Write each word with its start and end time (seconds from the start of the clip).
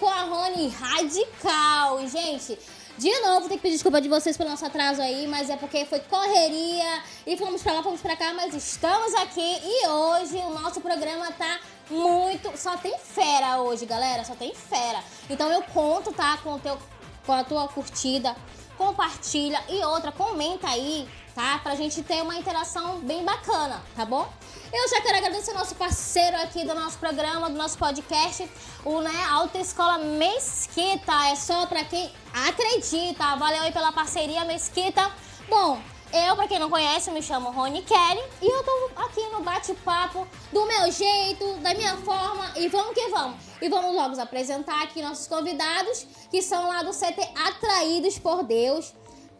com 0.00 0.08
a 0.08 0.22
Rony 0.22 0.68
Radical. 0.68 2.08
Gente, 2.08 2.58
de 2.96 3.20
novo, 3.20 3.48
tem 3.48 3.58
que 3.58 3.62
pedir 3.62 3.74
desculpa 3.74 4.00
de 4.00 4.08
vocês 4.08 4.34
pelo 4.34 4.48
nosso 4.48 4.64
atraso 4.64 5.02
aí, 5.02 5.28
mas 5.28 5.50
é 5.50 5.56
porque 5.56 5.84
foi 5.84 6.00
correria 6.00 7.02
e 7.26 7.36
fomos 7.36 7.62
pra 7.62 7.74
lá, 7.74 7.82
fomos 7.82 8.00
pra 8.00 8.16
cá, 8.16 8.32
mas 8.32 8.54
estamos 8.54 9.14
aqui 9.16 9.58
e 9.62 9.86
hoje 9.86 10.38
o 10.38 10.50
nosso 10.58 10.80
programa 10.80 11.30
tá 11.32 11.60
muito. 11.90 12.56
Só 12.56 12.78
tem 12.78 12.96
fera 12.98 13.60
hoje, 13.60 13.84
galera, 13.84 14.24
só 14.24 14.34
tem 14.34 14.54
fera. 14.54 15.04
Então 15.28 15.52
eu 15.52 15.62
conto, 15.64 16.12
tá, 16.12 16.38
com, 16.38 16.58
teu, 16.58 16.78
com 17.26 17.32
a 17.32 17.44
tua 17.44 17.68
curtida, 17.68 18.34
compartilha 18.78 19.62
e 19.68 19.84
outra, 19.84 20.10
comenta 20.10 20.66
aí, 20.66 21.06
tá? 21.34 21.60
Pra 21.62 21.74
gente 21.74 22.02
ter 22.02 22.22
uma 22.22 22.36
interação 22.36 23.00
bem 23.00 23.22
bacana, 23.22 23.82
tá 23.94 24.06
bom? 24.06 24.26
Eu 24.72 24.88
já 24.88 25.00
quero 25.00 25.16
agradecer 25.16 25.52
nosso 25.52 25.74
parceiro 25.74 26.36
aqui 26.36 26.64
do 26.64 26.74
nosso 26.76 26.96
programa, 26.96 27.50
do 27.50 27.56
nosso 27.56 27.76
podcast, 27.76 28.48
o 28.84 29.00
né, 29.00 29.10
Alta 29.28 29.58
Escola 29.58 29.98
Mesquita. 29.98 31.12
É 31.28 31.34
só 31.34 31.66
pra 31.66 31.82
quem 31.82 32.12
acredita. 32.32 33.34
Valeu 33.34 33.62
aí 33.62 33.72
pela 33.72 33.90
parceria, 33.90 34.44
Mesquita. 34.44 35.10
Bom, 35.48 35.82
eu, 36.12 36.36
pra 36.36 36.46
quem 36.46 36.60
não 36.60 36.70
conhece, 36.70 37.10
me 37.10 37.20
chamo 37.20 37.50
Rony 37.50 37.82
Kelly 37.82 38.22
e 38.40 38.46
eu 38.46 38.62
tô 38.62 38.90
aqui 38.96 39.20
no 39.32 39.42
bate-papo 39.42 40.26
do 40.52 40.64
meu 40.64 40.90
jeito, 40.92 41.54
da 41.54 41.74
minha 41.74 41.96
forma 41.96 42.52
e 42.56 42.68
vamos 42.68 42.94
que 42.94 43.08
vamos. 43.08 43.40
E 43.60 43.68
vamos 43.68 43.92
logo 43.92 44.20
apresentar 44.20 44.84
aqui 44.84 45.02
nossos 45.02 45.26
convidados 45.26 46.06
que 46.30 46.40
são 46.42 46.68
lá 46.68 46.84
do 46.84 46.92
CT 46.92 47.28
Atraídos 47.44 48.20
por 48.20 48.44
Deus. 48.44 48.94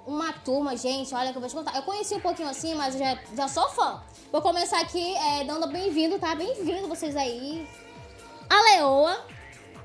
Uma 0.06 0.32
turma, 0.32 0.76
gente, 0.76 1.14
olha 1.14 1.30
que 1.30 1.36
eu 1.36 1.40
vou 1.40 1.48
te 1.48 1.54
contar. 1.54 1.76
Eu 1.76 1.82
conheci 1.82 2.14
um 2.14 2.20
pouquinho 2.20 2.48
assim, 2.48 2.74
mas 2.74 2.96
já, 2.96 3.18
já 3.36 3.48
sou 3.48 3.68
fã. 3.70 4.02
Vou 4.32 4.40
começar 4.40 4.80
aqui 4.80 5.14
é, 5.16 5.44
dando 5.44 5.66
bem-vindo, 5.68 6.18
tá? 6.18 6.34
Bem-vindo 6.34 6.88
vocês 6.88 7.14
aí. 7.16 7.68
A 8.48 8.62
Leoa, 8.62 9.24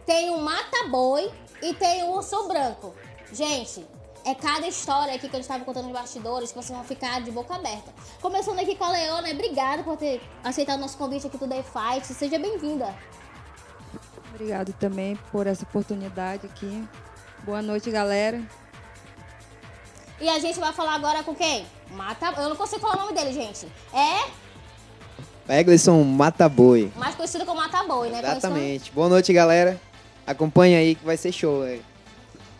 tem 0.06 0.30
o 0.30 0.40
Mata 0.40 0.88
Boi 0.90 1.32
e 1.62 1.74
tem 1.74 2.04
o 2.04 2.16
Urso 2.16 2.48
Branco. 2.48 2.94
Gente, 3.32 3.86
é 4.24 4.34
cada 4.34 4.66
história 4.68 5.14
aqui 5.14 5.28
que 5.28 5.36
eu 5.36 5.40
estava 5.40 5.64
contando 5.66 5.86
nos 5.86 5.94
bastidores 5.94 6.52
que 6.52 6.56
vocês 6.56 6.76
vão 6.76 6.84
ficar 6.84 7.22
de 7.22 7.32
boca 7.32 7.54
aberta. 7.54 7.94
Começando 8.22 8.60
aqui 8.60 8.76
com 8.76 8.86
a 8.86 8.90
Leoa, 8.90 9.22
né? 9.22 9.34
Obrigada 9.34 9.84
por 9.84 9.98
ter 9.98 10.22
aceitado 10.44 10.80
nosso 10.80 10.98
convite 10.98 11.28
aqui 11.28 11.38
do 11.38 11.46
Day 11.46 11.64
Fight. 11.64 12.08
Seja 12.08 12.40
bem-vinda. 12.40 12.96
Obrigado 14.34 14.74
também 14.74 15.16
por 15.32 15.46
essa 15.46 15.64
oportunidade 15.64 16.46
aqui. 16.46 16.88
Boa 17.44 17.62
noite, 17.62 17.92
galera. 17.92 18.44
E 20.20 20.30
a 20.30 20.40
gente 20.40 20.60
vai 20.60 20.72
falar 20.72 20.96
agora 20.96 21.24
com 21.24 21.36
quem? 21.36 21.66
Mata. 21.92 22.34
Eu 22.38 22.50
não 22.50 22.56
consigo 22.56 22.82
falar 22.82 22.96
o 22.96 23.02
nome 23.02 23.14
dele, 23.14 23.34
gente. 23.34 23.68
É 23.94 24.46
Eglisson 25.48 26.04
Mataboi. 26.04 26.92
mais 26.96 27.14
conhecido 27.14 27.46
como 27.46 27.62
Mata 27.62 27.84
Boi, 27.84 28.10
né? 28.10 28.20
Exatamente. 28.20 28.92
Boa 28.92 29.08
noite, 29.08 29.32
galera. 29.32 29.80
Acompanha 30.26 30.80
aí 30.80 30.96
que 30.96 31.06
vai 31.06 31.18
ser 31.18 31.32
show, 31.32 31.62
velho. 31.62 31.84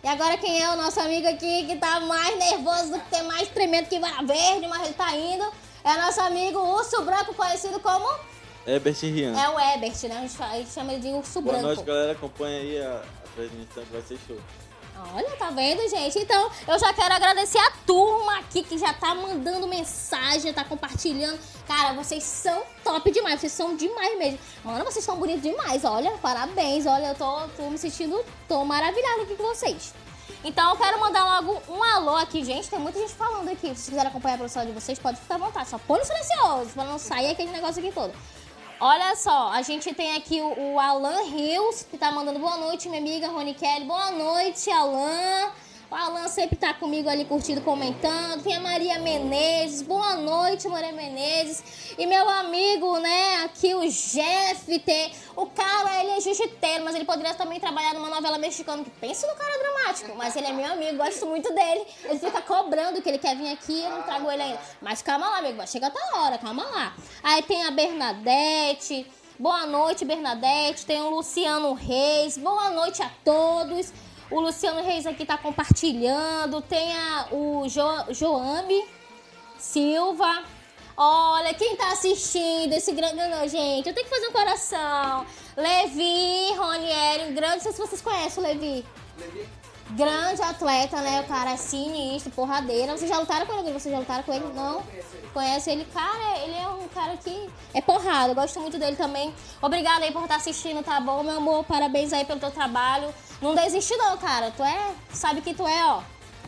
E 0.04 0.08
agora 0.08 0.36
quem 0.36 0.62
é 0.62 0.70
o 0.70 0.76
nosso 0.76 1.00
amigo 1.00 1.26
aqui 1.26 1.66
que 1.66 1.76
tá 1.76 1.98
mais 2.00 2.38
nervoso 2.38 2.92
do 2.92 3.00
que 3.00 3.10
tem 3.10 3.24
mais 3.24 3.48
tremendo 3.48 3.88
que 3.88 3.98
vara 3.98 4.22
verde, 4.22 4.68
mas 4.68 4.84
ele 4.84 4.94
tá 4.94 5.12
indo. 5.16 5.44
É 5.82 5.96
nosso 6.00 6.20
amigo 6.20 6.60
Urso 6.60 7.02
Branco, 7.02 7.34
conhecido 7.34 7.80
como. 7.80 8.06
Herbert 8.64 8.96
Rian. 9.02 9.36
É 9.36 9.48
o 9.48 9.58
Ebert, 9.58 10.04
né? 10.04 10.28
A 10.38 10.56
gente, 10.58 10.70
chama 10.70 10.92
ele 10.92 11.02
de 11.02 11.08
Urso 11.08 11.40
Boa 11.40 11.54
Branco. 11.54 11.66
noite, 11.66 11.82
galera. 11.82 12.12
Acompanha 12.12 12.60
aí 12.60 12.78
a, 12.80 13.02
a 13.02 13.28
transmissão 13.34 13.84
que 13.84 13.92
vai 13.92 14.02
ser 14.02 14.18
show. 14.28 14.38
Olha, 15.14 15.30
tá 15.36 15.50
vendo, 15.50 15.86
gente? 15.90 16.18
Então, 16.18 16.50
eu 16.66 16.78
já 16.78 16.92
quero 16.94 17.14
agradecer 17.14 17.58
a 17.58 17.70
turma 17.86 18.38
aqui 18.38 18.62
que 18.62 18.78
já 18.78 18.94
tá 18.94 19.14
mandando 19.14 19.66
mensagem, 19.66 20.52
tá 20.52 20.64
compartilhando. 20.64 21.38
Cara, 21.66 21.92
vocês 21.92 22.22
são 22.24 22.62
top 22.82 23.10
demais, 23.10 23.40
vocês 23.40 23.52
são 23.52 23.76
demais 23.76 24.16
mesmo. 24.18 24.38
Mano, 24.64 24.84
vocês 24.84 25.04
são 25.04 25.16
bonitos 25.16 25.42
demais, 25.42 25.84
olha, 25.84 26.12
parabéns. 26.18 26.86
Olha, 26.86 27.08
eu 27.08 27.14
tô, 27.14 27.48
tô 27.56 27.68
me 27.68 27.76
sentindo, 27.76 28.24
tô 28.48 28.64
maravilhada 28.64 29.22
aqui 29.22 29.34
com 29.34 29.44
vocês. 29.44 29.92
Então, 30.42 30.70
eu 30.70 30.76
quero 30.76 30.98
mandar 30.98 31.24
logo 31.24 31.60
um 31.68 31.82
alô 31.82 32.16
aqui, 32.16 32.44
gente. 32.44 32.68
Tem 32.70 32.78
muita 32.78 32.98
gente 32.98 33.12
falando 33.12 33.48
aqui. 33.48 33.68
Se 33.68 33.74
vocês 33.74 33.88
quiserem 33.88 34.08
acompanhar 34.08 34.34
a 34.34 34.38
produção 34.38 34.64
de 34.64 34.72
vocês, 34.72 34.98
pode 34.98 35.20
ficar 35.20 35.34
à 35.34 35.38
vontade. 35.38 35.68
Só 35.68 35.78
põe 35.78 35.98
no 35.98 36.04
silencioso, 36.04 36.70
pra 36.70 36.84
não 36.84 36.98
sair 36.98 37.30
aquele 37.30 37.50
negócio 37.50 37.82
aqui 37.82 37.92
todo. 37.92 38.12
Olha 38.78 39.16
só, 39.16 39.52
a 39.52 39.62
gente 39.62 39.94
tem 39.94 40.16
aqui 40.16 40.38
o, 40.38 40.74
o 40.74 40.78
Alan 40.78 41.22
Rios, 41.30 41.82
que 41.90 41.96
tá 41.96 42.12
mandando 42.12 42.38
boa 42.38 42.58
noite, 42.58 42.90
minha 42.90 43.00
amiga 43.00 43.28
Rony 43.28 43.54
Kelly. 43.54 43.86
Boa 43.86 44.10
noite, 44.10 44.70
Alan. 44.70 45.50
O 45.88 45.94
Alan 45.94 46.26
sempre 46.26 46.56
tá 46.56 46.74
comigo 46.74 47.08
ali 47.08 47.24
curtindo, 47.24 47.60
comentando. 47.60 48.42
Tem 48.42 48.56
a 48.56 48.60
Maria 48.60 48.98
Menezes. 48.98 49.82
Boa 49.82 50.16
noite, 50.16 50.66
Maria 50.66 50.90
Menezes. 50.90 51.94
E 51.96 52.04
meu 52.06 52.28
amigo, 52.28 52.98
né, 52.98 53.44
aqui 53.44 53.72
o 53.72 53.88
Jeff. 53.88 54.82
O 55.36 55.46
cara, 55.46 56.00
ele 56.00 56.10
é 56.10 56.20
jiu-jiteiro, 56.20 56.84
mas 56.84 56.96
ele 56.96 57.04
poderia 57.04 57.34
também 57.34 57.60
trabalhar 57.60 57.94
numa 57.94 58.10
novela 58.10 58.36
mexicana. 58.36 58.82
Que 58.82 58.90
pensa 58.90 59.28
no 59.28 59.36
cara 59.36 59.58
dramático. 59.58 60.12
Mas 60.16 60.34
ele 60.34 60.48
é 60.48 60.52
meu 60.52 60.72
amigo, 60.72 60.96
gosto 60.96 61.24
muito 61.24 61.54
dele. 61.54 61.86
Ele 62.04 62.18
fica 62.18 62.42
cobrando 62.42 63.00
que 63.00 63.08
ele 63.08 63.18
quer 63.18 63.36
vir 63.36 63.52
aqui 63.52 63.80
eu 63.80 63.90
não 63.90 64.02
trago 64.02 64.28
ele 64.28 64.42
ainda. 64.42 64.60
Mas 64.82 65.02
calma 65.02 65.28
lá, 65.28 65.38
amigo, 65.38 65.56
vai 65.56 65.68
chegar 65.68 65.92
a 65.94 66.18
hora, 66.18 66.36
calma 66.36 66.64
lá. 66.64 66.96
Aí 67.22 67.42
tem 67.42 67.64
a 67.64 67.70
Bernadette. 67.70 69.06
Boa 69.38 69.66
noite, 69.66 70.04
Bernadette. 70.04 70.84
Tem 70.84 71.00
o 71.00 71.10
Luciano 71.10 71.74
Reis. 71.74 72.36
Boa 72.36 72.70
noite 72.70 73.02
a 73.02 73.10
todos. 73.22 73.92
O 74.30 74.40
Luciano 74.40 74.82
Reis 74.82 75.06
aqui 75.06 75.24
tá 75.24 75.38
compartilhando. 75.38 76.60
Tem 76.62 76.92
a, 76.96 77.28
o 77.30 77.68
jo, 77.68 77.82
Joame 78.10 78.84
Silva. 79.58 80.44
Olha, 80.96 81.52
quem 81.54 81.76
tá 81.76 81.92
assistindo 81.92 82.72
esse 82.72 82.92
grande. 82.92 83.16
Não, 83.16 83.46
gente, 83.46 83.88
eu 83.88 83.94
tenho 83.94 84.06
que 84.06 84.14
fazer 84.14 84.28
um 84.28 84.32
coração. 84.32 85.26
Levi, 85.56 86.54
Ronieri, 86.56 87.30
um 87.30 87.34
grande. 87.34 87.56
Não 87.56 87.60
sei 87.60 87.72
se 87.72 87.78
vocês 87.78 88.00
conhecem 88.00 88.42
o 88.42 88.46
Levi. 88.46 88.84
Grande 89.90 90.42
atleta, 90.42 91.00
né? 91.00 91.20
O 91.20 91.24
cara 91.28 91.52
é 91.52 91.56
sinistro, 91.56 92.32
porradeira. 92.32 92.96
Vocês 92.96 93.08
já 93.08 93.18
lutaram 93.18 93.46
com 93.46 93.58
ele? 93.58 93.72
Vocês 93.72 93.92
já 93.92 93.98
lutaram 94.00 94.24
com 94.24 94.32
ele? 94.32 94.46
Não? 94.54 94.82
Conhece 95.36 95.70
ele? 95.70 95.84
Cara, 95.92 96.38
ele 96.38 96.54
é 96.54 96.66
um 96.66 96.88
cara 96.88 97.14
que 97.18 97.50
é 97.74 97.82
porrada. 97.82 98.30
Eu 98.30 98.34
gosto 98.34 98.58
muito 98.58 98.78
dele 98.78 98.96
também. 98.96 99.34
Obrigada 99.60 100.02
aí 100.02 100.10
por 100.10 100.22
estar 100.22 100.36
assistindo, 100.36 100.82
tá 100.82 100.98
bom, 100.98 101.22
meu 101.22 101.36
amor? 101.36 101.62
Parabéns 101.64 102.10
aí 102.14 102.24
pelo 102.24 102.40
teu 102.40 102.50
trabalho. 102.50 103.14
Não 103.42 103.54
desiste 103.54 103.94
não, 103.98 104.16
cara. 104.16 104.50
Tu 104.50 104.62
é... 104.62 104.94
Sabe 105.12 105.42
que 105.42 105.52
tu 105.52 105.66
é, 105.66 105.84
ó. 105.84 106.00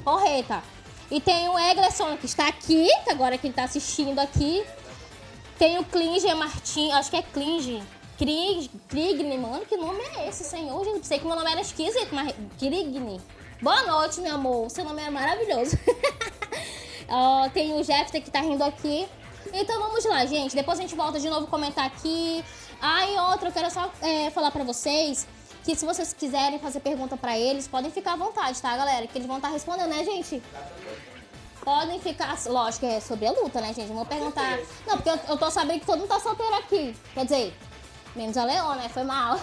Porreta. 0.02 0.62
E 1.10 1.20
tem 1.20 1.50
o 1.50 1.58
Eglerson, 1.58 2.16
que 2.16 2.24
está 2.24 2.48
aqui, 2.48 2.88
que 3.04 3.10
agora 3.10 3.36
que 3.36 3.48
ele 3.48 3.52
tá 3.52 3.64
assistindo 3.64 4.18
aqui. 4.20 4.64
Tem 5.58 5.76
o 5.76 5.84
Klinge 5.84 6.32
Martins, 6.32 6.94
acho 6.94 7.10
que 7.10 7.16
é 7.18 7.22
Klinge. 7.22 7.82
Krigne, 8.16 9.36
mano, 9.36 9.66
que 9.66 9.76
nome 9.76 10.00
é 10.16 10.28
esse, 10.28 10.44
senhor? 10.44 10.82
Gente, 10.82 11.06
sei 11.06 11.18
que 11.18 11.26
meu 11.26 11.36
nome 11.36 11.50
era 11.52 11.60
esquisito, 11.60 12.14
mas 12.14 12.34
Krigne. 12.58 13.20
Boa 13.60 13.82
noite, 13.82 14.18
meu 14.22 14.36
amor. 14.36 14.70
Seu 14.70 14.82
nome 14.82 15.02
é 15.02 15.10
maravilhoso. 15.10 15.78
Ó, 17.08 17.48
tem 17.48 17.72
o 17.74 17.82
Jefferson 17.82 18.20
que 18.20 18.30
tá 18.30 18.40
rindo 18.40 18.62
aqui. 18.62 19.08
Então 19.52 19.80
vamos 19.80 20.04
lá, 20.04 20.26
gente. 20.26 20.54
Depois 20.54 20.78
a 20.78 20.82
gente 20.82 20.94
volta 20.94 21.18
de 21.18 21.28
novo 21.28 21.46
comentar 21.46 21.86
aqui. 21.86 22.44
Ah, 22.80 23.06
e 23.06 23.18
outra, 23.18 23.48
eu 23.48 23.52
quero 23.52 23.70
só 23.70 23.90
é, 24.02 24.30
falar 24.30 24.50
pra 24.50 24.62
vocês 24.62 25.26
que 25.64 25.74
se 25.74 25.84
vocês 25.84 26.12
quiserem 26.12 26.58
fazer 26.58 26.80
pergunta 26.80 27.16
pra 27.16 27.38
eles, 27.38 27.68
podem 27.68 27.90
ficar 27.90 28.14
à 28.14 28.16
vontade, 28.16 28.60
tá, 28.60 28.76
galera? 28.76 29.06
Que 29.06 29.18
eles 29.18 29.26
vão 29.26 29.36
estar 29.36 29.48
respondendo, 29.48 29.88
né, 29.88 30.04
gente? 30.04 30.42
Podem 31.62 32.00
ficar. 32.00 32.38
Lógico, 32.46 32.86
é 32.86 33.00
sobre 33.00 33.26
a 33.26 33.32
luta, 33.32 33.60
né, 33.60 33.74
gente? 33.74 33.92
Vou 33.92 34.06
perguntar. 34.06 34.58
Não, 34.86 34.96
porque 34.96 35.10
eu, 35.10 35.18
eu 35.28 35.36
tô 35.36 35.50
sabendo 35.50 35.80
que 35.80 35.86
todo 35.86 35.98
mundo 35.98 36.08
tá 36.08 36.20
solteiro 36.20 36.54
aqui. 36.54 36.96
Quer 37.12 37.24
dizer, 37.24 37.54
menos 38.16 38.36
a 38.36 38.44
Leon, 38.44 38.74
né? 38.76 38.88
Foi 38.88 39.02
mal. 39.02 39.38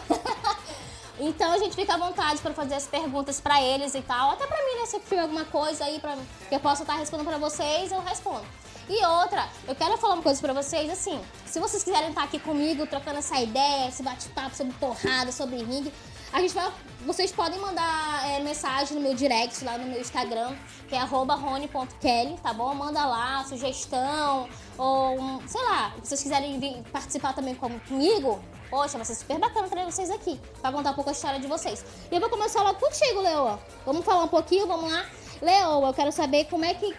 então 1.20 1.52
a 1.52 1.58
gente 1.60 1.76
fica 1.76 1.94
à 1.94 1.98
vontade 1.98 2.42
para 2.42 2.54
fazer 2.54 2.76
as 2.76 2.88
perguntas 2.88 3.40
pra 3.40 3.62
eles 3.62 3.94
e 3.94 4.02
tal. 4.02 4.32
Até 4.32 4.48
pra 4.48 4.58
mim, 4.58 4.75
né? 4.86 4.88
Se 4.88 5.00
tiver 5.00 5.22
alguma 5.22 5.46
coisa 5.46 5.84
aí 5.84 6.00
pra, 6.00 6.16
que 6.48 6.56
eu 6.56 6.60
possa 6.60 6.84
estar 6.84 6.96
respondendo 6.96 7.28
pra 7.28 7.38
vocês, 7.38 7.92
eu 7.92 8.02
respondo. 8.02 8.46
E 8.88 9.04
outra, 9.04 9.48
eu 9.68 9.74
quero 9.74 9.98
falar 9.98 10.14
uma 10.14 10.24
coisa 10.24 10.40
pra 10.40 10.54
vocês, 10.54 10.92
assim, 10.92 11.20
se 11.46 11.60
vocês 11.60 11.84
quiserem 11.84 12.10
estar 12.10 12.24
aqui 12.24 12.38
comigo, 12.38 12.86
trocando 12.86 13.18
essa 13.18 13.40
ideia, 13.40 13.90
esse 13.90 14.04
bate-papo 14.04 14.56
sobre 14.56 14.74
porrada, 14.74 15.32
sobre 15.32 15.58
ringue, 15.58 15.92
a 16.34 16.40
gente 16.42 16.54
vai. 16.54 16.72
Vocês 17.06 17.32
podem 17.32 17.60
mandar 17.60 18.28
é, 18.30 18.40
mensagem 18.40 18.96
no 18.98 19.02
meu 19.04 19.14
direct 19.14 19.64
lá 19.64 19.78
no 19.78 19.86
meu 19.86 20.02
Instagram, 20.02 20.56
que 20.88 20.96
é 20.96 21.04
rony.kelly, 21.04 22.38
tá 22.42 22.52
bom? 22.52 22.74
Manda 22.74 23.06
lá, 23.06 23.44
sugestão, 23.44 24.50
ou 24.78 25.42
sei 25.48 25.64
lá, 25.64 25.94
se 26.02 26.10
vocês 26.10 26.24
quiserem 26.24 26.60
vir 26.60 26.82
participar 26.92 27.34
também 27.34 27.54
com- 27.54 27.80
comigo, 27.82 28.42
poxa, 28.72 28.98
vai 28.98 29.06
ser 29.06 29.14
super 29.14 29.38
bacana 29.38 29.68
ter 29.68 29.86
vocês 29.86 30.10
aqui, 30.10 30.40
pra 30.62 30.72
contar 30.72 30.92
um 30.92 30.94
pouco 30.96 31.10
a 31.12 31.14
história 31.14 31.40
de 31.40 31.46
vocês. 31.48 31.86
E 32.12 32.16
eu 32.16 32.20
vou 32.20 32.30
começar 32.30 32.64
logo 32.64 32.80
contigo, 32.80 33.22
Leoa. 33.22 33.60
Vamos 33.86 34.04
falar 34.04 34.24
um 34.24 34.28
pouquinho, 34.28 34.66
vamos 34.66 34.92
lá. 34.92 35.06
Leoa, 35.42 35.88
eu 35.90 35.94
quero 35.94 36.12
saber 36.12 36.46
como 36.46 36.66
é 36.66 36.74
que. 36.74 36.96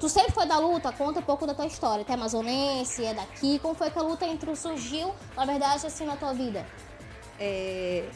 Tu 0.00 0.08
sempre 0.08 0.32
foi 0.32 0.46
da 0.46 0.58
luta? 0.58 0.90
Conta 0.92 1.20
um 1.20 1.22
pouco 1.22 1.46
da 1.46 1.54
tua 1.54 1.66
história. 1.66 2.04
Tu 2.04 2.10
é 2.10 2.14
amazonense, 2.14 3.04
é 3.04 3.14
daqui. 3.14 3.58
Como 3.60 3.74
foi 3.74 3.90
que 3.90 3.98
a 3.98 4.02
luta 4.02 4.26
entrou, 4.26 4.54
surgiu, 4.56 5.12
na 5.36 5.44
verdade, 5.44 5.86
assim, 5.86 6.06
na 6.06 6.16
tua 6.16 6.32
vida? 6.32 6.64
É, 7.38 8.08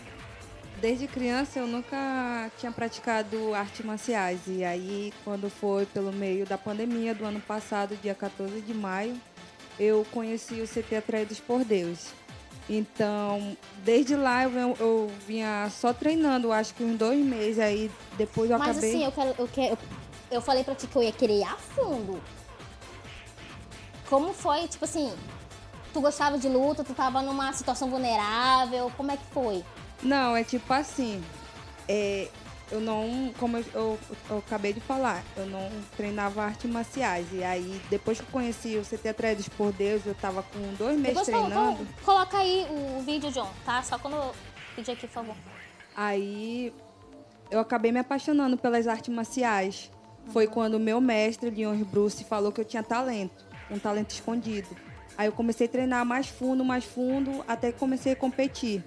desde 0.82 1.06
criança 1.06 1.60
eu 1.60 1.66
nunca 1.68 2.50
tinha 2.58 2.72
praticado 2.72 3.54
artes 3.54 3.86
marciais. 3.86 4.40
E 4.48 4.64
aí, 4.64 5.14
quando 5.22 5.48
foi 5.48 5.86
pelo 5.86 6.12
meio 6.12 6.44
da 6.44 6.58
pandemia 6.58 7.14
do 7.14 7.24
ano 7.24 7.40
passado, 7.40 7.96
dia 8.02 8.14
14 8.14 8.60
de 8.60 8.74
maio, 8.74 9.18
eu 9.78 10.04
conheci 10.10 10.60
o 10.60 10.66
CT 10.66 10.96
Atraídos 10.96 11.38
por 11.38 11.64
Deus. 11.64 12.08
Então, 12.68 13.56
desde 13.84 14.16
lá 14.16 14.44
eu, 14.44 14.76
eu 14.78 15.10
vinha 15.26 15.70
só 15.70 15.92
treinando, 15.92 16.52
acho 16.52 16.74
que 16.74 16.82
uns 16.82 16.98
dois 16.98 17.24
meses. 17.24 17.60
Aí 17.60 17.88
depois 18.18 18.50
eu 18.50 18.58
Mas 18.58 18.70
acabei. 18.70 18.90
assim, 18.90 19.04
eu 19.04 19.12
quero, 19.12 19.34
eu 19.38 19.48
quero. 19.48 19.78
Eu 20.32 20.42
falei 20.42 20.64
pra 20.64 20.74
ti 20.74 20.88
que 20.88 20.96
eu 20.96 21.02
ia 21.02 21.12
querer 21.12 21.38
ir 21.38 21.44
a 21.44 21.56
fundo. 21.56 22.20
Como 24.08 24.32
foi, 24.34 24.66
tipo 24.66 24.84
assim, 24.84 25.14
tu 25.92 26.00
gostava 26.00 26.36
de 26.38 26.48
luta, 26.48 26.82
tu 26.82 26.92
tava 26.92 27.22
numa 27.22 27.52
situação 27.52 27.88
vulnerável, 27.88 28.90
como 28.96 29.12
é 29.12 29.16
que 29.16 29.24
foi? 29.32 29.64
Não, 30.02 30.36
é 30.36 30.42
tipo 30.44 30.72
assim. 30.72 31.22
é, 31.88 32.28
eu 32.70 32.80
não, 32.80 33.32
como 33.38 33.58
eu, 33.58 33.64
eu- 33.74 33.98
eu 34.30 34.38
acabei 34.38 34.72
de 34.72 34.80
falar, 34.80 35.22
eu 35.36 35.44
não 35.46 35.68
treinava 35.96 36.42
artes 36.42 36.70
marciais. 36.70 37.26
E 37.32 37.44
aí, 37.44 37.80
depois 37.90 38.18
que 38.18 38.24
eu 38.24 38.30
conheci 38.32 38.78
o 38.78 38.84
CT 38.84 39.08
Atraídos 39.10 39.48
por 39.48 39.72
Deus, 39.72 40.06
eu 40.06 40.14
tava 40.14 40.42
com 40.42 40.58
dois 40.78 40.98
meses 40.98 41.18
Depois 41.18 41.26
treinando. 41.26 41.76
colo- 41.76 41.88
coloca 42.04 42.38
aí 42.38 42.66
o 42.70 43.02
vídeo, 43.02 43.30
John, 43.30 43.50
tá? 43.66 43.82
Só 43.82 43.98
quando 43.98 44.14
eu 44.14 44.34
pedir 44.74 44.92
aqui, 44.92 45.06
por 45.06 45.12
favor. 45.12 45.36
Aí 45.94 46.72
eu 47.50 47.60
acabei 47.60 47.92
me 47.92 47.98
apaixonando 47.98 48.56
pelas 48.56 48.86
artes 48.86 49.12
marciais. 49.14 49.90
Foi 50.32 50.46
quando 50.46 50.74
o 50.76 50.80
meu 50.80 51.00
mestre, 51.00 51.50
Leon 51.50 51.76
Bruce, 51.84 52.24
falou 52.24 52.52
que 52.52 52.60
eu 52.60 52.64
tinha 52.64 52.82
talento, 52.82 53.44
um 53.70 53.78
talento 53.78 54.10
escondido. 54.12 54.68
Aí 55.18 55.26
eu 55.26 55.32
comecei 55.32 55.66
a 55.66 55.70
treinar 55.70 56.06
mais 56.06 56.26
fundo, 56.28 56.64
mais 56.64 56.84
fundo, 56.84 57.44
até 57.46 57.70
que 57.72 57.78
comecei 57.78 58.12
a 58.12 58.16
competir. 58.16 58.82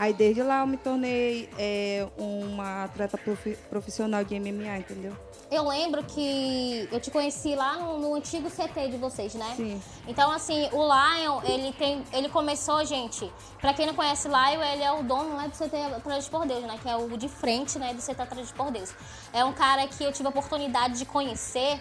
Aí 0.00 0.14
desde 0.14 0.42
lá 0.42 0.60
eu 0.60 0.66
me 0.66 0.78
tornei 0.78 1.46
é, 1.58 2.08
uma 2.16 2.84
atleta 2.84 3.18
profi- 3.18 3.58
profissional 3.68 4.24
de 4.24 4.40
MMA, 4.40 4.78
entendeu? 4.78 5.14
Eu 5.50 5.68
lembro 5.68 6.02
que 6.04 6.88
eu 6.90 6.98
te 6.98 7.10
conheci 7.10 7.54
lá 7.54 7.76
no, 7.76 7.98
no 7.98 8.14
antigo 8.14 8.48
CT 8.48 8.88
de 8.88 8.96
vocês, 8.96 9.34
né? 9.34 9.52
Sim. 9.54 9.82
Então, 10.08 10.30
assim, 10.30 10.70
o 10.72 10.82
Lion, 10.82 11.42
ele 11.44 11.70
tem. 11.74 12.02
Ele 12.14 12.30
começou, 12.30 12.82
gente. 12.86 13.30
Pra 13.60 13.74
quem 13.74 13.84
não 13.84 13.92
conhece 13.94 14.26
Lion, 14.26 14.62
ele 14.72 14.82
é 14.82 14.90
o 14.90 15.02
dono 15.02 15.36
né, 15.36 15.48
do 15.48 15.54
CT 15.54 15.76
Atrás 15.96 16.26
por 16.30 16.46
Deus, 16.46 16.62
né? 16.62 16.78
Que 16.80 16.88
é 16.88 16.96
o 16.96 17.18
de 17.18 17.28
frente, 17.28 17.78
né, 17.78 17.92
do 17.92 18.00
CT 18.00 18.22
Atrás 18.22 18.50
por 18.52 18.70
Deus. 18.70 18.94
É 19.34 19.44
um 19.44 19.52
cara 19.52 19.86
que 19.86 20.02
eu 20.02 20.10
tive 20.12 20.28
a 20.28 20.30
oportunidade 20.30 20.96
de 20.96 21.04
conhecer 21.04 21.78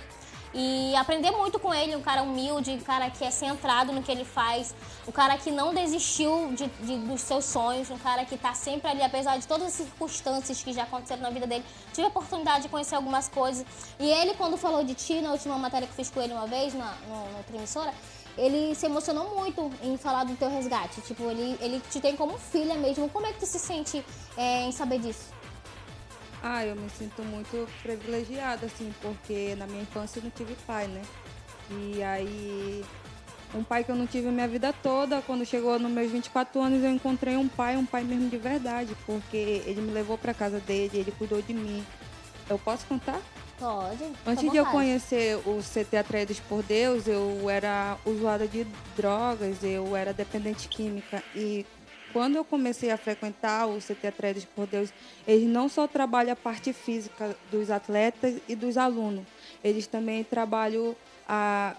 e 0.54 0.96
aprender 0.96 1.32
muito 1.32 1.60
com 1.60 1.74
ele, 1.74 1.96
um 1.96 2.02
cara 2.02 2.24
humilde, 2.24 2.72
um 2.72 2.80
cara 2.80 3.10
que 3.10 3.24
é 3.24 3.30
centrado 3.32 3.92
no 3.94 4.02
que 4.02 4.12
ele 4.12 4.26
faz, 4.26 4.74
um 5.08 5.12
cara 5.12 5.38
que 5.38 5.52
não 5.52 5.74
desistiu 5.74 6.52
de, 6.54 6.66
de- 6.68 6.98
dos 6.98 7.22
seus 7.22 7.46
sonhos, 7.46 7.90
um 7.92 7.98
cara 7.98 8.26
que 8.26 8.36
tá 8.38 8.54
sempre 8.54 8.90
ali, 8.90 9.04
apesar 9.04 9.38
de 9.38 9.46
todas 9.48 9.68
as 9.68 9.74
circunstâncias 9.74 10.64
que 10.64 10.74
já 10.74 10.84
aconteceram 10.84 11.22
na 11.22 11.30
vida 11.30 11.46
dele. 11.46 11.64
Tive 11.94 12.06
a 12.06 12.10
oportunidade 12.10 12.64
de 12.64 12.70
conhecer 12.70 12.96
algumas 12.96 13.28
coisas. 13.30 13.66
E 14.00 14.10
ele, 14.10 14.34
quando 14.34 14.58
falou 14.58 14.84
de 14.84 14.96
ti, 14.96 15.22
na 15.22 15.32
última 15.32 15.58
matéria 15.58 15.88
que 15.88 15.94
fiz 15.94 16.10
com 16.10 16.22
ele 16.22 16.34
uma 16.34 16.48
vez, 16.48 16.74
na, 16.74 16.94
no, 17.08 17.32
na 17.32 17.38
outra 17.38 17.56
emissora, 17.56 17.94
ele 18.38 18.74
se 18.74 18.86
emocionou 18.86 19.36
muito 19.36 19.70
em 19.84 19.98
falar 19.98 20.24
do 20.24 20.36
teu 20.36 20.50
resgate. 20.50 21.02
Tipo, 21.02 21.24
ele, 21.30 21.58
ele 21.62 21.82
te 21.92 22.00
tem 22.00 22.16
como 22.16 22.38
filha 22.38 22.76
mesmo. 22.76 23.10
Como 23.10 23.26
é 23.28 23.34
que 23.34 23.40
tu 23.40 23.46
se 23.46 23.60
sente 23.60 24.04
é, 24.38 24.62
em 24.64 24.72
saber 24.72 25.00
disso? 25.00 25.39
Ah, 26.42 26.66
eu 26.66 26.76
me 26.76 26.90
sinto 26.90 27.22
muito 27.24 27.68
privilegiada, 27.82 28.66
assim, 28.66 28.94
porque 29.02 29.56
na 29.58 29.68
minha 29.68 29.82
infância 29.82 30.20
eu 30.20 30.24
não 30.24 30.32
tive 30.32 30.56
pai, 30.66 30.88
né? 30.88 31.02
E 31.72 32.02
aí, 32.02 32.84
um 33.54 33.64
pai 33.64 33.84
que 33.84 33.92
eu 33.92 33.96
não 33.96 34.08
tive 34.08 34.30
minha 34.30 34.48
vida 34.48 34.74
toda, 34.82 35.22
quando 35.22 35.46
chegou 35.46 35.78
nos 35.78 35.92
meus 35.92 36.12
24 36.12 36.62
anos, 36.62 36.84
eu 36.84 36.92
encontrei 36.92 37.36
um 37.36 37.48
pai, 37.48 37.76
um 37.76 37.86
pai 37.86 38.04
mesmo 38.04 38.30
de 38.30 38.38
verdade, 38.38 38.96
porque 39.06 39.62
ele 39.66 39.82
me 39.82 39.92
levou 39.92 40.18
pra 40.18 40.34
casa 40.34 40.60
dele, 40.60 41.00
ele 41.00 41.12
cuidou 41.12 41.42
de 41.42 41.54
mim. 41.54 41.86
Eu 42.50 42.58
posso 42.58 42.86
contar? 42.86 43.20
Pode. 43.60 44.04
Antes 44.26 44.50
de 44.50 44.58
eu 44.58 44.66
conhecer 44.66 45.36
o 45.46 45.62
CT 45.62 45.98
Atraídos 45.98 46.40
por 46.40 46.64
Deus, 46.64 47.08
eu 47.08 47.50
era 47.50 47.98
usuária 48.06 48.48
de 48.48 48.66
drogas, 48.96 49.62
eu 49.62 49.96
era 49.96 50.14
dependente 50.14 50.70
química. 50.70 51.22
E 51.36 51.66
quando 52.12 52.36
eu 52.36 52.44
comecei 52.44 52.92
a 52.92 52.98
frequentar 52.98 53.68
o 53.68 53.80
CT 53.80 54.08
Atraídos 54.08 54.46
por 54.46 54.68
Deus, 54.68 54.92
eles 55.28 55.48
não 55.48 55.70
só 55.70 55.88
trabalham 55.88 56.34
a 56.34 56.36
parte 56.36 56.74
física 56.74 57.36
dos 57.52 57.70
atletas 57.70 58.36
e 58.48 58.56
dos 58.56 58.78
alunos, 58.78 59.26
eles 59.64 59.88
também 59.88 60.24
trabalham 60.24 60.96
a, 61.28 61.76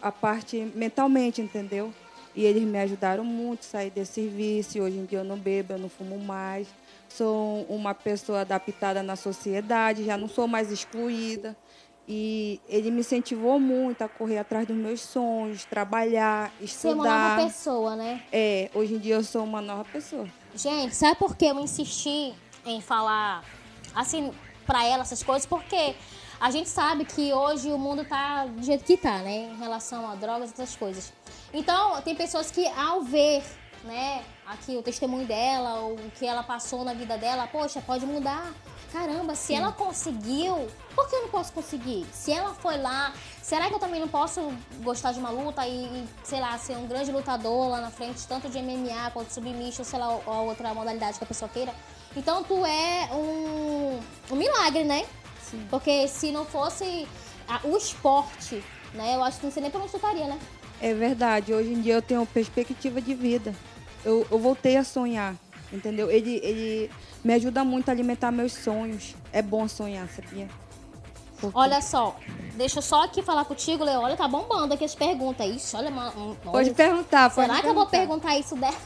a 0.00 0.12
parte 0.12 0.72
mentalmente, 0.74 1.40
entendeu? 1.40 1.92
E 2.34 2.44
eles 2.44 2.62
me 2.64 2.78
ajudaram 2.78 3.22
muito 3.22 3.60
a 3.60 3.64
sair 3.64 3.90
desse 3.90 4.26
vício. 4.26 4.82
Hoje 4.82 4.96
em 4.96 5.04
dia 5.04 5.18
eu 5.18 5.24
não 5.24 5.38
bebo, 5.38 5.74
eu 5.74 5.78
não 5.78 5.88
fumo 5.88 6.18
mais. 6.18 6.66
Sou 7.08 7.62
uma 7.68 7.94
pessoa 7.94 8.40
adaptada 8.40 9.02
na 9.02 9.14
sociedade, 9.14 10.04
já 10.04 10.16
não 10.16 10.26
sou 10.26 10.48
mais 10.48 10.72
excluída. 10.72 11.56
E 12.06 12.60
ele 12.68 12.90
me 12.90 13.00
incentivou 13.00 13.58
muito 13.58 14.02
a 14.02 14.08
correr 14.08 14.38
atrás 14.38 14.66
dos 14.66 14.76
meus 14.76 15.00
sonhos, 15.00 15.64
trabalhar, 15.64 16.52
Ser 16.66 16.88
uma 16.88 17.04
nova 17.04 17.16
estudar. 17.16 17.44
pessoa, 17.46 17.96
né? 17.96 18.22
É, 18.30 18.70
hoje 18.74 18.94
em 18.94 18.98
dia 18.98 19.14
eu 19.14 19.24
sou 19.24 19.42
uma 19.42 19.62
nova 19.62 19.84
pessoa. 19.84 20.28
Gente, 20.54 20.94
sabe 20.94 21.16
por 21.16 21.34
que 21.34 21.46
eu 21.46 21.58
insisti 21.58 22.34
em 22.66 22.80
falar 22.82 23.42
assim 23.94 24.32
pra 24.66 24.84
ela 24.84 25.02
essas 25.02 25.22
coisas? 25.22 25.46
Porque 25.46 25.94
a 26.38 26.50
gente 26.50 26.68
sabe 26.68 27.06
que 27.06 27.32
hoje 27.32 27.72
o 27.72 27.78
mundo 27.78 28.04
tá 28.04 28.44
do 28.44 28.62
jeito 28.62 28.84
que 28.84 28.98
tá, 28.98 29.18
né? 29.18 29.48
Em 29.50 29.56
relação 29.56 30.06
a 30.10 30.14
drogas 30.14 30.50
e 30.50 30.52
essas 30.52 30.76
coisas. 30.76 31.10
Então, 31.54 32.02
tem 32.02 32.14
pessoas 32.14 32.50
que 32.50 32.66
ao 32.68 33.00
ver, 33.02 33.42
né, 33.84 34.22
aqui 34.46 34.76
o 34.76 34.82
testemunho 34.82 35.26
dela, 35.26 35.80
ou 35.80 35.94
o 35.94 36.10
que 36.18 36.26
ela 36.26 36.42
passou 36.42 36.84
na 36.84 36.92
vida 36.92 37.16
dela, 37.16 37.46
poxa, 37.46 37.80
pode 37.80 38.04
mudar. 38.04 38.52
Caramba, 38.94 39.34
se 39.34 39.52
ela 39.52 39.72
conseguiu, 39.72 40.68
por 40.94 41.08
que 41.10 41.16
eu 41.16 41.22
não 41.22 41.28
posso 41.28 41.52
conseguir? 41.52 42.06
Se 42.12 42.30
ela 42.30 42.54
foi 42.54 42.78
lá, 42.78 43.12
será 43.42 43.66
que 43.66 43.74
eu 43.74 43.80
também 43.80 43.98
não 43.98 44.06
posso 44.06 44.40
gostar 44.84 45.10
de 45.10 45.18
uma 45.18 45.30
luta 45.30 45.66
e, 45.66 46.04
sei 46.22 46.38
lá, 46.38 46.56
ser 46.58 46.76
um 46.76 46.86
grande 46.86 47.10
lutador 47.10 47.70
lá 47.70 47.80
na 47.80 47.90
frente, 47.90 48.24
tanto 48.28 48.48
de 48.48 48.56
MMA 48.62 49.10
quanto 49.12 49.32
submission, 49.32 49.82
sei 49.82 49.98
lá, 49.98 50.10
ou 50.10 50.22
a 50.32 50.40
outra 50.42 50.72
modalidade 50.72 51.18
que 51.18 51.24
a 51.24 51.26
pessoa 51.26 51.48
queira? 51.48 51.74
Então 52.16 52.44
tu 52.44 52.64
é 52.64 53.08
um, 53.12 53.98
um 54.30 54.36
milagre, 54.36 54.84
né? 54.84 55.04
Sim. 55.42 55.66
Porque 55.68 56.06
se 56.06 56.30
não 56.30 56.44
fosse 56.44 57.08
a- 57.48 57.62
o 57.64 57.76
esporte, 57.76 58.62
né? 58.94 59.16
Eu 59.16 59.24
acho 59.24 59.40
que 59.40 59.46
não 59.46 59.52
sei 59.52 59.60
nem 59.62 59.72
pra 59.72 59.80
onde 59.80 59.92
estaria, 59.96 60.28
né? 60.28 60.38
É 60.80 60.94
verdade, 60.94 61.52
hoje 61.52 61.72
em 61.72 61.80
dia 61.80 61.94
eu 61.94 62.02
tenho 62.02 62.24
perspectiva 62.26 63.00
de 63.00 63.12
vida. 63.12 63.52
Eu, 64.04 64.24
eu 64.30 64.38
voltei 64.38 64.76
a 64.76 64.84
sonhar, 64.84 65.34
entendeu? 65.72 66.08
Ele, 66.12 66.38
ele 66.44 66.90
me 67.24 67.32
ajuda 67.34 67.64
muito 67.64 67.88
a 67.88 67.92
alimentar 67.92 68.30
meus 68.30 68.52
sonhos. 68.52 69.14
É 69.32 69.40
bom 69.42 69.66
sonhar, 69.66 70.06
sabia? 70.08 70.48
Porque- 71.40 71.58
Olha 71.58 71.80
só, 71.82 72.16
deixa 72.54 72.78
eu 72.78 72.82
só 72.82 73.04
aqui 73.04 73.22
falar 73.22 73.44
contigo, 73.44 73.82
Leo. 73.82 74.00
Olha, 74.00 74.16
tá 74.16 74.28
bombando 74.28 74.74
aqui 74.74 74.84
as 74.84 74.94
perguntas. 74.94 75.46
Ixi, 75.46 75.76
olha, 75.76 75.90
um, 75.90 76.34
Pode 76.36 76.70
perguntar, 76.72 77.30
pode 77.30 77.46
Será 77.48 77.60
que 77.60 77.66
eu 77.68 77.74
vou 77.74 77.86
perguntar. 77.86 78.28
perguntar 78.28 78.38
isso 78.38 78.54
dela? 78.56 78.76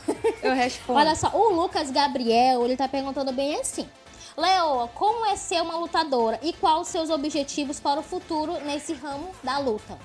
Eu 0.43 0.55
respondo. 0.55 0.99
Olha 0.99 1.15
só, 1.15 1.31
o 1.37 1.53
Lucas 1.55 1.91
Gabriel, 1.91 2.65
ele 2.65 2.77
tá 2.77 2.89
perguntando 2.89 3.33
bem 3.33 3.61
assim. 3.61 3.89
Leoa, 4.37 4.89
como 4.89 5.27
é 5.27 5.37
ser 5.37 5.61
uma 5.61 5.77
lutadora 5.77 6.39
e 6.43 6.53
quais 6.53 6.83
os 6.83 6.89
seus 6.89 7.11
objetivos 7.11 7.81
para 7.81 7.99
o 7.99 8.03
futuro 8.05 8.53
nesse 8.65 8.95
ramo 8.95 9.29
da 9.43 9.59
luta? 9.59 9.99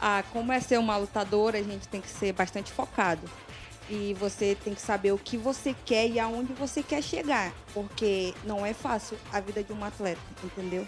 Ah, 0.00 0.22
como 0.32 0.52
é 0.52 0.60
ser 0.60 0.78
uma 0.78 0.96
lutadora, 0.96 1.58
a 1.58 1.62
gente 1.62 1.86
tem 1.88 2.00
que 2.00 2.08
ser 2.10 2.32
bastante 2.32 2.70
focado. 2.72 3.22
E 3.88 4.14
você 4.14 4.56
tem 4.62 4.74
que 4.74 4.80
saber 4.80 5.12
o 5.12 5.18
que 5.18 5.36
você 5.36 5.74
quer 5.84 6.06
e 6.08 6.20
aonde 6.20 6.52
você 6.52 6.82
quer 6.82 7.02
chegar. 7.02 7.52
Porque 7.72 8.34
não 8.44 8.64
é 8.64 8.74
fácil 8.74 9.18
a 9.32 9.40
vida 9.40 9.62
de 9.62 9.72
um 9.72 9.82
atleta, 9.82 10.20
entendeu? 10.44 10.86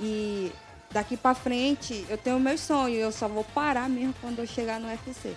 E 0.00 0.50
daqui 0.90 1.16
pra 1.16 1.34
frente, 1.34 2.06
eu 2.08 2.16
tenho 2.16 2.40
meus 2.40 2.60
sonhos. 2.60 2.98
Eu 2.98 3.12
só 3.12 3.28
vou 3.28 3.44
parar 3.44 3.88
mesmo 3.88 4.14
quando 4.20 4.38
eu 4.38 4.46
chegar 4.46 4.80
no 4.80 4.88
UFC. 4.88 5.36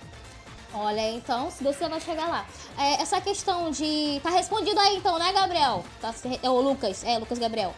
Olha, 0.74 1.12
então, 1.12 1.52
se 1.52 1.64
você 1.64 1.88
vai 1.88 2.02
chegar 2.02 2.28
lá. 2.28 2.48
É, 2.78 3.02
essa 3.02 3.22
questão 3.22 3.70
de. 3.70 4.20
Tá 4.24 4.32
respondido 4.32 4.80
aí, 4.80 4.98
então, 4.98 5.20
né, 5.20 5.32
Gabriel? 5.32 5.84
Tá, 6.02 6.14
é 6.42 6.50
o 6.50 6.60
Lucas, 6.60 7.04
é, 7.04 7.20
Lucas 7.20 7.38
Gabriel. 7.38 7.76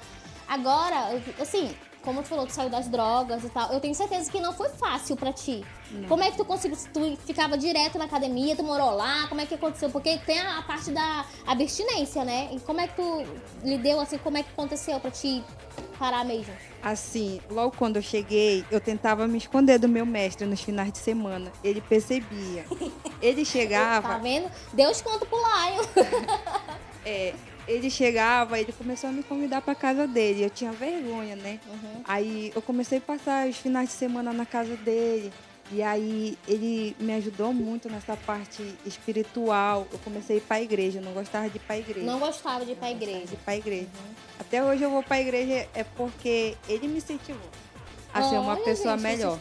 Agora, 0.48 1.10
assim, 1.40 1.76
como 2.06 2.22
tu 2.22 2.30
falou, 2.30 2.46
tu 2.48 2.54
saiu 2.54 2.70
das 2.70 2.88
drogas 2.88 3.44
e 3.44 3.50
tal, 3.50 3.74
eu 3.74 3.80
tenho 3.82 3.94
certeza 3.96 4.32
que 4.32 4.40
não 4.40 4.54
foi 4.54 4.70
fácil 4.70 5.18
pra 5.18 5.34
ti. 5.34 5.66
Como 6.08 6.24
é 6.24 6.32
que 6.32 6.38
tu 6.38 6.46
conseguiu? 6.46 6.78
Tu 6.94 7.18
ficava 7.26 7.58
direto 7.58 7.98
na 7.98 8.06
academia, 8.06 8.56
tu 8.56 8.64
morou 8.64 8.92
lá, 8.96 9.28
como 9.28 9.42
é 9.42 9.46
que 9.46 9.54
aconteceu? 9.56 9.90
Porque 9.90 10.18
tem 10.20 10.40
a, 10.40 10.60
a 10.60 10.62
parte 10.62 10.92
da 10.92 11.26
abstinência, 11.46 12.24
né? 12.24 12.50
E 12.54 12.60
como 12.60 12.80
é 12.82 12.88
que 12.88 12.96
tu 12.96 13.26
lidou, 13.64 14.00
assim, 14.00 14.18
como 14.20 14.38
é 14.38 14.44
que 14.44 14.50
aconteceu 14.50 15.00
pra 15.00 15.10
ti 15.12 15.44
parar 16.00 16.24
mesmo? 16.26 16.54
Assim, 16.84 17.42
logo 17.50 17.76
quando 17.78 17.96
eu 17.96 18.02
cheguei, 18.02 18.64
eu 18.70 18.80
tentava 18.80 19.28
me 19.28 19.38
esconder 19.38 19.80
do 19.80 19.88
meu 19.90 20.06
mestre 20.06 20.46
nos 20.46 20.62
finais 20.62 20.92
de 20.92 21.00
semana. 21.00 21.52
Ele 21.64 21.82
percebia. 21.82 22.66
Ele 23.22 23.44
Tá 23.46 23.52
chegava, 23.52 24.18
vendo? 24.20 24.52
Deus 24.74 25.02
conta 25.02 25.26
pro 25.26 25.38
Lion. 25.38 25.84
é, 27.06 27.34
ele 27.68 27.90
chegava, 27.90 28.60
ele 28.60 28.72
começou 28.72 29.10
a 29.10 29.14
me 29.14 29.24
convidar 29.24 29.62
pra 29.62 29.76
casa 29.76 30.08
dele. 30.08 30.44
Eu 30.44 30.50
tinha 30.50 30.72
vergonha, 30.72 31.36
né? 31.36 31.60
Uhum. 31.68 32.02
Aí 32.06 32.52
eu 32.56 32.62
comecei 32.62 32.98
a 33.00 33.02
passar 33.02 33.48
os 33.48 33.58
finais 33.58 33.90
de 33.90 33.96
semana 33.96 34.32
na 34.32 34.46
casa 34.46 34.76
dele. 34.78 35.32
E 35.72 35.82
aí 35.82 36.38
ele 36.48 36.96
me 37.00 37.14
ajudou 37.14 37.52
muito 37.52 37.90
nessa 37.90 38.16
parte 38.16 38.64
espiritual. 38.86 39.88
Eu 39.92 39.98
comecei 40.00 40.36
a 40.36 40.38
ir 40.38 40.42
pra 40.42 40.62
igreja, 40.62 41.00
eu 41.00 41.04
não 41.04 41.14
gostava 41.14 41.50
de 41.50 41.58
ir 41.58 41.62
pra 41.62 41.78
igreja. 41.78 42.06
Não 42.06 42.20
gostava 42.20 42.64
de 42.64 42.74
ir 42.74 42.76
pra 42.76 42.90
de 42.90 42.94
igreja. 42.94 43.34
ir 43.34 43.38
pra 43.44 43.56
igreja. 43.58 43.88
Até 44.40 44.64
hoje 44.64 44.84
eu 44.84 44.92
vou 44.92 45.02
pra 45.02 45.20
igreja 45.20 45.68
é 45.74 45.84
porque 45.84 46.56
ele 46.70 46.88
me 46.88 46.98
incentivou 46.98 47.50
a 48.14 48.22
ser 48.30 48.38
uma 48.38 48.58
pessoa 48.58 48.98
gente, 48.98 49.04
melhor. 49.04 49.40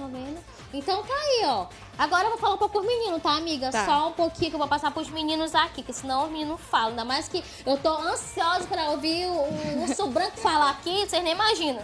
Então 0.73 1.03
tá 1.03 1.15
aí, 1.15 1.43
ó. 1.45 1.67
Agora 1.97 2.25
eu 2.25 2.31
vou 2.31 2.39
falar 2.39 2.55
um 2.55 2.59
pouco 2.59 2.81
pros 2.81 2.87
meninos, 2.87 3.23
tá, 3.23 3.37
amiga? 3.37 3.71
Tá. 3.71 3.85
Só 3.87 4.09
um 4.09 4.13
pouquinho 4.13 4.51
que 4.51 4.57
eu 4.57 4.59
vou 4.59 4.69
passar 4.69 4.91
pros 4.91 5.09
meninos 5.11 5.55
aqui, 5.55 5.83
que 5.83 5.93
senão 5.93 6.25
os 6.25 6.31
meninos 6.31 6.61
falam. 6.71 6.91
Ainda 6.91 7.05
mais 7.05 7.29
que 7.29 7.43
eu 7.65 7.77
tô 7.77 7.91
ansiosa 7.91 8.67
pra 8.67 8.91
ouvir 8.91 9.27
o, 9.27 9.33
o 9.33 9.83
urso 9.83 10.07
branco 10.09 10.37
falar 10.39 10.71
aqui, 10.71 11.07
vocês 11.07 11.23
nem 11.23 11.33
imaginam. 11.33 11.83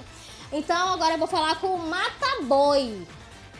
Então 0.53 0.95
agora 0.95 1.15
eu 1.15 1.19
vou 1.19 1.29
falar 1.29 1.61
com 1.61 1.69
o 1.69 1.79
Mata 1.79 2.43
Boi. 2.43 3.07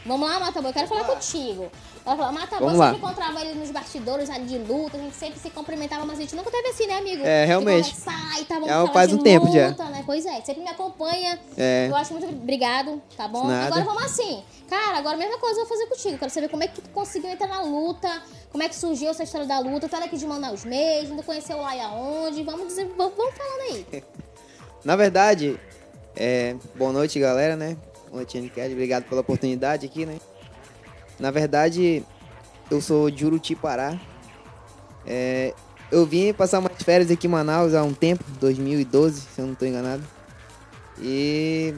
Vamos 0.05 0.29
lá, 0.29 0.41
Mata 0.41 0.61
Boi, 0.61 0.71
eu 0.71 0.75
quero 0.75 0.89
falar 0.89 1.05
contigo. 1.05 1.71
Eu 2.07 2.17
falo, 2.17 2.33
Mata 2.33 2.57
Boi, 2.59 2.59
Vamos 2.61 2.73
eu 2.75 2.79
lá. 2.79 2.93
sempre 2.93 3.07
encontrava 3.07 3.41
ele 3.43 3.59
nos 3.61 3.71
bastidores 3.71 4.31
ali 4.31 4.45
de 4.47 4.59
luta, 4.59 4.97
a 4.97 5.01
gente 5.01 5.15
sempre 5.15 5.39
se 5.39 5.51
cumprimentava, 5.51 6.05
mas 6.07 6.19
a 6.19 6.23
gente 6.23 6.35
nunca 6.35 6.51
teve 6.51 6.69
assim, 6.69 6.87
né, 6.87 6.99
amigo? 6.99 7.23
É, 7.25 7.43
De 7.43 7.47
realmente. 7.49 7.95
tal, 8.05 8.15
vamos 8.49 8.67
Já 8.69 8.75
falar 8.81 8.93
faz 8.93 9.13
um 9.13 9.19
tempo 9.19 9.53
já. 9.53 9.69
luta, 9.69 9.85
Né? 9.85 10.03
Pois 10.07 10.25
é, 10.27 10.41
sempre 10.41 10.63
me 10.63 10.69
acompanha. 10.69 11.39
É. 11.57 11.87
Eu 11.89 11.97
acho 11.97 12.13
muito 12.15 12.27
obrigado, 12.27 13.01
tá 13.17 13.29
bom? 13.29 13.47
Nada. 13.47 13.67
Agora 13.67 13.85
vamos 13.85 14.03
assim. 14.05 14.43
Cara, 14.69 14.99
agora 14.99 15.15
a 15.15 15.19
mesma 15.19 15.39
coisa 15.39 15.61
eu 15.61 15.67
vou 15.67 15.77
fazer 15.77 15.87
contigo. 15.89 16.19
Quero 16.19 16.31
saber 16.31 16.49
como 16.49 16.65
é 16.65 16.69
que 16.69 16.81
tu 16.81 16.89
conseguiu 16.91 17.29
entrar 17.31 17.49
na 17.49 17.61
luta, 17.63 18.23
como 18.51 18.63
é 18.63 18.69
que 18.69 18.75
surgiu 18.75 19.11
essa 19.11 19.23
história 19.23 19.47
da 19.47 19.59
luta. 19.59 19.89
Tu 19.89 19.95
era 19.95 20.07
aqui 20.07 20.17
de 20.17 20.27
Manaus 20.27 20.65
mesmo, 20.65 21.17
tu 21.19 21.23
conheceu 21.23 21.59
lá 21.59 21.77
e 21.77 21.81
aonde. 21.81 22.43
Vamos 22.43 22.69
dizer, 22.69 22.87
vamos, 22.97 23.15
vamos 23.17 23.35
falando 23.35 23.61
aí. 23.93 24.05
Na 24.85 24.97
verdade, 24.97 25.61
é, 26.17 26.57
boa 26.75 26.93
noite, 26.93 27.21
galera, 27.21 27.55
né? 27.57 27.77
Boa 28.09 28.17
noite, 28.17 28.41
Nicele. 28.41 28.73
Obrigado 28.73 29.05
pela 29.05 29.21
oportunidade 29.21 29.85
aqui, 29.87 30.07
né? 30.07 30.17
Na 31.21 31.31
verdade, 31.31 32.03
eu 32.71 32.81
sou 32.81 33.11
de 33.11 33.21
Juruti, 33.21 33.55
Pará. 33.55 33.99
É, 35.07 35.55
eu 35.93 36.07
vim 36.07 36.33
passar 36.33 36.59
umas 36.59 36.83
férias 36.83 37.11
aqui 37.11 37.27
em 37.27 37.31
Manaus 37.31 37.75
há 37.75 37.83
um 37.83 37.93
tempo, 37.93 38.25
2012, 38.41 39.21
se 39.21 39.39
eu 39.41 39.47
não 39.47 39.53
estou 39.53 39.69
enganado. 39.69 40.03
E 40.99 41.75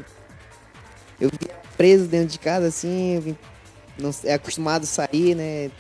eu 1.21 1.29
vim 1.29 1.49
preso 1.77 2.07
dentro 2.07 2.29
de 2.29 2.39
casa, 2.39 2.69
assim, 2.69 3.17
eu 3.17 3.23
vim, 3.23 3.39
não, 3.99 4.11
é 4.25 4.35
acostumado 4.35 4.85
a 4.85 4.87
sair, 4.87 5.35
né? 5.35 5.71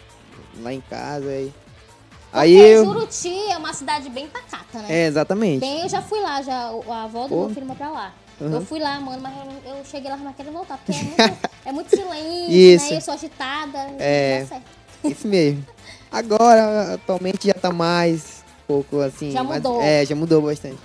Lá 0.60 0.72
em 0.72 0.80
casa. 0.80 1.30
E... 1.30 1.52
Aí 2.32 2.56
Porque 2.56 2.68
eu... 2.68 2.84
Juruti 2.84 3.50
é 3.50 3.56
uma 3.56 3.72
cidade 3.72 4.08
bem 4.10 4.28
pacata, 4.28 4.80
né? 4.80 4.86
É, 4.88 5.06
exatamente. 5.06 5.60
Bem, 5.60 5.82
eu 5.82 5.88
já 5.88 6.02
fui 6.02 6.20
lá, 6.20 6.42
já, 6.42 6.70
a 6.88 7.04
avó 7.04 7.24
do 7.24 7.28
Pô. 7.28 7.46
meu 7.46 7.54
filho 7.54 7.74
pra 7.74 7.90
lá. 7.90 8.12
Uhum. 8.42 8.52
Eu 8.54 8.60
fui 8.62 8.80
lá, 8.80 8.98
mano, 9.00 9.20
mas 9.22 9.32
eu, 9.64 9.76
eu 9.76 9.84
cheguei 9.84 10.10
lá 10.10 10.16
mas 10.16 10.34
querendo 10.36 10.52
voltar, 10.54 10.78
porque 10.78 10.92
é 10.92 11.04
muito, 11.28 11.38
é 11.66 11.72
muito 11.72 11.90
silêncio, 11.90 12.50
Isso. 12.52 12.90
né? 12.90 12.96
Eu 12.96 13.00
sou 13.00 13.14
agitada, 13.14 13.78
É. 13.98 14.46
Isso 15.04 15.26
mesmo. 15.28 15.64
Agora, 16.10 16.94
atualmente 16.94 17.46
já 17.48 17.54
tá 17.54 17.70
mais 17.72 18.44
um 18.64 18.66
pouco 18.66 19.00
assim. 19.00 19.30
Já 19.30 19.42
mudou. 19.42 19.80
é, 19.82 20.04
já 20.04 20.14
mudou 20.14 20.42
bastante. 20.42 20.78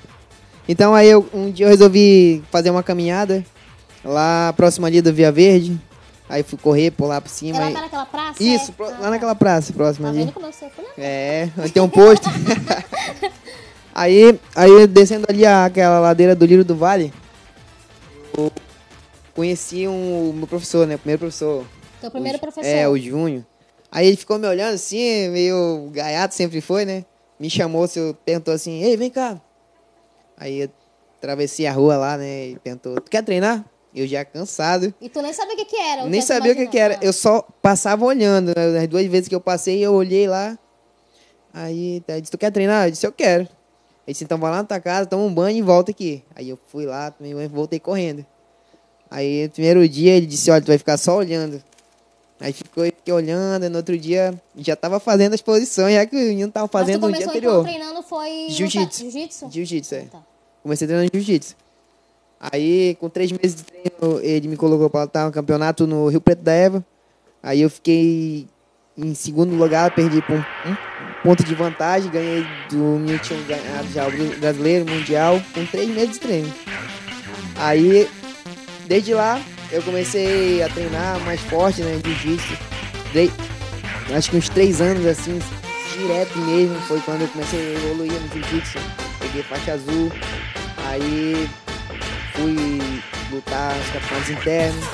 Então 0.69 0.93
aí 0.95 1.07
eu, 1.07 1.27
um 1.33 1.49
dia 1.51 1.65
eu 1.65 1.69
resolvi 1.69 2.43
fazer 2.51 2.69
uma 2.69 2.83
caminhada 2.83 3.45
lá 4.03 4.53
próximo 4.53 4.85
ali 4.85 5.01
do 5.01 5.13
Via 5.13 5.31
Verde. 5.31 5.79
Aí 6.29 6.43
fui 6.43 6.57
correr 6.57 6.91
por 6.91 7.05
lá 7.07 7.21
por 7.21 7.29
cima. 7.29 7.57
Ela 7.57 7.69
e- 7.71 7.73
tá 7.73 7.81
naquela 7.81 8.05
praça? 8.05 8.43
Isso, 8.43 8.71
é? 8.71 8.73
pro- 8.73 8.85
Ah, 8.87 8.97
lá 8.99 9.09
naquela 9.11 9.33
praça 9.35 9.71
próxima 9.71 10.11
Tá 10.11 10.19
ali. 10.19 10.31
como 10.31 10.45
eu 10.45 10.51
sei? 10.51 10.69
É, 10.97 11.47
tem 11.73 11.81
um 11.81 11.87
posto. 11.89 12.27
aí, 13.95 14.39
aí 14.55 14.87
descendo 14.87 15.25
ali 15.29 15.45
aquela 15.45 15.99
ladeira 15.99 16.35
do 16.35 16.45
Lírio 16.45 16.65
do 16.65 16.75
Vale, 16.75 17.13
eu 18.37 18.51
conheci 19.33 19.87
um, 19.87 20.29
o 20.29 20.33
meu 20.33 20.47
professor, 20.47 20.85
né? 20.87 20.95
O 20.95 20.99
primeiro 20.99 21.19
professor. 21.19 21.65
Teu 21.99 22.11
primeiro 22.11 22.37
O- 22.37 22.41
professor. 22.41 22.67
É, 22.69 22.87
o 22.87 22.97
Júnior. 22.97 23.45
Aí 23.91 24.05
ele 24.07 24.17
ficou 24.17 24.37
me 24.37 24.47
olhando 24.47 24.75
assim, 24.75 25.29
meio 25.29 25.89
gaiato 25.93 26.35
sempre 26.35 26.61
foi, 26.61 26.85
né? 26.85 27.05
Me 27.39 27.49
chamou, 27.49 27.87
se 27.87 28.15
perguntou 28.25 28.53
assim, 28.53 28.83
ei, 28.83 28.97
vem 28.97 29.09
cá. 29.09 29.39
Aí 30.37 30.61
eu 30.61 30.69
atravessei 31.17 31.65
a 31.65 31.71
rua 31.71 31.97
lá, 31.97 32.17
né? 32.17 32.49
E 32.49 32.59
perguntou, 32.59 32.95
tu 33.01 33.09
quer 33.09 33.23
treinar? 33.23 33.65
Eu 33.95 34.05
já 34.05 34.23
cansado. 34.25 34.93
E 35.01 35.09
tu 35.09 35.21
nem 35.21 35.33
sabia 35.33 35.53
o 35.53 35.57
que, 35.57 35.65
que 35.65 35.75
era? 35.77 36.05
Nem 36.05 36.21
sabia 36.21 36.51
o 36.51 36.55
que, 36.55 36.67
que 36.67 36.77
era. 36.77 36.99
Eu 37.01 37.13
só 37.13 37.41
passava 37.61 38.05
olhando. 38.05 38.53
né? 38.55 38.79
As 38.81 38.87
duas 38.87 39.05
vezes 39.07 39.27
que 39.27 39.33
eu 39.33 39.41
passei, 39.41 39.79
eu 39.83 39.93
olhei 39.93 40.27
lá. 40.27 40.57
Aí 41.53 42.03
ele 42.07 42.21
disse, 42.21 42.31
tu 42.31 42.37
quer 42.37 42.51
treinar? 42.51 42.87
Eu 42.87 42.91
disse, 42.91 43.07
eu 43.07 43.11
quero. 43.11 43.47
Ele 44.07 44.13
disse, 44.13 44.23
então 44.23 44.37
vai 44.37 44.49
lá 44.49 44.57
na 44.57 44.63
tua 44.63 44.79
casa, 44.79 45.05
toma 45.05 45.23
um 45.23 45.33
banho 45.33 45.57
e 45.57 45.61
volta 45.61 45.91
aqui. 45.91 46.23
Aí 46.33 46.47
eu 46.47 46.57
fui 46.67 46.85
lá, 46.85 47.11
tomei 47.11 47.33
banho 47.33 47.45
e 47.45 47.49
voltei 47.49 47.77
correndo. 47.77 48.25
Aí 49.11 49.43
no 49.43 49.49
primeiro 49.49 49.87
dia 49.89 50.13
ele 50.13 50.25
disse, 50.25 50.49
olha, 50.49 50.61
tu 50.61 50.67
vai 50.67 50.77
ficar 50.77 50.97
só 50.97 51.17
olhando. 51.17 51.61
Aí 52.39 52.53
ficou 52.53 52.85
fiquei 52.85 53.13
olhando, 53.13 53.65
e 53.65 53.69
no 53.69 53.77
outro 53.77 53.97
dia 53.97 54.33
já 54.55 54.75
tava 54.75 54.99
fazendo 54.99 55.33
as 55.33 55.41
posições, 55.41 55.95
já 55.95 56.05
que 56.05 56.15
o 56.15 56.19
menino 56.19 56.51
tava 56.51 56.69
Mas 56.71 56.81
fazendo 56.81 57.01
no 57.01 57.11
dia 57.11 57.25
começou 57.25 57.37
então 57.37 57.61
anterior. 57.61 57.63
treinando 57.63 58.01
foi... 58.03 58.47
Jiu-jitsu. 58.49 59.01
Jiu-jitsu? 59.01 59.51
Jiu-jitsu, 59.51 59.95
é. 59.95 60.01
Tá. 60.03 60.23
Comecei 60.63 60.87
treinando 60.87 61.09
jiu-jitsu. 61.13 61.55
Aí, 62.39 62.95
com 62.99 63.09
três 63.09 63.31
meses 63.31 63.55
de 63.55 63.63
treino, 63.63 64.21
ele 64.21 64.47
me 64.47 64.55
colocou 64.55 64.89
para 64.89 65.01
lutar 65.01 65.27
um 65.27 65.31
campeonato 65.31 65.87
no 65.87 66.07
Rio 66.07 66.21
Preto 66.21 66.43
da 66.43 66.53
Eva. 66.53 66.85
Aí 67.41 67.61
eu 67.61 67.69
fiquei 67.69 68.47
em 68.95 69.13
segundo 69.15 69.55
lugar, 69.55 69.93
perdi 69.93 70.21
por 70.21 70.35
um, 70.35 70.43
ponto 71.27 71.43
de 71.43 71.53
vantagem, 71.55 72.09
ganhei 72.09 72.47
do 72.69 72.77
meu 72.77 73.19
time 73.19 73.43
ganhado 73.43 73.85
já 73.93 74.07
o 74.07 74.11
brasileiro, 74.39 74.89
mundial, 74.89 75.41
com 75.53 75.65
três 75.65 75.89
meses 75.89 76.11
de 76.11 76.19
treino. 76.21 76.53
Aí, 77.57 78.07
desde 78.85 79.13
lá, 79.13 79.37
eu 79.69 79.81
comecei 79.83 80.63
a 80.63 80.69
treinar 80.69 81.19
mais 81.25 81.41
forte, 81.41 81.81
né, 81.81 81.99
jiu-jitsu. 82.05 82.57
Dei- 83.11 83.29
Acho 84.15 84.29
que 84.31 84.37
uns 84.37 84.47
três 84.47 84.79
anos, 84.79 85.05
assim, 85.05 85.37
direto 85.99 86.37
mesmo, 86.39 86.79
foi 86.87 87.01
quando 87.01 87.23
eu 87.23 87.27
comecei 87.27 87.59
a 87.59 87.73
evoluir 87.77 88.13
no 88.13 88.29
jiu-jitsu. 88.33 88.79
Peguei 89.19 89.43
faixa 89.43 89.73
azul, 89.73 90.09
aí 90.89 91.49
fui 92.35 93.01
lutar 93.33 93.75
nos 93.75 93.87
campeonatos 93.89 94.29
internos. 94.29 94.85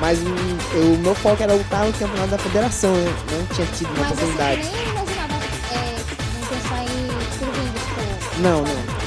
Mas 0.00 0.18
o 0.18 0.98
meu 0.98 1.14
foco 1.14 1.40
era 1.40 1.52
lutar 1.52 1.86
no 1.86 1.92
campeonato 1.92 2.30
da 2.30 2.38
federação, 2.38 2.92
né? 2.92 3.14
Não 3.30 3.46
tinha 3.54 3.66
tido 3.68 3.90
uma 3.90 3.98
Mas 4.00 4.12
oportunidade. 4.12 4.62
nem 4.62 5.09
Não, 8.40 8.62
não. 8.62 9.00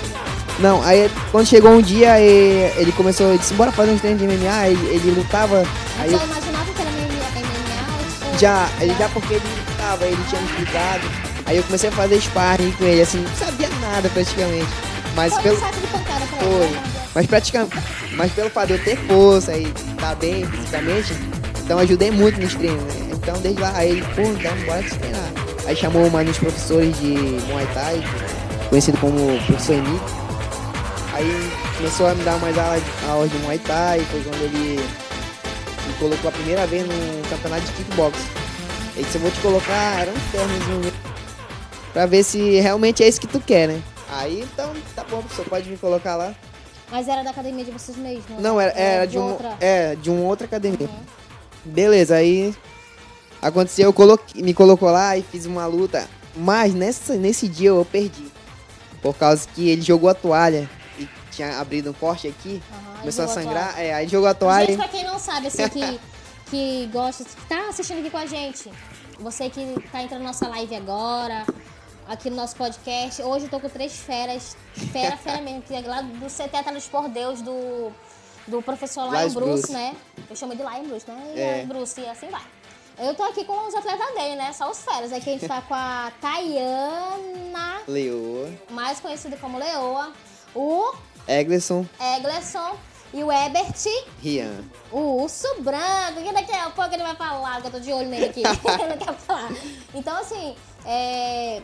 Não, 0.59 0.83
aí 0.83 1.09
quando 1.31 1.47
chegou 1.47 1.71
um 1.71 1.81
dia, 1.81 2.19
ele 2.19 2.91
começou, 2.91 3.29
ele 3.29 3.39
disse, 3.39 3.53
bora 3.55 3.71
fazer 3.71 3.91
uns 3.91 4.01
treinos 4.01 4.21
de 4.21 4.27
MMA, 4.27 4.67
ele, 4.69 4.87
ele 4.87 5.11
lutava, 5.11 5.63
aí 5.99 6.11
já 6.11 6.17
eu- 6.17 6.23
imaginava 6.23 6.65
que 6.71 6.81
era 6.81 6.89
MMA? 6.91 8.29
Tipo, 8.29 8.39
já, 8.39 8.69
ele 8.79 8.95
já 8.97 9.09
porque 9.09 9.33
ele 9.33 9.43
lutava, 9.69 10.05
ele 10.05 10.17
tinha 10.29 10.39
me 10.41 10.47
explicado. 10.47 11.01
Aí 11.45 11.57
eu 11.57 11.63
comecei 11.63 11.89
a 11.89 11.91
fazer 11.91 12.21
sparring 12.21 12.71
com 12.73 12.85
ele, 12.85 13.01
assim, 13.01 13.17
não 13.17 13.35
sabia 13.35 13.67
nada 13.81 14.07
praticamente. 14.09 14.67
Mas 15.15 15.33
Foi 15.33 15.43
pelo. 15.43 15.57
um 15.57 15.59
Foi. 15.59 16.65
ele. 16.65 16.73
né? 16.75 16.83
Mas 17.15 17.27
praticamente. 17.27 17.77
Mas 18.15 18.31
pelo 18.31 18.49
fato 18.51 18.67
de 18.67 18.73
eu 18.73 18.83
ter 18.83 18.97
força 19.07 19.57
e 19.57 19.63
estar 19.91 20.15
bem 20.15 20.45
fisicamente, 20.45 21.13
então 21.63 21.79
ajudei 21.79 22.11
muito 22.11 22.39
nos 22.39 22.53
treinos, 22.53 22.81
né? 22.83 23.09
Então 23.11 23.35
desde 23.41 23.59
lá, 23.61 23.73
aí 23.75 23.89
ele, 23.89 24.03
pô, 24.15 24.21
então 24.21 24.55
bora 24.65 24.83
te 24.83 24.95
treinar. 24.95 25.31
Aí 25.65 25.75
chamou 25.75 26.09
mais 26.09 26.29
uns 26.29 26.37
professores 26.37 26.97
de 26.99 27.07
Muay 27.47 27.67
Thai, 27.73 28.03
conhecido 28.69 28.97
como 28.99 29.15
professor 29.45 29.75
Henrique. 29.75 30.13
Aí 31.13 31.51
começou 31.77 32.07
a 32.07 32.15
me 32.15 32.23
dar 32.23 32.39
mais 32.39 32.57
aulas, 32.57 32.83
aulas 33.07 33.31
de 33.31 33.37
Muay 33.39 33.59
Thai, 33.59 33.99
foi 33.99 34.23
quando 34.23 34.41
ele 34.41 34.79
me 35.87 35.93
colocou 35.99 36.29
a 36.29 36.31
primeira 36.31 36.65
vez 36.65 36.87
num 36.87 37.21
campeonato 37.29 37.61
de 37.63 37.71
kickbox. 37.73 38.17
Ele 38.95 39.05
disse, 39.05 39.17
eu 39.17 39.21
vou 39.21 39.31
te 39.31 39.39
colocar, 39.41 39.99
era 40.01 40.11
um 40.11 40.31
terno 40.31 40.93
pra 41.93 42.05
ver 42.07 42.23
se 42.23 42.59
realmente 42.59 43.03
é 43.03 43.07
isso 43.07 43.21
que 43.21 43.27
tu 43.27 43.39
quer, 43.39 43.67
né? 43.67 43.81
Aí 44.09 44.41
então, 44.41 44.73
tá 44.95 45.03
bom, 45.03 45.19
professor, 45.19 45.45
pode 45.45 45.69
me 45.69 45.77
colocar 45.77 46.15
lá. 46.15 46.33
Mas 46.91 47.07
era 47.07 47.23
da 47.23 47.31
academia 47.31 47.65
de 47.65 47.71
vocês 47.71 47.97
mesmos? 47.97 48.39
Não, 48.39 48.59
era, 48.59 48.73
né? 48.73 48.81
era 48.81 49.07
de, 49.07 49.17
um, 49.17 49.31
outra. 49.31 49.57
é, 49.59 49.95
de 49.95 50.09
uma 50.11 50.21
outra 50.21 50.45
academia. 50.45 50.87
Uhum. 50.87 51.03
Beleza, 51.65 52.15
aí 52.15 52.53
aconteceu, 53.41 53.85
eu 53.85 53.93
coloquei, 53.93 54.41
me 54.41 54.53
colocou 54.53 54.91
lá 54.91 55.17
e 55.17 55.23
fiz 55.23 55.45
uma 55.45 55.65
luta. 55.65 56.07
Mas 56.35 56.73
nessa, 56.73 57.15
nesse 57.15 57.47
dia 57.47 57.69
eu 57.69 57.87
perdi. 57.91 58.31
Por 59.03 59.15
causa 59.15 59.47
que 59.53 59.69
ele 59.69 59.81
jogou 59.83 60.09
a 60.09 60.13
toalha 60.15 60.67
e 60.97 61.07
tinha 61.29 61.59
abrido 61.59 61.91
um 61.91 61.93
corte 61.93 62.27
aqui. 62.27 62.59
Aham, 62.71 62.99
começou 63.01 63.25
a 63.25 63.27
sangrar. 63.27 63.79
É, 63.79 63.93
aí 63.93 64.07
jogou 64.07 64.27
a 64.29 64.33
toalha. 64.33 64.65
Gente, 64.67 64.77
pra 64.77 64.87
quem 64.87 65.03
não 65.03 65.19
sabe, 65.19 65.47
assim, 65.47 65.67
que, 65.69 65.99
que 66.49 66.89
gosta, 66.91 67.23
que 67.25 67.35
tá 67.47 67.67
assistindo 67.69 67.99
aqui 67.99 68.09
com 68.09 68.17
a 68.17 68.25
gente, 68.25 68.71
você 69.19 69.49
que 69.49 69.75
tá 69.91 70.01
entrando 70.01 70.21
na 70.21 70.27
nossa 70.29 70.47
live 70.47 70.73
agora, 70.75 71.45
aqui 72.07 72.29
no 72.29 72.37
nosso 72.37 72.55
podcast, 72.55 73.21
hoje 73.21 73.45
eu 73.45 73.49
tô 73.49 73.59
com 73.59 73.69
três 73.69 73.93
feras, 73.97 74.55
fera, 74.91 75.17
fera 75.17 75.41
mesmo, 75.41 75.61
que 75.63 75.75
é 75.75 75.81
lá 75.81 76.01
do 76.01 76.25
CT 76.27 76.55
Atletas 76.57 76.85
por 76.87 77.09
Deus, 77.09 77.41
do, 77.41 77.91
do 78.47 78.61
professor 78.61 79.03
Lion 79.11 79.29
Bruce, 79.31 79.33
Bruce. 79.33 79.71
né? 79.73 79.95
Eu 80.29 80.35
chamo 80.35 80.55
de 80.55 80.61
Lion 80.63 80.87
Bruce, 80.87 81.05
né? 81.09 81.33
E 81.35 81.39
É. 81.39 81.61
a 81.63 81.65
Bruce, 81.65 81.99
e 81.99 82.07
assim 82.07 82.29
vai. 82.29 82.41
Eu 82.97 83.15
tô 83.15 83.23
aqui 83.23 83.43
com 83.43 83.67
os 83.67 83.73
atletas 83.73 84.13
dele, 84.13 84.35
né? 84.35 84.53
Só 84.53 84.69
os 84.69 84.83
feras. 84.83 85.11
Aqui 85.11 85.29
a 85.29 85.33
gente 85.33 85.47
tá 85.47 85.61
com 85.61 85.73
a 85.73 86.11
Tayana, 86.21 87.81
Leoa, 87.87 88.51
mais 88.69 88.99
conhecida 88.99 89.35
como 89.37 89.57
Leoa, 89.57 90.13
o 90.53 90.93
Eglerson, 91.27 91.85
Eglerson 91.99 92.77
e 93.13 93.23
o 93.23 93.31
Ebert. 93.31 93.85
Rian. 94.21 94.63
O 94.91 95.21
urso 95.21 95.47
branco, 95.59 96.21
que 96.23 96.33
daqui 96.33 96.51
a 96.51 96.69
pouco 96.69 96.93
ele 96.93 97.03
vai 97.03 97.15
falar, 97.15 97.61
que 97.61 97.67
eu 97.67 97.71
tô 97.71 97.79
de 97.79 97.91
olho 97.93 98.09
nele 98.09 98.25
aqui. 98.25 98.41
ele 98.79 98.89
não 98.89 98.97
quer 98.97 99.13
falar. 99.13 99.51
Então, 99.93 100.17
assim, 100.17 100.55
é, 100.85 101.61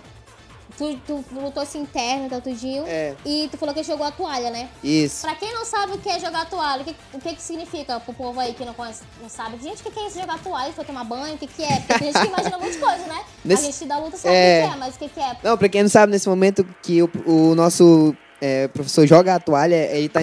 Tu, 0.77 0.97
tu 1.05 1.25
lutou 1.33 1.63
esse 1.63 1.77
interno, 1.77 2.29
tá 2.29 2.39
tudinho. 2.39 2.85
É. 2.87 3.15
E 3.25 3.49
tu 3.51 3.57
falou 3.57 3.73
que 3.73 3.83
jogou 3.83 4.05
a 4.05 4.11
toalha, 4.11 4.49
né? 4.49 4.69
Isso. 4.83 5.21
Pra 5.23 5.35
quem 5.35 5.53
não 5.53 5.65
sabe 5.65 5.93
o 5.93 5.97
que 5.97 6.07
é 6.07 6.19
jogar 6.19 6.49
toalha, 6.49 6.83
o 6.83 6.85
que, 6.85 6.95
o 7.13 7.19
que, 7.19 7.35
que 7.35 7.41
significa 7.41 7.99
pro 7.99 8.13
povo 8.13 8.39
aí 8.39 8.53
que 8.53 8.63
não, 8.63 8.73
conhece, 8.73 9.01
não 9.21 9.27
sabe? 9.29 9.57
Gente, 9.61 9.81
o 9.81 9.83
que, 9.83 9.91
que 9.91 9.99
é 9.99 10.07
isso 10.07 10.19
jogar 10.19 10.39
toalha? 10.39 10.71
Foi 10.71 10.85
tomar 10.85 11.03
banho? 11.03 11.35
O 11.35 11.37
que, 11.37 11.47
que 11.47 11.63
é? 11.63 11.79
Porque 11.79 11.93
tem 11.99 12.13
gente 12.13 12.21
que 12.21 12.27
imagina 12.27 12.57
um 12.57 12.61
monte 12.61 12.71
de 12.73 12.77
coisa, 12.77 13.05
né? 13.07 13.23
Nesse- 13.43 13.63
A 13.67 13.71
gente 13.71 13.85
da 13.85 13.97
luta 13.97 14.15
sabe 14.17 14.35
É. 14.35 14.59
o 14.59 14.61
que, 14.61 14.67
que 14.69 14.73
é, 14.73 14.77
mas 14.79 14.95
o 14.95 14.99
que, 14.99 15.09
que 15.09 15.19
é? 15.19 15.37
Não, 15.43 15.57
pra 15.57 15.69
quem 15.69 15.81
não 15.83 15.89
sabe, 15.89 16.11
nesse 16.11 16.29
momento 16.29 16.63
que 16.83 17.01
o, 17.01 17.09
o 17.25 17.55
nosso 17.55 18.15
é, 18.39 18.67
professor 18.69 19.05
joga 19.07 19.35
a 19.35 19.39
toalha, 19.39 19.75
ele 19.91 20.07
tá 20.07 20.21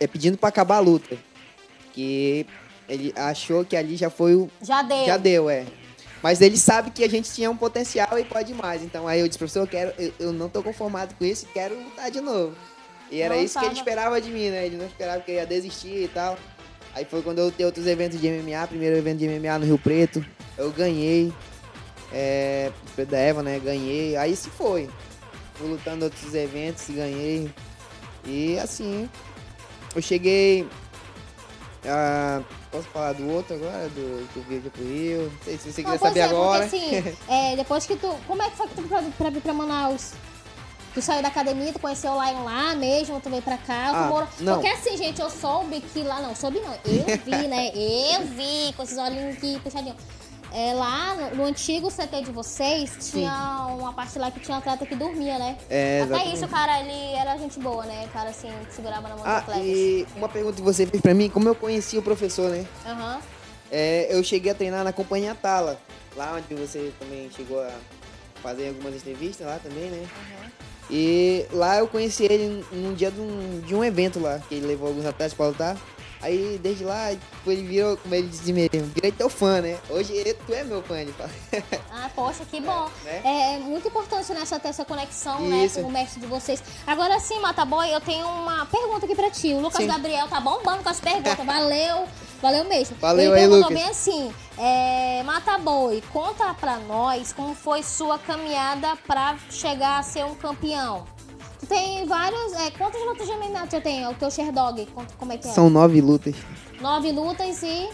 é, 0.00 0.06
pedindo 0.06 0.36
pra 0.36 0.48
acabar 0.48 0.76
a 0.76 0.80
luta. 0.80 1.16
Que 1.92 2.46
ele 2.88 3.12
achou 3.16 3.64
que 3.64 3.76
ali 3.76 3.96
já 3.96 4.10
foi 4.10 4.34
o. 4.34 4.50
Já 4.62 4.82
deu. 4.82 5.06
Já 5.06 5.16
deu, 5.16 5.48
é. 5.50 5.64
Mas 6.22 6.40
ele 6.40 6.56
sabe 6.56 6.90
que 6.90 7.02
a 7.02 7.08
gente 7.08 7.32
tinha 7.32 7.50
um 7.50 7.56
potencial 7.56 8.18
e 8.18 8.24
pode 8.24 8.52
mais. 8.52 8.82
Então 8.82 9.08
aí 9.08 9.20
eu 9.20 9.26
disse, 9.26 9.38
professor, 9.38 9.60
eu, 9.60 9.66
quero, 9.66 9.94
eu, 9.98 10.12
eu 10.18 10.32
não 10.32 10.48
tô 10.48 10.62
conformado 10.62 11.14
com 11.14 11.24
isso 11.24 11.46
e 11.46 11.52
quero 11.52 11.74
lutar 11.74 12.10
de 12.10 12.20
novo. 12.20 12.54
E 13.10 13.20
era 13.20 13.34
Não 13.34 13.42
isso 13.42 13.58
que 13.58 13.64
ele 13.64 13.74
esperava 13.74 14.20
de 14.20 14.30
mim, 14.30 14.50
né? 14.50 14.66
Ele 14.66 14.76
não 14.76 14.86
esperava 14.86 15.20
que 15.20 15.30
eu 15.30 15.36
ia 15.36 15.46
desistir 15.46 16.04
e 16.04 16.08
tal. 16.08 16.38
Aí 16.94 17.04
foi 17.04 17.22
quando 17.22 17.38
eu 17.38 17.46
lutei 17.46 17.64
outros 17.64 17.86
eventos 17.86 18.20
de 18.20 18.28
MMA, 18.28 18.66
primeiro 18.68 18.96
evento 18.96 19.18
de 19.18 19.28
MMA 19.28 19.58
no 19.58 19.66
Rio 19.66 19.78
Preto, 19.78 20.24
eu 20.56 20.70
ganhei. 20.70 21.32
É, 22.12 22.72
da 23.08 23.18
Eva, 23.18 23.42
né? 23.42 23.58
Ganhei. 23.60 24.16
Aí 24.16 24.34
se 24.34 24.50
foi. 24.50 24.88
Fui 25.54 25.68
lutando 25.68 26.04
outros 26.04 26.34
eventos 26.34 26.88
e 26.88 26.92
ganhei. 26.92 27.50
E 28.24 28.58
assim, 28.58 29.08
eu 29.94 30.02
cheguei. 30.02 30.66
A- 31.84 32.42
posso 32.70 32.84
falar 32.88 33.12
do 33.14 33.28
outro 33.28 33.54
agora? 33.56 33.88
Do 33.88 34.28
que 34.32 34.36
eu 34.38 34.42
vi 34.44 34.56
aqui 34.58 34.70
pro 34.70 34.82
Rio? 34.82 35.22
Não 35.22 35.44
sei 35.44 35.58
se 35.58 35.72
você 35.72 35.82
Não, 35.82 35.90
pois 35.90 36.00
saber 36.00 36.20
é, 36.20 36.24
agora. 36.24 36.62
Porque, 36.68 36.76
assim, 36.76 37.16
é, 37.28 37.56
depois 37.56 37.86
que 37.86 37.96
tu. 37.96 38.14
Como 38.26 38.42
é 38.42 38.50
que 38.50 38.56
foi 38.56 38.68
que 38.68 38.74
tu 38.74 38.82
pra, 38.82 39.02
pra 39.16 39.30
vir 39.30 39.40
pra 39.40 39.52
Manaus? 39.52 40.12
Tu 40.92 41.00
saiu 41.00 41.22
da 41.22 41.28
academia, 41.28 41.72
tu 41.72 41.78
conheceu 41.78 42.10
o 42.10 42.22
Lion 42.22 42.42
lá 42.42 42.74
mesmo, 42.74 43.20
tu 43.20 43.30
veio 43.30 43.42
pra 43.42 43.56
cá, 43.56 43.90
tu 43.90 44.16
Ah, 44.16 44.28
não. 44.40 44.54
Porque 44.54 44.68
assim, 44.68 44.96
gente, 44.96 45.20
eu 45.20 45.30
soube 45.30 45.80
que 45.80 46.02
lá. 46.02 46.20
Não, 46.20 46.34
soube 46.34 46.58
não. 46.60 46.72
Eu 46.84 47.04
vi, 47.24 47.48
né? 47.48 47.68
Eu 47.68 48.26
vi, 48.26 48.72
com 48.76 48.82
esses 48.82 48.98
olhinhos 48.98 49.36
aqui 49.36 49.60
puxadinhos. 49.60 49.96
É, 50.52 50.74
lá 50.74 51.14
no, 51.14 51.36
no 51.36 51.44
antigo 51.44 51.88
CT 51.90 52.22
de 52.24 52.32
vocês, 52.32 52.90
tinha 53.12 53.66
uma 53.70 53.92
parte 53.92 54.18
lá 54.18 54.30
que 54.30 54.40
tinha 54.40 54.56
um 54.56 54.58
atleta 54.58 54.84
que 54.84 54.96
dormia, 54.96 55.38
né? 55.38 55.56
É, 55.68 56.00
Até 56.02 56.06
exatamente. 56.14 56.34
isso, 56.36 56.44
o 56.44 56.48
cara, 56.48 56.80
ele 56.80 57.14
era 57.16 57.36
gente 57.38 57.60
boa, 57.60 57.84
né? 57.86 58.04
O 58.06 58.08
cara, 58.08 58.30
assim, 58.30 58.50
segurava 58.68 59.02
na 59.08 59.14
mão 59.14 59.24
do 59.24 59.28
Ah, 59.30 59.38
atleta. 59.38 59.60
e 59.60 60.06
uma 60.16 60.28
pergunta 60.28 60.56
que 60.56 60.62
você 60.62 60.86
fez 60.86 61.00
pra 61.00 61.14
mim, 61.14 61.28
como 61.30 61.48
eu 61.48 61.54
conheci 61.54 61.96
o 61.98 62.02
professor, 62.02 62.50
né? 62.50 62.66
Aham. 62.84 63.20
É, 63.70 64.08
eu 64.10 64.24
cheguei 64.24 64.50
a 64.50 64.54
treinar 64.54 64.82
na 64.82 64.92
companhia 64.92 65.32
Tala, 65.36 65.78
lá 66.16 66.34
onde 66.36 66.52
você 66.60 66.92
também 66.98 67.30
chegou 67.30 67.62
a 67.62 67.70
fazer 68.42 68.68
algumas 68.68 68.94
entrevistas 68.96 69.46
lá 69.46 69.60
também, 69.62 69.84
né? 69.88 70.08
E 70.90 71.46
lá 71.52 71.78
eu 71.78 71.86
conheci 71.86 72.24
ele 72.24 72.64
num 72.72 72.92
dia 72.94 73.12
de 73.12 73.20
um, 73.20 73.60
de 73.64 73.72
um 73.76 73.84
evento 73.84 74.18
lá, 74.18 74.40
que 74.48 74.56
ele 74.56 74.66
levou 74.66 74.88
alguns 74.88 75.06
atletas 75.06 75.34
pra 75.34 75.46
lutar. 75.46 75.76
Aí 76.22 76.58
desde 76.62 76.84
lá, 76.84 77.10
tipo, 77.10 77.50
ele 77.50 77.62
virou, 77.62 77.96
como 77.96 78.14
ele 78.14 78.28
disse 78.28 78.52
mesmo, 78.52 78.90
virei 78.94 79.10
teu 79.12 79.28
fã, 79.30 79.60
né? 79.60 79.78
Hoje 79.88 80.12
ele- 80.12 80.34
tu 80.34 80.52
é 80.52 80.62
meu 80.64 80.82
fã, 80.82 80.98
ele 81.00 81.12
fala. 81.12 81.30
Ah, 81.92 82.10
poxa, 82.14 82.44
que 82.44 82.60
bom. 82.60 82.88
né? 83.04 83.20
É, 83.24 83.54
é 83.54 83.58
muito 83.58 83.88
importante 83.88 84.32
nessa 84.32 84.58
ter 84.58 84.68
essa 84.68 84.84
conexão, 84.84 85.40
né, 85.42 85.64
Isso. 85.66 85.80
com 85.80 85.88
o 85.88 85.90
mestre 85.92 86.20
de 86.20 86.26
vocês. 86.26 86.62
Agora 86.86 87.18
sim, 87.20 87.38
Mataboy, 87.40 87.90
eu 87.92 88.00
tenho 88.00 88.26
uma 88.26 88.64
pergunta 88.66 89.04
aqui 89.06 89.14
pra 89.14 89.30
ti. 89.30 89.52
O 89.52 89.60
Lucas 89.60 89.80
Sim. 89.82 89.86
Gabriel 89.86 90.26
tá 90.28 90.40
bombando 90.40 90.82
com 90.82 90.88
as 90.88 91.00
perguntas. 91.00 91.36
Valeu, 91.44 92.06
valeu 92.40 92.64
mesmo. 92.64 92.96
Valeu 93.00 93.32
Ele 93.32 93.34
aí, 93.34 93.40
perguntou 93.48 93.68
Lucas. 93.70 93.78
bem 93.82 93.88
assim: 93.90 94.34
é, 94.58 95.22
Mataboy, 95.24 96.02
conta 96.12 96.54
pra 96.54 96.78
nós 96.78 97.32
como 97.32 97.54
foi 97.54 97.82
sua 97.82 98.18
caminhada 98.18 98.96
pra 99.06 99.36
chegar 99.50 99.98
a 99.98 100.02
ser 100.02 100.24
um 100.24 100.34
campeão. 100.34 101.06
Tem 101.68 102.06
vários. 102.06 102.52
É, 102.54 102.70
quantas 102.72 103.00
lutas 103.04 103.26
de 103.26 103.32
MMA 103.34 103.66
tu 103.66 103.80
tem? 103.80 104.06
O 104.06 104.14
teu 104.14 104.30
Sherdog? 104.30 104.86
Como 105.18 105.32
é 105.32 105.36
que 105.38 105.48
é? 105.48 105.52
São 105.52 105.68
nove 105.70 106.00
lutas. 106.00 106.34
Nove 106.80 107.12
lutas 107.12 107.62
e. 107.62 107.88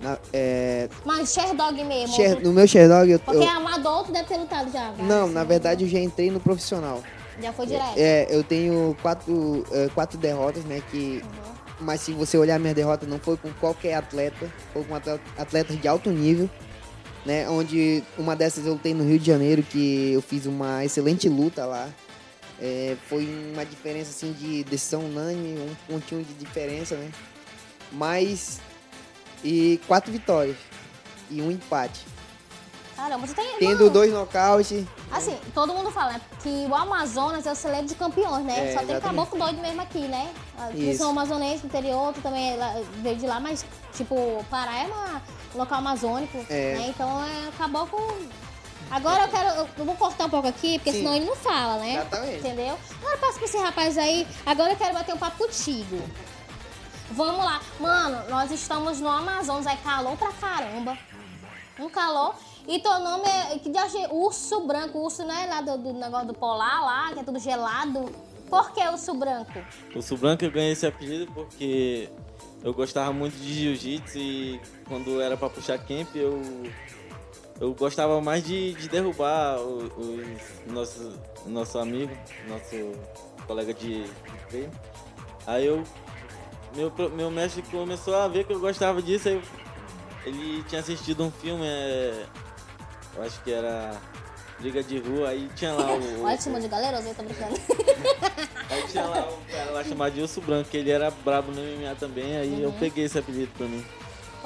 Na- 0.00 0.18
é, 0.32 0.88
Mas 1.04 1.32
Sherdog 1.32 1.82
mesmo. 1.84 2.14
Sher- 2.14 2.40
no 2.42 2.52
meu 2.52 2.66
Sherdog, 2.66 3.10
eu, 3.10 3.18
Porque 3.18 3.44
eu- 3.44 3.48
amador, 3.48 4.04
tu 4.04 4.12
deve 4.12 4.26
ter 4.28 4.36
lutado 4.36 4.70
já. 4.72 4.90
vários, 4.90 5.06
Não, 5.08 5.26
né? 5.28 5.32
na 5.34 5.44
verdade 5.44 5.84
eu 5.84 5.88
já 5.88 5.98
entrei 6.00 6.30
no 6.30 6.40
profissional. 6.40 7.02
Já 7.40 7.52
foi 7.52 7.66
direto. 7.66 7.94
É, 7.96 8.26
eu 8.30 8.42
tenho 8.44 8.96
quatro, 9.02 9.64
é, 9.72 9.88
quatro 9.94 10.18
derrotas, 10.18 10.64
né? 10.64 10.82
Que, 10.90 11.22
Mas 11.80 12.02
se 12.02 12.12
você 12.12 12.38
olhar 12.38 12.58
minha 12.60 12.72
derrota, 12.72 13.04
não 13.04 13.18
foi 13.18 13.36
com 13.36 13.50
qualquer 13.54 13.94
atleta, 13.94 14.48
foi 14.72 14.84
com 14.84 14.94
atle- 14.94 15.18
atletas 15.36 15.78
de 15.80 15.88
alto 15.88 16.08
nível, 16.08 16.48
né? 17.26 17.48
Onde 17.50 18.02
uma 18.16 18.36
dessas 18.36 18.64
eu 18.64 18.74
lutei 18.74 18.94
no 18.94 19.02
Rio 19.04 19.18
de 19.18 19.26
Janeiro, 19.26 19.60
que 19.62 20.12
eu 20.12 20.22
fiz 20.22 20.46
uma 20.46 20.84
excelente 20.84 21.28
luta 21.28 21.66
lá. 21.66 21.88
É, 22.60 22.96
foi 23.08 23.26
uma 23.52 23.64
diferença 23.64 24.10
assim 24.10 24.32
de 24.32 24.62
decisão 24.64 25.00
unânime, 25.04 25.58
um 25.60 25.74
pontinho 25.92 26.22
de 26.24 26.34
diferença, 26.34 26.94
né? 26.96 27.10
Mas. 27.92 28.60
E 29.42 29.80
quatro 29.86 30.10
vitórias. 30.10 30.56
E 31.30 31.42
um 31.42 31.50
empate. 31.50 32.00
Caramba, 32.96 33.26
tu 33.26 33.34
tem. 33.34 33.58
Tendo 33.58 33.78
mano, 33.80 33.90
dois 33.90 34.12
nocautes. 34.12 34.84
Assim, 35.10 35.36
todo 35.52 35.74
mundo 35.74 35.90
fala 35.90 36.12
né, 36.14 36.20
que 36.42 36.48
o 36.68 36.74
Amazonas 36.74 37.44
é 37.46 37.52
o 37.52 37.54
celeiro 37.56 37.86
de 37.86 37.94
campeões, 37.96 38.44
né? 38.44 38.70
É, 38.70 38.72
Só 38.72 38.78
tem 38.80 38.90
exatamente. 38.90 39.02
caboclo 39.02 39.38
doido 39.38 39.60
mesmo 39.60 39.80
aqui, 39.82 39.98
né? 40.06 40.32
Eu 40.72 40.90
Isso. 40.90 40.98
sou 40.98 41.10
amazonense 41.10 41.62
do 41.62 41.66
interior, 41.66 42.12
tu 42.14 42.20
também 42.20 42.52
é 42.52 42.84
veio 43.02 43.16
de 43.16 43.26
lá, 43.26 43.40
mas, 43.40 43.64
tipo, 43.94 44.44
Pará 44.48 44.78
é 44.82 44.86
uma- 44.86 45.22
um 45.54 45.58
local 45.58 45.78
amazônico, 45.78 46.38
É. 46.48 46.76
né? 46.78 46.86
Então 46.88 47.22
é 47.24 47.50
caboclo. 47.58 48.00
Agora 48.90 49.24
eu 49.24 49.28
quero. 49.28 49.68
Eu 49.78 49.84
vou 49.84 49.96
cortar 49.96 50.26
um 50.26 50.30
pouco 50.30 50.48
aqui, 50.48 50.78
porque 50.78 50.92
Sim. 50.92 50.98
senão 50.98 51.14
ele 51.14 51.26
não 51.26 51.36
fala, 51.36 51.78
né? 51.78 51.94
Exatamente. 51.94 52.38
Entendeu? 52.38 52.78
Agora 53.00 53.18
passa 53.18 53.38
pra 53.38 53.44
esse 53.44 53.58
rapaz 53.58 53.98
aí. 53.98 54.26
Agora 54.46 54.72
eu 54.72 54.76
quero 54.76 54.94
bater 54.94 55.14
um 55.14 55.18
papo 55.18 55.38
contigo. 55.38 56.02
Vamos 57.10 57.44
lá. 57.44 57.60
Mano, 57.80 58.28
nós 58.28 58.50
estamos 58.50 59.00
no 59.00 59.08
Amazonas, 59.08 59.66
é 59.66 59.76
calor 59.76 60.16
pra 60.16 60.32
caramba. 60.32 60.98
Um 61.78 61.88
calor. 61.88 62.34
E 62.66 62.78
teu 62.78 62.98
nome 63.00 63.28
é. 63.28 63.58
Que 63.58 63.70
de 63.70 63.78
urso 64.10 64.60
branco. 64.66 64.98
Urso 64.98 65.24
não 65.24 65.34
é 65.34 65.46
lá 65.46 65.60
do, 65.60 65.76
do 65.76 65.92
negócio 65.92 66.28
do 66.28 66.34
polar 66.34 66.82
lá, 66.84 67.12
que 67.12 67.20
é 67.20 67.22
tudo 67.22 67.38
gelado. 67.38 68.10
Por 68.48 68.72
que 68.72 68.80
urso 68.88 69.14
branco? 69.14 69.52
O 69.94 70.02
Sul 70.02 70.18
Branco 70.18 70.44
eu 70.44 70.50
ganhei 70.50 70.72
esse 70.72 70.86
apelido 70.86 71.26
porque 71.32 72.08
eu 72.62 72.72
gostava 72.72 73.12
muito 73.12 73.36
de 73.36 73.52
jiu-jitsu 73.52 74.18
e 74.18 74.60
quando 74.86 75.20
era 75.20 75.36
pra 75.36 75.50
puxar 75.50 75.78
camp 75.78 76.14
eu, 76.14 76.40
eu 77.60 77.72
gostava 77.74 78.20
mais 78.20 78.44
de, 78.44 78.74
de 78.74 78.88
derrubar 78.88 79.58
o, 79.60 79.84
os 79.98 80.72
nosso, 80.72 81.18
nosso 81.46 81.78
amigo, 81.78 82.16
nosso 82.48 82.92
colega 83.46 83.72
de, 83.74 84.04
treino. 84.48 84.72
Aí 85.46 85.66
eu. 85.66 85.84
Meu, 86.74 86.92
meu 87.10 87.30
mestre 87.30 87.62
começou 87.62 88.16
a 88.16 88.26
ver 88.26 88.44
que 88.44 88.52
eu 88.52 88.58
gostava 88.58 89.00
disso, 89.00 89.28
aí 89.28 89.34
eu- 89.36 89.42
ele 90.26 90.62
tinha 90.64 90.80
assistido 90.80 91.22
um 91.22 91.30
filme, 91.30 91.64
é, 91.64 92.26
eu 93.14 93.22
acho 93.22 93.40
que 93.42 93.52
era 93.52 93.92
Briga 94.58 94.82
de 94.82 94.98
Rua, 94.98 95.28
aí 95.28 95.48
tinha 95.54 95.72
lá 95.72 95.94
o. 95.94 96.24
Olha, 96.24 96.40
chamou 96.40 96.58
de 96.60 96.66
galeroso, 96.66 97.06
eu 97.08 97.14
tô 97.14 97.22
brincando. 97.22 97.54
Aí 98.70 98.82
tinha 98.88 99.04
lá 99.04 99.28
um 99.28 99.44
cara 99.52 99.70
lá 99.72 99.84
chamado 99.84 100.16
Wilson 100.18 100.40
Branco, 100.40 100.70
que 100.70 100.76
ele 100.78 100.90
era 100.90 101.10
brabo 101.10 101.52
no 101.52 101.60
MMA 101.60 101.94
também, 101.96 102.36
aí 102.38 102.62
eu 102.62 102.72
peguei 102.72 103.04
esse 103.04 103.18
apelido 103.18 103.52
pra 103.58 103.66
mim. 103.66 103.84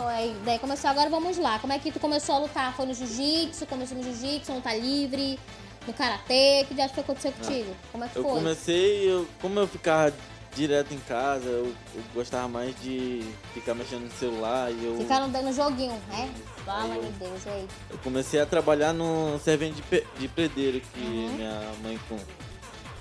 Aí, 0.06 0.36
daí 0.44 0.58
começou, 0.58 0.88
agora 0.90 1.10
vamos 1.10 1.38
lá. 1.38 1.58
Como 1.58 1.72
é 1.72 1.78
que 1.78 1.90
tu 1.90 1.98
começou 1.98 2.36
a 2.36 2.38
lutar? 2.38 2.74
Foi 2.76 2.86
no 2.86 2.94
jiu-jitsu? 2.94 3.66
Começou 3.66 3.96
no 3.96 4.02
jiu-jitsu, 4.04 4.52
luta 4.52 4.72
livre? 4.74 5.38
No 5.86 5.92
karatê? 5.92 6.64
Que 6.68 6.74
dia 6.74 6.88
que 6.88 7.00
aconteceu 7.00 7.32
contigo? 7.32 7.74
Como 7.90 8.04
é 8.04 8.08
que 8.08 8.16
Eu 8.16 8.22
foi? 8.22 8.32
comecei, 8.34 9.10
eu, 9.10 9.26
como 9.40 9.58
eu 9.58 9.66
ficava 9.66 10.14
direto 10.54 10.92
em 10.94 10.98
casa, 11.00 11.46
eu, 11.48 11.74
eu 11.94 12.02
gostava 12.14 12.46
mais 12.48 12.78
de 12.80 13.24
ficar 13.54 13.74
mexendo 13.74 14.02
no 14.04 14.10
celular 14.12 14.70
e 14.72 14.84
eu, 14.84 14.96
Ficaram 14.98 15.28
dando 15.30 15.52
joguinho, 15.52 16.00
né? 16.08 16.30
Fala, 16.64 16.94
eu- 16.94 17.02
meu 17.02 17.12
Deus, 17.12 17.44
e 17.46 17.48
aí? 17.48 17.68
eu 17.90 17.98
comecei 17.98 18.40
a 18.40 18.46
trabalhar 18.46 18.92
no 18.92 19.38
servente 19.42 19.76
de, 19.76 19.82
pe- 19.82 20.06
de 20.18 20.28
predeiro 20.28 20.80
que 20.80 21.00
Uhum. 21.00 21.32
minha 21.34 21.60
mãe 21.82 21.98
com- 22.08 22.18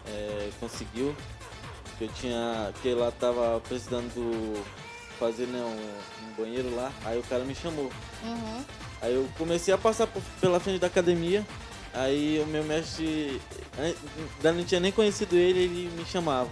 é, 0.08 0.50
conseguiu. 0.60 1.16
Que 1.98 2.04
eu 2.06 2.10
tinha. 2.10 2.72
que 2.82 2.90
ela 2.90 3.12
tava 3.12 3.60
precisando 3.62 4.64
fazer 5.18 5.48
né, 5.48 5.60
um 5.64 6.17
banheiro 6.38 6.74
lá, 6.76 6.92
aí 7.04 7.18
o 7.20 7.24
cara 7.24 7.44
me 7.44 7.56
chamou. 7.56 7.92
Uhum. 8.24 8.64
Aí 9.02 9.14
eu 9.14 9.28
comecei 9.38 9.74
a 9.74 9.78
passar 9.78 10.08
por- 10.08 10.22
pela 10.40 10.60
frente 10.60 10.80
da 10.80 10.88
academia. 10.88 11.46
Aí 11.94 12.40
o 12.40 12.48
meu 12.48 12.64
mestre, 12.64 13.42
ainda 13.78 14.52
não 14.52 14.64
tinha 14.64 14.80
nem 14.80 14.92
conhecido 14.92 15.36
ele, 15.36 15.60
ele 15.64 15.90
me 15.98 16.06
chamava. 16.06 16.50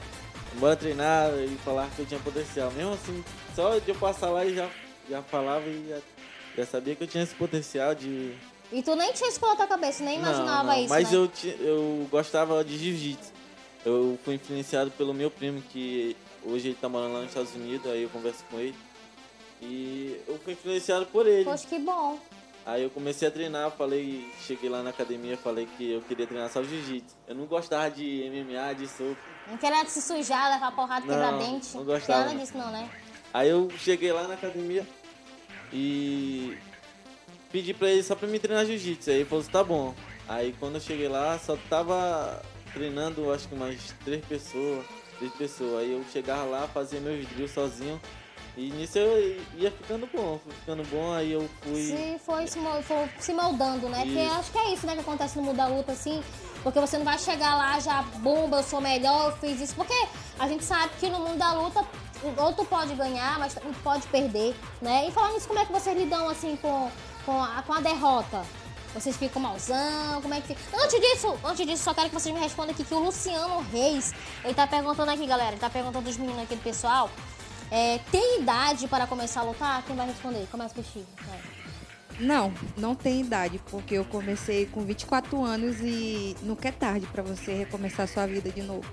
Bora 0.56 0.76
treinar 0.76 1.30
e 1.38 1.56
falar 1.64 1.90
que 1.96 2.00
eu 2.00 2.06
tinha 2.06 2.20
potencial. 2.20 2.72
Mesmo 2.72 2.94
assim, 2.94 3.24
só 3.56 3.78
de 3.78 3.90
eu 3.90 3.96
passar 3.96 4.30
lá 4.30 4.46
e 4.46 4.56
já, 4.56 4.70
já 5.10 5.22
falava 5.22 5.68
e 5.68 5.86
já, 5.90 5.98
já 6.58 6.66
sabia 6.66 6.96
que 6.96 7.04
eu 7.04 7.08
tinha 7.08 7.24
esse 7.24 7.36
potencial 7.36 7.94
de. 7.94 8.34
E 8.72 8.82
tu 8.82 8.96
nem 8.96 9.12
tinha 9.14 9.30
isso 9.30 9.40
pela 9.40 9.56
tua 9.56 9.68
cabeça, 9.68 10.04
nem 10.04 10.18
imaginava 10.18 10.64
não, 10.64 10.74
não, 10.74 10.80
isso, 10.80 10.90
Mas 10.90 11.12
né? 11.12 11.18
eu, 11.18 11.32
eu 11.60 12.08
gostava 12.10 12.64
de 12.64 12.78
jiu-jitsu. 12.78 13.32
Eu 13.86 14.18
fui 14.26 14.36
influenciado 14.36 14.90
pelo 14.92 15.14
meu 15.14 15.30
primo, 15.30 15.62
que 15.70 16.16
hoje 16.44 16.70
ele 16.70 16.78
tá 16.80 16.90
morando 16.90 17.14
lá 17.14 17.20
nos 17.20 17.30
Estados 17.30 17.54
Unidos, 17.54 17.86
aí 17.92 18.04
eu 18.04 18.10
converso 18.10 18.44
com 18.50 18.60
ele. 18.60 18.74
E 19.62 20.22
eu 20.28 20.38
fui 20.40 20.54
influenciado 20.54 21.06
por 21.08 21.26
ele. 21.28 21.46
Poxa, 21.46 21.68
que 21.68 21.80
bom. 21.80 22.20
Aí 22.66 22.82
eu 22.82 22.90
comecei 22.90 23.28
a 23.28 23.32
treinar, 23.32 23.70
falei, 23.72 24.28
cheguei 24.42 24.70
lá 24.70 24.82
na 24.82 24.90
academia, 24.90 25.38
falei 25.38 25.68
que 25.78 25.92
eu 25.92 26.02
queria 26.02 26.26
treinar 26.26 26.50
só 26.50 26.64
jiu-jitsu. 26.64 27.16
Eu 27.28 27.36
não 27.36 27.46
gostava 27.46 27.92
de 27.92 28.24
MMA, 28.30 28.74
de 28.74 28.88
soco. 28.88 29.18
Não 29.48 29.56
queria 29.58 29.86
se 29.86 30.02
sujar, 30.02 30.52
levar 30.52 30.72
porrada, 30.72 31.02
quebrar 31.06 31.32
Não, 31.34 31.38
dente. 31.38 31.78
não 31.78 31.86
gostava, 31.86 32.26
Nada 32.26 32.40
disso 32.40 32.58
não, 32.58 32.72
né? 32.72 32.90
Aí 33.32 33.50
eu 33.50 33.70
cheguei 33.78 34.12
lá 34.12 34.28
na 34.28 34.34
academia 34.34 34.86
e 35.72 36.58
pedi 37.52 37.72
pra 37.74 37.90
ele 37.90 38.02
só 38.02 38.16
pra 38.16 38.28
me 38.28 38.40
treinar 38.40 38.66
jiu-jitsu. 38.66 39.12
Aí 39.12 39.18
ele 39.18 39.26
falou, 39.26 39.44
tá 39.44 39.64
bom. 39.64 39.94
Aí 40.28 40.56
quando 40.60 40.76
eu 40.76 40.82
cheguei 40.82 41.08
lá, 41.08 41.38
só 41.38 41.56
tava 41.70 42.42
treinando, 42.74 43.32
acho 43.32 43.48
que 43.48 43.54
umas 43.54 43.78
três 44.04 44.26
pessoas, 44.26 44.86
três 45.20 45.32
pessoas. 45.36 45.82
Aí 45.84 45.92
eu 45.92 46.04
chegava 46.12 46.46
lá, 46.46 46.68
fazia 46.68 47.00
meus 47.00 47.28
drills 47.28 47.54
sozinho. 47.54 48.02
E 48.58 48.70
nisso 48.72 48.98
eu 48.98 49.42
ia 49.58 49.70
ficando 49.70 50.08
bom, 50.14 50.40
fui 50.42 50.54
ficando 50.54 50.84
bom, 50.90 51.14
aí 51.14 51.34
eu 51.34 51.50
fui. 51.62 51.84
Se 51.84 52.20
foi 52.26 52.48
se, 52.48 52.58
for 52.84 53.10
se 53.20 53.34
moldando, 53.34 53.90
né? 53.90 54.04
Porque 54.06 54.20
Isso. 54.20 54.34
acho 54.34 54.52
que 54.52 54.58
é 54.58 54.74
isso, 54.74 54.88
né, 54.88 54.94
que 54.94 55.02
acontece 55.02 55.36
no 55.38 55.44
mundo 55.44 55.58
da 55.58 55.68
luta, 55.68 55.92
assim. 55.92 56.24
Porque 56.64 56.80
você 56.80 56.98
não 56.98 57.06
vai 57.06 57.20
chegar 57.20 57.56
lá 57.56 57.80
já, 57.80 58.02
bomba, 58.02 58.58
eu 58.58 58.64
sou 58.64 58.80
melhor, 58.80 59.32
eu 59.32 59.38
fiz 59.38 59.60
isso. 59.60 59.76
Porque 59.76 59.94
a 60.40 60.48
gente 60.48 60.64
sabe 60.64 60.92
que 61.00 61.10
no 61.10 61.20
mundo 61.20 61.38
da 61.38 61.54
luta, 61.54 61.86
ou 62.38 62.54
tu 62.54 62.64
pode 62.66 62.96
ganhar, 62.96 63.38
mas 63.40 63.54
tu 63.54 63.62
pode 63.84 64.08
perder, 64.08 64.56
né? 64.82 65.08
E 65.08 65.12
falando 65.12 65.34
nisso, 65.34 65.48
como 65.48 65.60
é 65.60 65.66
que 65.66 65.74
vocês 65.74 65.98
lidam, 65.98 66.28
assim, 66.30 66.56
com, 66.56 66.90
com, 67.26 67.44
a, 67.44 67.62
com 67.62 67.74
a 67.74 67.82
derrota? 67.82 68.42
Vocês 68.94 69.18
ficam 69.18 69.42
malzão? 69.42 70.22
Como 70.22 70.34
é 70.34 70.40
que 70.40 70.56
fica? 70.56 70.62
Antes 70.82 71.00
disso, 71.02 71.38
antes 71.44 71.68
disso, 71.68 71.84
só 71.84 71.94
quero 71.94 72.08
que 72.08 72.16
vocês 72.16 72.34
me 72.34 72.40
respondam 72.40 72.72
aqui 72.72 72.86
que 72.86 72.94
o 72.94 73.00
Luciano 73.00 73.60
Reis, 73.70 74.14
ele 74.44 74.54
tá 74.54 74.66
perguntando 74.66 75.12
aqui, 75.12 75.28
galera, 75.28 75.52
ele 75.52 75.60
tá 75.60 75.70
perguntando 75.70 76.06
dos 76.06 76.16
meninos 76.16 76.44
aqui 76.44 76.56
do 76.56 76.64
pessoal. 76.64 77.12
É, 77.72 78.00
tem 78.12 78.42
idade 78.42 78.88
para 78.88 79.08
começar 79.08 79.42
a 79.42 79.44
lutar? 79.44 79.84
Quem 79.84 79.96
vai 79.96 80.08
responder? 80.08 80.48
Começa 80.52 80.74
com 80.74 80.82
o 80.82 80.84
Chico. 80.84 81.06
vai. 81.28 81.40
Não, 82.20 82.54
não 82.78 82.96
tem 82.96 83.22
idade, 83.22 83.60
porque 83.70 83.96
eu 83.96 84.06
comecei 84.06 84.66
com 84.66 84.82
24 84.82 85.44
anos 85.44 85.82
e 85.82 86.36
nunca 86.42 86.70
é 86.70 86.72
tarde 86.72 87.06
pra 87.08 87.22
você 87.22 87.54
recomeçar 87.54 88.08
sua 88.08 88.26
vida 88.26 88.50
de 88.50 88.62
novo. 88.62 88.90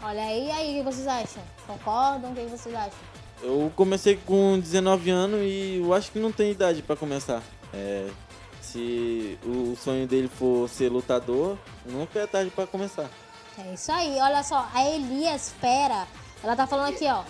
Olha 0.00 0.22
aí, 0.22 0.50
aí, 0.50 0.74
o 0.74 0.84
que 0.84 0.92
vocês 0.92 1.06
acham? 1.06 1.42
Concordam? 1.66 2.30
O 2.30 2.34
que 2.34 2.42
vocês 2.42 2.74
acham? 2.74 2.98
Eu 3.42 3.72
comecei 3.74 4.16
com 4.16 4.58
19 4.58 5.10
anos 5.10 5.40
e 5.42 5.80
eu 5.82 5.92
acho 5.92 6.12
que 6.12 6.18
não 6.18 6.30
tem 6.30 6.52
idade 6.52 6.82
pra 6.82 6.94
começar. 6.94 7.42
É, 7.72 8.08
se 8.60 9.38
o 9.44 9.74
sonho 9.76 10.06
dele 10.06 10.28
for 10.28 10.68
ser 10.68 10.90
lutador, 10.90 11.58
nunca 11.84 12.20
é 12.20 12.26
tarde 12.26 12.50
pra 12.50 12.66
começar. 12.66 13.10
É 13.58 13.74
isso 13.74 13.90
aí, 13.90 14.16
olha 14.20 14.42
só, 14.42 14.68
a 14.72 14.88
Elias 14.88 15.54
Fera, 15.60 16.06
ela 16.42 16.54
tá 16.54 16.66
falando 16.66 16.94
aqui, 16.94 17.06
ó. 17.06 17.24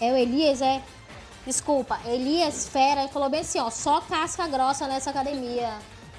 É 0.00 0.12
o 0.12 0.16
Elias, 0.16 0.62
é? 0.62 0.82
Desculpa, 1.46 1.98
Elias 2.06 2.68
Fera 2.68 3.08
falou 3.08 3.28
bem 3.28 3.40
assim, 3.40 3.58
ó, 3.58 3.70
só 3.70 4.00
casca 4.00 4.46
grossa 4.46 4.86
nessa 4.86 5.10
academia. 5.10 5.72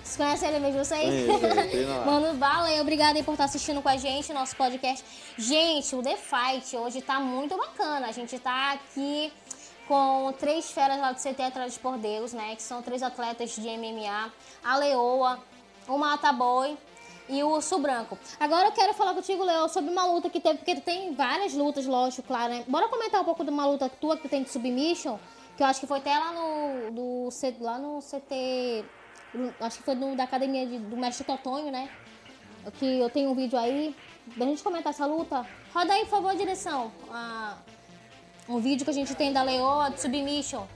Vocês 0.04 0.17
conhecem 0.17 0.50
ele 0.50 0.60
mesmo, 0.60 0.82
lá. 0.82 2.06
Mano, 2.06 2.38
valeu, 2.38 2.82
obrigada 2.82 3.17
aí 3.17 3.24
por 3.24 3.34
estar 3.34 3.46
assistindo 3.46 3.82
com 3.82 3.89
a 3.89 3.98
gente, 3.98 4.34
nosso 4.34 4.56
podcast. 4.56 5.06
Gente, 5.38 5.96
o 5.96 6.02
The 6.02 6.17
Fight 6.17 6.76
hoje 6.76 7.02
tá 7.02 7.20
muito 7.20 7.56
bacana. 7.56 8.08
A 8.08 8.12
gente 8.12 8.38
tá 8.39 8.74
aqui 8.74 9.32
com 9.88 10.34
três 10.39 10.72
feras 10.72 11.00
lá 11.00 11.12
do 11.12 11.20
CT 11.20 11.41
Atletas 11.44 11.78
por 11.78 11.98
Deus, 11.98 12.34
né? 12.34 12.56
Que 12.56 12.63
são 12.63 12.82
três 12.82 13.02
atletas 13.02 13.56
de 13.56 13.62
MMA. 13.62 14.32
A 14.63 14.78
Leoa, 14.78 15.39
o 15.88 15.98
Mata-Boi 15.98 16.78
e 17.32 17.41
o 17.44 17.50
Urso 17.50 17.80
Branco. 17.80 18.17
Agora 18.39 18.67
eu 18.67 18.72
quero 18.74 18.94
falar 18.94 19.13
contigo, 19.13 19.44
Leo, 19.44 19.67
sobre 19.70 19.89
uma 19.91 20.06
luta 20.06 20.30
que 20.30 20.39
teve, 20.39 20.58
porque 20.58 20.76
tu 20.76 20.82
tem 20.82 21.13
várias 21.13 21.54
lutas, 21.54 21.86
lógico, 21.86 22.28
claro, 22.28 22.54
né? 22.54 22.63
Bora 22.67 22.88
comentar 22.89 23.22
um 23.22 23.24
pouco 23.24 23.44
de 23.44 23.50
uma 23.50 23.65
luta 23.65 23.89
tua 23.89 24.17
que 24.17 24.24
tu 24.24 24.30
tem 24.30 24.44
de 24.44 24.50
submission, 24.50 25.17
que 25.58 25.63
eu 25.63 25.67
acho 25.67 25.80
que 25.80 25.88
foi 25.88 26.00
até 26.00 26.13
lá 26.17 26.32
no, 26.34 26.91
do, 26.91 27.30
lá 27.62 27.78
no 27.78 28.00
CT, 28.02 28.86
acho 29.62 29.78
que 29.78 29.84
foi 29.84 29.96
no, 29.96 30.15
da 30.15 30.24
academia 30.26 30.65
de- 30.67 30.80
do 30.80 30.98
mestre 30.98 31.24
Totonho, 31.26 31.72
né? 31.72 31.89
Que 32.78 33.00
eu 33.00 33.10
tenho 33.10 33.32
um 33.32 33.36
vídeo 33.36 33.58
aí, 33.58 33.96
da 34.38 34.46
gente 34.46 34.62
comentar 34.62 34.91
essa 34.94 35.06
luta. 35.06 35.48
Roda 35.74 35.94
aí, 35.94 36.02
por 36.02 36.10
favor, 36.10 36.30
a 36.32 36.36
direção. 36.36 36.91
Ah, 37.10 37.58
um 38.48 38.60
vídeo 38.60 38.84
que 38.84 38.91
a 38.91 38.94
gente 38.94 39.15
tem 39.15 39.32
da 39.34 39.41
Leoa 39.41 39.89
de 39.89 40.00
submission. 40.02 40.67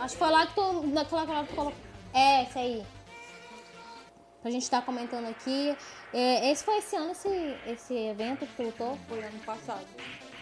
Acho 0.00 0.14
que 0.14 0.18
foi 0.18 0.30
lá 0.30 0.46
que 0.46 0.54
tu, 0.54 0.86
naquela 0.86 1.42
que 1.44 1.48
tu 1.50 1.56
colocou. 1.56 1.74
É, 2.14 2.44
esse 2.44 2.58
aí 2.58 2.86
pra 4.42 4.50
gente 4.50 4.62
estar 4.62 4.82
comentando 4.82 5.28
aqui. 5.28 5.76
É, 6.12 6.50
esse 6.50 6.64
foi 6.64 6.78
esse 6.78 6.96
ano, 6.96 7.12
esse, 7.12 7.56
esse 7.66 7.94
evento 7.94 8.46
que 8.46 8.54
tu 8.56 8.62
lutou? 8.64 8.98
Foi 9.08 9.22
ano 9.22 9.38
passado. 9.40 9.86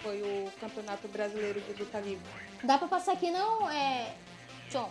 Foi 0.03 0.21
o 0.23 0.51
Campeonato 0.61 1.09
Brasileiro 1.09 1.61
de 1.61 1.73
Luta 1.73 1.99
Livre. 2.01 2.25
Dá 2.63 2.79
pra 2.79 2.89
passar 2.89 3.13
aqui 3.13 3.31
não, 3.31 3.69
é. 3.71 4.15
John. 4.71 4.91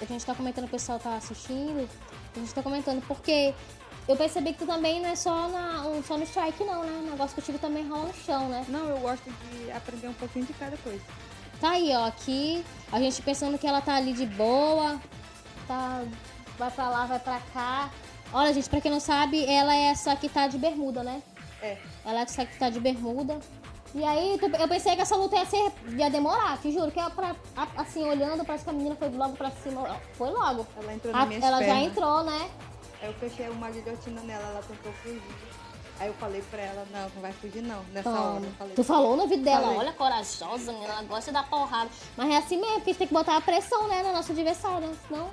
A 0.00 0.04
gente 0.04 0.24
tá 0.26 0.34
comentando, 0.34 0.64
o 0.66 0.68
pessoal 0.68 0.98
tá 0.98 1.16
assistindo. 1.16 1.88
A 2.34 2.38
gente 2.38 2.52
tá 2.52 2.62
comentando, 2.62 3.02
porque 3.06 3.54
eu 4.06 4.14
percebi 4.14 4.52
que 4.52 4.58
tu 4.60 4.66
também 4.66 5.00
não 5.00 5.08
é 5.08 5.16
só, 5.16 5.48
na, 5.48 5.86
um- 5.86 6.02
só 6.02 6.18
no 6.18 6.24
strike, 6.24 6.62
não, 6.64 6.84
né? 6.84 6.92
O 6.92 7.10
negócio 7.10 7.34
contigo 7.34 7.58
também 7.58 7.88
rola 7.88 8.08
no 8.08 8.14
chão, 8.14 8.48
né? 8.48 8.64
Não, 8.68 8.88
eu 8.90 8.98
gosto 8.98 9.24
de 9.30 9.70
aprender 9.72 10.08
um 10.08 10.12
pouquinho 10.14 10.44
de 10.44 10.52
cada 10.52 10.76
coisa. 10.78 11.02
Tá 11.60 11.70
aí, 11.70 11.90
ó, 11.96 12.04
aqui, 12.06 12.62
a 12.92 12.98
gente 13.00 13.22
pensando 13.22 13.56
que 13.58 13.66
ela 13.66 13.80
tá 13.80 13.94
ali 13.94 14.12
de 14.12 14.26
boa, 14.26 15.00
tá, 15.66 16.02
vai 16.58 16.70
pra 16.70 16.88
lá, 16.88 17.06
vai 17.06 17.18
pra 17.18 17.40
cá. 17.52 17.90
Olha, 18.32 18.52
gente, 18.52 18.68
pra 18.68 18.80
quem 18.80 18.90
não 18.90 19.00
sabe, 19.00 19.44
ela 19.46 19.74
é 19.74 19.82
essa 19.86 20.14
que 20.16 20.28
tá 20.28 20.46
de 20.48 20.58
bermuda, 20.58 21.02
né? 21.02 21.22
É. 21.62 21.78
Ela 22.04 22.20
é 22.20 22.22
essa 22.22 22.44
que 22.44 22.58
tá 22.58 22.68
de 22.70 22.80
bermuda. 22.80 23.38
E 23.94 24.04
aí, 24.04 24.38
eu 24.60 24.68
pensei 24.68 24.94
que 24.94 25.00
essa 25.00 25.16
luta 25.16 25.36
ia, 25.36 25.46
ser, 25.46 25.72
ia 25.96 26.10
demorar, 26.10 26.58
te 26.58 26.70
juro, 26.70 26.90
que 26.90 27.00
é 27.00 27.08
pra, 27.08 27.34
assim, 27.78 28.04
olhando, 28.04 28.44
parece 28.44 28.64
que 28.64 28.70
a 28.70 28.72
menina 28.72 28.94
foi 28.96 29.08
logo 29.10 29.36
pra 29.36 29.50
cima, 29.50 29.98
foi 30.14 30.30
logo. 30.30 30.66
Ela 30.76 30.92
entrou 30.92 31.14
A- 31.14 31.18
nas 31.20 31.28
minhas 31.28 31.42
ela 31.44 31.60
já 31.60 31.66
pernas. 31.66 31.82
entrou, 31.86 32.24
né? 32.24 32.50
Aí 33.00 33.08
eu 33.08 33.14
fechei 33.14 33.48
uma 33.48 33.70
guilhotina 33.70 34.20
nela, 34.22 34.48
ela 34.48 34.62
tentou 34.62 34.92
fugir. 35.02 35.22
Aí 35.98 36.08
eu 36.08 36.14
falei 36.14 36.42
pra 36.50 36.60
ela, 36.60 36.86
não, 36.92 37.08
não 37.14 37.22
vai 37.22 37.32
fugir 37.32 37.62
não. 37.62 37.82
Nessa 37.84 38.10
hora 38.10 38.34
Toma. 38.34 38.46
eu 38.46 38.52
falei. 38.58 38.74
Tu 38.74 38.84
falou 38.84 39.16
no 39.16 39.26
vídeo 39.28 39.44
dela, 39.44 39.62
Falei. 39.62 39.78
olha, 39.78 39.92
corajosa, 39.94 40.72
menina, 40.72 40.92
ela 40.92 41.02
gosta 41.04 41.32
da 41.32 41.42
porrada. 41.42 41.88
Mas 42.18 42.30
é 42.32 42.36
assim 42.36 42.56
mesmo, 42.58 42.74
porque 42.74 42.90
a 42.90 42.92
gente 42.92 42.98
tem 42.98 43.06
que 43.08 43.14
botar 43.14 43.36
a 43.36 43.40
pressão, 43.40 43.88
né, 43.88 44.02
no 44.02 44.12
nosso 44.12 44.32
adversário, 44.32 44.88
né? 44.88 44.94
Senão 45.08 45.30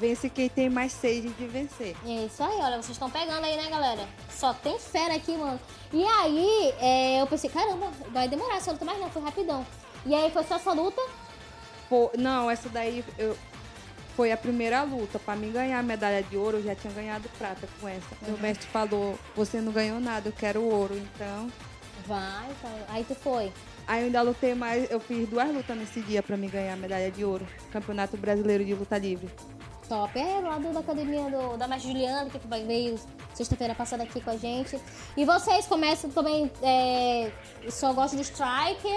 Vence 0.00 0.28
quem 0.28 0.48
tem 0.48 0.68
mais 0.68 0.92
sede 0.92 1.28
de 1.30 1.46
vencer. 1.46 1.96
É 2.06 2.26
isso 2.26 2.42
aí, 2.42 2.56
olha, 2.58 2.76
vocês 2.76 2.90
estão 2.90 3.10
pegando 3.10 3.44
aí, 3.44 3.56
né, 3.56 3.68
galera? 3.70 4.06
Só 4.30 4.52
tem 4.52 4.78
fera 4.78 5.14
aqui, 5.14 5.36
mano. 5.36 5.58
E 5.92 6.04
aí, 6.04 6.74
é, 6.78 7.20
eu 7.22 7.26
pensei, 7.26 7.48
caramba, 7.48 7.90
vai 8.12 8.28
demorar 8.28 8.56
essa 8.56 8.72
luta, 8.72 8.84
mas 8.84 8.98
não, 9.00 9.08
foi 9.10 9.22
rapidão. 9.22 9.66
E 10.04 10.14
aí 10.14 10.30
foi 10.30 10.44
só 10.44 10.56
essa 10.56 10.72
luta? 10.72 11.00
Pô, 11.88 12.10
não, 12.18 12.50
essa 12.50 12.68
daí 12.68 13.02
eu, 13.18 13.36
foi 14.14 14.32
a 14.32 14.36
primeira 14.36 14.82
luta. 14.82 15.18
Pra 15.18 15.34
mim 15.34 15.50
ganhar 15.50 15.78
a 15.78 15.82
medalha 15.82 16.22
de 16.22 16.36
ouro, 16.36 16.58
eu 16.58 16.62
já 16.62 16.74
tinha 16.74 16.92
ganhado 16.92 17.28
prata 17.38 17.66
com 17.80 17.88
essa. 17.88 18.14
Uhum. 18.22 18.28
Meu 18.32 18.38
mestre 18.38 18.66
falou, 18.66 19.18
você 19.34 19.60
não 19.60 19.72
ganhou 19.72 19.98
nada, 20.00 20.28
eu 20.28 20.32
quero 20.32 20.62
ouro. 20.62 20.94
Então, 20.94 21.50
Vai, 22.06 22.48
tá. 22.62 22.70
aí 22.88 23.04
tu 23.04 23.14
foi. 23.14 23.52
aí 23.86 24.00
eu 24.00 24.06
ainda 24.06 24.22
lutei 24.22 24.54
mais, 24.54 24.90
eu 24.90 25.00
fiz 25.00 25.28
duas 25.28 25.48
lutas 25.52 25.76
nesse 25.76 26.00
dia 26.02 26.22
pra 26.22 26.36
me 26.36 26.48
ganhar 26.48 26.74
a 26.74 26.76
medalha 26.76 27.10
de 27.10 27.24
ouro. 27.24 27.46
Campeonato 27.72 28.16
Brasileiro 28.16 28.64
de 28.64 28.74
Luta 28.74 28.98
Livre. 28.98 29.28
Top. 29.88 30.18
É 30.18 30.40
lá 30.40 30.58
do, 30.58 30.72
da 30.72 30.80
academia 30.80 31.30
do, 31.30 31.56
da 31.56 31.68
Mestre 31.68 31.92
Juliana, 31.92 32.28
que 32.28 32.38
vai- 32.48 32.64
veio 32.64 32.98
sexta-feira 33.34 33.74
passada 33.74 34.02
aqui 34.02 34.20
com 34.20 34.30
a 34.30 34.36
gente. 34.36 34.78
E 35.16 35.24
vocês 35.24 35.66
começam 35.66 36.10
também, 36.10 36.50
é, 36.62 37.30
só 37.68 37.92
gostam 37.92 38.18
de 38.18 38.24
strike, 38.24 38.88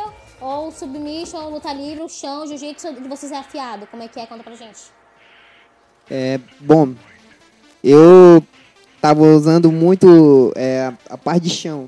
ou 0.41 0.71
submission, 0.71 1.49
luta 1.49 1.71
livre, 1.73 2.03
o 2.03 2.09
chão, 2.09 2.47
jiu-jitsu, 2.47 2.93
de 2.93 3.07
vocês 3.07 3.31
é 3.31 3.37
afiado? 3.37 3.85
Como 3.87 4.01
é 4.01 4.07
que 4.07 4.19
é? 4.19 4.25
Conta 4.25 4.43
pra 4.43 4.55
gente. 4.55 4.79
É, 6.09 6.39
bom, 6.59 6.95
eu 7.83 8.43
tava 8.99 9.21
usando 9.23 9.71
muito 9.71 10.51
é, 10.55 10.91
a 11.09 11.17
parte 11.17 11.43
de 11.43 11.49
chão, 11.51 11.87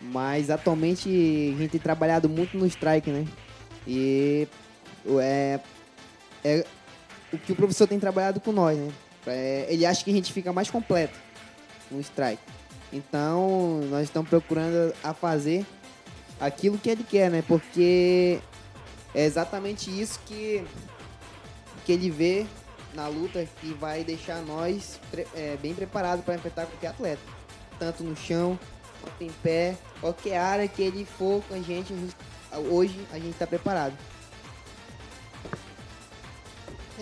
mas 0.00 0.48
atualmente 0.48 1.08
a 1.08 1.58
gente 1.58 1.72
tem 1.72 1.80
trabalhado 1.80 2.28
muito 2.28 2.56
no 2.56 2.66
strike, 2.66 3.10
né? 3.10 3.26
E 3.86 4.46
é, 5.20 5.58
é 6.44 6.64
o 7.32 7.38
que 7.38 7.52
o 7.52 7.56
professor 7.56 7.86
tem 7.86 7.98
trabalhado 7.98 8.40
com 8.40 8.52
nós, 8.52 8.76
né? 8.78 8.90
É, 9.26 9.66
ele 9.68 9.86
acha 9.86 10.02
que 10.04 10.10
a 10.10 10.14
gente 10.14 10.32
fica 10.32 10.52
mais 10.52 10.70
completo 10.70 11.18
no 11.90 12.00
strike. 12.00 12.42
Então, 12.92 13.80
nós 13.88 14.04
estamos 14.04 14.28
procurando 14.28 14.94
a 15.02 15.14
fazer 15.14 15.64
aquilo 16.40 16.76
que 16.76 16.90
ele 16.90 17.04
quer, 17.04 17.30
né? 17.30 17.42
Porque 17.46 18.40
é 19.14 19.24
exatamente 19.24 19.88
isso 19.90 20.20
que, 20.26 20.64
que 21.86 21.92
ele 21.92 22.10
vê 22.10 22.46
na 22.94 23.08
luta 23.08 23.46
que 23.60 23.72
vai 23.74 24.04
deixar 24.04 24.42
nós 24.42 25.00
é, 25.34 25.56
bem 25.56 25.72
preparados 25.74 26.24
para 26.24 26.34
enfrentar 26.34 26.66
qualquer 26.66 26.88
atleta. 26.88 27.22
Tanto 27.78 28.04
no 28.04 28.14
chão, 28.14 28.58
quanto 29.00 29.22
em 29.22 29.32
pé, 29.42 29.76
qualquer 30.00 30.36
área 30.38 30.68
que 30.68 30.82
ele 30.82 31.04
for 31.04 31.42
com 31.48 31.54
a 31.54 31.60
gente, 31.60 31.92
a 31.92 31.96
gente- 31.96 32.16
hoje 32.70 33.06
a 33.10 33.16
gente 33.16 33.30
está 33.30 33.46
preparado. 33.46 33.94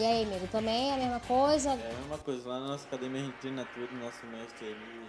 E 0.01 0.03
aí, 0.07 0.23
amigo, 0.25 0.47
também 0.47 0.91
é 0.91 0.95
a 0.95 0.97
mesma 0.97 1.21
coisa? 1.21 1.69
É 1.73 1.73
a 1.75 1.99
mesma 2.01 2.17
coisa, 2.17 2.49
lá 2.49 2.59
na 2.59 2.69
nossa 2.69 2.87
academia 2.87 3.21
a 3.21 3.25
gente 3.27 3.35
treina 3.37 3.67
tudo, 3.75 3.95
nosso 4.03 4.25
mestre 4.29 4.69
ele 4.69 5.07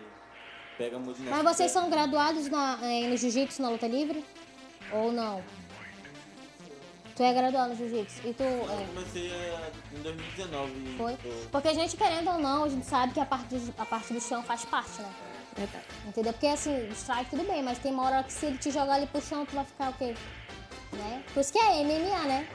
pega 0.78 1.00
muito 1.00 1.22
Mas 1.22 1.44
vocês 1.44 1.72
são 1.72 1.90
graduados 1.90 2.50
na, 2.50 2.78
eh, 2.84 3.08
no 3.08 3.16
jiu-jitsu, 3.16 3.62
na 3.62 3.70
luta 3.70 3.88
livre? 3.88 4.26
Ou 4.92 5.10
não? 5.14 5.42
Tu 7.16 7.24
é 7.24 7.32
graduado 7.34 7.70
no 7.70 7.76
jiu-jitsu. 7.78 8.28
E 8.28 8.34
tu. 8.34 8.44
Eu 8.44 8.70
É, 8.82 8.86
comecei 8.88 9.32
eh, 9.32 9.72
em 9.98 10.02
2019. 10.02 10.72
e 10.74 10.98
foi? 10.98 11.14
tô- 11.16 11.30
Porque 11.54 11.68
a 11.70 11.74
gente, 11.74 11.96
querendo 11.96 12.30
ou 12.30 12.38
não, 12.40 12.66
a 12.66 12.70
gente 12.70 12.86
sabe 12.86 13.14
que 13.14 13.20
a 13.22 13.26
parte, 13.26 13.56
do, 13.56 13.74
a 13.82 13.86
parte 13.86 14.12
do 14.12 14.20
chão 14.20 14.44
faz 14.44 14.66
parte, 14.66 15.02
né? 15.02 15.10
Verdade. 15.56 15.86
Entendeu? 16.06 16.34
Porque 16.34 16.48
assim, 16.48 16.90
strike 16.92 17.30
tudo 17.30 17.44
bem, 17.48 17.64
mas 17.64 17.78
tem 17.80 17.94
uma 17.94 18.04
hora 18.08 18.24
que 18.24 18.34
se 18.34 18.46
ele 18.46 18.58
te 18.58 18.72
jogar 18.72 18.96
ali 18.96 19.08
pro 19.08 19.22
chão, 19.22 19.46
tu 19.46 19.56
vai 19.56 19.64
ficar 19.64 19.92
o 19.92 19.94
quê? 19.94 20.16
Né? 20.92 21.24
Por 21.34 21.40
isso 21.40 21.54
que 21.54 21.60
é 21.60 21.82
MMA, 21.82 22.24
né? 22.28 22.48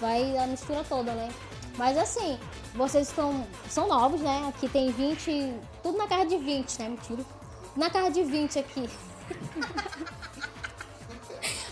Vai 0.00 0.38
a 0.38 0.46
mistura 0.46 0.84
toda, 0.88 1.12
né? 1.14 1.28
Mas 1.76 1.96
assim, 1.96 2.38
vocês 2.74 3.08
estão, 3.08 3.46
são 3.68 3.88
novos, 3.88 4.20
né? 4.20 4.46
Aqui 4.48 4.68
tem 4.68 4.90
20, 4.90 5.54
tudo 5.82 5.98
na 5.98 6.06
casa 6.06 6.26
de 6.26 6.36
20, 6.36 6.78
né? 6.78 6.88
Mentira. 6.88 7.24
Na 7.76 7.90
casa 7.90 8.10
de 8.10 8.22
20 8.24 8.58
aqui. 8.58 8.90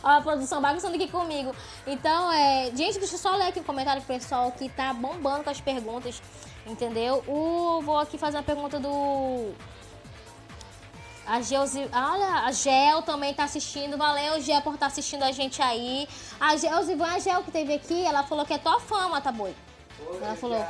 Ó, 0.03 0.09
a 0.09 0.21
produção 0.21 0.61
bagunçando 0.61 0.95
aqui 0.95 1.09
comigo. 1.09 1.55
Então, 1.87 2.33
é. 2.33 2.71
Gente, 2.75 2.99
deixa 2.99 3.15
eu 3.15 3.19
só 3.19 3.35
ler 3.37 3.49
aqui 3.49 3.61
o 3.61 3.65
comentário 3.65 4.01
do 4.01 4.07
pessoal 4.07 4.53
que 4.53 4.69
tá 4.69 4.93
bombando 4.93 5.45
com 5.45 5.51
as 5.51 5.61
perguntas. 5.61 6.23
Entendeu? 6.67 7.25
O, 7.27 7.81
vou 7.83 7.99
aqui 7.99 8.17
fazer 8.19 8.37
uma 8.37 8.43
pergunta 8.43 8.79
do. 8.79 9.53
A 11.27 11.43
Gelzi, 11.43 11.87
olha, 11.93 12.47
a 12.47 12.53
Gel 12.53 13.03
também 13.03 13.35
tá 13.35 13.45
assistindo. 13.45 13.99
Valeu, 13.99 14.41
Gel, 14.41 14.63
por 14.63 14.75
estar 14.75 14.87
assistindo 14.87 15.23
a 15.25 15.33
gente 15.33 15.61
aí. 15.61 16.09
A 16.41 16.57
Gelzivan, 16.57 17.07
a 17.07 17.19
Gel 17.19 17.43
que 17.43 17.51
teve 17.51 17.75
aqui, 17.75 18.03
ela 18.05 18.23
falou 18.23 18.47
que 18.47 18.55
é 18.55 18.59
tua 18.59 18.81
fã, 18.81 19.09
Mata 19.09 19.31
Boi. 19.31 19.55
Ela 20.23 20.35
falou. 20.37 20.67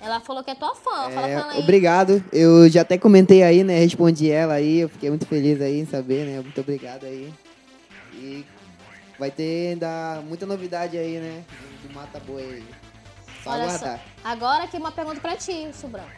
Ela 0.00 0.20
falou 0.20 0.44
que 0.44 0.50
é 0.50 0.54
tua 0.54 0.74
fã. 0.74 1.10
Fala 1.10 1.28
É, 1.28 1.34
com 1.34 1.40
ela 1.40 1.52
aí. 1.52 1.58
obrigado. 1.60 2.22
Eu 2.32 2.68
já 2.68 2.82
até 2.82 2.98
comentei 2.98 3.42
aí, 3.42 3.64
né? 3.64 3.78
Respondi 3.78 4.30
ela 4.30 4.54
aí. 4.54 4.80
Eu 4.80 4.88
fiquei 4.88 5.08
muito 5.08 5.26
feliz 5.26 5.60
aí 5.60 5.80
em 5.80 5.86
saber, 5.86 6.26
né? 6.26 6.40
Muito 6.40 6.60
obrigado 6.60 7.04
aí. 7.04 7.32
E 8.12 8.44
vai 9.18 9.30
ter 9.30 9.70
ainda 9.72 10.22
muita 10.26 10.44
novidade 10.44 10.98
aí, 10.98 11.18
né? 11.18 11.42
Do 11.82 11.94
Mata 11.94 12.20
Boi 12.20 12.42
aí. 12.42 12.64
Só 13.42 13.50
Olha 13.50 13.64
aguardar. 13.64 13.98
só. 13.98 14.04
Agora 14.28 14.64
aqui 14.64 14.76
uma 14.76 14.92
pergunta 14.92 15.20
pra 15.20 15.36
ti, 15.36 15.68
Branco. 15.84 16.10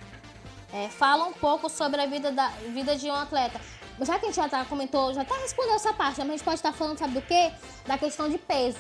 É, 0.73 0.89
fala 0.89 1.25
um 1.27 1.33
pouco 1.33 1.69
sobre 1.69 2.01
a 2.01 2.07
vida, 2.07 2.33
da, 2.33 2.49
vida 2.75 2.97
de 2.97 3.07
um 3.07 3.15
atleta. 3.15 3.61
Já 4.01 4.19
que 4.19 4.27
a 4.27 4.29
gente 4.29 4.37
já 4.37 4.49
tá, 4.49 4.65
comentou, 4.65 5.15
já 5.15 5.25
tá 5.25 5.35
respondendo 5.41 5.77
essa 5.77 5.93
parte, 5.93 6.19
mas 6.19 6.29
a 6.29 6.33
gente 6.33 6.45
pode 6.45 6.57
estar 6.57 6.73
falando, 6.73 6.99
sabe 6.99 7.15
do 7.15 7.23
quê? 7.23 7.51
Da 7.87 7.97
questão 7.97 8.29
de 8.29 8.37
peso. 8.37 8.79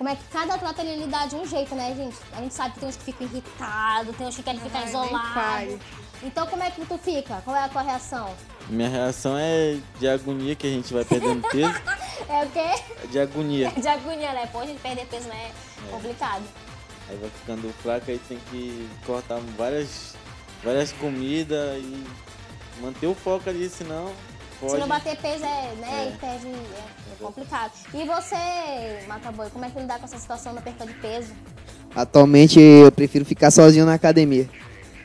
Como 0.00 0.08
é 0.08 0.16
que 0.16 0.24
cada 0.32 0.54
atleta 0.54 0.80
ele 0.80 1.04
lida 1.04 1.26
de 1.26 1.36
um 1.36 1.46
jeito, 1.46 1.74
né, 1.74 1.94
gente? 1.94 2.16
A 2.32 2.40
gente 2.40 2.54
sabe 2.54 2.72
que 2.72 2.80
tem 2.80 2.88
uns 2.88 2.96
que 2.96 3.04
ficam 3.04 3.26
irritados, 3.26 4.16
tem 4.16 4.26
uns 4.26 4.34
que 4.34 4.42
querem 4.42 4.58
ficar 4.58 4.86
isolados. 4.86 5.78
Então 6.22 6.46
como 6.46 6.62
é 6.62 6.70
que 6.70 6.86
tu 6.86 6.96
fica? 6.96 7.42
Qual 7.44 7.54
é 7.54 7.64
a 7.64 7.68
tua 7.68 7.82
reação? 7.82 8.34
Minha 8.70 8.88
reação 8.88 9.36
é 9.36 9.76
de 9.98 10.08
agonia 10.08 10.54
que 10.54 10.66
a 10.66 10.70
gente 10.70 10.90
vai 10.94 11.04
perdendo 11.04 11.46
peso. 11.46 11.74
É 12.30 12.44
o 12.44 12.50
quê? 12.50 13.08
De 13.10 13.18
agonia. 13.18 13.70
De 13.76 13.88
agonia, 13.88 14.32
né? 14.32 14.46
Pô, 14.46 14.60
a 14.60 14.66
gente 14.66 14.80
perder 14.80 15.04
peso, 15.06 15.28
né? 15.28 15.50
É 15.86 15.90
complicado. 15.90 16.44
Aí 17.08 17.16
vai 17.16 17.28
ficando 17.28 17.70
fraco, 17.82 18.10
aí 18.10 18.18
tem 18.20 18.38
que 18.50 18.88
cortar 19.04 19.38
várias, 19.58 20.14
várias 20.64 20.92
comidas 20.92 21.76
e 21.78 22.06
manter 22.80 23.06
o 23.06 23.14
foco 23.14 23.50
ali, 23.50 23.68
senão 23.68 24.14
pode. 24.60 24.72
Se 24.72 24.78
não 24.78 24.88
bater 24.88 25.16
peso, 25.16 25.44
é, 25.44 25.74
né? 25.80 25.88
É. 25.90 26.12
E 26.14 26.18
perde, 26.18 26.46
é, 26.46 26.52
é 27.12 27.16
complicado. 27.18 27.72
E 27.94 28.04
você, 28.04 29.06
Mata 29.08 29.32
Boi, 29.32 29.48
como 29.50 29.64
é 29.64 29.70
que 29.70 29.78
lidar 29.80 29.98
com 29.98 30.04
essa 30.04 30.18
situação 30.18 30.54
da 30.54 30.60
perda 30.60 30.86
de 30.86 30.94
peso? 30.94 31.32
Atualmente 31.94 32.60
eu 32.60 32.92
prefiro 32.92 33.24
ficar 33.24 33.50
sozinho 33.50 33.84
na 33.86 33.94
academia. 33.94 34.48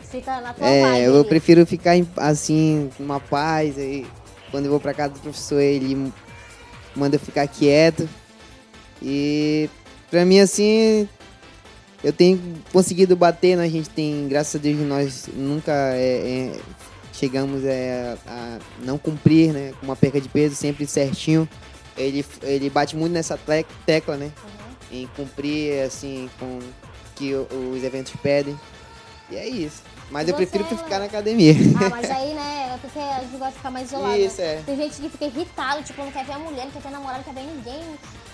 Fica 0.01 0.39
na 0.39 0.53
tua 0.53 0.67
É, 0.67 1.07
eu 1.07 1.25
prefiro 1.25 1.65
ficar 1.65 1.97
em- 1.97 2.07
assim, 2.17 2.89
numa 2.99 3.19
paz. 3.19 3.77
Aí, 3.77 4.05
quando 4.51 4.65
eu 4.65 4.71
vou 4.71 4.79
pra 4.79 4.93
casa 4.93 5.13
do 5.13 5.19
professor, 5.19 5.59
ele 5.59 6.11
manda 6.95 7.15
eu 7.15 7.19
ficar 7.19 7.47
quieto. 7.47 8.07
E 9.01 9.69
pra 10.09 10.23
mim, 10.25 10.39
assim, 10.39 11.09
eu 12.03 12.13
tenho 12.13 12.39
conseguido 12.71 13.15
bater, 13.15 13.57
né? 13.57 13.65
A 13.65 13.69
gente 13.69 13.89
tem, 13.89 14.27
graças 14.27 14.55
a 14.55 14.59
Deus, 14.59 14.77
nós 14.79 15.27
nunca 15.33 15.71
é, 15.95 16.51
é, 16.53 16.59
chegamos 17.19 17.63
é, 17.63 18.17
a 18.27 18.59
não 18.83 18.97
cumprir, 18.97 19.51
né? 19.53 19.73
Com 19.79 19.85
uma 19.87 19.95
perca 19.95 20.19
de 20.21 20.29
peso, 20.29 20.55
sempre 20.55 20.85
certinho. 20.85 21.47
Ele, 21.97 22.25
ele 22.43 22.69
bate 22.69 22.95
muito 22.95 23.13
nessa 23.13 23.39
tecla, 23.85 24.17
né? 24.17 24.31
Uhum. 24.43 24.99
Em 24.99 25.07
cumprir, 25.15 25.81
assim, 25.83 26.29
com 26.39 26.45
o 26.59 26.61
que 27.15 27.33
os 27.33 27.83
eventos 27.83 28.13
pedem. 28.21 28.59
E 29.29 29.35
é 29.37 29.47
isso. 29.47 29.81
Mas 30.11 30.27
E 30.27 30.31
eu 30.31 30.35
prefiro 30.35 30.63
você- 30.65 30.75
ficar 30.77 30.99
na 30.99 31.05
academia. 31.05 31.53
Ah, 31.83 31.89
mas 31.89 32.11
aí, 32.11 32.33
né, 32.35 32.73
é 32.75 32.77
porque 32.79 32.99
a 32.99 33.21
gente 33.21 33.31
gosta 33.37 33.49
de 33.51 33.57
ficar 33.57 33.71
mais 33.71 33.87
isolado. 33.87 34.15
Isso, 34.19 34.41
né? 34.41 34.47
é. 34.47 34.63
Tem 34.65 34.75
gente 34.77 35.01
que 35.01 35.09
fica 35.09 35.25
irritado, 35.25 35.81
tipo, 35.83 36.03
não 36.03 36.11
quer 36.11 36.25
ver 36.25 36.33
a 36.33 36.39
mulher, 36.39 36.65
não 36.65 36.71
quer 36.71 36.81
ver 36.81 36.87
a 36.89 36.91
namorada, 36.91 37.23
não 37.25 37.33
quer 37.33 37.41
ver 37.41 37.47
ninguém. 37.51 37.81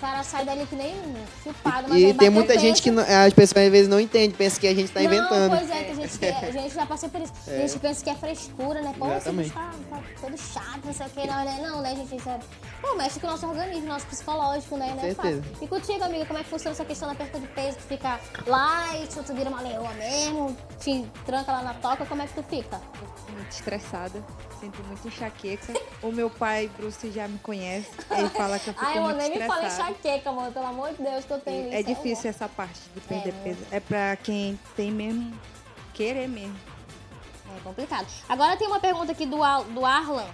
O 0.01 0.03
cara 0.03 0.23
sai 0.23 0.43
dali 0.43 0.65
que 0.65 0.75
nem 0.75 0.95
chupado, 1.43 1.87
mas 1.87 2.01
E 2.01 2.11
tem 2.15 2.27
muita 2.31 2.53
peso. 2.53 2.65
gente 2.65 2.81
que 2.81 2.89
não- 2.89 3.03
as 3.03 3.31
pessoas 3.33 3.65
às 3.65 3.71
vezes 3.71 3.87
não 3.87 3.99
entendem, 3.99 4.31
pensam 4.31 4.59
que 4.59 4.67
a 4.67 4.73
gente 4.73 4.91
tá 4.91 4.99
não, 4.99 5.05
inventando. 5.05 5.55
pois 5.55 5.69
é, 5.69 5.83
tem 5.83 5.95
gente 5.95 6.17
que 6.17 6.25
a 6.25 6.51
gente 6.51 6.73
já 6.73 6.85
passou 6.87 7.07
por 7.07 7.21
isso. 7.21 7.31
Tem 7.45 7.59
gente 7.59 7.73
que 7.73 7.79
pensa 7.79 8.03
que 8.03 8.09
é 8.09 8.15
frescura, 8.15 8.81
né? 8.81 8.95
Pô, 8.97 9.05
Exatamente. 9.11 9.49
bicho 9.49 9.53
tá, 9.53 9.71
tá 9.91 10.01
todo 10.19 10.37
chato, 10.39 10.79
não 10.85 10.91
sei 10.93 11.05
o 11.05 11.09
que. 11.11 11.27
Não, 11.27 11.45
né? 11.45 11.59
Não, 11.61 11.81
né, 11.83 11.95
gente? 11.95 12.15
Isso 12.15 12.27
é... 12.29 12.39
Pô, 12.81 12.95
mexe 12.95 13.19
com 13.19 13.27
o 13.27 13.29
nosso 13.29 13.45
organismo, 13.45 13.85
nosso 13.85 14.07
psicológico, 14.07 14.75
né? 14.75 14.87
Não 14.95 15.03
é 15.03 15.13
certeza. 15.13 15.43
E 15.61 15.67
contigo, 15.67 16.03
amiga, 16.03 16.25
como 16.25 16.39
é 16.39 16.43
que 16.43 16.49
funciona 16.49 16.71
essa 16.73 16.83
questão 16.85 17.07
da 17.07 17.13
perda 17.13 17.39
de 17.39 17.47
peso? 17.49 17.77
Tu 17.77 17.83
fica 17.83 18.19
light, 18.47 19.15
ou 19.17 19.23
tu 19.23 19.35
vira 19.35 19.51
uma 19.51 19.61
leoa 19.61 19.93
mesmo, 19.93 20.57
te 20.79 21.05
tranca 21.27 21.51
lá 21.51 21.61
na 21.61 21.73
toca, 21.75 22.07
como 22.07 22.23
é 22.23 22.25
que 22.25 22.33
tu 22.33 22.41
fica? 22.49 22.81
Muito 23.33 23.51
estressada, 23.51 24.23
sinto 24.59 24.83
muito 24.83 25.07
enxaqueca. 25.07 25.73
O 26.01 26.11
meu 26.11 26.29
pai, 26.29 26.69
Bruce, 26.75 27.11
já 27.11 27.27
me 27.27 27.37
conhece. 27.39 27.87
Ele 28.09 28.29
fala 28.29 28.57
que 28.57 28.69
eu 28.69 28.73
fico 28.73 28.85
muito 28.99 29.17
nem 29.17 29.29
me 29.29 29.45
fala 29.45 29.67
estressada. 29.67 29.90
Enxaqueca. 29.91 30.31
Pelo 30.51 30.65
amor 30.65 30.93
de 30.93 31.03
Deus, 31.03 31.25
que 31.25 31.31
eu 31.31 31.39
tenho 31.39 31.67
isso. 31.67 31.75
É 31.75 31.83
difícil 31.83 32.29
essa 32.29 32.47
parte 32.47 32.79
de 32.93 33.01
perder 33.01 33.29
É, 33.29 33.43
peso. 33.43 33.59
É 33.71 33.79
pra 33.79 34.15
quem 34.15 34.59
tem 34.75 34.91
mesmo, 34.91 35.37
querer 35.93 36.27
mesmo. 36.27 36.57
É 37.57 37.59
complicado. 37.61 38.07
Agora 38.27 38.57
tem 38.57 38.67
uma 38.67 38.79
pergunta 38.79 39.11
aqui 39.11 39.25
do, 39.25 39.37
do 39.73 39.85
Arlan. 39.85 40.27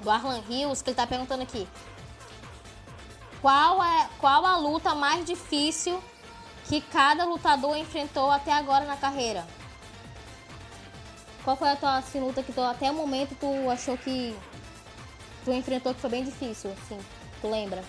Do 0.00 0.10
Arlan 0.10 0.40
Rios, 0.48 0.82
que 0.82 0.90
ele 0.90 0.96
tá 0.96 1.06
perguntando 1.06 1.42
aqui. 1.42 1.66
Qual, 3.40 3.82
é, 3.82 4.08
qual 4.18 4.44
a 4.44 4.56
luta 4.56 4.94
mais 4.94 5.24
difícil 5.24 6.02
que 6.64 6.80
cada 6.80 7.24
lutador 7.24 7.76
enfrentou 7.76 8.30
até 8.30 8.52
agora 8.52 8.84
na 8.84 8.96
carreira? 8.96 9.46
Qual 11.44 11.56
foi 11.56 11.68
a 11.68 11.76
tua 11.76 11.98
assim, 11.98 12.18
luta 12.18 12.42
que 12.42 12.52
tu, 12.52 12.60
até 12.60 12.90
o 12.90 12.94
momento 12.94 13.36
tu 13.38 13.70
achou 13.70 13.96
que 13.96 14.36
tu 15.44 15.52
enfrentou 15.52 15.94
que 15.94 16.00
foi 16.00 16.10
bem 16.10 16.24
difícil, 16.24 16.72
assim? 16.72 16.98
Tu 17.40 17.48
lembra? 17.48 17.84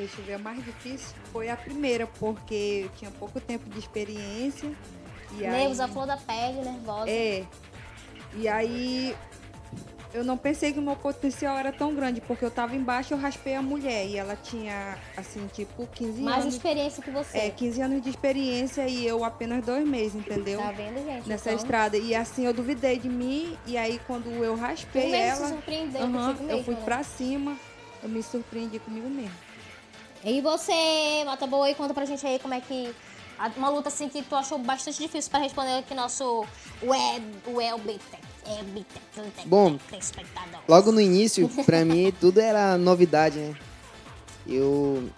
Deixa 0.00 0.18
eu 0.18 0.24
ver, 0.24 0.34
a 0.34 0.38
mais 0.38 0.64
difícil 0.64 1.14
foi 1.30 1.50
a 1.50 1.56
primeira, 1.56 2.06
porque 2.06 2.84
eu 2.84 2.88
tinha 2.96 3.10
pouco 3.10 3.38
tempo 3.38 3.68
de 3.68 3.78
experiência. 3.78 4.72
E 5.36 5.44
aí, 5.44 5.50
Nervos, 5.50 5.78
a 5.78 5.86
flor 5.86 6.06
da 6.06 6.16
pele, 6.16 6.62
nervosa. 6.62 7.10
É. 7.10 7.44
E 8.34 8.48
aí 8.48 9.14
eu 10.14 10.24
não 10.24 10.38
pensei 10.38 10.72
que 10.72 10.78
o 10.78 10.82
meu 10.82 10.96
potencial 10.96 11.56
era 11.58 11.70
tão 11.70 11.94
grande, 11.94 12.20
porque 12.22 12.42
eu 12.42 12.50
tava 12.50 12.74
embaixo 12.74 13.12
e 13.12 13.14
eu 13.14 13.18
raspei 13.18 13.54
a 13.54 13.60
mulher. 13.62 14.06
E 14.06 14.16
ela 14.16 14.36
tinha, 14.36 14.96
assim, 15.16 15.46
tipo, 15.52 15.86
15 15.86 16.22
Mais 16.22 16.42
anos. 16.42 16.54
experiência 16.54 17.02
que 17.02 17.10
você. 17.10 17.36
É, 17.38 17.50
15 17.50 17.82
anos 17.82 18.02
de 18.02 18.08
experiência 18.08 18.88
e 18.88 19.06
eu 19.06 19.22
apenas 19.22 19.64
dois 19.64 19.86
meses, 19.86 20.14
entendeu? 20.14 20.60
Tá 20.60 20.72
vendo, 20.72 21.04
gente? 21.04 21.28
Nessa 21.28 21.50
Então, 21.50 21.62
estrada. 21.62 21.96
E 21.98 22.14
assim, 22.14 22.46
eu 22.46 22.54
duvidei 22.54 22.98
de 22.98 23.08
mim. 23.10 23.56
E 23.66 23.76
aí, 23.76 24.00
quando 24.06 24.30
eu 24.30 24.54
Tu 24.54 24.60
raspei 24.60 25.10
se 25.10 25.14
ela, 25.16 25.48
surpreendeu 25.48 26.00
contigo 26.00 26.44
mesmo, 26.44 26.50
eu 26.50 26.64
fui 26.64 26.74
né? 26.74 26.80
pra 26.84 27.02
cima. 27.02 27.56
Eu 28.02 28.08
me 28.08 28.22
surpreendi 28.22 28.78
comigo 28.78 29.08
mesmo. 29.10 29.49
E 30.24 30.40
você, 30.40 31.24
Mata 31.24 31.46
Boa, 31.46 31.72
conta 31.74 31.94
pra 31.94 32.04
gente 32.04 32.26
aí 32.26 32.38
como 32.38 32.54
é 32.54 32.60
que. 32.60 32.94
Uma 33.56 33.70
luta 33.70 33.88
assim 33.88 34.08
que 34.08 34.22
tu 34.22 34.36
achou 34.36 34.58
bastante 34.58 34.98
difícil 34.98 35.30
pra 35.30 35.40
responder 35.40 35.78
aqui 35.78 35.94
nosso 35.94 36.44
web, 36.82 37.24
web, 37.46 38.00
web, 38.46 38.86
Bom. 39.46 39.78
Logo 40.68 40.92
no 40.92 41.00
início, 41.00 41.48
pra 41.64 41.82
mim, 41.86 42.12
tudo 42.20 42.38
era 42.38 42.76
novidade, 42.76 43.38
né? 43.38 43.56
Eu. 44.46 45.08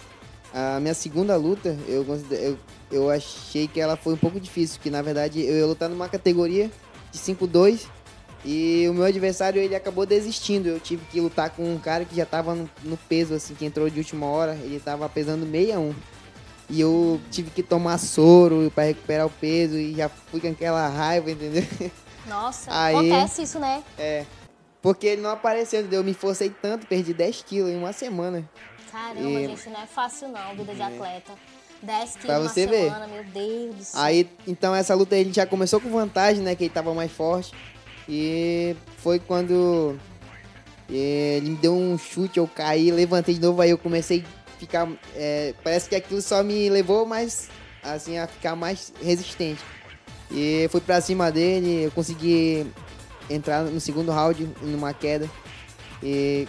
A 0.54 0.78
minha 0.78 0.94
segunda 0.94 1.34
luta, 1.34 1.76
eu, 1.88 2.06
eu, 2.30 2.58
eu 2.90 3.10
achei 3.10 3.66
que 3.66 3.80
ela 3.80 3.96
foi 3.96 4.12
um 4.12 4.18
pouco 4.18 4.38
difícil, 4.38 4.78
que 4.82 4.90
na 4.90 5.00
verdade 5.00 5.40
eu 5.40 5.56
ia 5.56 5.66
lutar 5.66 5.88
numa 5.88 6.08
categoria 6.08 6.70
de 7.10 7.18
5-2 7.18 7.86
e 8.44 8.86
o 8.88 8.94
meu 8.94 9.04
adversário 9.04 9.60
ele 9.60 9.74
acabou 9.76 10.04
desistindo. 10.04 10.68
Eu 10.68 10.80
tive 10.80 11.04
que 11.10 11.20
lutar 11.20 11.50
com 11.50 11.62
um 11.74 11.78
cara 11.78 12.04
que 12.04 12.14
já 12.16 12.26
tava 12.26 12.54
no, 12.54 12.68
no 12.82 12.96
peso, 12.96 13.34
assim, 13.34 13.54
que 13.54 13.64
entrou 13.64 13.88
de 13.88 13.98
última 13.98 14.26
hora, 14.26 14.54
ele 14.62 14.80
tava 14.80 15.08
pesando 15.08 15.44
61. 15.50 15.94
E 16.70 16.80
eu 16.80 17.20
tive 17.30 17.50
que 17.50 17.62
tomar 17.62 17.98
soro 17.98 18.70
pra 18.74 18.84
recuperar 18.84 19.26
o 19.26 19.30
peso 19.30 19.76
e 19.76 19.94
já 19.94 20.08
fui 20.08 20.40
com 20.40 20.48
aquela 20.48 20.88
raiva, 20.88 21.30
entendeu? 21.30 21.64
Nossa, 22.26 22.70
Aí- 22.72 22.94
acontece 22.94 23.42
isso, 23.42 23.58
né? 23.58 23.82
É. 23.98 24.24
Porque 24.80 25.06
ele 25.06 25.22
não 25.22 25.30
apareceu, 25.30 25.80
entendeu? 25.80 26.00
Eu 26.00 26.04
me 26.04 26.14
forcei 26.14 26.50
tanto, 26.50 26.86
perdi 26.86 27.12
10 27.12 27.42
quilos 27.42 27.70
em 27.70 27.76
uma 27.76 27.92
semana. 27.92 28.48
Caramba, 28.90 29.20
E- 29.20 29.46
gente, 29.48 29.68
não 29.70 29.80
é 29.82 29.86
fácil 29.86 30.28
não, 30.28 30.56
vida 30.56 30.74
de 30.74 30.82
atleta. 30.82 31.32
10 31.82 32.10
quilos 32.12 32.26
Pra 32.26 32.38
você 32.38 32.66
ver. 32.66 32.84
semana, 32.84 33.06
meu 33.08 33.24
Deus 33.24 33.74
do 33.76 33.84
céu. 33.84 34.00
Aí, 34.00 34.28
então 34.46 34.74
essa 34.74 34.94
luta 34.94 35.16
ele 35.16 35.32
já 35.32 35.44
começou 35.46 35.80
com 35.80 35.90
vantagem, 35.90 36.42
né? 36.42 36.54
Que 36.54 36.64
ele 36.64 36.70
tava 36.72 36.94
mais 36.94 37.10
forte. 37.12 37.52
E 38.08 38.76
foi 38.98 39.18
quando 39.18 39.96
ele 40.88 41.50
me 41.50 41.56
deu 41.56 41.74
um 41.74 41.96
chute, 41.96 42.38
eu 42.38 42.46
caí, 42.46 42.90
levantei 42.90 43.34
de 43.34 43.40
novo, 43.40 43.62
aí 43.62 43.70
eu 43.70 43.78
comecei 43.78 44.24
a 44.24 44.58
ficar. 44.58 44.88
é, 45.14 45.54
parece 45.62 45.88
que 45.88 45.94
aquilo 45.94 46.20
só 46.20 46.42
me 46.42 46.68
levou 46.68 47.06
mais 47.06 47.48
assim 47.82 48.18
a 48.18 48.26
ficar 48.26 48.54
mais 48.54 48.92
resistente. 49.02 49.60
E 50.30 50.68
fui 50.70 50.80
pra 50.80 51.00
cima 51.00 51.30
dele, 51.30 51.84
eu 51.84 51.90
consegui 51.90 52.66
entrar 53.28 53.64
no 53.64 53.80
segundo 53.80 54.10
round 54.10 54.48
numa 54.62 54.94
queda. 54.94 55.28
E 56.02 56.48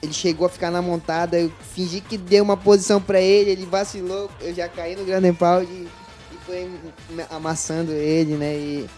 ele 0.00 0.12
chegou 0.12 0.46
a 0.46 0.50
ficar 0.50 0.70
na 0.70 0.80
montada, 0.80 1.38
eu 1.38 1.52
fingi 1.74 2.00
que 2.00 2.16
dei 2.16 2.40
uma 2.40 2.56
posição 2.56 3.00
pra 3.00 3.20
ele, 3.20 3.50
ele 3.50 3.66
vacilou, 3.66 4.30
eu 4.40 4.54
já 4.54 4.68
caí 4.68 4.94
no 4.94 5.04
grande 5.04 5.32
pound 5.32 5.70
e, 5.70 5.88
e 6.32 6.38
foi 6.46 6.70
amassando 7.30 7.92
ele, 7.92 8.36
né? 8.36 8.54
E 8.54 8.88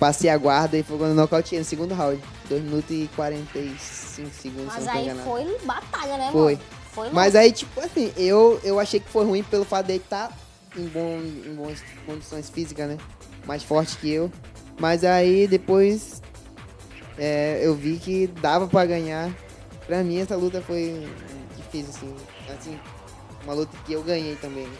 passei 0.00 0.30
a 0.30 0.36
guarda 0.38 0.76
e 0.78 0.82
foi 0.82 0.96
quando 0.98 1.14
nocauteei 1.14 1.58
no 1.60 1.64
segundo 1.64 1.94
round. 1.94 2.20
2 2.48 2.62
minutos 2.64 2.90
e 2.90 3.08
45 3.14 4.30
segundos, 4.30 4.72
se 4.72 4.80
Mas 4.80 4.86
não 4.86 4.92
tô 4.92 4.98
aí 4.98 5.04
enganado. 5.04 5.28
foi 5.28 5.58
batalha, 5.64 6.16
né, 6.18 6.28
Foi. 6.32 6.54
mano? 6.54 6.64
Foi 6.92 7.10
Mas 7.10 7.36
aí, 7.36 7.52
tipo 7.52 7.80
assim, 7.80 8.12
eu, 8.16 8.58
eu 8.64 8.80
achei 8.80 8.98
que 8.98 9.08
foi 9.08 9.24
ruim 9.24 9.44
pelo 9.44 9.64
fato 9.64 9.86
dele 9.86 10.00
estar 10.02 10.36
em, 10.76 10.86
bom, 10.88 11.20
em 11.20 11.54
boas 11.54 11.80
condições 12.04 12.50
físicas, 12.50 12.88
né? 12.88 12.98
Mais 13.46 13.62
forte 13.62 13.96
que 13.98 14.10
eu. 14.10 14.32
Mas 14.80 15.04
aí 15.04 15.46
depois 15.46 16.20
é, 17.16 17.60
eu 17.62 17.76
vi 17.76 17.96
que 17.98 18.26
dava 18.26 18.66
pra 18.66 18.84
ganhar. 18.86 19.30
Pra 19.86 20.02
mim 20.02 20.18
essa 20.18 20.34
luta 20.34 20.60
foi 20.60 21.06
difícil, 21.56 21.90
assim. 21.90 22.16
Assim, 22.58 22.80
uma 23.44 23.54
luta 23.54 23.76
que 23.86 23.92
eu 23.92 24.02
ganhei 24.02 24.34
também. 24.36 24.64
né? 24.66 24.76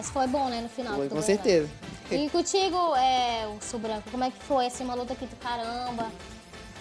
Mas 0.00 0.08
foi 0.08 0.26
bom, 0.28 0.48
né, 0.48 0.62
no 0.62 0.68
final. 0.70 0.94
Foi, 0.96 1.10
com 1.10 1.20
certeza. 1.20 1.68
E 2.10 2.30
contigo, 2.30 2.96
é, 2.96 3.46
o 3.46 3.62
Sul 3.62 3.78
Branco, 3.78 4.10
como 4.10 4.24
é 4.24 4.30
que 4.30 4.42
foi 4.44 4.64
assim, 4.64 4.82
uma 4.82 4.94
luta 4.94 5.12
aqui 5.12 5.26
do 5.26 5.36
caramba? 5.36 6.10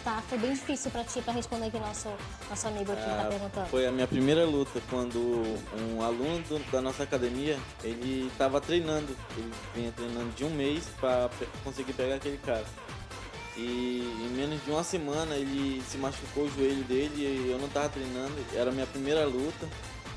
Tá, 0.05 0.23
foi 0.29 0.37
bem 0.37 0.53
difícil 0.53 0.89
pra 0.89 1.03
ti, 1.03 1.21
pra 1.21 1.33
responder 1.33 1.65
aqui 1.67 1.77
nosso, 1.79 2.07
nosso 2.49 2.67
amigo 2.69 2.93
aqui 2.93 3.01
que 3.01 3.07
tá 3.09 3.23
Ah, 3.23 3.29
perguntando. 3.29 3.67
Foi 3.67 3.85
a 3.85 3.91
minha 3.91 4.07
primeira 4.07 4.45
luta 4.45 4.81
quando 4.89 5.43
um 5.93 6.01
aluno 6.01 6.39
do- 6.43 6.71
da 6.71 6.79
nossa 6.79 7.03
academia, 7.03 7.59
ele 7.83 8.27
estava 8.31 8.61
treinando. 8.61 9.13
Ele 9.37 9.51
vinha 9.75 9.91
treinando 9.91 10.29
de 10.29 10.45
um 10.45 10.49
mês 10.51 10.85
para 11.01 11.29
conseguir 11.65 11.91
pegar 11.91 12.15
aquele 12.15 12.37
cara. 12.37 12.63
E 13.57 14.09
em 14.25 14.29
menos 14.37 14.63
de 14.63 14.71
uma 14.71 14.85
semana 14.85 15.35
ele 15.35 15.83
se 15.89 15.97
machucou 15.97 16.45
o 16.45 16.49
joelho 16.51 16.85
dele 16.85 17.11
e 17.17 17.51
eu 17.51 17.59
não 17.59 17.67
tava 17.67 17.89
treinando. 17.89 18.33
Era 18.55 18.69
a 18.69 18.73
minha 18.73 18.87
primeira 18.87 19.25
luta. 19.25 19.67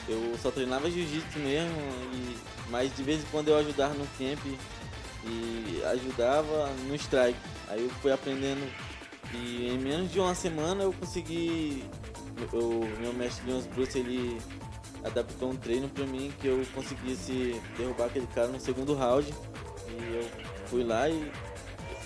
Eu 0.08 0.36
só 0.42 0.50
treinava 0.50 0.90
jiu-jitsu 0.90 1.38
mesmo, 1.38 1.76
e, 2.12 2.36
mas 2.70 2.94
de 2.96 3.02
vez 3.02 3.20
em 3.20 3.26
quando 3.30 3.48
eu 3.48 3.56
ajudava 3.58 3.94
no 3.94 4.06
camp 4.18 4.40
e 5.24 5.82
ajudava 5.84 6.70
no 6.86 6.94
strike. 6.94 7.38
Aí 7.68 7.82
eu 7.82 7.90
fui 8.00 8.12
aprendendo 8.12 8.68
e 9.32 9.68
em 9.68 9.78
menos 9.78 10.10
de 10.10 10.18
uma 10.20 10.34
semana 10.34 10.82
eu 10.82 10.92
consegui. 10.92 11.84
O 12.52 12.84
meu 13.00 13.12
mestre 13.12 13.46
Jones 13.46 13.66
Bruce 13.66 13.96
ele 13.98 14.40
adaptou 15.04 15.50
um 15.50 15.56
treino 15.56 15.88
pra 15.88 16.04
mim 16.06 16.32
que 16.40 16.48
eu 16.48 16.64
conseguisse 16.74 17.60
derrubar 17.76 18.06
aquele 18.06 18.26
cara 18.28 18.48
no 18.48 18.60
segundo 18.60 18.94
round. 18.94 19.32
E 19.88 20.14
eu 20.14 20.28
fui 20.66 20.82
lá 20.82 21.08
e 21.08 21.30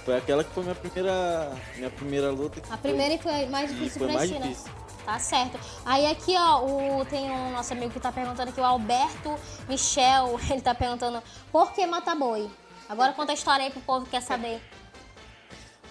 foi 0.04 0.16
aquela 0.16 0.44
que 0.44 0.50
foi 0.52 0.62
minha 0.62 0.74
primeira 0.74 1.52
minha 1.76 1.90
primeira 1.90 2.30
luta. 2.30 2.60
A 2.70 2.76
primeira 2.76 3.14
e 3.14 3.18
foi 3.18 3.46
mais 3.46 3.70
foi, 3.70 3.76
e 3.76 3.80
difícil 3.80 3.98
foi 4.06 4.12
mais 4.12 4.30
ti, 4.30 4.38
né? 4.38 4.48
difícil. 4.48 4.72
Tá 5.06 5.20
certo. 5.20 5.56
Aí 5.84 6.04
aqui, 6.04 6.34
ó, 6.36 6.64
o, 6.66 7.04
tem 7.04 7.30
um 7.30 7.52
nosso 7.52 7.72
amigo 7.72 7.92
que 7.92 8.00
tá 8.00 8.10
perguntando 8.10 8.50
aqui, 8.50 8.60
o 8.60 8.64
Alberto 8.64 9.36
Michel, 9.68 10.36
ele 10.50 10.60
tá 10.60 10.74
perguntando 10.74 11.22
por 11.52 11.72
que 11.72 11.86
mata 11.86 12.12
boi? 12.12 12.50
Agora 12.88 13.12
conta 13.12 13.30
a 13.30 13.34
história 13.34 13.64
aí 13.64 13.70
pro 13.70 13.80
povo 13.80 14.04
que 14.04 14.10
quer 14.10 14.20
saber. 14.20 14.60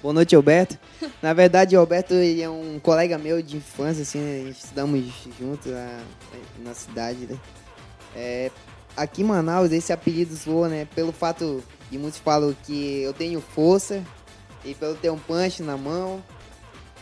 Boa 0.01 0.13
noite, 0.13 0.35
Alberto. 0.35 0.77
Na 1.21 1.31
verdade, 1.31 1.77
o 1.77 1.79
Alberto 1.79 2.13
ele 2.13 2.41
é 2.41 2.49
um 2.49 2.77
colega 2.77 3.17
meu 3.17 3.41
de 3.41 3.55
infância, 3.55 4.01
assim, 4.01 4.19
né? 4.19 4.49
estudamos 4.49 5.01
juntos 5.39 5.71
lá 5.71 6.03
na 6.59 6.73
cidade, 6.73 7.19
né? 7.25 7.39
É, 8.13 8.51
aqui 8.97 9.21
em 9.21 9.25
Manaus, 9.25 9.71
esse 9.71 9.93
apelido 9.93 10.35
soou, 10.35 10.67
né? 10.67 10.89
Pelo 10.93 11.13
fato 11.13 11.63
de 11.89 11.97
muitos 11.97 12.19
falam 12.19 12.53
que 12.63 13.01
eu 13.01 13.13
tenho 13.13 13.39
força 13.39 14.03
e 14.65 14.75
pelo 14.75 14.95
ter 14.95 15.09
um 15.09 15.17
punch 15.17 15.63
na 15.63 15.77
mão. 15.77 16.21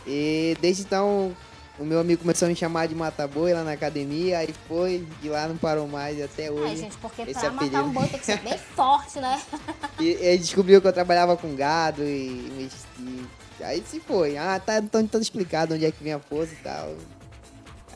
E 0.06 0.56
desde 0.60 0.82
então, 0.82 1.34
o 1.78 1.84
meu 1.84 1.98
amigo 1.98 2.22
começou 2.22 2.46
a 2.46 2.48
me 2.48 2.54
chamar 2.56 2.86
de 2.86 2.94
Mataboi 2.94 3.52
lá 3.52 3.64
na 3.64 3.72
academia, 3.72 4.38
aí 4.38 4.54
foi, 4.68 5.06
de 5.20 5.28
lá 5.28 5.48
não 5.48 5.56
parou 5.56 5.88
mais, 5.88 6.20
até 6.22 6.50
hoje. 6.50 6.64
Ai, 6.70 6.76
gente, 6.76 6.96
porque 6.98 7.22
esse 7.22 7.32
pra 7.32 7.50
matar 7.50 7.66
apelido. 7.66 7.82
um 7.88 7.92
boi 7.92 8.06
tem 8.08 8.20
que 8.20 8.26
ser 8.26 8.38
bem 8.40 8.56
forte, 8.58 9.18
né? 9.18 9.40
E 10.00 10.08
ele 10.08 10.38
descobriu 10.38 10.80
que 10.80 10.88
eu 10.88 10.92
trabalhava 10.92 11.36
com 11.36 11.54
gado 11.54 12.02
e, 12.02 12.68
e- 12.98 13.26
aí 13.62 13.82
se 13.86 14.00
foi. 14.00 14.36
Ah, 14.36 14.60
tá 14.64 14.78
então, 14.78 15.06
todo 15.06 15.22
explicado 15.22 15.74
onde 15.74 15.84
é 15.86 15.90
que 15.90 16.02
vem 16.02 16.12
a 16.12 16.18
força 16.18 16.52
e 16.52 16.56
tal. 16.56 16.94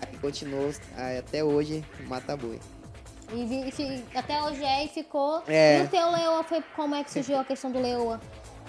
Aí 0.01 0.17
continuou 0.21 0.73
aí, 0.97 1.19
até 1.19 1.43
hoje 1.43 1.85
mata 2.07 2.37
boi. 2.37 2.59
E, 3.33 3.43
e 3.43 4.05
até 4.17 4.43
hoje 4.43 4.64
é 4.64 4.85
e 4.85 4.88
ficou. 4.88 5.43
É. 5.47 5.81
E 5.81 5.85
o 5.85 5.88
teu 5.88 6.11
leoa 6.11 6.43
foi 6.45 6.62
como 6.75 6.95
é 6.95 7.05
que 7.05 7.11
surgiu 7.11 7.38
a 7.38 7.45
questão 7.45 7.71
do 7.71 7.81
leoa? 7.81 8.21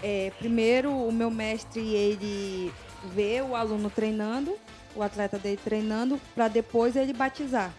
É, 0.02 0.32
primeiro, 0.38 0.92
o 0.92 1.12
meu 1.12 1.30
mestre, 1.30 1.82
ele 1.94 2.74
vê 3.14 3.42
o 3.42 3.56
aluno 3.56 3.90
treinando, 3.90 4.58
o 5.00 5.04
atleta 5.04 5.40
dele 5.40 5.60
treinando, 5.64 6.20
para 6.36 6.48
depois 6.48 6.96
ele 6.96 7.14
batizar. 7.14 7.72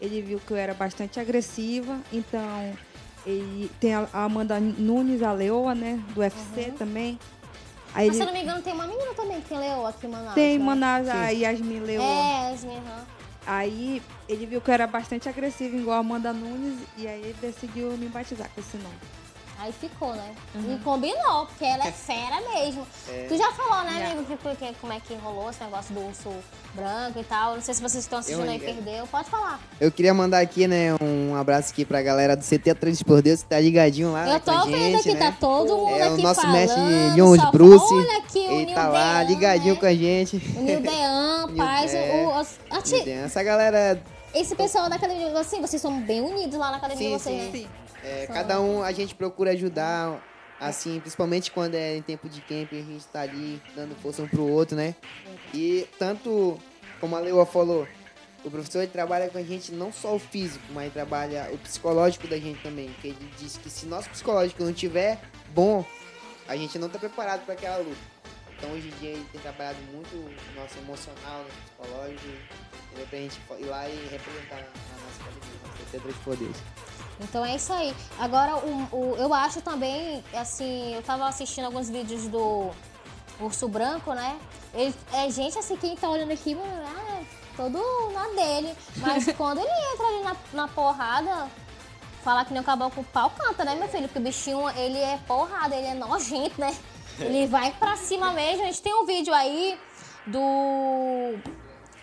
Ele 0.00 0.20
viu 0.20 0.38
que 0.38 0.50
eu 0.52 0.56
era 0.56 0.74
bastante 0.74 1.18
agressiva, 1.18 1.98
então 2.12 2.76
ele 3.24 3.70
tem 3.80 3.94
a 3.94 4.08
Amanda 4.12 4.60
Nunes, 4.60 5.22
a 5.22 5.32
leoa, 5.32 5.74
né, 5.74 6.00
do 6.14 6.20
UFC 6.20 6.72
também. 6.78 7.18
Aí 7.94 8.08
Mas 8.08 8.16
se 8.16 8.22
ele 8.22 8.30
eu 8.30 8.34
não 8.34 8.38
me 8.38 8.42
engano, 8.42 8.62
tem 8.62 8.74
uma 8.74 8.86
menina 8.86 9.14
também 9.14 9.40
que 9.40 9.48
tem 9.48 9.58
leoa 9.58 9.88
aqui 9.88 10.06
em 10.06 10.10
Manaus. 10.10 10.34
tem 10.34 10.58
né? 10.58 10.64
Manaus, 10.64 11.08
a 11.08 11.28
Yasmin 11.30 11.80
Leoa. 11.80 12.04
É, 12.04 12.50
Yasmin, 12.50 12.76
aham. 12.76 13.06
Aí 13.46 14.02
ele 14.28 14.44
viu 14.44 14.60
que 14.60 14.68
eu 14.68 14.74
era 14.74 14.86
bastante 14.86 15.28
agressiva, 15.28 15.76
igual 15.76 15.96
a 15.96 16.00
Amanda 16.00 16.32
Nunes, 16.32 16.78
e 16.98 17.06
aí 17.06 17.20
ele 17.20 17.36
decidiu 17.40 17.92
me 17.92 18.08
batizar 18.08 18.50
com 18.52 18.60
esse 18.60 18.76
nome. 18.76 18.96
Aí 19.58 19.72
ficou, 19.72 20.14
né? 20.14 20.34
Uhum. 20.54 20.74
E 20.74 20.78
combinou, 20.84 21.46
porque 21.46 21.64
ela 21.64 21.86
é 21.86 21.90
fera 21.92 22.40
mesmo. 22.52 22.86
Tu 23.28 23.36
já 23.38 23.50
falou, 23.52 23.84
né, 23.84 24.00
Já. 24.00 24.06
amigo, 24.12 24.24
que, 24.24 24.54
que- 24.56 24.74
como 24.80 24.92
é 24.92 25.00
que 25.00 25.14
rolou 25.14 25.48
esse 25.48 25.64
negócio 25.64 25.94
do 25.94 26.00
urso 26.06 26.30
branco 26.74 27.18
e 27.18 27.24
tal. 27.24 27.54
Não 27.54 27.62
sei 27.62 27.72
se 27.74 27.80
vocês 27.80 28.04
estão 28.04 28.18
assistindo 28.18 28.44
Eu- 28.44 28.50
aí 28.50 28.58
perdeu. 28.58 29.06
Pode 29.06 29.30
falar. 29.30 29.58
Eu 29.80 29.90
queria 29.90 30.12
mandar 30.12 30.40
aqui, 30.40 30.68
né, 30.68 30.94
um 31.00 31.34
abraço 31.34 31.72
aqui 31.72 31.84
pra 31.86 32.02
galera 32.02 32.36
do 32.36 32.44
CT 32.44 32.74
Três 32.74 33.02
por 33.02 33.22
Deus, 33.22 33.42
que 33.42 33.48
tá 33.48 33.58
ligadinho 33.58 34.12
lá 34.12 34.28
Eu 34.28 34.40
tô 34.40 34.52
com 34.52 34.58
a 34.58 34.64
vendo 34.64 34.74
gente, 34.74 34.96
aqui, 35.08 35.14
né? 35.14 35.30
tá 35.30 35.36
todo 35.40 35.76
mundo 35.78 35.96
É 35.96 36.02
aqui 36.02 36.20
o 36.20 36.22
nosso 36.22 36.40
falando. 36.42 36.56
mestre 36.58 36.82
Jones 37.16 37.40
só- 37.42 37.50
Bruce. 37.50 37.94
Olha 37.94 38.18
aqui 38.18 38.38
o 38.38 38.52
Ele 38.60 38.74
tá 38.74 38.88
lá 38.88 39.22
Dean, 39.24 39.28
ligadinho 39.28 39.74
né? 39.74 39.80
com 39.80 39.86
a 39.86 39.94
gente. 39.94 40.36
O 40.54 40.60
Nildean, 40.60 41.46
Nil- 41.48 41.56
paz, 41.56 41.94
é. 41.94 42.24
o, 42.26 42.28
o- 42.40 42.76
a 42.78 42.82
ti- 42.82 43.08
Essa 43.10 43.42
galera 43.42 43.98
esse 44.34 44.54
pessoal 44.54 44.90
da 44.90 44.96
academia, 44.96 45.32
assim, 45.40 45.62
vocês 45.62 45.80
são 45.80 45.98
bem 45.98 46.20
unidos 46.20 46.58
lá 46.58 46.70
na 46.70 46.76
academia 46.76 47.16
de 47.16 47.22
Sim, 47.22 47.30
vocês, 47.38 47.52
sim. 47.52 47.62
né? 47.62 47.68
É, 48.06 48.26
cada 48.28 48.60
um 48.60 48.84
a 48.84 48.92
gente 48.92 49.16
procura 49.16 49.50
ajudar, 49.50 50.22
assim, 50.60 51.00
principalmente 51.00 51.50
quando 51.50 51.74
é 51.74 51.96
em 51.96 52.02
tempo 52.02 52.28
de 52.28 52.40
camp, 52.40 52.72
a 52.72 52.76
gente 52.76 53.04
tá 53.06 53.22
ali 53.22 53.60
dando 53.74 53.96
força 53.96 54.22
um 54.22 54.28
pro 54.28 54.46
outro, 54.46 54.76
né? 54.76 54.94
E 55.52 55.88
tanto, 55.98 56.56
como 57.00 57.16
a 57.16 57.18
Leoa 57.18 57.44
falou, 57.44 57.86
o 58.44 58.50
professor 58.50 58.82
ele 58.82 58.92
trabalha 58.92 59.28
com 59.28 59.38
a 59.38 59.42
gente 59.42 59.72
não 59.72 59.92
só 59.92 60.14
o 60.14 60.20
físico, 60.20 60.64
mas 60.70 60.92
trabalha 60.92 61.50
o 61.52 61.58
psicológico 61.58 62.28
da 62.28 62.38
gente 62.38 62.62
também. 62.62 62.90
Porque 62.90 63.08
ele 63.08 63.30
diz 63.38 63.56
que 63.56 63.68
se 63.68 63.86
nosso 63.86 64.08
psicológico 64.08 64.62
não 64.62 64.72
tiver 64.72 65.20
bom, 65.52 65.84
a 66.46 66.56
gente 66.56 66.78
não 66.78 66.88
tá 66.88 67.00
preparado 67.00 67.44
para 67.44 67.54
aquela 67.54 67.78
luta. 67.78 68.16
Então 68.56 68.70
hoje 68.70 68.86
em 68.86 69.00
dia 69.00 69.10
ele 69.10 69.26
tem 69.32 69.40
trabalhado 69.40 69.78
muito 69.92 70.14
o 70.14 70.60
nosso 70.60 70.78
emocional, 70.78 71.42
nosso 71.42 71.56
psicológico, 71.66 72.22
pra 73.10 73.18
gente 73.18 73.40
ir 73.58 73.64
lá 73.64 73.88
e 73.88 73.96
representar 74.10 74.56
na 74.56 75.02
nossa 75.02 75.22
academia, 75.22 75.58
nossa 75.64 75.84
TT 75.90 75.98
Três 75.98 76.16
Poderes. 76.18 76.56
Então 77.20 77.44
é 77.44 77.56
isso 77.56 77.72
aí. 77.72 77.94
Agora, 78.18 78.56
o, 78.56 78.88
o- 78.92 79.16
eu 79.18 79.32
acho 79.32 79.60
também, 79.62 80.22
assim, 80.34 80.94
eu 80.94 81.02
tava 81.02 81.26
assistindo 81.26 81.64
alguns 81.64 81.88
vídeos 81.88 82.28
do 82.28 82.70
Urso 83.40 83.68
Branco, 83.68 84.12
né? 84.12 84.38
Ele, 84.74 84.94
é 85.12 85.30
gente 85.30 85.58
assim, 85.58 85.76
quem 85.76 85.96
tá 85.96 86.08
olhando 86.10 86.32
aqui, 86.32 86.54
mano, 86.54 86.82
ah, 86.86 87.20
todo 87.56 87.78
na 88.12 88.28
dele. 88.28 88.74
Mas 88.96 89.26
quando 89.36 89.58
ele 89.58 89.92
entra 89.94 90.06
ali 90.06 90.22
na, 90.24 90.36
na 90.52 90.68
porrada, 90.68 91.48
falar 92.22 92.44
que 92.44 92.52
nem 92.52 92.60
o 92.60 92.64
caboclo, 92.64 93.02
o 93.02 93.06
pau 93.06 93.30
canta, 93.30 93.64
né, 93.64 93.74
meu 93.74 93.88
filho? 93.88 94.04
Porque 94.08 94.18
o 94.18 94.22
bichinho, 94.22 94.68
ele 94.70 94.98
é 94.98 95.18
porrada, 95.26 95.74
ele 95.74 95.86
é 95.86 95.94
nojento, 95.94 96.60
né? 96.60 96.76
Ele 97.18 97.46
vai 97.48 97.72
pra 97.72 97.96
cima 97.96 98.30
mesmo. 98.32 98.62
A 98.62 98.66
gente 98.66 98.82
tem 98.82 98.94
um 98.94 99.06
vídeo 99.06 99.32
aí 99.32 99.78
do 100.26 101.38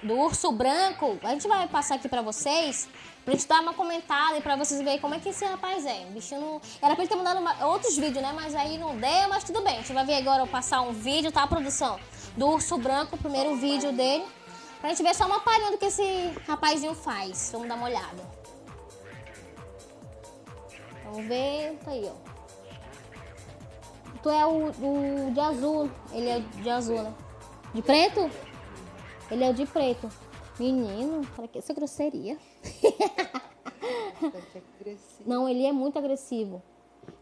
do 0.02 0.16
urso 0.20 0.52
branco, 0.52 1.18
a 1.24 1.30
gente 1.30 1.48
vai 1.48 1.66
passar 1.66 1.96
aqui 1.96 2.10
pra 2.10 2.22
vocês, 2.22 2.90
pra 3.24 3.34
gente 3.34 3.48
dar 3.48 3.62
uma 3.62 3.74
comentada 3.74 4.38
e 4.38 4.42
pra 4.42 4.56
vocês 4.56 4.82
verem 4.82 5.00
como 5.00 5.16
é 5.16 5.20
que 5.20 5.30
esse 5.30 5.46
rapaz 5.46 5.86
é. 5.86 6.06
O 6.10 6.12
bichinho 6.12 6.42
não... 6.42 6.62
Era 6.82 6.94
pra 6.96 7.04
ele 7.04 7.10
ter 7.10 7.16
mandado 7.16 7.40
uma- 7.40 7.66
outros 7.68 7.96
vídeos, 7.98 8.22
né? 8.22 8.32
Mas 8.36 8.54
aí 8.56 8.78
não 8.78 8.98
deu, 8.98 9.30
mas 9.30 9.44
tudo 9.44 9.62
bem. 9.62 9.76
A 9.76 9.78
gente 9.82 9.94
vai 9.94 10.06
ver 10.06 10.16
agora 10.16 10.42
eu 10.42 10.48
passar 10.48 10.82
um 10.82 10.92
vídeo, 10.92 11.32
tá, 11.32 11.46
produção? 11.48 12.00
Do 12.36 12.48
urso 12.48 12.78
branco, 12.78 13.16
o 13.16 13.20
primeiro 13.20 13.56
vídeo 13.56 13.92
dele. 13.94 14.26
Pra 14.82 14.90
gente 14.90 15.04
ver 15.04 15.16
só 15.16 15.26
uma 15.26 15.40
palhinha 15.40 15.72
do 15.72 15.78
que 15.78 15.86
esse 15.86 16.34
rapazinho 16.48 16.94
faz. 16.94 17.50
Vamos 17.54 17.68
dar 17.70 17.76
uma 17.76 17.86
olhada. 17.88 18.24
Vamos 21.06 21.26
ver. 21.28 21.78
Tá 21.86 21.92
aí, 21.92 22.12
ó. 22.12 22.34
Tu 24.22 24.30
é 24.30 24.46
o, 24.46 24.68
o 24.70 25.32
de 25.34 25.40
azul. 25.40 25.92
Ele 26.12 26.30
é 26.30 26.40
de 26.40 26.70
azul, 26.70 27.02
né? 27.02 27.14
De 27.74 27.82
preto? 27.82 28.30
Ele 29.32 29.44
é 29.44 29.54
de 29.54 29.66
preto. 29.66 30.10
Menino, 30.60 31.26
para 31.36 31.48
que 31.48 31.58
essa 31.58 31.74
grosseria? 31.74 32.38
Não, 35.26 35.48
ele 35.50 35.66
é 35.66 35.72
muito 35.72 35.98
agressivo. 35.98 36.62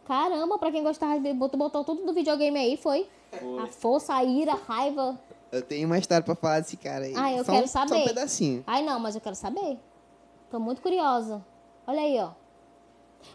Caramba, 0.06 0.58
pra 0.60 0.72
quem 0.72 0.84
gostava 0.84 1.20
de 1.20 1.34
botou, 1.34 1.58
botou 1.58 1.84
tudo 1.84 2.06
do 2.06 2.14
videogame 2.14 2.58
aí, 2.60 2.78
foi? 2.78 3.08
Foi. 3.32 3.60
A 3.60 3.68
força, 3.68 4.14
a 4.14 4.24
ira, 4.24 4.54
a 4.54 4.56
raiva. 4.56 5.20
Eu 5.52 5.62
tenho 5.62 5.88
uma 5.88 5.98
história 5.98 6.24
pra 6.24 6.36
falar 6.36 6.60
desse 6.60 6.78
cara 6.78 7.06
aí. 7.06 7.14
Ah, 7.16 7.32
eu 7.32 7.44
Só 7.44 7.52
quero 7.52 7.64
um, 7.66 7.68
Só 7.68 7.80
saber. 7.88 8.02
um 8.02 8.06
pedacinho. 8.06 8.64
Ai, 8.68 8.84
não, 8.84 9.00
mas 9.00 9.16
eu 9.16 9.22
quero 9.22 9.36
saber. 9.36 9.78
Tô 10.50 10.60
muito 10.60 10.82
curiosa. 10.82 11.44
Olha 11.88 12.02
aí, 12.02 12.20
ó. 12.20 12.32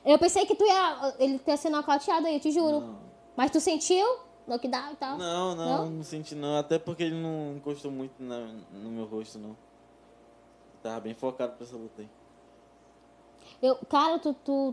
Eu 0.05 0.19
pensei 0.19 0.45
que 0.47 0.55
tu 0.55 0.65
ia. 0.65 1.15
Ele 1.19 1.41
ia 1.47 1.57
ser 1.57 1.71
nocauteado 1.71 2.27
aí, 2.27 2.35
eu 2.35 2.41
te 2.41 2.51
juro. 2.51 2.81
Não. 2.81 2.99
Mas 3.37 3.51
tu 3.51 3.61
sentiu? 3.61 4.07
Knockdown 4.47 4.93
e 4.93 4.97
tal? 4.97 5.19
Não, 5.19 5.55
não, 5.57 5.67
Não? 5.85 5.91
não, 5.91 6.03
senti 6.05 6.35
não. 6.35 6.57
Até 6.57 6.79
porque 6.79 7.03
ele 7.03 7.17
não 7.21 7.55
encostou 7.57 7.91
muito 7.91 8.15
na- 8.23 8.49
no 8.73 8.91
meu 8.91 9.05
rosto, 9.05 9.39
não. 9.39 9.57
Tava 10.87 11.01
bem 11.01 11.15
focado 11.15 11.55
pra 11.55 11.67
essa 11.67 11.77
luta 11.77 12.01
aí. 12.03 12.09
Eu, 13.61 13.75
cara, 13.89 14.21
tu, 14.21 14.33
tu 14.45 14.73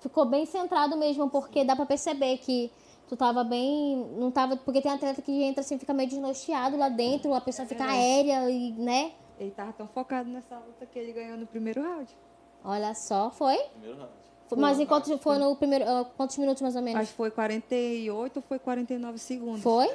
ficou 0.00 0.26
bem 0.26 0.44
centrado 0.44 0.96
mesmo, 0.98 1.30
porque 1.30 1.64
dá 1.64 1.74
pra 1.74 1.86
perceber 1.86 2.36
que 2.38 2.70
tu 3.08 3.16
tava 3.16 3.42
bem. 3.42 3.96
Não 4.18 4.30
tava. 4.30 4.54
Porque 4.54 4.82
tem 4.82 4.92
atleta 4.92 5.22
que 5.22 5.42
entra 5.42 5.62
assim, 5.62 5.78
fica 5.78 5.94
meio 5.94 6.10
desnorteado 6.10 6.76
lá 6.76 6.90
dentro, 6.90 7.32
a 7.32 7.40
pessoa 7.40 7.66
fica 7.66 7.84
aérea 7.86 8.50
e, 8.50 8.72
né? 8.72 9.12
Ele 9.40 9.50
tava 9.50 9.72
tão 9.72 9.88
focado 9.88 10.28
nessa 10.28 10.58
luta 10.58 10.84
que 10.84 10.98
ele 10.98 11.12
ganhou 11.12 11.38
no 11.38 11.46
primeiro 11.46 11.80
round. 11.82 12.14
Olha 12.62 12.94
só, 12.94 13.30
foi? 13.30 13.56
Primeiro 13.70 13.96
round. 13.96 14.12
Foi- 14.46 14.58
Mas 14.58 14.78
em 14.78 14.84
quantos, 14.84 15.18
foi 15.22 15.38
no 15.38 15.56
primeiro. 15.56 15.88
ah, 15.88 16.04
quantos 16.18 16.36
minutos 16.36 16.60
mais 16.60 16.76
ou 16.76 16.82
menos? 16.82 17.00
Acho 17.00 17.10
que 17.12 17.16
foi 17.16 17.30
48 17.30 18.36
ou 18.36 18.42
foi 18.42 18.58
49 18.58 19.16
segundos. 19.18 19.62
Foi? 19.62 19.88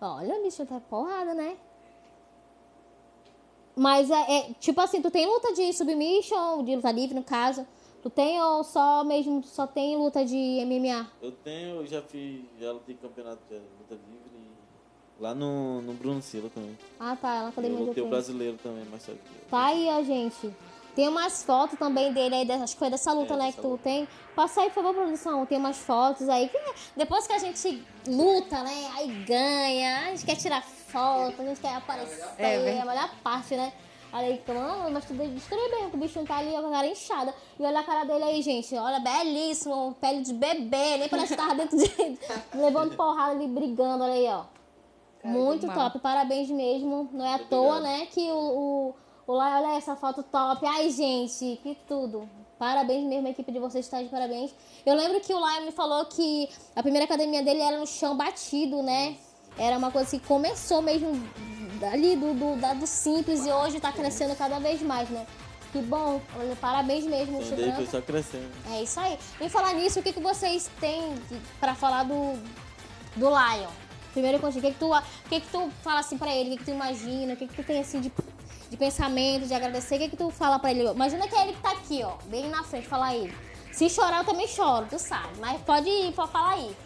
Olha, 0.00 0.42
bicho, 0.42 0.66
tá 0.66 0.80
porrada, 0.80 1.32
né? 1.32 1.56
Mas 3.76 4.10
é, 4.10 4.38
é, 4.38 4.42
tipo 4.60 4.80
assim, 4.80 5.02
tu 5.02 5.10
tem 5.10 5.26
luta 5.26 5.52
de 5.52 5.72
submission, 5.72 6.62
de 6.64 6.76
luta 6.76 6.90
livre 6.92 7.14
no 7.14 7.24
caso. 7.24 7.66
Tu 8.02 8.10
tem 8.10 8.40
ou 8.40 8.62
só 8.62 9.02
mesmo, 9.02 9.42
só 9.42 9.66
tem 9.66 9.96
luta 9.96 10.24
de 10.24 10.36
MMA? 10.66 11.10
Eu 11.22 11.32
tenho, 11.32 11.76
eu 11.76 11.86
já 11.86 12.02
fiz, 12.02 12.42
já 12.60 12.70
lutei 12.70 12.94
campeonato 12.96 13.40
de 13.48 13.54
luta 13.54 13.94
livre 13.94 14.50
lá 15.18 15.34
no, 15.34 15.80
no 15.80 15.94
Bruno 15.94 16.20
Silva 16.20 16.50
também. 16.54 16.78
Ah, 17.00 17.16
tá, 17.16 17.42
Eu 17.44 17.48
academia 17.48 17.78
de 17.78 17.84
lutei 17.84 18.02
o 18.02 18.08
brasileiro 18.08 18.58
também, 18.62 18.84
mas 18.90 19.02
só 19.02 19.12
que... 19.12 19.18
Tá 19.50 19.66
aí, 19.66 19.88
ó, 19.88 20.02
gente. 20.02 20.54
Tem 20.94 21.08
umas 21.08 21.42
fotos 21.42 21.76
também 21.78 22.12
dele 22.12 22.34
aí, 22.34 22.52
acho 22.52 22.74
que 22.74 22.78
foi 22.78 22.90
dessa 22.90 23.12
luta, 23.12 23.34
É, 23.34 23.36
né, 23.36 23.52
que 23.52 23.60
tu 23.60 23.68
luta. 23.68 23.82
tem. 23.82 24.06
Passa 24.36 24.60
aí, 24.60 24.68
por 24.68 24.74
favor, 24.84 24.94
produção. 24.94 25.44
Tem 25.46 25.58
umas 25.58 25.78
fotos 25.78 26.28
aí 26.28 26.48
que 26.48 26.58
depois 26.96 27.26
que 27.26 27.32
a 27.32 27.38
gente 27.38 27.82
luta, 28.06 28.62
né, 28.62 28.90
aí 28.94 29.08
ganha, 29.24 30.08
a 30.08 30.10
gente 30.10 30.24
quer 30.24 30.36
tirar 30.36 30.62
foto, 30.94 31.42
a 31.42 31.44
gente 31.44 31.60
quer 31.60 31.74
aparecer, 31.74 32.24
É, 32.38 32.54
é, 32.54 32.80
a 32.80 32.84
melhor 32.84 33.10
parte, 33.22 33.56
né? 33.56 33.72
Olha 34.12 34.28
aí, 34.28 34.40
mano, 34.46 34.90
mas 34.92 35.04
tu 35.06 35.12
destruiu 35.12 35.70
bem, 35.72 35.90
que 35.90 35.96
o 35.96 35.98
bichinho 35.98 36.24
tá 36.24 36.36
ali 36.36 36.52
com 36.52 36.68
a 36.68 36.70
cara 36.70 36.86
inchada. 36.86 37.34
E 37.58 37.64
olha 37.64 37.80
a 37.80 37.82
cara 37.82 38.04
dele 38.04 38.22
aí, 38.22 38.42
gente. 38.42 38.72
Olha, 38.76 39.00
belíssimo, 39.00 39.96
pele 40.00 40.22
de 40.22 40.32
bebê, 40.32 40.98
nem 40.98 41.08
parece 41.08 41.34
que 41.34 41.36
tava 41.36 41.56
dentro 41.56 41.76
de. 41.76 41.90
levando 42.54 42.94
porrada 42.94 43.32
ali, 43.32 43.48
brigando, 43.48 44.04
olha 44.04 44.12
aí, 44.12 44.28
ó. 44.28 44.44
Cara 45.20 45.34
Muito 45.34 45.66
top, 45.66 45.98
parabéns 45.98 46.48
mesmo. 46.48 47.08
Não 47.12 47.26
é 47.26 47.34
à 47.34 47.38
toa, 47.40 47.80
né, 47.80 48.06
que 48.06 48.30
o, 48.30 48.36
o, 48.36 48.94
o 49.26 49.32
Lai, 49.32 49.60
olha 49.60 49.76
essa 49.76 49.96
foto 49.96 50.22
top. 50.22 50.64
Ai, 50.64 50.90
gente, 50.90 51.58
que 51.60 51.76
tudo. 51.88 52.28
Parabéns 52.56 53.04
mesmo, 53.04 53.26
a 53.26 53.30
equipe 53.30 53.50
de 53.50 53.58
vocês 53.58 53.84
está 53.84 54.00
de 54.00 54.08
parabéns. 54.08 54.54
Eu 54.86 54.94
lembro 54.94 55.20
que 55.20 55.34
o 55.34 55.40
Lai 55.40 55.64
me 55.64 55.72
falou 55.72 56.04
que 56.04 56.48
a 56.76 56.82
primeira 56.82 57.04
academia 57.04 57.42
dele 57.42 57.62
era 57.62 57.78
no 57.78 57.86
chão 57.86 58.16
batido, 58.16 58.80
né? 58.80 59.16
Era 59.58 59.78
uma 59.78 59.90
coisa 59.90 60.10
que 60.10 60.18
começou 60.26 60.82
mesmo 60.82 61.22
ali 61.92 62.16
do, 62.16 62.34
do, 62.34 62.56
da- 62.60 62.74
do 62.74 62.86
simples 62.86 63.44
e 63.46 63.50
hoje 63.50 63.78
tá 63.80 63.92
crescendo 63.92 64.34
cada 64.36 64.58
vez 64.58 64.80
mais, 64.82 65.08
né? 65.10 65.26
Que 65.72 65.80
bom, 65.82 66.20
parabéns 66.60 67.04
mesmo, 67.04 67.42
foi 67.42 67.56
Branco. 67.56 67.86
só 67.90 68.00
crescendo. 68.00 68.48
É 68.70 68.82
isso 68.82 68.98
aí. 69.00 69.18
E 69.40 69.48
falar 69.48 69.74
nisso, 69.74 69.98
o 69.98 70.02
que, 70.02 70.12
que 70.12 70.20
vocês 70.20 70.70
têm 70.80 71.14
pra 71.58 71.74
falar 71.74 72.04
do, 72.04 72.38
do 73.16 73.28
Lion? 73.28 73.68
Primeiro 74.12 74.38
contigo, 74.38 74.60
o 74.60 74.62
que, 74.62 74.72
que 74.72 74.78
tu, 74.78 74.92
o 74.94 75.02
que, 75.28 75.40
que 75.40 75.48
tu 75.48 75.68
fala 75.82 75.98
assim 76.00 76.16
pra 76.16 76.32
ele? 76.32 76.50
O 76.50 76.52
que, 76.52 76.58
que 76.58 76.64
tu 76.66 76.70
imagina? 76.70 77.34
O 77.34 77.36
que, 77.36 77.48
que 77.48 77.54
tu 77.56 77.64
tem 77.64 77.80
assim 77.80 78.00
de, 78.00 78.12
de 78.70 78.76
pensamento, 78.76 79.46
de 79.48 79.54
agradecer? 79.54 79.96
O 79.96 79.98
que, 79.98 80.10
que 80.10 80.16
tu 80.16 80.30
fala 80.30 80.60
pra 80.60 80.70
ele? 80.70 80.88
Imagina 80.88 81.26
que 81.26 81.34
é 81.34 81.42
ele 81.42 81.52
que 81.54 81.60
tá 81.62 81.72
aqui, 81.72 82.04
ó, 82.04 82.12
bem 82.26 82.48
na 82.48 82.62
frente, 82.62 82.86
fala 82.86 83.06
aí. 83.06 83.34
Se 83.72 83.90
chorar, 83.90 84.18
eu 84.18 84.24
também 84.24 84.46
choro, 84.46 84.86
tu 84.88 85.00
sabe. 85.00 85.30
Mas 85.40 85.60
pode 85.62 85.88
ir, 85.88 86.12
pode 86.12 86.30
falar 86.30 86.50
aí. 86.52 86.76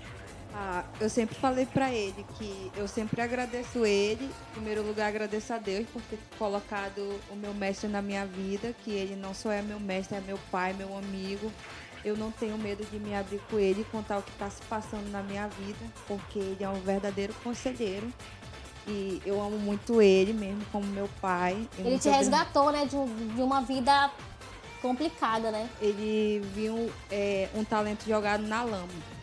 Ah, 0.60 0.82
eu 1.00 1.08
sempre 1.08 1.36
falei 1.36 1.66
pra 1.66 1.94
ele 1.94 2.26
que 2.36 2.72
eu 2.76 2.88
sempre 2.88 3.22
agradeço 3.22 3.86
ele. 3.86 4.24
Em 4.24 4.52
primeiro 4.54 4.82
lugar, 4.82 5.06
agradeço 5.06 5.52
a 5.54 5.58
Deus 5.58 5.86
por 5.88 6.02
ter 6.02 6.18
colocado 6.36 7.20
o 7.30 7.36
meu 7.36 7.54
mestre 7.54 7.88
na 7.88 8.02
minha 8.02 8.26
vida, 8.26 8.74
que 8.82 8.90
ele 8.90 9.14
não 9.14 9.32
só 9.32 9.52
é 9.52 9.62
meu 9.62 9.78
mestre, 9.78 10.16
é 10.16 10.20
meu 10.20 10.36
pai, 10.50 10.72
meu 10.72 10.98
amigo. 10.98 11.52
Eu 12.04 12.16
não 12.16 12.32
tenho 12.32 12.58
medo 12.58 12.84
de 12.90 12.98
me 12.98 13.14
abrir 13.14 13.40
com 13.48 13.56
ele 13.56 13.82
e 13.82 13.84
contar 13.84 14.18
o 14.18 14.22
que 14.22 14.32
está 14.32 14.50
se 14.50 14.60
passando 14.62 15.08
na 15.12 15.22
minha 15.22 15.46
vida, 15.46 15.78
porque 16.08 16.40
ele 16.40 16.64
é 16.64 16.68
um 16.68 16.80
verdadeiro 16.80 17.32
conselheiro. 17.44 18.12
E 18.84 19.22
eu 19.24 19.40
amo 19.40 19.58
muito 19.58 20.02
ele 20.02 20.32
mesmo 20.32 20.64
como 20.72 20.86
meu 20.86 21.08
pai. 21.20 21.68
E 21.78 21.82
Ele 21.82 21.98
te 22.00 22.08
resgatou, 22.08 22.72
né, 22.72 22.84
de, 22.84 23.34
de 23.34 23.42
uma 23.42 23.60
vida 23.60 24.10
complicada, 24.82 25.52
né? 25.52 25.68
Ele 25.80 26.40
viu 26.52 26.90
é, 27.10 27.48
um 27.54 27.62
talento 27.62 28.04
jogado 28.08 28.42
na 28.42 28.64
lama. 28.64 29.17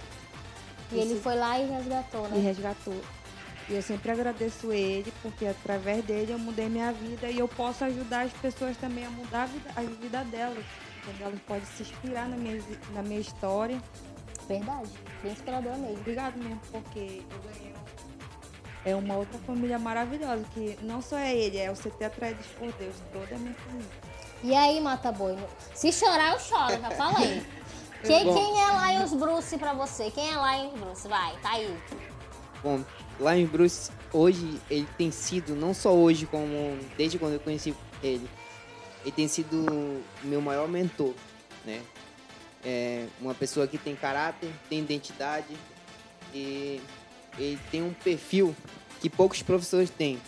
E 0.95 0.99
ele 0.99 1.19
foi 1.19 1.35
lá 1.35 1.59
e 1.59 1.65
resgatou, 1.67 2.27
né? 2.29 2.39
resgatou. 2.39 3.01
E 3.67 3.73
eu 3.73 3.81
sempre 3.81 4.11
agradeço 4.11 4.71
ele, 4.71 5.11
porque 5.21 5.47
através 5.47 6.03
dele 6.05 6.31
eu 6.31 6.39
mudei 6.39 6.69
minha 6.69 6.91
vida 6.91 7.29
e 7.29 7.39
eu 7.39 7.47
posso 7.47 7.83
ajudar 7.83 8.25
as 8.25 8.33
pessoas 8.33 8.77
também 8.77 9.05
a 9.05 9.09
mudar 9.09 9.43
a 9.43 9.45
vida, 9.47 9.69
a 9.75 9.81
vida 9.81 10.23
delas. 10.25 10.65
Entendeu? 11.03 11.27
Elas 11.27 11.39
podem 11.41 11.65
se 11.65 11.83
inspirar 11.83 12.29
na 12.29 12.37
minha, 12.37 12.61
na 12.93 13.01
minha 13.01 13.19
história. 13.19 13.81
Verdade. 14.47 14.91
Bem 15.23 15.31
inspirador 15.31 15.77
mesmo. 15.77 15.97
Obrigado 15.99 16.37
mesmo, 16.37 16.59
porque 16.71 17.23
eu 17.29 17.39
ganhei 17.41 17.75
é 18.85 18.95
uma 18.95 19.15
outra 19.17 19.39
família 19.39 19.79
maravilhosa, 19.79 20.45
que 20.53 20.77
não 20.83 21.01
só 21.01 21.17
é 21.17 21.35
ele, 21.35 21.57
é 21.57 21.71
o 21.71 21.73
CT 21.73 22.05
Atraídos 22.05 22.45
por 22.57 22.71
Deus, 22.73 22.95
toda 23.11 23.35
a 23.35 23.39
minha 23.39 23.55
família. 23.55 23.89
E 24.43 24.53
aí, 24.53 24.79
Mata 24.79 25.11
Boi? 25.11 25.35
Se 25.73 25.91
chorar, 25.91 26.33
eu 26.33 26.39
choro, 26.39 26.79
já 26.79 26.91
falei. 26.91 27.43
Quem, 28.05 28.23
quem 28.23 28.61
é 28.61 28.93
Lions 28.93 29.13
Bruce 29.13 29.57
pra 29.57 29.73
você? 29.73 30.11
Quem 30.11 30.29
é 30.29 30.33
Lions 30.33 30.79
Bruce? 30.79 31.07
Vai, 31.07 31.35
tá 31.41 31.51
aí. 31.51 31.77
Bom, 32.61 32.83
Lion 33.19 33.47
Bruce, 33.47 33.91
hoje, 34.11 34.59
ele 34.69 34.87
tem 34.97 35.11
sido, 35.11 35.55
não 35.55 35.73
só 35.73 35.93
hoje, 35.93 36.25
como 36.25 36.77
desde 36.97 37.17
quando 37.17 37.33
eu 37.33 37.39
conheci 37.39 37.75
ele, 38.01 38.29
ele 39.03 39.11
tem 39.11 39.27
sido 39.27 40.01
meu 40.23 40.41
maior 40.41 40.67
mentor, 40.67 41.13
né? 41.63 41.81
É 42.63 43.07
uma 43.21 43.35
pessoa 43.35 43.67
que 43.67 43.77
tem 43.77 43.95
caráter, 43.95 44.49
tem 44.67 44.79
identidade 44.79 45.55
e 46.33 46.81
ele 47.37 47.59
tem 47.69 47.83
um 47.83 47.93
perfil 47.93 48.55
que 48.99 49.09
poucos 49.09 49.43
professores 49.43 49.89
têm. 49.89 50.19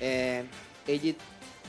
É, 0.00 0.44
ele 0.86 1.16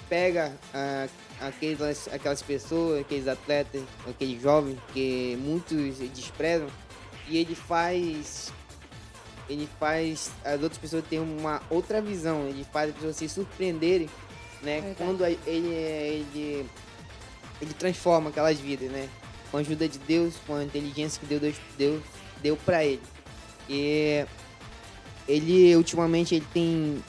pega 0.10 0.52
ah, 0.74 1.08
aquelas, 1.40 2.10
aquelas 2.12 2.42
pessoas, 2.42 3.02
aqueles 3.02 3.28
atletas, 3.28 3.84
aqueles 4.10 4.42
jovens 4.42 4.78
que 4.94 5.38
muitos 5.40 5.98
desprezam 6.14 6.68
e 7.28 7.38
ele 7.38 7.54
faz 7.56 8.52
ele 9.48 9.68
faz 9.80 10.32
as 10.46 10.62
outras 10.62 10.78
pessoas 10.78 11.04
terem 11.10 11.24
uma 11.26 11.62
outra 11.72 12.02
visão, 12.02 12.48
ele 12.48 12.64
faz 12.72 12.90
as 12.90 12.96
pessoas 12.96 13.16
se 13.16 13.28
surpreenderem, 13.30 14.08
né? 14.62 14.82
Verdade. 14.82 14.96
Quando 14.98 15.24
a- 15.24 15.32
ele, 15.32 15.74
ele, 15.74 16.70
ele 17.60 17.74
transforma 17.74 18.30
aquelas 18.30 18.60
vidas, 18.60 18.92
né? 18.92 19.10
Com 19.50 19.58
a 19.58 19.60
ajuda 19.62 19.88
de 19.88 19.98
Deus, 20.00 20.36
com 20.46 20.54
a 20.54 20.64
inteligência 20.64 21.20
que 21.20 21.26
Deus, 21.26 21.42
Deus, 21.42 21.56
Deus 21.80 22.04
deu 22.44 22.56
para 22.58 22.86
ele. 22.86 23.02
E 23.68 24.24
ele, 25.28 25.76
ultimamente, 25.76 26.36
ele 26.36 26.46
tem 26.54 27.04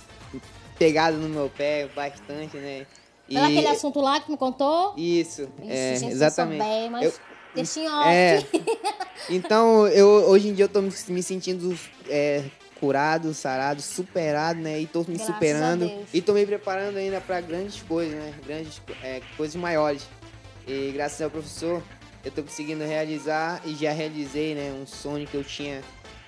pegado 0.81 1.19
no 1.19 1.29
meu 1.29 1.51
pé 1.51 1.87
bastante, 1.95 2.57
né? 2.57 2.87
E, 3.29 3.37
aquele 3.37 3.69
assunto 3.69 4.01
lá 4.01 4.19
que 4.19 4.31
me 4.31 4.37
contou. 4.39 4.95
Isso, 4.97 5.47
é, 5.69 5.97
gente, 5.97 6.11
exatamente. 6.13 6.63
souber, 6.63 6.91
mas 6.91 7.05
Eu- 7.05 7.13
deixa 7.55 7.81
em 7.81 7.87
off. 7.87 8.09
É. 8.09 8.45
Então, 9.29 9.87
eu, 9.87 10.09
hoje 10.09 10.49
em 10.49 10.55
dia 10.55 10.65
eu 10.65 10.69
tô 10.69 10.81
me, 10.81 11.23
sentindo 11.23 11.79
é, 12.09 12.43
curado, 12.81 13.33
sarado, 13.35 13.83
superado, 13.83 14.59
né? 14.59 14.81
E 14.81 14.87
tô 14.87 15.01
me 15.01 15.15
Graças 15.15 15.27
superando. 15.27 15.93
E 16.13 16.23
tô 16.23 16.33
me 16.33 16.45
preparando 16.47 16.97
ainda 16.97 17.21
para 17.21 17.39
grandes 17.43 17.83
coisas, 17.83 18.15
né? 18.15 18.33
Grandes 18.45 18.81
é, 19.03 19.21
coisas 19.37 19.55
maiores. 19.55 20.09
E 20.67 20.91
graças 20.93 21.21
ao 21.21 21.31
professor, 21.31 21.83
eu 22.25 22.31
tô 22.33 22.43
conseguindo 22.43 22.83
realizar 22.83 23.61
e 23.65 23.75
já 23.75 23.93
realizei, 23.93 24.55
né? 24.55 24.73
Um 24.73 24.87
sonho 24.87 25.27
que 25.27 25.37
eu 25.37 25.45
tinha 25.45 25.83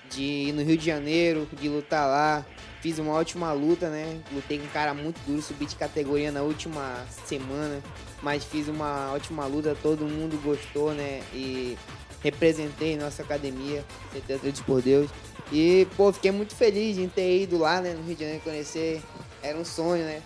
de 0.09 0.21
ir 0.21 0.53
no 0.53 0.61
Rio 0.61 0.77
de 0.77 0.85
Janeiro, 0.85 1.49
de 1.51 1.67
lutar 1.67 2.07
lá. 2.07 2.45
Fiz 2.83 2.99
uma 2.99 3.13
ótima 3.13 3.53
luta, 3.53 3.89
né? 3.89 4.19
Lutei 4.29 4.59
com 4.59 4.65
um 4.65 4.69
cara 4.69 4.93
muito 4.93 5.17
duro, 5.25 5.41
subi 5.41 5.65
de 5.65 5.73
categoria 5.73 6.33
na 6.33 6.41
última 6.41 7.05
semana. 7.25 7.81
Mas 8.21 8.43
fiz 8.43 8.67
uma 8.67 9.13
ótima 9.13 9.45
luta, 9.45 9.73
todo 9.81 10.03
mundo 10.03 10.37
gostou, 10.43 10.93
né? 10.93 11.21
E 11.33 11.77
representei 12.21 12.97
nossa 12.97 13.21
academia, 13.21 13.85
Atletas 14.13 14.59
por 14.59 14.81
Deus. 14.81 15.09
E, 15.49 15.87
pô, 15.95 16.11
fiquei 16.11 16.31
muito 16.31 16.53
feliz 16.53 16.97
em 16.97 17.07
ter 17.07 17.43
ido 17.43 17.57
lá, 17.57 17.79
né, 17.79 17.93
no 17.93 18.03
Rio 18.03 18.15
de 18.15 18.21
Janeiro, 18.21 18.43
conhecer 18.43 19.01
era 19.41 19.57
um 19.57 19.63
sonho, 19.63 20.03
né? 20.03 20.21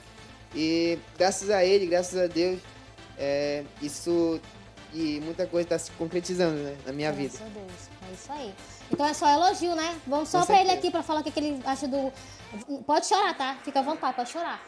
E 0.56 0.98
graças 1.16 1.52
a 1.52 1.64
ele, 1.64 1.86
graças 1.86 2.20
a 2.20 2.26
Deus, 2.26 2.60
é, 3.20 3.64
isso 3.84 4.42
e 4.96 5.20
muita 5.24 5.46
coisa 5.46 5.66
está 5.66 5.78
se 5.78 5.92
concretizando 5.92 6.58
né, 6.58 6.76
na 6.86 6.92
minha 6.92 7.12
vida. 7.12 7.38
Graças 7.38 7.56
a 7.56 7.60
Deus. 7.60 7.72
É 8.10 8.14
isso 8.14 8.32
aí. 8.32 8.54
Então 8.92 9.06
é 9.06 9.14
só 9.14 9.28
elogio, 9.28 9.76
né? 9.76 9.96
Vamos 10.08 10.30
só 10.30 10.46
pra 10.46 10.56
ele 10.56 10.70
certeza. 10.70 10.80
aqui 10.80 10.92
pra 10.92 11.04
falar 11.04 11.20
o 11.20 11.24
que, 11.24 11.32
que 11.32 11.40
ele 11.40 11.62
acha 11.66 11.88
do. 11.88 12.12
Pode 12.86 13.06
chorar, 13.08 13.36
tá? 13.38 13.56
Fica 13.64 13.80
à 13.80 13.84
vontade, 13.84 14.16
pode 14.16 14.30
chorar. 14.30 14.62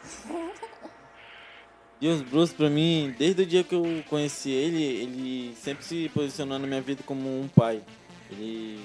Deus 2.00 2.22
Bruce, 2.22 2.54
pra 2.54 2.70
mim, 2.70 3.14
desde 3.18 3.42
o 3.42 3.46
dia 3.46 3.62
que 3.62 3.74
eu 3.74 3.84
conheci 4.08 4.50
ele, 4.50 4.82
ele 4.82 5.56
sempre 5.56 5.84
se 5.84 6.08
posicionou 6.14 6.58
na 6.58 6.66
minha 6.66 6.80
vida 6.80 7.02
como 7.04 7.28
um 7.40 7.48
pai. 7.48 7.82
Ele 8.30 8.80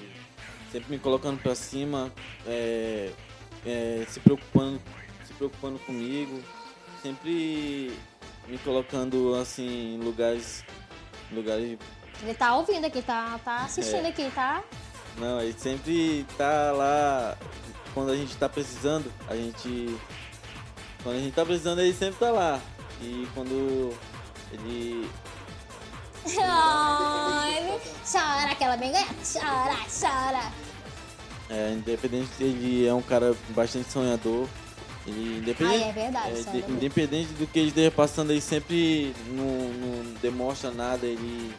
sempre 0.70 0.90
me 0.90 0.98
colocando 0.98 1.40
pra 1.40 1.54
cima, 1.54 2.12
é, 2.46 3.10
é, 3.64 4.04
se 4.08 4.20
preocupando, 4.20 4.80
se 5.24 5.32
preocupando 5.34 5.78
comigo, 5.80 6.42
sempre 7.02 7.96
me 8.48 8.58
colocando 8.58 9.34
assim 9.36 9.94
em 9.94 9.98
lugares, 9.98 10.62
lugares. 11.32 11.78
Ele 12.22 12.34
tá 12.34 12.54
ouvindo 12.56 12.84
aqui, 12.84 13.00
tá, 13.02 13.38
tá 13.44 13.64
assistindo 13.64 14.04
É. 14.04 14.08
aqui, 14.08 14.30
tá? 14.34 14.62
Não, 15.18 15.40
ele 15.40 15.54
sempre 15.58 16.26
tá 16.36 16.72
lá 16.72 17.38
quando 17.96 18.10
a 18.12 18.16
gente 18.16 18.36
tá 18.36 18.46
precisando, 18.46 19.10
a 19.26 19.34
gente 19.34 19.96
quando 21.02 21.16
a 21.16 21.18
gente 21.18 21.34
tá 21.34 21.46
precisando 21.46 21.80
ele 21.80 21.94
sempre 21.94 22.16
tá 22.16 22.30
lá. 22.30 22.60
E 23.00 23.26
quando 23.34 23.94
ele 24.52 25.08
Ai, 26.38 27.56
ele 27.58 27.80
chora, 28.10 28.52
aquela 28.52 28.76
bem 28.76 28.92
ganhada. 28.92 29.14
Chora, 29.32 29.76
chora. 29.88 30.52
É, 31.48 31.72
independente 31.72 32.28
ele 32.40 32.86
é 32.86 32.92
um 32.92 33.00
cara 33.00 33.34
bastante 33.50 33.90
sonhador. 33.90 34.46
Ele, 35.06 35.38
independente, 35.38 35.84
Ah, 35.84 35.88
é 35.88 35.92
verdade, 35.92 36.30
é, 36.38 36.42
de- 36.60 36.70
independente 36.72 37.32
do 37.34 37.46
que 37.46 37.58
ele 37.60 37.68
esteja 37.68 37.90
passando, 37.92 38.30
ele 38.32 38.40
sempre 38.42 39.14
não, 39.28 39.44
não 39.46 40.12
demonstra 40.20 40.70
nada, 40.70 41.06
ele 41.06 41.54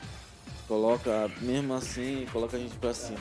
coloca, 0.68 1.32
mesmo 1.42 1.74
assim, 1.74 2.28
coloca 2.32 2.58
a 2.58 2.60
gente 2.60 2.76
pra 2.76 2.94
cima. 2.94 3.18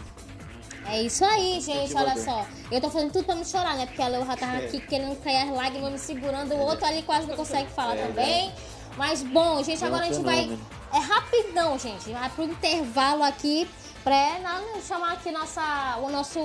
É 0.88 1.02
isso 1.02 1.24
aí, 1.24 1.60
gente, 1.60 1.94
olha 1.94 2.16
só. 2.16 2.46
Eu 2.70 2.80
tô 2.80 2.88
fazendo 2.88 3.12
tudo 3.12 3.24
pra 3.24 3.34
não 3.34 3.44
chorar, 3.44 3.76
né? 3.76 3.86
Porque 3.86 4.00
a 4.00 4.08
Leo 4.08 4.24
já 4.24 4.36
tava 4.36 4.58
aqui 4.58 4.80
querendo 4.80 5.16
cair 5.22 5.48
as 5.48 5.50
lágrimas, 5.50 5.92
me 5.92 5.98
segurando. 5.98 6.54
O 6.54 6.60
outro 6.60 6.86
ali 6.86 7.02
quase 7.02 7.26
não 7.26 7.34
consegue 7.36 7.70
falar 7.70 7.96
também. 7.96 8.52
Mas 8.96 9.22
bom, 9.22 9.62
gente, 9.62 9.82
É 9.82 9.86
agora 9.86 10.04
a 10.04 10.06
gente 10.06 10.22
vai. 10.22 10.58
É 10.92 10.98
rapidão, 10.98 11.78
gente. 11.78 12.10
Vai 12.10 12.30
pro 12.30 12.44
intervalo 12.44 13.22
aqui 13.22 13.68
pra 14.02 14.62
chamar 14.86 15.14
aqui 15.14 15.32
nossa, 15.32 15.98
o 15.98 16.08
nosso 16.08 16.38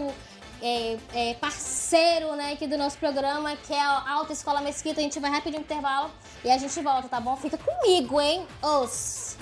é, 0.61 0.97
é, 1.13 1.33
parceiro, 1.35 2.35
né, 2.35 2.53
aqui 2.53 2.67
do 2.67 2.77
nosso 2.77 2.97
programa, 2.97 3.55
que 3.55 3.73
é 3.73 3.79
a 3.79 4.11
Alta 4.11 4.33
Escola 4.33 4.61
Mesquita. 4.61 4.99
A 4.99 5.03
gente 5.03 5.19
vai 5.19 5.29
rapidinho 5.29 5.63
pro 5.63 5.73
intervalo 5.75 6.11
e 6.43 6.49
a 6.49 6.57
gente 6.57 6.79
volta, 6.81 7.07
tá 7.07 7.19
bom? 7.19 7.35
Fica 7.37 7.57
comigo, 7.57 8.19
hein? 8.19 8.45
Os. 8.61 9.37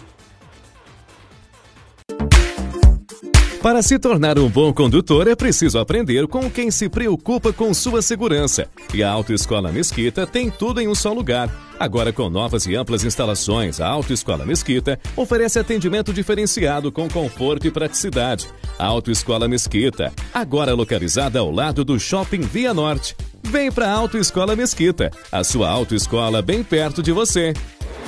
Para 3.62 3.82
se 3.82 4.00
tornar 4.00 4.40
um 4.40 4.48
bom 4.48 4.72
condutor 4.72 5.28
é 5.28 5.36
preciso 5.36 5.80
aprender 5.80 6.26
com 6.28 6.50
quem 6.50 6.72
se 6.72 6.88
preocupa 6.88 7.52
com 7.52 7.74
sua 7.74 8.02
segurança. 8.02 8.70
E 8.94 9.04
a 9.04 9.12
Autoescola 9.12 9.70
Mesquita 9.70 10.26
tem 10.26 10.50
tudo 10.50 10.80
em 10.80 10.88
um 10.88 10.96
só 10.96 11.12
lugar. 11.12 11.50
Agora 11.78 12.14
com 12.14 12.30
novas 12.30 12.66
e 12.66 12.76
amplas 12.76 13.04
instalações, 13.04 13.82
a 13.82 13.88
Autoescola 13.88 14.46
Mesquita 14.46 14.98
oferece 15.14 15.60
atendimento 15.60 16.14
diferenciado 16.14 16.90
com 16.90 17.10
conforto 17.10 17.68
e 17.68 17.72
praticidade. 17.72 18.48
Autoescola 18.78 19.46
Mesquita, 19.46 20.14
agora 20.34 20.74
localizada 20.74 21.40
ao 21.40 21.52
lado 21.52 21.84
do 21.84 22.00
Shopping 22.00 22.42
Via 22.42 22.74
Norte. 22.74 23.14
Vem 23.44 23.70
para 23.70 23.88
a 23.88 23.94
Autoescola 23.94 24.56
Mesquita, 24.56 25.12
a 25.30 25.44
sua 25.44 25.70
autoescola 25.70 26.42
bem 26.42 26.64
perto 26.64 27.04
de 27.04 27.12
você. 27.12 27.52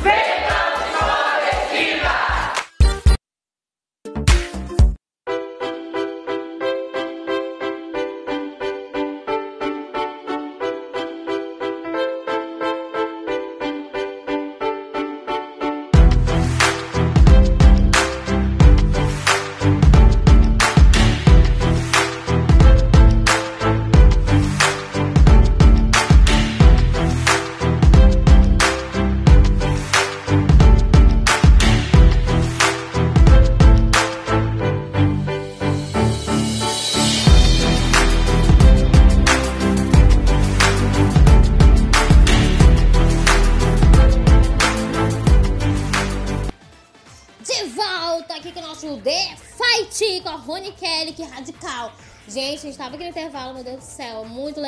De 0.01 0.31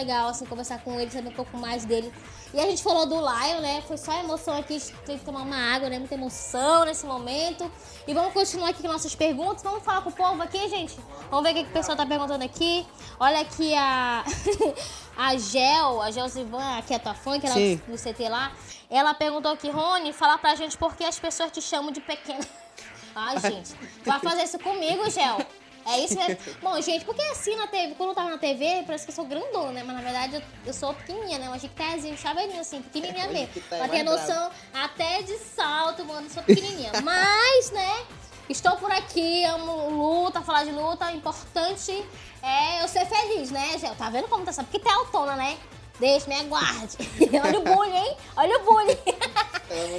legal, 0.04 0.28
assim, 0.28 0.45
conversar 0.45 0.84
com 0.84 0.99
ele, 0.99 1.10
saber 1.10 1.30
um 1.30 1.34
pouco 1.34 1.58
mais 1.58 1.86
dele. 1.86 2.14
E 2.54 2.60
a 2.60 2.64
gente 2.66 2.84
falou 2.84 3.08
do 3.08 3.16
Lion, 3.16 3.62
né? 3.62 3.82
Foi 3.88 3.97
só 3.97 4.14
emoção 4.20 4.56
aqui, 4.56 4.76
a 4.76 4.80
gente 4.80 4.93
teve 5.06 5.20
que 5.20 5.26
tomar 5.26 5.41
uma 5.41 5.56
água, 5.56 5.89
né? 5.89 5.97
Muita 5.97 6.14
emoção 6.14 6.86
nesse 6.86 7.06
momento. 7.06 7.72
E 8.08 8.14
vamos 8.14 8.32
continuar 8.32 8.70
aqui 8.70 8.82
com 8.82 8.88
nossas 8.88 9.16
perguntas. 9.16 9.64
Vamos 9.64 9.84
falar 9.84 10.01
com 10.01 10.10
o 10.10 10.14
povo 10.14 10.41
aqui, 10.43 10.70
gente? 10.70 10.95
Vamos 11.32 11.43
ver 11.43 11.51
o 11.51 11.54
que, 11.56 11.64
que 11.64 11.70
o 11.72 11.74
pessoal 11.74 11.97
tá 11.97 12.06
perguntando 12.06 12.43
aqui. 12.43 12.86
Olha 13.20 13.39
aqui 13.39 13.74
a. 13.74 14.24
a 15.18 15.38
Gel, 15.38 16.01
a 16.01 16.12
Gel 16.12 16.28
Zivan, 16.28 16.82
que 16.86 16.93
é 16.93 16.99
tua 16.99 17.16
fã, 17.16 17.39
que 17.39 17.47
era 17.47 17.56
Sim. 17.56 17.82
do 17.88 17.97
CT 17.97 18.30
lá. 18.30 18.51
Ela 18.89 19.16
perguntou 19.16 19.51
aqui, 19.51 19.70
Rony, 19.72 20.14
fala 20.14 20.38
pra 20.38 20.54
gente 20.54 20.78
por 20.78 20.95
que 20.95 21.04
as 21.04 21.18
pessoas 21.18 21.49
te 21.51 21.62
chamam 21.62 21.91
de 21.91 22.01
pequena. 22.01 22.45
Ai, 23.16 23.39
gente, 23.39 23.74
vai 24.06 24.20
fazer 24.20 24.43
isso 24.43 24.60
comigo, 24.60 25.10
Gel. 25.10 25.39
É 25.86 25.99
isso 25.99 26.15
mesmo. 26.15 26.38
Bom, 26.61 26.79
gente, 26.81 27.03
porque 27.05 27.21
assim 27.23 27.55
na 27.55 27.67
TV, 27.67 27.95
quando 27.95 28.09
eu 28.09 28.15
tava 28.15 28.29
na 28.29 28.38
TV, 28.38 28.84
parece 28.86 29.05
que 29.05 29.11
eu 29.11 29.15
sou 29.15 29.25
grandona, 29.25 29.71
né? 29.71 29.84
Mas 29.86 29.95
na 29.95 30.01
verdade 30.01 30.36
eu, 30.36 30.41
eu 30.65 30.73
sou 30.73 30.93
pequenininha, 30.93 31.39
né? 31.39 31.47
Uma 31.47 31.59
chiquitezinha, 31.59 32.13
um 32.13 32.17
chaveirinho 32.17 32.61
assim, 32.61 32.81
pequenininha 32.81 33.27
mesmo. 33.27 33.49
tá 33.69 33.77
Pra 33.77 33.88
ter 33.88 34.03
noção, 34.03 34.51
até 34.73 35.21
de 35.21 35.38
salto, 35.38 36.05
mano, 36.05 36.27
eu 36.27 36.29
sou 36.29 36.43
pequenininha. 36.43 36.91
Mas, 37.03 37.71
né? 37.71 38.05
Estou 38.49 38.75
por 38.75 38.91
aqui, 38.91 39.43
amo 39.45 39.89
luta, 39.89 40.41
falar 40.41 40.63
de 40.65 40.71
luta. 40.71 41.07
O 41.07 41.11
importante 41.11 42.05
é 42.41 42.84
eu 42.84 42.88
ser 42.88 43.05
feliz, 43.05 43.51
né, 43.51 43.77
Gel? 43.77 43.95
Tá 43.95 44.09
vendo 44.09 44.27
como 44.27 44.45
tá? 44.45 44.51
Porque 44.53 44.79
tem 44.79 44.91
autona, 44.91 45.36
né? 45.36 45.57
Deixa, 45.99 46.27
me 46.27 46.36
aguarde. 46.36 46.97
Olha 47.43 47.59
o 47.59 47.63
bullying, 47.63 47.95
hein? 47.95 48.17
Olha 48.36 48.57
o 48.59 48.63
bullying. 48.65 48.97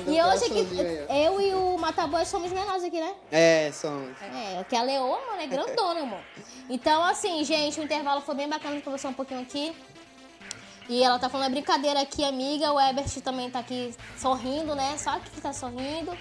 E 0.06 0.22
hoje 0.22 0.44
aqui, 0.44 0.68
eu 1.08 1.40
e 1.40 1.54
o 1.54 1.78
Mataboy 1.78 2.24
somos 2.26 2.52
menores 2.52 2.84
aqui, 2.84 3.00
né? 3.00 3.14
É, 3.32 3.70
somos. 3.72 4.16
É, 4.22 4.62
que 4.64 4.76
a 4.76 4.82
Leoa, 4.82 5.18
mano, 5.26 5.40
é 5.42 5.46
grandona, 5.46 6.00
amor. 6.00 6.20
Então, 6.68 7.02
assim, 7.04 7.42
gente, 7.44 7.80
o 7.80 7.82
intervalo 7.82 8.20
foi 8.20 8.34
bem 8.34 8.48
bacana 8.48 8.76
de 8.76 8.82
conversar 8.82 9.08
um 9.08 9.14
pouquinho 9.14 9.40
aqui. 9.40 9.74
E 10.88 11.02
ela 11.02 11.18
tá 11.18 11.28
falando 11.28 11.46
é 11.46 11.50
brincadeira 11.50 12.00
aqui, 12.02 12.22
amiga. 12.24 12.72
O 12.72 12.80
Ebert 12.80 13.20
também 13.22 13.50
tá 13.50 13.60
aqui 13.60 13.94
sorrindo, 14.18 14.74
né? 14.74 14.96
Só 14.98 15.18
que 15.18 15.40
tá 15.40 15.52
sorrindo. 15.52 16.16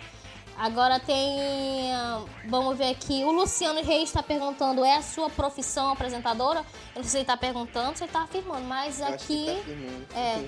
Agora 0.57 0.99
tem. 0.99 1.93
ah, 1.93 2.23
Vamos 2.47 2.77
ver 2.77 2.91
aqui. 2.91 3.23
O 3.25 3.31
Luciano 3.31 3.81
Reis 3.83 4.11
tá 4.11 4.23
perguntando: 4.23 4.85
é 4.85 4.95
a 4.95 5.01
sua 5.01 5.29
profissão 5.29 5.91
apresentadora? 5.91 6.59
Eu 6.95 7.01
não 7.01 7.03
sei 7.03 7.09
se 7.11 7.17
ele 7.17 7.25
tá 7.25 7.35
perguntando, 7.35 7.97
se 7.97 8.03
ele 8.05 8.11
tá 8.11 8.21
afirmando, 8.21 8.63
mas 8.65 9.01
Eu 9.01 9.07
que 9.07 9.13
aqui. 9.13 9.45
tá 9.47 9.63
firmando. 9.63 10.07
É. 10.15 10.45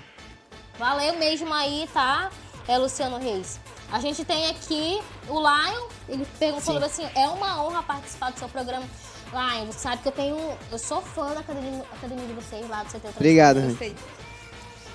Valeu 0.78 1.18
mesmo 1.18 1.54
aí, 1.54 1.90
tá? 1.94 2.30
É 2.68 2.78
Luciano 2.78 3.18
Reis. 3.18 3.60
A 3.92 4.00
gente 4.00 4.26
tem 4.26 4.48
aqui 4.50 5.02
o 5.28 5.40
Lion, 5.40 5.88
ele 6.10 6.26
perguntou 6.40 6.76
assim: 6.86 7.08
é 7.16 7.28
uma 7.30 7.64
honra 7.64 7.84
participar 7.84 8.32
do 8.32 8.40
seu 8.40 8.50
programa. 8.50 8.86
Lion, 9.32 9.66
você 9.68 9.80
sabe 9.80 10.02
que 10.02 10.08
eu 10.08 10.12
tenho. 10.12 10.58
Eu 10.72 10.80
sou 10.80 11.02
fã 11.02 11.34
da 11.34 11.42
academia, 11.42 11.84
academia 11.94 12.26
de 12.26 12.34
vocês 12.34 12.68
lá 12.70 12.84
do 12.84 12.90
CT 12.92 13.08
Obrigado. 13.16 13.60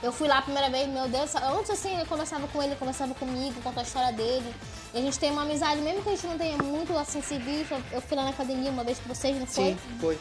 Eu 0.02 0.12
fui 0.12 0.26
lá 0.26 0.38
a 0.38 0.42
primeira 0.42 0.70
vez, 0.70 0.88
meu 0.88 1.06
Deus, 1.08 1.34
antes 1.34 1.70
assim, 1.70 1.94
eu 1.98 2.06
conversava 2.06 2.48
com 2.48 2.62
ele, 2.62 2.70
ele 2.72 2.78
conversava 2.78 3.12
comigo, 3.14 3.60
contou 3.60 3.80
a 3.80 3.82
história 3.84 4.10
dele. 4.14 4.54
E 4.94 4.98
a 4.98 5.00
gente 5.02 5.18
tem 5.18 5.30
uma 5.30 5.42
amizade, 5.42 5.78
mesmo 5.82 6.02
que 6.02 6.08
a 6.08 6.12
gente 6.12 6.26
não 6.26 6.38
tenha 6.38 6.56
muito 6.56 6.96
assim 6.96 7.20
se 7.20 7.36
visto. 7.36 7.72
Eu- 7.72 7.82
Eu 7.92 8.00
fui 8.00 8.16
lá 8.16 8.24
na 8.24 8.30
academia 8.30 8.70
uma 8.70 8.82
vez 8.82 8.98
com 8.98 9.14
vocês, 9.14 9.36
não 9.38 9.46
foi? 9.46 9.64
Sim, 9.72 9.78
foi. 10.00 10.18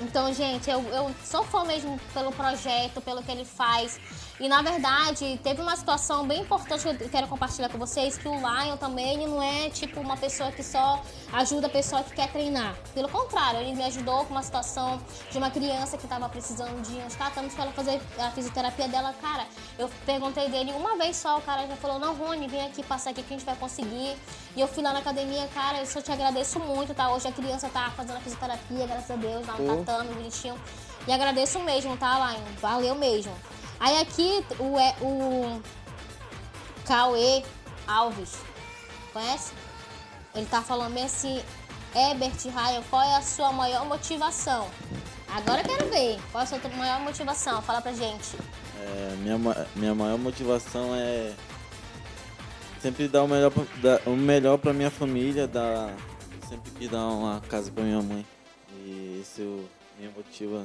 Então, 0.00 0.32
gente, 0.32 0.70
eu, 0.70 0.80
eu 0.90 1.12
sou 1.24 1.42
fã 1.42 1.64
mesmo 1.64 1.98
pelo 2.14 2.30
projeto, 2.30 3.00
pelo 3.00 3.20
que 3.20 3.32
ele 3.32 3.44
faz. 3.44 3.98
E 4.40 4.48
na 4.48 4.62
verdade, 4.62 5.38
teve 5.42 5.60
uma 5.60 5.74
situação 5.74 6.24
bem 6.24 6.42
importante 6.42 6.82
que 6.82 7.04
eu 7.04 7.08
quero 7.08 7.26
compartilhar 7.26 7.68
com 7.68 7.76
vocês, 7.76 8.16
que 8.16 8.28
o 8.28 8.34
Lion 8.34 8.76
também 8.76 9.26
não 9.26 9.42
é 9.42 9.68
tipo 9.68 9.98
uma 9.98 10.16
pessoa 10.16 10.52
que 10.52 10.62
só 10.62 11.02
ajuda 11.32 11.66
a 11.66 11.70
pessoa 11.70 12.04
que 12.04 12.14
quer 12.14 12.30
treinar. 12.30 12.76
Pelo 12.94 13.08
contrário, 13.08 13.58
ele 13.58 13.74
me 13.74 13.82
ajudou 13.82 14.24
com 14.26 14.34
uma 14.34 14.42
situação 14.42 15.02
de 15.28 15.38
uma 15.38 15.50
criança 15.50 15.98
que 15.98 16.04
estava 16.04 16.28
precisando 16.28 16.80
de 16.82 16.98
uns 16.98 17.16
tratamentos 17.16 17.56
para 17.56 17.64
ela 17.64 17.72
fazer 17.72 18.00
a 18.16 18.30
fisioterapia 18.30 18.86
dela. 18.86 19.12
Cara, 19.20 19.44
eu 19.76 19.90
perguntei 20.06 20.48
dele 20.48 20.72
uma 20.72 20.96
vez 20.96 21.16
só, 21.16 21.38
o 21.38 21.42
cara 21.42 21.66
já 21.66 21.74
falou, 21.74 21.98
não, 21.98 22.14
Rony, 22.14 22.46
vem 22.46 22.64
aqui, 22.64 22.84
passa 22.84 23.10
aqui 23.10 23.24
que 23.24 23.34
a 23.34 23.36
gente 23.36 23.46
vai 23.46 23.56
conseguir. 23.56 24.16
E 24.54 24.60
eu 24.60 24.68
fui 24.68 24.84
lá 24.84 24.92
na 24.92 25.00
academia, 25.00 25.48
cara, 25.52 25.78
eu 25.78 25.86
só 25.86 26.00
te 26.00 26.12
agradeço 26.12 26.60
muito, 26.60 26.94
tá? 26.94 27.10
Hoje 27.10 27.26
a 27.26 27.32
criança 27.32 27.68
tá 27.68 27.90
fazendo 27.96 28.18
a 28.18 28.20
fisioterapia, 28.20 28.86
graças 28.86 29.10
a 29.10 29.16
Deus, 29.16 29.44
lá 29.44 29.54
no 29.54 29.84
tatame, 29.84 30.14
bonitinho. 30.14 30.54
E 31.08 31.12
agradeço 31.12 31.58
mesmo, 31.60 31.96
tá, 31.96 32.30
Lion? 32.30 32.44
Valeu 32.60 32.94
mesmo. 32.94 33.32
Aí 33.80 33.96
aqui 33.98 34.44
o, 34.58 34.76
o 35.04 35.62
Cauê 36.84 37.44
Alves, 37.86 38.38
conhece? 39.12 39.52
Ele 40.34 40.46
tá 40.46 40.62
falando 40.62 40.94
bem 40.94 41.04
assim, 41.04 41.42
Herbert 41.94 42.36
Ryan, 42.44 42.82
qual 42.90 43.02
é 43.02 43.16
a 43.16 43.22
sua 43.22 43.52
maior 43.52 43.84
motivação? 43.86 44.68
Agora 45.28 45.60
eu 45.60 45.64
quero 45.64 45.90
ver, 45.90 46.18
qual 46.32 46.42
é 46.42 46.44
a 46.44 46.46
sua 46.46 46.58
maior 46.70 47.00
motivação? 47.00 47.62
Fala 47.62 47.80
pra 47.80 47.92
gente. 47.92 48.36
É, 48.80 49.16
minha, 49.16 49.38
minha 49.76 49.94
maior 49.94 50.18
motivação 50.18 50.94
é 50.94 51.32
sempre 52.80 53.08
dar 53.08 53.22
o 53.22 53.28
melhor 53.28 53.50
pra, 53.50 53.64
dar 53.82 54.00
o 54.06 54.16
melhor 54.16 54.58
pra 54.58 54.72
minha 54.72 54.90
família, 54.90 55.46
dar, 55.46 55.94
sempre 56.48 56.70
quis 56.72 56.88
dar 56.88 57.06
uma 57.06 57.40
casa 57.42 57.70
pra 57.70 57.84
minha 57.84 58.02
mãe. 58.02 58.26
E 58.84 59.20
isso 59.22 59.64
me 59.98 60.08
motiva 60.08 60.64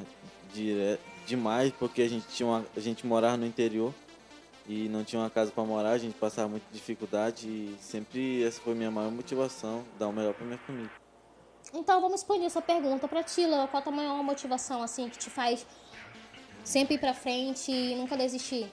dire, 0.54 1.00
demais, 1.26 1.72
porque 1.74 2.02
a 2.02 2.10
gente, 2.10 2.28
tinha 2.28 2.48
uma, 2.48 2.66
a 2.76 2.80
gente 2.80 3.06
morava 3.06 3.38
no 3.38 3.46
interior 3.46 3.94
e 4.68 4.88
não 4.90 5.04
tinha 5.04 5.22
uma 5.22 5.30
casa 5.30 5.52
pra 5.52 5.64
morar, 5.64 5.92
a 5.92 5.98
gente 5.98 6.14
passava 6.16 6.48
muita 6.48 6.66
dificuldade 6.72 7.48
e 7.48 7.76
sempre 7.80 8.44
essa 8.44 8.62
foi 8.62 8.74
minha 8.74 8.92
maior 8.92 9.12
motivação, 9.12 9.84
dar 10.00 10.08
o 10.08 10.14
melhor 10.14 10.34
pra 10.34 10.46
minha 10.46 10.58
família. 10.60 10.92
Então 11.74 12.00
vamos 12.00 12.22
expandir 12.22 12.46
essa 12.46 12.62
pergunta 12.62 13.08
pra 13.08 13.24
ti, 13.24 13.46
Léo. 13.46 13.68
Qual 13.68 13.80
a 13.80 13.84
tua 13.84 13.92
maior 13.92 14.22
motivação, 14.24 14.84
assim, 14.84 15.10
que 15.10 15.18
te 15.18 15.30
faz 15.30 15.66
sempre 16.64 16.96
ir 16.96 17.00
pra 17.00 17.14
frente 17.14 17.72
e 17.72 17.96
nunca 17.96 18.16
desistir? 18.16 18.72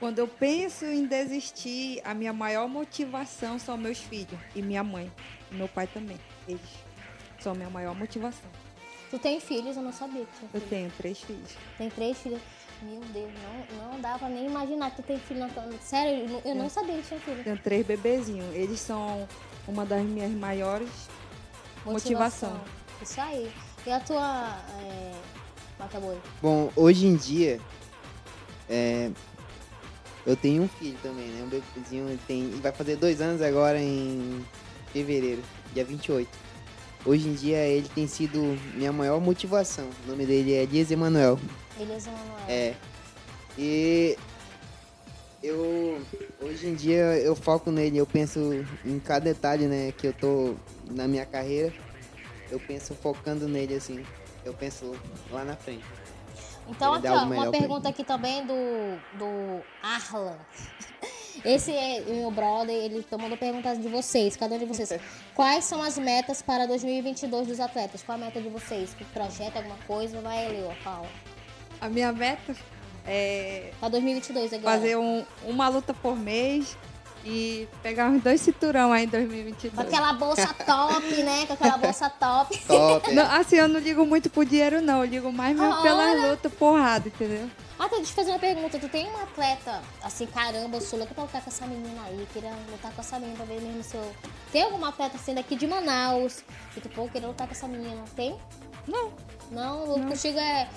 Quando 0.00 0.18
eu 0.18 0.26
penso 0.26 0.84
em 0.84 1.06
desistir, 1.06 2.00
a 2.04 2.12
minha 2.12 2.32
maior 2.32 2.66
motivação 2.66 3.56
são 3.56 3.76
meus 3.76 3.98
filhos 3.98 4.38
e 4.52 4.60
minha 4.60 4.82
mãe. 4.82 5.12
E 5.50 5.54
meu 5.54 5.68
pai 5.68 5.86
também. 5.86 6.18
Eles 6.48 6.60
são 7.38 7.52
a 7.52 7.54
minha 7.54 7.70
maior 7.70 7.94
motivação. 7.94 8.50
Tu 9.12 9.18
tem 9.18 9.38
filhos? 9.38 9.76
Eu 9.76 9.82
não 9.82 9.92
sabia 9.92 10.24
que 10.24 10.38
tinha 10.38 10.48
Eu 10.54 10.60
filhos. 10.60 10.68
tenho 10.70 10.90
três 10.96 11.18
filhos. 11.20 11.50
Tem 11.78 11.90
três 11.90 12.18
filhos. 12.18 12.40
Meu 12.82 13.00
Deus, 13.12 13.30
não, 13.78 13.92
não 13.92 14.00
dá 14.00 14.18
pra 14.18 14.28
nem 14.28 14.46
imaginar 14.46 14.90
que 14.90 14.96
tu 14.96 15.02
tem 15.06 15.18
filho. 15.20 15.38
Não, 15.40 15.50
sério, 15.80 16.24
eu 16.24 16.28
não- 16.28 16.42
eu 16.46 16.54
não 16.56 16.68
sabia 16.70 16.96
que 16.96 17.02
tinha 17.08 17.20
filho. 17.20 17.44
Tenho 17.44 17.58
três 17.58 17.86
bebezinhos. 17.86 18.52
Eles 18.54 18.80
são 18.80 19.28
uma 19.68 19.84
das 19.86 20.02
minhas 20.02 20.32
maiores 20.32 20.88
motivação. 21.84 22.60
Isso 23.00 23.20
aí. 23.20 23.52
E 23.86 23.90
a 23.92 24.00
tua. 24.00 24.56
É... 24.80 25.12
Mata 25.78 26.00
boi? 26.00 26.18
Bom, 26.40 26.70
hoje 26.74 27.06
em 27.06 27.14
dia, 27.16 27.60
é, 28.68 29.10
eu 30.24 30.36
tenho 30.36 30.62
um 30.62 30.68
filho 30.68 30.96
também, 31.02 31.26
né? 31.28 31.42
Um 31.44 31.48
bebezinho, 31.48 32.18
tem, 32.26 32.42
ele 32.44 32.60
vai 32.60 32.72
fazer 32.72 32.96
dois 32.96 33.20
anos 33.20 33.42
agora 33.42 33.78
em 33.80 34.44
fevereiro, 34.92 35.42
dia 35.74 35.84
28. 35.84 36.28
Hoje 37.04 37.28
em 37.28 37.34
dia, 37.34 37.58
ele 37.58 37.88
tem 37.88 38.06
sido 38.06 38.38
minha 38.74 38.92
maior 38.92 39.20
motivação. 39.20 39.88
O 40.04 40.10
nome 40.10 40.24
dele 40.24 40.54
é 40.54 40.62
Elias 40.62 40.90
Emanuel. 40.90 41.38
Elias 41.78 42.06
Emanuel. 42.06 42.44
É. 42.48 42.74
E 43.58 44.16
eu 45.42 46.00
hoje 46.40 46.68
em 46.68 46.74
dia 46.74 47.18
eu 47.18 47.34
foco 47.34 47.70
nele, 47.70 47.98
eu 47.98 48.06
penso 48.06 48.64
em 48.84 48.98
cada 49.00 49.24
detalhe, 49.24 49.66
né, 49.66 49.92
que 49.92 50.06
eu 50.06 50.12
tô 50.12 50.54
na 50.90 51.08
minha 51.08 51.26
carreira. 51.26 51.72
Eu 52.50 52.60
penso 52.60 52.94
focando 52.94 53.48
nele 53.48 53.74
assim. 53.74 54.04
Eu 54.44 54.54
penso 54.54 54.94
lá 55.30 55.44
na 55.44 55.56
frente. 55.56 55.84
Então, 56.68 56.96
Ele 56.96 57.08
aqui, 57.08 57.16
ó, 57.16 57.24
uma 57.24 57.50
pergunta 57.50 57.88
aqui 57.88 58.04
também 58.04 58.46
do, 58.46 58.54
do 59.18 59.62
Arlan. 59.82 60.36
Esse 61.44 61.72
é 61.72 62.00
meu 62.00 62.30
brother, 62.30 62.74
ele 62.74 63.04
mandou 63.18 63.36
perguntas 63.38 63.80
de 63.80 63.88
vocês, 63.88 64.36
cada 64.36 64.54
um 64.54 64.58
de 64.58 64.64
vocês. 64.64 65.00
Quais 65.34 65.64
são 65.64 65.82
as 65.82 65.96
metas 65.98 66.42
para 66.42 66.66
2022 66.66 67.48
dos 67.48 67.60
atletas? 67.60 68.02
Qual 68.02 68.16
a 68.16 68.18
meta 68.20 68.40
de 68.40 68.48
vocês? 68.48 68.94
Que 68.94 69.04
projeto, 69.06 69.56
alguma 69.56 69.76
coisa? 69.86 70.20
Vai, 70.20 70.48
Leo, 70.48 70.70
fala. 70.82 71.08
A 71.80 71.88
minha 71.88 72.12
meta 72.12 72.54
é 73.06 73.72
Para 73.80 73.88
2022 73.90 74.52
agora. 74.52 74.76
fazer 74.78 74.96
um- 74.96 75.24
uma 75.44 75.68
luta 75.68 75.92
por 75.94 76.16
mês 76.16 76.76
e 77.24 77.68
pegar 77.82 78.08
uns 78.08 78.22
dois 78.22 78.40
cinturão 78.40 78.92
aí 78.92 79.04
em 79.04 79.08
2022. 79.08 79.74
Com 79.74 79.80
aquela 79.80 80.12
bolsa 80.12 80.48
top, 80.66 81.22
né? 81.22 81.46
Com 81.46 81.52
aquela 81.52 81.78
bolsa 81.78 82.10
top. 82.10 82.58
Top. 82.66 83.10
é. 83.10 83.14
Não, 83.14 83.30
assim, 83.30 83.56
eu 83.56 83.68
não 83.68 83.80
ligo 83.80 84.04
muito 84.04 84.28
pro 84.28 84.44
dinheiro, 84.44 84.80
não. 84.80 85.00
Eu 85.04 85.10
ligo 85.10 85.32
mais 85.32 85.56
mesmo 85.56 85.72
Olha. 85.72 85.82
pela 85.82 86.28
luta, 86.28 86.50
porrada, 86.50 87.08
entendeu? 87.08 87.48
Ah, 87.78 87.88
tá, 87.88 87.96
deixa 87.96 88.02
eu 88.02 88.06
te 88.06 88.12
fazer 88.12 88.30
uma 88.30 88.38
pergunta. 88.38 88.78
Tu 88.78 88.88
tem 88.88 89.08
um 89.08 89.16
atleta, 89.16 89.82
assim, 90.02 90.26
caramba, 90.26 90.76
eu 90.76 90.80
sou 90.80 90.98
louca 90.98 91.14
pra 91.14 91.24
lutar 91.24 91.42
com 91.42 91.50
essa 91.50 91.66
menina 91.66 92.02
aí. 92.06 92.26
Queria 92.32 92.52
lutar 92.70 92.92
com 92.92 93.00
essa 93.00 93.18
menina 93.18 93.36
pra 93.36 93.46
ver 93.46 93.60
mesmo 93.60 93.82
se 93.82 93.96
eu... 93.96 94.12
Tem 94.52 94.62
alguma 94.62 94.88
atleta 94.88 95.16
assim 95.16 95.34
daqui 95.34 95.56
de 95.56 95.66
Manaus 95.66 96.44
que 96.74 96.80
tu, 96.80 96.88
pô, 96.88 97.08
queria 97.08 97.28
lutar 97.28 97.46
com 97.46 97.52
essa 97.52 97.66
menina? 97.66 98.02
Tem? 98.14 98.36
Não. 98.86 99.12
Não, 99.50 99.94
o 99.94 100.06
contigo 100.06 100.38
é... 100.38 100.68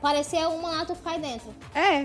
Parecer 0.00 0.46
uma 0.48 0.70
lá, 0.70 0.84
tu 0.84 0.96
cai 0.96 1.18
dentro. 1.20 1.54
É, 1.74 2.04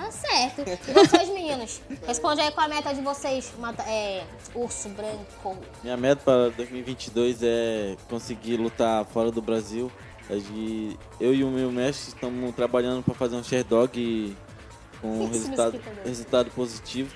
Tá 0.00 0.10
certo. 0.10 0.62
E 0.62 0.92
vocês, 0.92 1.28
meninos? 1.28 1.82
Responde 2.06 2.40
aí 2.40 2.50
qual 2.52 2.64
a 2.64 2.68
meta 2.70 2.94
de 2.94 3.02
vocês. 3.02 3.52
Mata, 3.58 3.82
é, 3.82 4.24
urso 4.54 4.88
branco. 4.88 5.58
Minha 5.82 5.96
meta 5.96 6.22
para 6.24 6.48
2022 6.50 7.42
é 7.42 7.96
conseguir 8.08 8.56
lutar 8.56 9.04
fora 9.04 9.30
do 9.30 9.42
Brasil. 9.42 9.92
Eu 11.20 11.34
e 11.34 11.44
o 11.44 11.50
meu 11.50 11.70
mestre 11.70 12.14
estamos 12.14 12.54
trabalhando 12.54 13.02
para 13.02 13.12
fazer 13.12 13.36
um 13.36 13.44
share 13.44 13.64
dog 13.64 14.34
com 15.02 15.28
resultado, 15.28 15.80
resultado 16.02 16.50
positivo. 16.52 17.14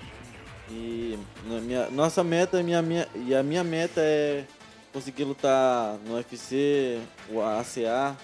E 0.70 1.18
minha, 1.42 1.88
nossa 1.90 2.22
meta 2.22 2.62
minha, 2.62 2.82
minha, 2.82 3.08
e 3.14 3.34
a 3.34 3.42
minha 3.42 3.64
meta 3.64 4.00
é 4.00 4.44
conseguir 4.92 5.24
lutar 5.24 5.96
no 6.06 6.16
UFC, 6.16 7.00
o 7.30 7.40
ACA 7.40 8.14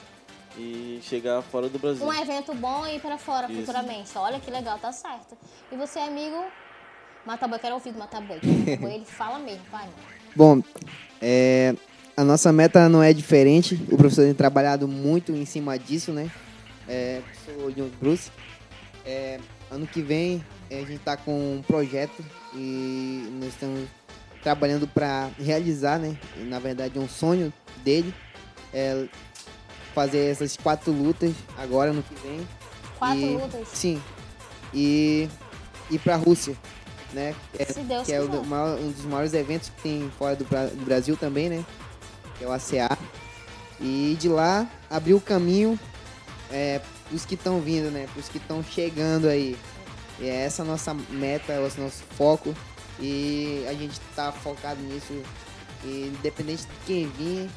e 0.57 1.01
chegar 1.03 1.43
fora 1.43 1.69
do 1.69 1.79
Brasil. 1.79 2.05
Um 2.05 2.13
evento 2.13 2.55
bom 2.55 2.87
e 2.87 2.97
ir 2.97 3.01
pra 3.01 3.19
fora 3.19 3.51
Isso. 3.51 3.61
futuramente. 3.61 4.11
Olha 4.17 4.41
que 4.41 4.51
legal, 4.51 4.79
tá 4.79 4.93
certo. 4.93 5.37
E 5.71 5.77
você, 5.77 5.99
amigo? 5.99 6.45
Mataboi, 7.25 7.59
quero 7.59 7.75
ouvir 7.75 7.93
do 7.93 7.99
Mataboi. 7.99 8.41
Ele 8.43 9.05
fala 9.05 9.39
mesmo, 9.39 9.63
vai. 9.71 9.83
mano. 9.83 9.95
Bom, 10.35 10.63
é, 11.21 11.75
a 12.17 12.25
nossa 12.25 12.53
meta 12.53 12.89
não 12.89 13.03
é 13.03 13.13
diferente. 13.13 13.75
O 13.91 13.97
professor 13.97 14.25
tem 14.25 14.35
trabalhado 14.35 14.89
muito 14.89 15.33
em 15.33 15.45
cima 15.45 15.79
disso, 15.79 16.13
né? 16.13 16.31
É, 16.89 17.21
sou 17.45 17.67
o 17.67 17.73
John 17.73 17.89
Bruce. 18.01 18.31
É, 19.05 19.39
ano 19.71 19.87
que 19.87 20.03
vem 20.03 20.45
é, 20.71 20.79
a 20.79 20.81
gente 20.81 20.95
está 20.95 21.17
com 21.17 21.33
um 21.33 21.63
projeto 21.63 22.25
e 22.55 23.29
nós 23.41 23.51
estamos 23.51 23.89
trabalhando 24.43 24.87
para 24.87 25.31
realizar, 25.39 25.99
né? 25.99 26.17
Na 26.37 26.59
verdade, 26.59 26.99
um 26.99 27.09
sonho 27.09 27.53
dele 27.85 28.15
é 28.73 29.07
fazer 29.95 30.31
essas 30.31 30.57
quatro 30.57 30.93
lutas 30.93 31.33
agora 31.59 31.93
no 31.93 32.03
que 32.03 32.15
vem. 32.17 32.47
Quatro 32.99 33.19
E- 33.21 33.37
lutas. 33.37 33.69
Sim. 33.73 34.01
E 34.73 35.29
ir 35.91 35.99
para 35.99 36.15
a 36.15 36.19
Rússia, 36.19 36.57
né? 37.13 37.35
É, 37.59 37.65
Se 37.65 37.81
Deus 37.81 38.07
que 38.07 38.13
é 38.13 38.21
o 38.21 38.27
quiser. 38.27 38.41
do- 38.41 38.47
maior- 38.47 38.79
um 38.79 38.91
dos 38.91 39.05
maiores 39.05 39.33
eventos 39.35 39.69
que 39.71 39.83
tem 39.83 40.11
fora 40.19 40.37
do, 40.37 40.45
do 40.45 40.85
Brasil 40.85 41.17
também, 41.17 41.49
né? 41.49 41.65
Que 42.39 42.45
é 42.45 42.47
o 42.49 42.53
ACA. 42.53 42.97
E 43.81 44.17
de 44.21 44.29
lá 44.29 44.67
abrir 44.91 45.15
o 45.15 45.21
caminho 45.21 45.79
é, 46.53 46.81
os 47.13 47.25
que 47.25 47.35
estão 47.35 47.61
vindo, 47.61 47.91
né? 47.91 48.07
Os 48.17 48.29
que 48.29 48.39
estão 48.39 48.63
chegando 48.63 49.27
aí. 49.29 49.57
E 50.19 50.29
é 50.29 50.35
essa 50.45 50.63
a 50.63 50.65
nossa 50.65 50.93
meta, 50.95 51.53
é 51.53 51.67
esse 51.67 51.81
nosso 51.81 52.03
foco. 52.17 52.55
E 53.01 53.65
a 53.69 53.73
gente 53.73 53.99
tá 54.15 54.31
focado 54.31 54.81
nisso. 54.83 55.23
E 55.83 56.13
independente 56.15 56.63
de 56.65 56.69
quem 56.87 57.09
vir, 57.17 57.49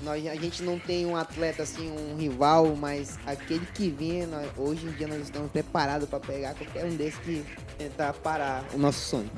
nós, 0.00 0.26
a 0.26 0.34
gente 0.34 0.62
não 0.62 0.78
tem 0.78 1.06
um 1.06 1.16
atleta 1.16 1.62
assim, 1.62 1.90
um 1.90 2.16
rival, 2.16 2.74
mas 2.76 3.18
aquele 3.26 3.64
que 3.66 3.88
vinha, 3.90 4.26
nós- 4.26 4.50
hoje 4.56 4.86
em 4.86 4.92
dia 4.92 5.06
nós 5.06 5.20
estamos 5.22 5.50
preparados 5.52 6.08
para 6.08 6.18
pegar 6.18 6.54
qualquer 6.54 6.84
um 6.86 6.96
desses 6.96 7.18
que 7.20 7.44
tentar 7.78 8.12
parar 8.14 8.64
o 8.72 8.78
nosso 8.78 8.98
sonho. 9.00 9.30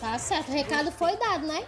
Tá 0.00 0.18
certo, 0.18 0.48
o 0.48 0.52
recado 0.52 0.90
foi 0.92 1.16
dado, 1.16 1.46
né? 1.46 1.64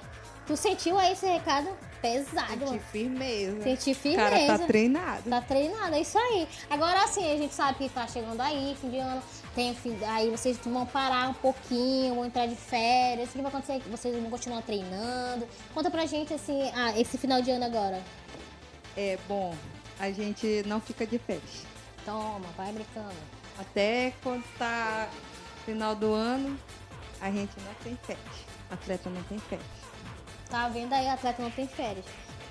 Tu 0.47 0.57
sentiu 0.57 0.99
aí 0.99 1.13
esse 1.13 1.27
recado? 1.27 1.69
Pesado, 2.03 2.69
senti 2.69 2.79
firmeza. 2.93 3.63
Senti 3.63 3.91
O 4.13 4.17
cara 4.17 4.37
firmeza. 4.37 4.59
tá 4.59 4.67
treinado. 4.67 5.31
Tá 5.31 5.41
treinado, 5.41 5.95
é 5.95 6.01
isso 6.01 6.19
aí. 6.19 6.47
Agora 6.71 7.03
assim, 7.05 7.33
a 7.33 7.37
gente 7.37 7.55
sabe 7.55 7.79
que 7.79 7.89
tá 7.89 8.07
chegando 8.07 8.41
aí, 8.41 8.77
fim 8.81 8.91
de 8.91 8.99
ano, 8.99 9.21
tem 9.57 9.75
aí 10.07 10.29
vocês 10.29 10.59
vão 10.59 10.85
parar 10.85 11.31
um 11.31 11.35
pouquinho, 11.35 12.15
vão 12.15 12.27
entrar 12.27 12.47
de 12.47 12.55
férias. 12.55 13.31
O 13.31 13.33
que 13.33 13.39
vai 13.39 13.49
acontecer? 13.49 13.81
Vocês 13.91 14.15
vão 14.15 14.31
continuar 14.31 14.61
treinando. 14.61 15.49
Conta 15.73 15.91
pra 15.91 16.05
gente 16.05 16.35
assim, 16.35 16.71
ah, 16.75 16.93
esse 17.01 17.17
final 17.17 17.41
de 17.41 17.51
ano 17.51 17.65
agora. 17.65 18.03
É 18.95 19.19
bom, 19.27 19.55
a 19.99 20.11
gente 20.11 20.63
não 20.67 20.79
fica 20.79 21.07
de 21.07 21.19
férias. 21.19 21.65
Toma, 22.05 22.47
vai 22.55 22.71
brincando. 22.71 23.17
Até 23.59 24.13
quando 24.23 24.45
tá 24.59 25.09
final 25.65 25.97
do 25.97 26.13
ano, 26.13 26.59
a 27.19 27.31
gente 27.31 27.53
não 27.65 27.75
tem 27.83 27.97
férias. 28.03 28.37
Atleta 28.71 29.09
não 29.09 29.23
tem 29.23 29.39
férias. 29.39 29.67
Tá 30.51 30.69
vendo 30.69 30.93
aí, 30.93 31.09
atleta 31.09 31.43
não 31.43 31.51
tem 31.51 31.67
férias. 31.67 32.05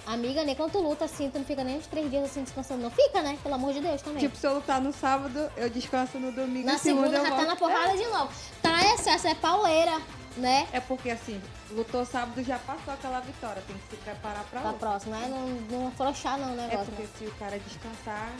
Amiga, 0.05 0.43
nem 0.43 0.53
quando 0.55 0.71
tu 0.73 0.79
luta 0.79 1.05
assim, 1.05 1.29
tu 1.31 1.39
não 1.39 1.45
fica 1.45 1.63
nem 1.63 1.77
uns 1.77 1.87
três 1.87 2.09
dias 2.11 2.25
assim 2.25 2.43
descansando. 2.43 2.83
Não 2.83 2.91
fica, 2.91 3.21
né? 3.23 3.37
Pelo 3.41 3.55
amor 3.55 3.73
de 3.73 3.79
Deus 3.81 4.01
também. 4.01 4.19
Tipo, 4.19 4.37
se 4.37 4.45
eu 4.45 4.53
lutar 4.55 4.79
no 4.79 4.93
sábado, 4.93 5.49
eu 5.57 5.69
descanso 5.69 6.19
no 6.19 6.31
domingo. 6.31 6.67
na 6.67 6.77
segunda, 6.77 7.09
segunda 7.09 7.29
já 7.29 7.35
tá 7.35 7.45
na 7.45 7.55
porrada 7.55 7.97
de 7.97 8.05
novo. 8.05 8.31
Tá 8.61 8.81
excesso, 8.93 9.27
é 9.27 9.33
pauleira, 9.33 9.99
né? 10.37 10.67
É 10.71 10.79
porque 10.79 11.09
assim, 11.09 11.41
lutou 11.71 12.05
sábado 12.05 12.43
já 12.43 12.59
passou 12.59 12.93
aquela 12.93 13.19
vitória. 13.21 13.63
Tem 13.65 13.75
que 13.77 13.89
se 13.89 13.95
preparar 14.03 14.43
pra 14.51 14.61
Pra 14.61 14.71
outra. 14.71 14.89
próxima, 14.89 15.17
né? 15.17 15.27
Não, 15.27 15.79
não 15.79 15.87
afrouxar 15.87 16.37
não 16.37 16.49
o 16.55 16.59
É 16.59 16.67
negócio. 16.67 16.85
porque 16.85 17.01
né? 17.03 17.09
se 17.17 17.25
o 17.25 17.31
cara 17.35 17.57
descansar. 17.59 18.31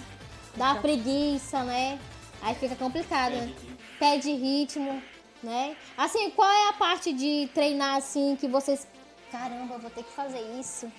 Dá 0.55 0.75
já- 0.75 0.81
preguiça, 0.81 1.63
né? 1.63 1.99
Aí 2.43 2.53
fica 2.55 2.75
complicado, 2.75 3.31
né? 3.33 3.53
Perde 3.97 4.31
ritmo, 4.33 5.01
né? 5.41 5.75
Assim, 5.97 6.29
qual 6.29 6.47
é 6.49 6.69
a 6.69 6.73
parte 6.73 7.11
de 7.11 7.49
treinar 7.55 7.95
assim 7.95 8.35
que 8.39 8.47
vocês. 8.47 8.85
Caramba, 9.31 9.79
vou 9.79 9.89
ter 9.89 10.03
que 10.03 10.11
fazer 10.13 10.39
isso. 10.59 10.89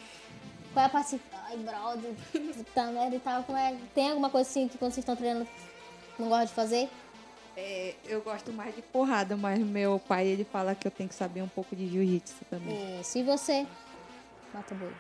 Qual 0.77 0.85
é 0.85 0.89
a 0.89 0.91
parte. 0.91 1.18
Ai, 1.33 1.57
brother, 1.57 2.14
puta 2.31 2.87
merda 2.93 3.16
e 3.16 3.18
tal. 3.18 3.43
Como 3.45 3.57
é... 3.57 3.74
Tem 3.95 4.11
alguma 4.11 4.29
coisa 4.29 4.47
assim 4.47 4.68
que 4.68 4.77
quando 4.77 4.93
vocês 4.93 5.03
estão 5.03 5.16
treinando 5.16 5.49
não 6.18 6.29
gosta 6.29 6.45
de 6.45 6.53
fazer? 6.53 6.91
É, 7.57 7.95
eu 8.05 8.20
gosto 8.20 8.53
mais 8.53 8.77
de 8.77 8.83
porrada, 8.83 9.39
mas 9.39 9.59
meu 9.59 9.99
pai 9.99 10.27
ele 10.27 10.45
fala 10.45 10.74
que 10.74 10.87
eu 10.87 10.91
tenho 10.91 11.09
que 11.09 11.14
saber 11.14 11.41
um 11.41 11.49
pouco 11.49 11.74
de 11.74 11.89
jiu-jitsu 11.89 12.45
também. 12.51 13.01
Isso. 13.01 13.16
E 13.16 13.22
você? 13.22 13.66
Mata 14.53 14.74
o 14.74 14.77
boi. 14.77 14.93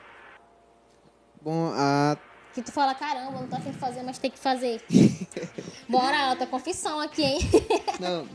Bom, 1.42 1.70
a 1.74 2.16
Que 2.54 2.62
tu 2.62 2.72
fala, 2.72 2.94
caramba, 2.94 3.38
não 3.38 3.46
tô 3.46 3.56
afim 3.56 3.70
de 3.72 3.76
fazer, 3.76 4.02
mas 4.02 4.16
tem 4.16 4.30
que 4.30 4.38
fazer. 4.38 4.82
Bora, 5.86 6.30
alta 6.30 6.46
confissão 6.46 7.00
aqui, 7.00 7.22
hein? 7.22 7.38
Não, 8.00 8.26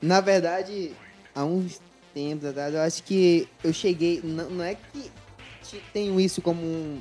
na 0.00 0.20
verdade, 0.20 0.94
há 1.34 1.44
uns 1.44 1.80
tempos 2.14 2.44
atrás, 2.44 2.72
eu 2.72 2.80
acho 2.80 3.02
que 3.02 3.48
eu 3.64 3.72
cheguei. 3.72 4.20
Não, 4.22 4.48
não 4.50 4.64
é 4.64 4.76
que 4.76 5.10
tenho 5.92 6.20
isso 6.20 6.40
como 6.42 6.60
um, 6.62 7.00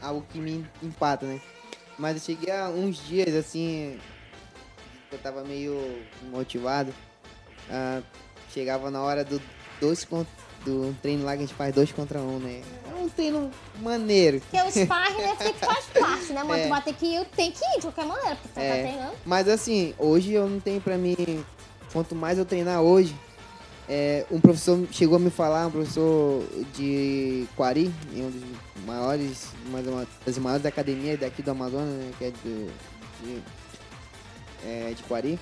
algo 0.00 0.24
que 0.30 0.38
me 0.38 0.64
empata, 0.82 1.26
né? 1.26 1.40
Mas 1.98 2.16
eu 2.16 2.22
cheguei 2.22 2.52
há 2.54 2.68
uns 2.68 3.04
dias, 3.06 3.34
assim, 3.34 3.98
eu 5.10 5.18
tava 5.18 5.42
meio 5.44 6.02
motivado. 6.30 6.94
ah, 7.70 8.00
chegava 8.52 8.90
na 8.90 9.02
hora 9.02 9.24
do 9.24 9.40
dois 9.80 10.04
contra, 10.04 10.32
do 10.64 10.94
treino 11.02 11.24
lá 11.24 11.32
que 11.32 11.38
a 11.42 11.46
gente 11.46 11.54
faz 11.54 11.74
dois 11.74 11.90
contra 11.92 12.20
um, 12.20 12.38
né? 12.38 12.62
É 12.90 12.94
um 12.94 13.08
treino 13.08 13.50
maneiro. 13.80 14.40
Porque 14.40 14.60
o 14.60 14.70
sparring, 14.84 15.22
né, 15.22 15.36
que 15.36 15.52
faz 15.54 15.84
parte, 15.98 16.32
né, 16.32 16.42
mano? 16.42 16.60
É. 16.60 16.62
Tu 16.64 16.68
vai 16.68 16.82
ter 16.82 16.94
que 16.94 17.06
ir, 17.06 17.24
tem 17.36 17.50
que 17.52 17.64
ir 17.64 17.76
de 17.76 17.82
qualquer 17.82 18.04
maneira, 18.06 18.36
porque 18.36 18.48
tu 18.48 18.54
tá 18.54 18.62
É. 18.62 18.82
treinando. 18.82 19.12
Mas 19.24 19.48
assim, 19.48 19.94
hoje 19.98 20.32
eu 20.32 20.48
não 20.48 20.60
tenho 20.60 20.80
pra 20.80 20.96
mim. 20.96 21.44
Quanto 21.92 22.14
mais 22.14 22.38
eu 22.38 22.44
treinar 22.44 22.80
hoje, 22.82 23.16
é, 23.88 24.26
um 24.30 24.40
professor 24.40 24.86
chegou 24.92 25.16
a 25.16 25.18
me 25.18 25.30
falar, 25.30 25.66
um 25.66 25.70
professor 25.70 26.44
de 26.74 27.46
Quari, 27.56 27.92
em 28.14 28.22
um 28.22 28.30
dos 28.30 28.42
maiores, 28.84 29.48
uma 29.66 30.06
das 30.26 30.38
maiores 30.38 30.66
academias 30.66 31.18
daqui 31.18 31.42
do 31.42 31.50
Amazonas, 31.50 31.88
né, 31.88 32.10
que 32.18 32.24
é 32.26 32.30
de, 32.30 32.66
de, 33.22 33.42
é, 34.64 34.92
de 34.94 35.02
Quari. 35.04 35.38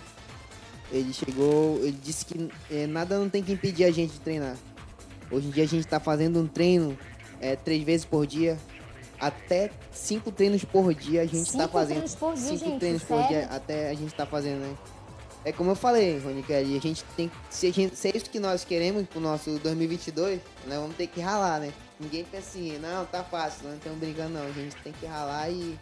Ele 0.93 1.13
chegou, 1.13 1.79
ele 1.83 1.99
disse 2.03 2.25
que 2.25 2.49
é, 2.71 2.87
nada 2.87 3.19
não 3.19 3.29
tem 3.29 3.43
que 3.43 3.53
impedir 3.53 3.85
a 3.85 3.91
gente 3.91 4.13
de 4.13 4.21
treinar. 4.21 4.57
Hoje 5.31 5.49
em 5.49 5.51
dia 5.51 5.65
a 5.65 5.67
gente 5.67 5.85
está 5.85 5.99
fazendo 5.99 6.39
um 6.39 6.47
treino 6.47 6.97
é, 7.41 7.57
três 7.57 7.83
vezes 7.83 8.07
por 8.07 8.25
dia, 8.25 8.57
até 9.19 9.71
cinco 9.91 10.31
treinos 10.31 10.65
por 10.65 10.95
dia 10.95 11.23
a 11.23 11.27
gente 11.27 11.47
está 11.47 11.65
Cinco 11.65 11.73
fazendo. 11.73 11.97
treinos 11.97 12.15
por 12.15 12.35
dia, 12.35 12.45
cinco 12.45 12.65
gente, 12.65 12.79
treinos 12.79 13.03
por 13.03 13.27
dia 13.27 13.47
até 13.47 13.91
a 13.91 13.95
gente 13.95 14.15
tá 14.15 14.25
fazendo, 14.25 14.61
né? 14.61 14.77
É 15.47 15.53
como 15.53 15.71
eu 15.71 15.77
falei, 15.77 16.21
Kelly, 16.45 16.77
a 16.77 16.81
gente 16.81 17.05
tem 17.17 17.29
que, 17.29 17.37
se, 17.49 17.69
a 17.69 17.73
gente, 17.73 17.95
se 17.95 18.09
é 18.09 18.17
isso 18.17 18.29
que 18.29 18.41
nós 18.41 18.65
queremos 18.65 19.07
pro 19.07 19.21
nosso 19.21 19.57
2022, 19.61 20.41
nós 20.67 20.77
vamos 20.81 20.97
ter 20.97 21.07
que 21.07 21.21
ralar, 21.21 21.61
né? 21.61 21.73
Ninguém 22.01 22.25
pensa 22.25 22.49
assim, 22.49 22.77
não, 22.79 23.05
tá 23.07 23.23
fácil, 23.23 23.69
não 23.69 23.77
estamos 23.77 23.97
brincando 24.01 24.31
não, 24.31 24.43
a 24.45 24.51
gente 24.51 24.75
tem 24.83 24.93
que 24.93 25.07
ralar 25.07 25.49
e, 25.49 25.79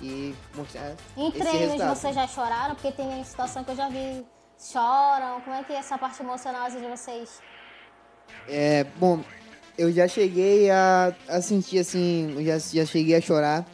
e 0.00 0.34
mostrar 0.54 0.94
Em 1.18 1.28
esse 1.28 1.38
treinos 1.38 1.60
resultado. 1.60 1.94
vocês 1.96 2.14
já 2.14 2.26
choraram? 2.26 2.74
Porque 2.74 2.90
tem 2.92 3.22
situação 3.22 3.62
que 3.62 3.72
eu 3.72 3.76
já 3.76 3.90
vi 3.90 4.24
choram. 4.58 5.38
Como 5.42 5.54
é 5.54 5.62
que 5.64 5.74
é 5.74 5.76
essa 5.76 5.98
parte 5.98 6.22
emocional 6.22 6.70
de 6.70 6.78
vocês? 6.78 7.42
É, 8.48 8.84
bom, 8.96 9.20
eu 9.76 9.92
já 9.92 10.08
cheguei 10.08 10.70
a, 10.70 11.14
a 11.28 11.42
sentir 11.42 11.78
assim, 11.78 12.34
eu 12.38 12.44
já, 12.46 12.58
já 12.58 12.86
cheguei 12.86 13.14
a 13.16 13.20
chorar, 13.20 13.66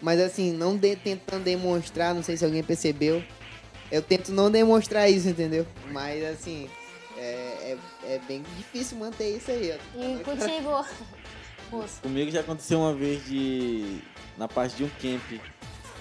mas 0.00 0.20
assim, 0.20 0.52
não 0.52 0.76
de- 0.76 0.94
tentando 0.94 1.42
demonstrar, 1.42 2.14
não 2.14 2.22
sei 2.22 2.36
se 2.36 2.44
alguém 2.44 2.62
percebeu, 2.62 3.20
eu 3.90 4.02
tento 4.02 4.32
não 4.32 4.50
demonstrar 4.50 5.10
isso, 5.10 5.28
entendeu? 5.28 5.66
Mas 5.90 6.24
assim, 6.24 6.68
é, 7.16 7.76
é, 8.02 8.14
é 8.14 8.20
bem 8.26 8.44
difícil 8.56 8.98
manter 8.98 9.36
isso 9.36 9.50
aí. 9.50 9.72
ó. 9.72 9.98
E 10.00 10.24
contigo? 10.24 10.84
Comigo 12.00 12.30
já 12.30 12.40
aconteceu 12.40 12.78
uma 12.78 12.94
vez 12.94 13.24
de. 13.26 14.00
na 14.36 14.46
parte 14.46 14.76
de 14.76 14.84
um 14.84 14.88
camp 14.88 15.40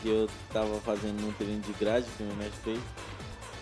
que 0.01 0.07
eu 0.07 0.29
tava 0.53 0.79
fazendo 0.81 1.27
um 1.27 1.31
treino 1.33 1.61
de 1.61 1.73
grade 1.73 2.05
que 2.15 2.23
o 2.23 2.25
meu 2.27 2.35
mestre 2.35 2.59
fez. 2.63 2.79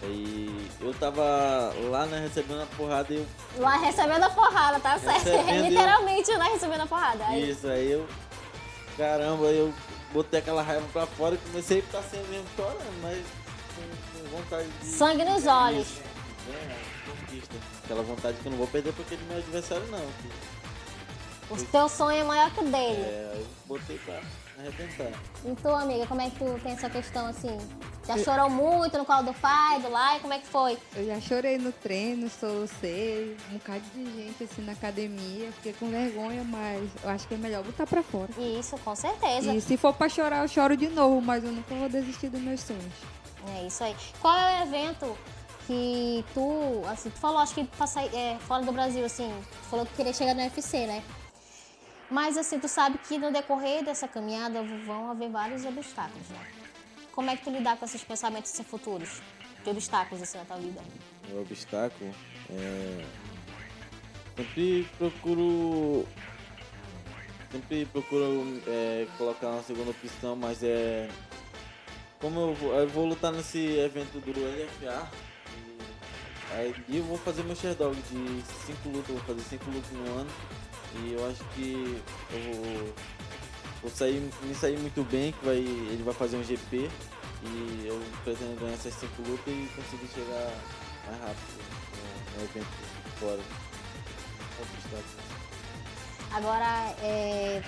Aí 0.04 0.70
eu 0.82 0.94
tava 0.96 1.74
lá, 1.90 2.06
né, 2.08 2.20
recebendo 2.20 2.62
a 2.62 2.66
porrada 2.66 3.14
e 3.14 3.18
eu. 3.18 3.26
Lá 3.58 3.78
recebendo 3.78 4.24
a 4.24 4.30
porrada, 4.30 4.80
tá 4.80 5.00
certo? 5.00 5.30
Literalmente 5.64 6.32
lá 6.36 6.46
recebendo 6.46 6.82
a 6.82 6.88
porrada. 6.88 7.26
Aí, 7.28 7.52
Isso, 7.52 7.68
aí 7.68 7.92
eu. 7.92 8.06
Caramba, 8.98 9.46
eu 9.46 9.74
botei 10.12 10.40
aquela 10.40 10.62
raiva 10.62 10.86
pra 10.92 11.06
fora 11.08 11.36
e 11.36 11.38
comecei 11.50 11.80
a 11.80 11.82
ficar 11.84 12.04
sem 12.04 12.22
mesmo 12.24 12.46
chorando, 12.56 13.02
mas 13.02 13.24
com, 13.76 14.20
com 14.20 14.38
vontade 14.38 14.70
de. 14.70 14.86
Sangue 14.86 15.24
nos 15.26 15.46
olhos. 15.46 15.88
É, 16.50 16.76
conquista. 17.10 17.56
Aquela 17.84 18.04
vontade 18.04 18.38
que 18.38 18.46
eu 18.46 18.52
não 18.52 18.58
vou 18.58 18.68
perder 18.68 18.94
pra 18.94 19.04
aquele 19.04 19.24
meu 19.26 19.38
adversário, 19.38 19.86
não. 19.88 20.06
o 21.50 21.64
teu 21.66 21.90
sonho 21.90 22.20
é 22.20 22.24
maior 22.24 22.52
que 22.52 22.60
o 22.60 22.64
dele. 22.64 23.02
É, 23.02 23.32
aí 23.34 23.40
eu 23.40 23.48
botei 23.66 23.98
pra 24.00 24.22
arrebentar. 24.60 25.12
E 25.46 25.56
tu, 25.56 25.70
amiga, 25.70 26.08
como 26.08 26.22
é 26.22 26.30
que 26.30 26.38
tu 26.38 26.60
tem 26.64 26.74
essa 26.74 26.90
questão 26.90 27.28
assim? 27.28 27.58
Já 28.06 28.18
chorou 28.18 28.50
muito 28.50 28.98
no 28.98 29.06
colo 29.06 29.24
do 29.24 29.34
pai, 29.34 29.80
do 29.80 29.90
Lai? 29.90 30.20
Como 30.20 30.34
é 30.34 30.40
que 30.40 30.46
foi? 30.46 30.78
Eu 30.94 31.06
já 31.06 31.22
chorei 31.22 31.58
no 31.58 31.72
treino, 31.72 32.30
solucei, 32.30 33.38
um 33.50 33.54
bocado 33.54 33.82
de 33.96 34.04
gente 34.04 34.44
assim 34.44 34.62
na 34.62 34.74
academia. 34.74 35.52
Fiquei 35.54 35.72
com 35.74 35.90
vergonha, 35.90 36.44
mas 36.44 36.90
eu 37.02 37.10
acho 37.10 37.26
que 37.28 37.34
é 37.34 37.38
melhor 37.38 37.64
botar 37.64 37.88
pra 37.88 38.04
fora. 38.04 38.30
Isso, 38.38 38.76
com 38.80 38.94
certeza. 38.94 39.54
E 39.54 39.62
se 39.62 39.78
for 39.78 39.94
pra 39.94 40.10
chorar, 40.10 40.44
eu 40.44 40.50
choro 40.50 40.76
de 40.76 40.90
novo, 40.90 41.22
mas 41.22 41.46
eu 41.46 41.52
nunca 41.52 41.74
vou 41.76 41.88
desistir 41.88 42.28
dos 42.28 42.42
meus 42.42 42.60
sonhos. 42.60 42.94
É 43.58 43.68
isso 43.68 43.84
aí. 43.84 43.96
Qual 44.22 44.38
é 44.38 44.62
o 44.62 44.64
evento 44.68 45.18
que 45.68 46.24
tu, 46.34 46.82
assim, 46.88 47.10
tu 47.10 47.20
falou, 47.20 47.40
acho 47.40 47.54
que 47.54 47.64
pra 47.64 47.88
sair, 47.88 48.14
é, 48.16 48.38
fora 48.40 48.64
do 48.64 48.72
Brasil, 48.72 49.06
assim, 49.06 49.32
tu 49.62 49.70
falou 49.70 49.86
que 49.86 49.94
queria 49.94 50.14
chegar 50.14 50.34
no 50.34 50.42
UFC, 50.42 50.86
né? 50.86 51.04
Mas 52.10 52.38
assim, 52.38 52.60
tu 52.60 52.68
sabe 52.68 52.98
que 53.00 53.18
no 53.18 53.32
decorrer 53.32 53.84
dessa 53.84 54.08
caminhada 54.08 54.62
vão 54.86 55.10
haver 55.10 55.30
vários 55.30 55.66
obstáculos, 55.66 56.28
né? 56.30 56.46
Como 57.12 57.30
é 57.30 57.36
que 57.36 57.44
tu 57.44 57.50
lidar 57.50 57.78
com 57.78 57.86
esses 57.86 58.04
pensamentos 58.04 58.60
futuros? 58.70 59.22
De 59.64 59.70
obstáculos 59.70 60.22
assim 60.22 60.38
na 60.38 60.46
tua 60.46 60.58
vida? 60.58 60.82
Meu 61.30 61.42
obstáculo 61.42 62.14
é. 62.50 63.06
Sempre 64.36 64.88
procuro. 64.98 66.06
Sempre 67.52 67.86
procuro 67.86 68.62
é, 68.68 69.08
colocar 69.18 69.48
uma 69.48 69.64
segunda 69.64 69.92
opção, 69.92 70.36
mas 70.36 70.62
é. 70.64 71.10
Como 72.24 72.40
eu 72.40 72.54
vou, 72.54 72.74
eu 72.74 72.88
vou 72.88 73.06
lutar 73.06 73.34
nesse 73.34 73.60
evento 73.80 74.18
do 74.22 74.32
LFA, 74.32 75.12
aí 76.52 76.74
eu 76.88 77.04
vou 77.04 77.18
fazer 77.18 77.44
meu 77.44 77.54
Sherdog 77.54 77.94
de 77.94 78.42
5 78.66 78.88
lutas, 78.88 79.14
vou 79.14 79.20
fazer 79.26 79.42
5 79.42 79.70
lutas 79.70 79.92
no 79.92 80.20
ano. 80.22 80.30
E 80.96 81.12
eu 81.12 81.30
acho 81.30 81.44
que 81.54 82.02
eu 82.32 82.54
vou, 82.54 82.94
vou 83.82 83.92
sair, 83.92 84.22
me 84.44 84.56
sair 84.56 84.80
muito 84.80 85.04
bem, 85.04 85.34
que 85.34 85.44
vai, 85.44 85.58
ele 85.58 86.02
vai 86.02 86.14
fazer 86.14 86.38
um 86.38 86.44
GP. 86.46 86.90
E 87.44 87.88
eu 87.88 88.02
pretendo 88.24 88.58
ganhar 88.58 88.76
essas 88.76 88.94
5 88.94 89.22
lutas 89.22 89.54
e 89.54 89.70
conseguir 89.76 90.08
chegar 90.14 90.50
mais 91.06 91.20
rápido 91.20 91.62
no, 91.92 92.38
no 92.38 92.44
evento 92.46 92.68
fora. 93.20 93.42
Agora, 96.32 96.96
é, 97.02 97.62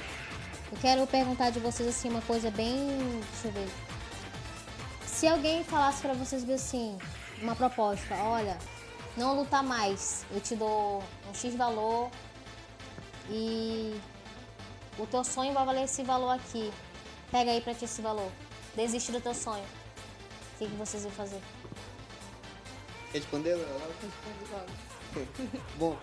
eu 0.71 0.77
quero 0.79 1.05
perguntar 1.07 1.49
de 1.49 1.59
vocês 1.59 1.89
assim 1.89 2.07
uma 2.07 2.21
coisa 2.21 2.49
bem, 2.51 2.87
deixa 3.33 3.49
eu 3.49 3.51
ver. 3.51 3.84
Se 5.15 5.29
alguém 5.29 5.63
falasse 5.63 6.01
pra 6.01 6.13
vocês 6.13 6.47
assim, 6.49 6.97
uma 7.41 7.55
proposta, 7.55 8.13
olha, 8.15 8.57
não 9.15 9.33
lutar 9.33 9.63
mais, 9.63 10.25
eu 10.29 10.41
te 10.41 10.57
dou 10.57 11.01
um 11.29 11.33
X 11.33 11.55
valor 11.55 12.11
e 13.29 13.95
o 14.99 15.07
teu 15.07 15.23
sonho 15.23 15.53
vai 15.53 15.65
valer 15.65 15.85
esse 15.85 16.03
valor 16.03 16.31
aqui. 16.31 16.69
Pega 17.31 17.51
aí 17.51 17.61
pra 17.61 17.73
ti 17.73 17.85
esse 17.85 18.01
valor. 18.01 18.29
Desiste 18.75 19.13
do 19.13 19.21
teu 19.21 19.33
sonho. 19.33 19.63
O 19.63 20.57
que, 20.57 20.67
que 20.67 20.75
vocês 20.75 21.03
vão 21.03 21.11
fazer? 21.13 21.39
Respondeu? 23.13 23.57
Bom, 25.79 25.97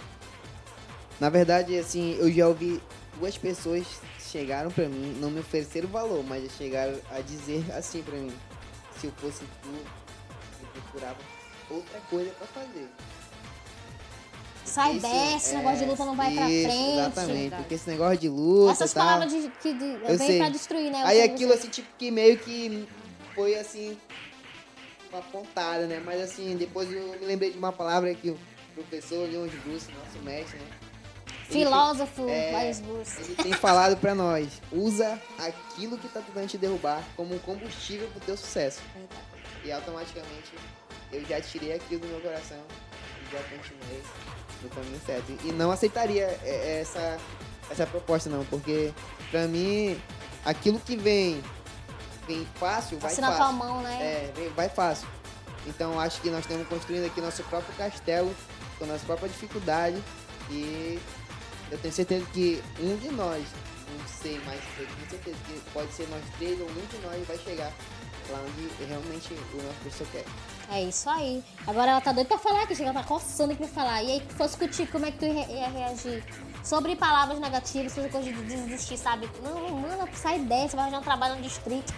na 1.20 1.28
verdade, 1.28 1.78
assim, 1.78 2.14
eu 2.14 2.32
já 2.32 2.48
ouvi 2.48 2.82
duas 3.18 3.36
pessoas 3.36 3.86
chegaram 4.18 4.70
pra 4.70 4.88
mim, 4.88 5.18
não 5.20 5.30
me 5.30 5.40
ofereceram 5.40 5.86
valor, 5.86 6.24
mas 6.24 6.44
já 6.44 6.48
chegaram 6.56 6.98
a 7.10 7.20
dizer 7.20 7.70
assim 7.72 8.02
pra 8.02 8.16
mim: 8.16 8.32
se 9.03 9.07
eu 9.09 9.12
fosse 9.16 9.44
tu, 9.62 9.84
procurava 10.72 11.16
outra 11.68 12.00
coisa 12.09 12.30
pra 12.30 12.46
fazer. 12.46 12.88
Sai 14.64 15.00
dessa, 15.00 15.36
esse 15.36 15.55
é, 15.55 15.59
negócio 15.59 15.78
de 15.80 15.84
luta 15.86 16.05
não 16.05 16.14
vai 16.14 16.32
pra 16.32 16.48
isso, 16.48 16.68
frente. 16.68 16.98
Exatamente, 16.98 17.57
porque 17.57 17.74
esse 17.74 17.90
negócio 17.90 18.18
de 18.18 18.28
luta 18.28 18.72
Essas 18.72 18.92
tal... 18.92 19.05
palavras 19.05 19.32
de, 19.32 19.50
que 19.61 19.74
de, 19.74 19.84
Eu 19.84 20.16
vem 20.16 20.18
sei. 20.18 20.38
pra 20.38 20.48
destruir, 20.50 20.92
né? 20.92 21.03
Aí 21.05 21.16
Você- 21.16 21.22
aquilo 21.24 21.53
assim, 21.53 21.68
tipo, 21.68 21.88
que 21.98 22.12
meio 22.12 22.38
que 22.38 22.88
foi 23.34 23.57
assim, 23.59 23.98
uma 25.12 25.20
pontada, 25.20 25.88
né? 25.88 26.00
Mas 26.05 26.20
assim, 26.20 26.57
depois 26.57 26.90
eu 26.92 27.09
me 27.18 27.26
lembrei 27.26 27.50
de 27.50 27.59
uma 27.59 27.72
palavra 27.72 28.14
que 28.14 28.30
o 28.30 28.38
professor 28.74 29.28
Leon 29.28 29.48
Bruce, 29.64 29.90
nosso 29.92 30.24
mestre, 30.24 30.61
né? 30.61 30.66
Filósofo, 31.53 32.28
É. 32.28 32.72
Bruce. 32.82 33.20
Ele 33.22 33.34
tem 33.36 33.53
falado 33.53 33.96
pra 33.96 34.14
nós, 34.14 34.48
usa 34.70 35.20
aquilo 35.38 35.96
que 35.98 36.09
tá 36.09 36.20
tentando 36.20 36.48
te 36.48 36.59
derrubar 36.59 37.03
como 37.16 37.34
um 37.34 37.38
combustível 37.38 38.09
pro 38.09 38.20
teu 38.20 38.36
sucesso. 38.36 38.80
E 39.64 39.70
automaticamente 39.70 40.53
eu 41.12 41.24
já 41.24 41.40
tirei 41.40 41.74
aquilo 41.74 42.00
do 42.00 42.07
meu 42.09 42.20
coração 42.20 42.59
e 43.22 43.32
já 43.32 43.38
continuei 43.44 44.03
no 44.62 44.68
caminho 44.70 45.00
certo. 45.07 45.38
E 45.44 45.53
não 45.53 45.70
aceitaria 45.70 46.38
é, 46.42 46.80
essa, 46.80 47.18
essa 47.70 47.86
proposta 47.86 48.28
não, 48.28 48.44
porque 48.46 48.92
pra 49.30 49.46
mim 49.46 50.00
aquilo 50.44 50.78
que 50.80 50.96
vem 50.96 51.42
vem 52.26 52.46
fácil, 52.55 52.98
vai 52.98 53.11
Assim 53.12 53.20
na 53.20 53.28
tua 53.28 53.36
fácil. 53.38 53.55
mão, 53.57 53.82
né? 53.82 53.98
É, 54.00 54.32
vem- 54.34 54.48
vai 54.50 54.68
fácil. 54.68 55.07
Então 55.66 55.98
acho 56.00 56.20
que 56.20 56.30
nós 56.30 56.40
estamos 56.40 56.66
construindo 56.68 57.05
aqui 57.07 57.20
nosso 57.20 57.42
próprio 57.44 57.72
castelo, 57.76 58.34
com 58.78 58.86
nossa 58.86 59.05
própria 59.05 59.28
dificuldade. 59.28 60.03
E 60.50 60.98
eu 61.73 61.79
tenho 61.79 61.95
certeza 61.95 62.27
que 62.33 62.62
um 62.81 62.97
de 62.97 63.09
nós, 63.11 63.43
não 63.99 64.07
sei, 64.07 64.39
mas 64.45 64.61
eu 64.79 64.87
tenho 64.87 65.11
certeza 65.11 65.37
que 65.47 65.61
pode 65.73 65.91
ser 65.93 66.07
nós 66.09 66.23
três 66.39 66.61
ou 66.61 66.66
um 66.68 66.87
de 66.87 66.99
nós 67.03 67.27
vai 67.27 67.39
chegar 67.39 67.73
lá 68.31 68.39
onde 68.47 68.85
realmente 68.85 69.33
o 69.33 69.57
nosso 69.62 69.75
professor 69.81 70.07
quer. 70.12 70.25
É 70.70 70.83
isso 70.85 71.09
aí. 71.11 71.43
Agora 71.66 71.91
ela 71.93 72.01
tá 72.01 72.12
doida 72.12 72.29
pra 72.29 72.39
falar, 72.39 72.66
que 72.66 72.75
chega 72.75 72.93
tá 72.93 73.03
coçando 73.03 73.53
aqui 73.53 73.64
pra 73.64 73.73
falar. 73.73 74.03
E 74.03 74.12
aí, 74.12 74.20
se 74.29 74.37
fosse 74.37 74.57
contigo, 74.57 74.93
como 74.93 75.07
é 75.07 75.11
que 75.11 75.18
tu 75.18 75.25
ia, 75.25 75.68
reagir? 75.68 76.25
Sobre 76.62 76.95
palavras 76.95 77.41
negativas, 77.41 77.93
sobre 77.93 78.11
coisa 78.11 78.31
de 78.33 78.43
desistir, 78.45 78.97
sabe? 78.97 79.29
Não, 79.43 79.68
mano, 79.70 80.09
sai 80.14 80.39
dessa, 80.39 80.77
vai 80.77 80.85
arranjar 80.85 81.01
um 81.01 81.05
trabalho 81.05 81.37
no 81.37 81.43
distrito. 81.43 81.93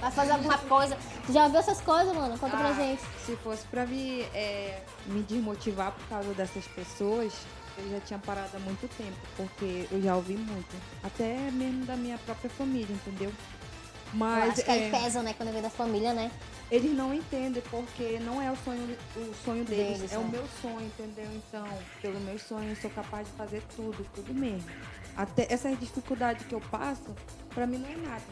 Vai 0.00 0.10
fazer 0.10 0.32
alguma 0.32 0.58
coisa. 0.58 0.96
Tu 1.26 1.32
já 1.32 1.44
ouviu 1.44 1.58
essas 1.60 1.80
coisas, 1.80 2.14
mano? 2.14 2.38
Conta 2.38 2.56
pra 2.56 2.68
Ah, 2.68 2.74
gente. 2.74 3.02
Se 3.24 3.34
fosse 3.36 3.66
pra 3.66 3.84
me, 3.86 4.20
é, 4.34 4.82
me 5.06 5.22
desmotivar 5.22 5.92
por 5.92 6.06
causa 6.08 6.32
dessas 6.34 6.66
pessoas, 6.68 7.32
eu 7.78 7.90
já 7.90 8.00
tinha 8.00 8.18
parado 8.18 8.56
há 8.56 8.60
muito 8.60 8.88
tempo, 8.96 9.16
porque 9.36 9.86
eu 9.90 10.02
já 10.02 10.16
ouvi 10.16 10.36
muito. 10.36 10.76
Até 11.02 11.50
mesmo 11.50 11.84
da 11.84 11.96
minha 11.96 12.18
própria 12.18 12.50
família, 12.50 12.94
entendeu? 12.94 13.30
Eu 13.30 14.18
Mas 14.18 14.54
acho 14.54 14.64
que 14.64 14.70
aí 14.70 14.84
é, 14.84 14.90
pesa, 14.90 15.22
né? 15.22 15.34
Quando 15.34 15.52
vem 15.52 15.62
da 15.62 15.70
família, 15.70 16.12
né? 16.14 16.30
eles 16.70 16.92
não 16.92 17.12
entendem 17.12 17.62
porque 17.70 18.18
não 18.20 18.40
é 18.40 18.50
o 18.50 18.56
sonho, 18.56 18.96
o 19.16 19.34
sonho 19.44 19.64
deles, 19.64 19.98
Deles, 19.98 20.12
é 20.12 20.18
o 20.18 20.22
né? 20.22 20.30
meu 20.32 20.44
sonho, 20.60 20.86
entendeu? 20.86 21.26
Então, 21.32 21.66
pelo 22.00 22.18
meu 22.20 22.38
sonho, 22.38 22.70
eu 22.70 22.76
sou 22.76 22.90
capaz 22.90 23.28
de 23.28 23.34
fazer 23.34 23.62
tudo, 23.76 24.04
tudo 24.14 24.34
mesmo. 24.34 24.68
Até 25.16 25.46
essas 25.52 25.78
dificuldades 25.78 26.46
que 26.46 26.54
eu 26.54 26.60
passo, 26.60 27.14
pra 27.54 27.66
mim 27.66 27.78
não 27.78 27.88
é 27.88 27.96
nada. 27.96 28.22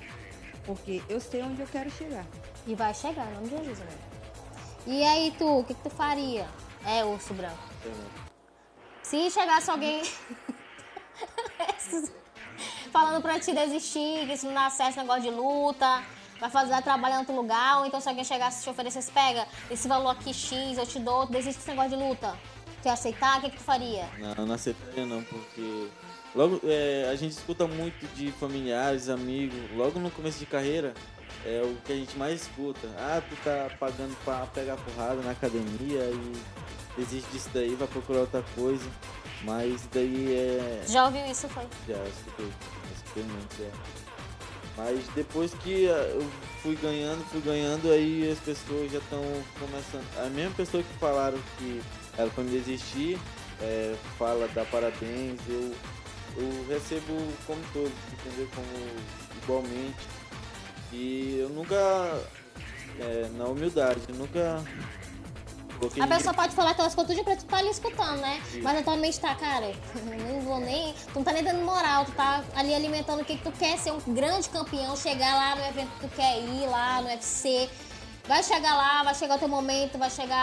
Porque 0.65 1.03
eu 1.09 1.21
sei 1.21 1.43
onde 1.43 1.61
eu 1.61 1.67
quero 1.67 1.91
chegar. 1.91 2.27
E 2.67 2.75
vai 2.75 2.95
chegar, 2.95 3.29
em 3.31 3.35
nome 3.35 3.49
de 3.49 3.57
Jesus, 3.57 3.79
né? 3.79 3.99
E 4.87 5.03
aí, 5.05 5.33
tu, 5.39 5.61
o 5.61 5.65
que, 5.65 5.75
que 5.75 5.83
tu 5.83 5.91
faria? 5.91 6.49
É, 6.85 7.05
urso 7.05 7.35
branco. 7.35 7.63
Se 9.13 9.31
chegasse 9.31 9.71
alguém 9.71 10.01
falando 12.91 13.21
pra 13.21 13.39
te 13.39 13.53
desistir, 13.53 14.27
que 14.27 14.33
isso 14.33 14.47
não 14.47 14.55
dá 14.55 14.71
certo, 14.71 14.97
negócio 14.97 15.25
de 15.25 15.31
luta, 15.31 16.03
vai 16.41 16.49
fazer 16.49 16.71
vai 16.71 16.83
trabalhar 16.83 17.17
em 17.17 17.19
outro 17.19 17.37
lugar, 17.37 17.81
ou 17.81 17.85
então 17.85 18.01
se 18.01 18.09
alguém 18.09 18.25
chegasse 18.25 18.61
e 18.61 18.63
te 18.65 18.71
oferecesse, 18.71 19.13
pega 19.13 19.47
esse 19.71 19.87
valor 19.87 20.09
aqui 20.09 20.33
X, 20.33 20.79
eu 20.79 20.87
te 20.87 20.99
dou, 20.99 21.27
desiste 21.27 21.59
desse 21.59 21.69
negócio 21.69 21.91
de 21.91 21.97
luta. 21.97 22.35
Tu 22.81 22.87
ia 22.87 22.95
aceitar, 22.95 23.37
o 23.37 23.43
que, 23.43 23.51
que 23.51 23.59
tu 23.59 23.63
faria? 23.63 24.09
Não, 24.19 24.47
não 24.47 24.55
aceitaria 24.55 25.05
não, 25.05 25.23
porque 25.25 25.91
logo 26.35 26.59
é, 26.65 27.11
a 27.13 27.15
gente 27.15 27.33
escuta 27.33 27.67
muito 27.67 28.07
de 28.15 28.33
familiares, 28.33 29.11
amigos, 29.11 29.61
logo 29.77 30.01
no 30.01 30.11
começo 30.11 30.39
de 30.39 30.47
carreira 30.47 30.95
é 31.45 31.61
o 31.63 31.77
que 31.85 31.93
a 31.93 31.97
gente 31.97 32.17
mais 32.17 32.41
escuta. 32.41 32.89
Ah, 32.97 33.21
tu 33.29 33.37
tá 33.45 33.69
pagando 33.79 34.17
pra 34.25 34.47
pegar 34.47 34.77
porrada 34.77 35.21
na 35.21 35.33
academia 35.33 36.01
e 36.01 36.63
desiste 36.97 37.31
disso 37.31 37.51
daí, 37.53 37.75
vai 37.75 37.89
procurar 37.89 38.21
outra 38.21 38.45
coisa. 38.55 38.89
Mas 39.45 39.89
daí 39.93 40.35
é. 40.35 40.85
Já 40.87 41.07
ouviu 41.07 41.25
isso, 41.27 41.49
foi? 41.49 41.65
Já 41.89 42.03
escutei, 42.05 42.49
escutei 42.95 43.23
muito, 43.25 43.63
é. 43.63 43.71
Mas 44.77 45.07
depois 45.15 45.53
que 45.55 45.89
ah, 45.89 46.13
eu 46.15 46.27
fui 46.63 46.77
ganhando, 46.77 47.23
fui 47.31 47.41
ganhando, 47.41 47.91
aí 47.91 48.31
as 48.31 48.39
pessoas 48.39 48.91
já 48.91 48.99
estão 48.99 49.23
começando. 49.59 50.07
A 50.19 50.31
mesma 50.31 50.55
pessoa 50.55 50.83
que 50.83 50.95
falaram 50.99 51.39
que 51.59 51.83
era 52.17 52.31
pra 52.31 52.45
me 52.45 52.51
desistir, 52.51 53.19
é, 53.61 53.95
fala, 54.19 54.49
dá 54.55 54.65
parabéns, 54.65 55.41
eu, 55.49 55.75
eu 56.37 56.67
recebo 56.69 57.17
como 57.47 57.61
todos, 57.73 57.93
entendeu? 58.13 58.49
Como 58.55 58.67
igualmente. 59.43 60.09
E 60.93 61.39
eu 61.41 61.49
nunca, 61.51 61.77
é, 62.99 63.29
na 63.37 63.45
humildade, 63.45 64.01
eu 64.09 64.15
nunca 64.15 64.63
coloquei 65.83 66.03
A 66.03 66.07
pessoa 66.07 66.35
pode 66.35 66.55
falar 66.55 66.71
aquelas 66.71 66.95
coisas 66.95 67.15
tudo 67.17 67.25
pra 67.25 67.37
tu 67.37 67.45
tá 67.45 67.57
ali 67.59 67.71
escutando, 67.71 68.19
né? 68.21 68.41
Sim. 68.51 68.63
Mas 68.63 68.79
a 68.79 68.83
tua 68.83 68.97
mente 68.97 69.19
tá, 69.21 69.35
cara, 69.35 69.73
não 70.05 70.41
vou 70.43 70.61
nem. 70.61 70.93
Tu 70.93 71.15
não 71.17 71.25
tá 71.25 71.33
nem 71.33 71.43
dando 71.43 71.65
moral, 71.65 72.05
tu 72.05 72.13
tá 72.13 72.43
ali 72.55 72.75
alimentando 72.75 73.23
o 73.23 73.25
que, 73.25 73.37
que 73.37 73.43
tu 73.45 73.53
quer 73.53 73.77
ser 73.79 73.93
um 73.93 73.99
grande 74.15 74.49
campeão, 74.49 74.97
chegar 74.97 75.35
lá 75.35 75.57
no 75.57 75.65
evento 75.67 75.91
que 76.01 76.09
tu 76.09 76.17
quer 76.17 76.39
ir, 76.39 76.67
lá 76.67 77.01
no 77.01 77.09
UFC. 77.09 77.69
Vai 78.29 78.41
chegar 78.45 78.77
lá, 78.77 79.03
vai 79.03 79.17
chegar 79.17 79.35
o 79.35 79.39
teu 79.41 79.49
momento, 79.49 79.99
vai 79.99 80.09
chegar 80.09 80.37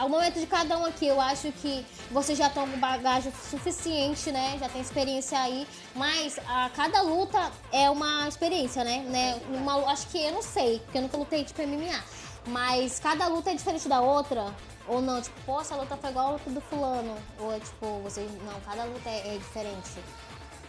a- 0.00 0.04
o 0.04 0.08
momento 0.08 0.38
de 0.38 0.46
cada 0.46 0.78
um 0.78 0.86
aqui. 0.86 1.08
Eu 1.08 1.20
acho 1.20 1.50
que 1.50 1.84
vocês 2.12 2.38
já 2.38 2.46
estão 2.46 2.68
com 2.70 2.78
bagagem 2.78 3.32
suficiente, 3.50 4.30
né? 4.30 4.56
Já 4.60 4.68
tem 4.68 4.80
experiência 4.80 5.36
aí. 5.36 5.66
Mas 5.92 6.38
a 6.46 6.70
cada 6.70 7.02
luta 7.02 7.50
é 7.72 7.90
uma 7.90 8.28
experiência, 8.28 8.84
né? 8.84 8.98
né? 9.08 9.40
Uma, 9.48 9.90
acho 9.90 10.06
que 10.06 10.22
eu 10.22 10.30
não 10.32 10.42
sei, 10.42 10.78
porque 10.78 10.98
eu 10.98 11.02
nunca 11.02 11.16
lutei 11.16 11.42
tipo 11.42 11.60
MMA. 11.62 12.00
Mas 12.46 13.00
cada 13.00 13.26
luta 13.26 13.50
é 13.50 13.54
diferente 13.54 13.88
da 13.88 14.00
outra. 14.00 14.54
Ou 14.88 15.00
não, 15.00 15.20
tipo, 15.20 15.40
pô, 15.44 15.60
essa 15.60 15.74
luta 15.74 15.96
foi 15.96 16.10
igual 16.10 16.28
a 16.28 16.30
luta 16.32 16.50
do 16.50 16.60
fulano. 16.60 17.16
Ou 17.40 17.52
é 17.52 17.60
tipo, 17.60 18.00
vocês. 18.00 18.30
Não, 18.44 18.60
cada 18.60 18.84
luta 18.84 19.08
é, 19.08 19.34
é 19.34 19.38
diferente. 19.38 19.90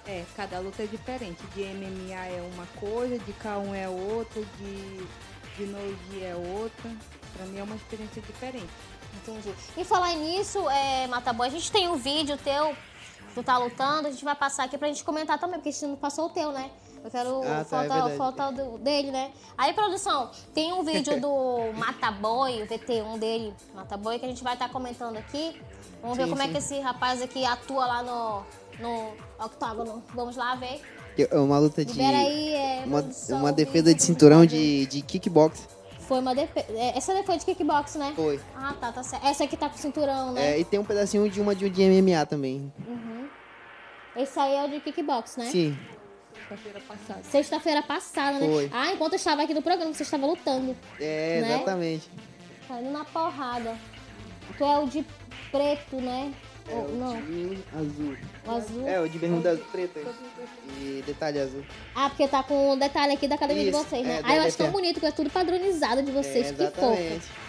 É, 0.05 0.25
cada 0.35 0.59
luta 0.59 0.83
é 0.83 0.87
diferente. 0.87 1.43
De 1.47 1.63
MMA 1.63 2.25
é 2.25 2.49
uma 2.53 2.65
coisa, 2.79 3.19
de 3.19 3.33
K1 3.33 3.75
é 3.75 3.89
outra, 3.89 4.41
de, 4.41 5.07
de 5.57 5.65
Noji 5.65 6.23
é 6.23 6.35
outra. 6.35 6.91
Pra 7.33 7.45
mim 7.45 7.59
é 7.59 7.63
uma 7.63 7.75
experiência 7.75 8.21
diferente. 8.21 8.69
Entendi. 9.17 9.53
E 9.75 9.83
falar 9.83 10.13
nisso, 10.15 10.67
é, 10.69 11.07
Mataboy, 11.07 11.47
a 11.47 11.51
gente 11.51 11.71
tem 11.71 11.87
um 11.87 11.95
vídeo 11.95 12.37
teu, 12.37 12.75
tu 13.33 13.43
tá 13.43 13.57
lutando, 13.57 14.07
a 14.07 14.11
gente 14.11 14.23
vai 14.23 14.35
passar 14.35 14.65
aqui 14.65 14.77
pra 14.77 14.87
gente 14.87 15.03
comentar 15.03 15.39
também, 15.39 15.55
porque 15.55 15.69
a 15.69 15.71
gente 15.71 15.85
não 15.85 15.95
passou 15.95 16.27
o 16.27 16.29
teu, 16.29 16.51
né? 16.51 16.71
Eu 17.07 17.11
quero 17.11 17.41
Ah, 17.45 17.63
tá, 17.63 18.09
é 18.09 18.17
foto 18.17 18.51
do- 18.51 18.77
dele, 18.79 19.11
né? 19.11 19.31
Aí, 19.57 19.73
produção, 19.73 20.29
tem 20.53 20.73
um 20.73 20.83
vídeo 20.83 21.21
do 21.21 21.71
Mataboy, 21.79 22.61
o 22.63 22.67
VT1 22.67 23.17
dele, 23.17 23.53
Mataboy, 23.73 24.19
que 24.19 24.25
a 24.25 24.27
gente 24.27 24.43
vai 24.43 24.53
estar 24.53 24.67
comentando 24.67 25.15
aqui. 25.15 25.61
Vamos 26.01 26.17
ver 26.17 26.25
Sim, 26.25 26.29
como 26.31 26.41
é 26.41 26.45
sim. 26.45 26.51
que 26.51 26.57
esse 26.57 26.79
rapaz 26.81 27.21
aqui 27.21 27.45
atua 27.45 27.85
lá 27.85 28.03
no, 28.03 28.43
no 28.81 29.13
octógono. 29.45 30.03
Vamos 30.13 30.35
lá 30.35 30.55
ver. 30.55 30.81
É 31.17 31.37
uma 31.37 31.57
luta 31.57 31.85
de. 31.85 31.99
Aí, 32.01 32.53
é, 32.53 32.83
uma, 32.85 33.01
produção, 33.01 33.39
uma 33.39 33.49
o 33.51 33.53
defesa 33.53 33.95
de 33.95 34.03
cinturão 34.03 34.45
de, 34.45 34.85
de 34.87 35.01
kickbox. 35.01 35.65
Foi 36.01 36.19
uma 36.19 36.35
defesa. 36.35 36.67
Essa 36.93 37.23
foi 37.23 37.37
de 37.37 37.45
kickbox, 37.45 37.95
né? 37.95 38.11
Foi. 38.17 38.37
Ah, 38.53 38.75
tá, 38.79 38.91
tá 38.91 39.01
certo. 39.01 39.25
Essa 39.25 39.45
aqui 39.45 39.55
tá 39.55 39.69
com 39.69 39.77
cinturão, 39.77 40.33
né? 40.33 40.55
É, 40.55 40.59
e 40.59 40.65
tem 40.65 40.77
um 40.77 40.83
pedacinho 40.83 41.29
de 41.29 41.39
uma 41.39 41.55
de, 41.55 41.69
de 41.69 41.83
MMA 41.83 42.25
também. 42.25 42.71
Esse 44.17 44.37
aí 44.39 44.55
é 44.55 44.65
o 44.65 44.69
de 44.69 44.79
kickbox, 44.81 45.37
né? 45.37 45.45
Sim. 45.45 45.77
Sexta-feira 46.47 46.79
passada. 46.87 47.23
Sexta-feira 47.23 47.81
passada, 47.83 48.39
né? 48.39 48.47
Foi. 48.47 48.69
Ah, 48.73 48.91
enquanto 48.93 49.13
eu 49.13 49.17
estava 49.17 49.43
aqui 49.43 49.53
no 49.53 49.61
programa, 49.61 49.93
você 49.93 50.03
estava 50.03 50.25
lutando. 50.25 50.75
É, 50.99 51.41
Né? 51.41 51.55
exatamente. 51.55 52.09
Tá 52.67 52.79
indo 52.81 52.91
na 52.91 53.03
porrada. 53.05 53.75
Tu 54.57 54.63
é 54.63 54.77
o 54.79 54.87
de 54.87 55.05
preto, 55.51 55.97
né? 55.97 56.33
É 56.69 56.73
Ou- 56.73 56.85
o 56.85 56.95
não, 56.95 57.21
de 57.21 57.59
azul. 57.73 58.17
o 58.45 58.51
azul. 58.51 58.87
É, 58.87 58.99
o 58.99 59.07
de 59.09 59.17
bermuda 59.19 59.51
azul 59.51 59.65
preta. 59.71 60.01
E 60.79 61.03
detalhe 61.05 61.39
azul. 61.39 61.63
Ah, 61.95 62.09
porque 62.09 62.27
tá 62.27 62.43
com 62.43 62.71
o 62.71 62.75
detalhe 62.75 63.13
aqui 63.13 63.27
da 63.27 63.35
academia 63.35 63.63
de 63.63 63.69
Isso, 63.69 63.79
vocês, 63.83 64.05
né? 64.05 64.17
é, 64.17 64.21
ah, 64.23 64.35
eu 64.37 64.43
acho 64.43 64.57
tão 64.57 64.69
bonito, 64.71 64.99
que 64.99 65.05
é 65.05 65.11
tudo 65.11 65.29
padronizado 65.29 66.01
de 66.01 66.11
vocês. 66.11 66.47
é, 66.47 66.53
que 66.53 66.71
fofo. 66.79 67.46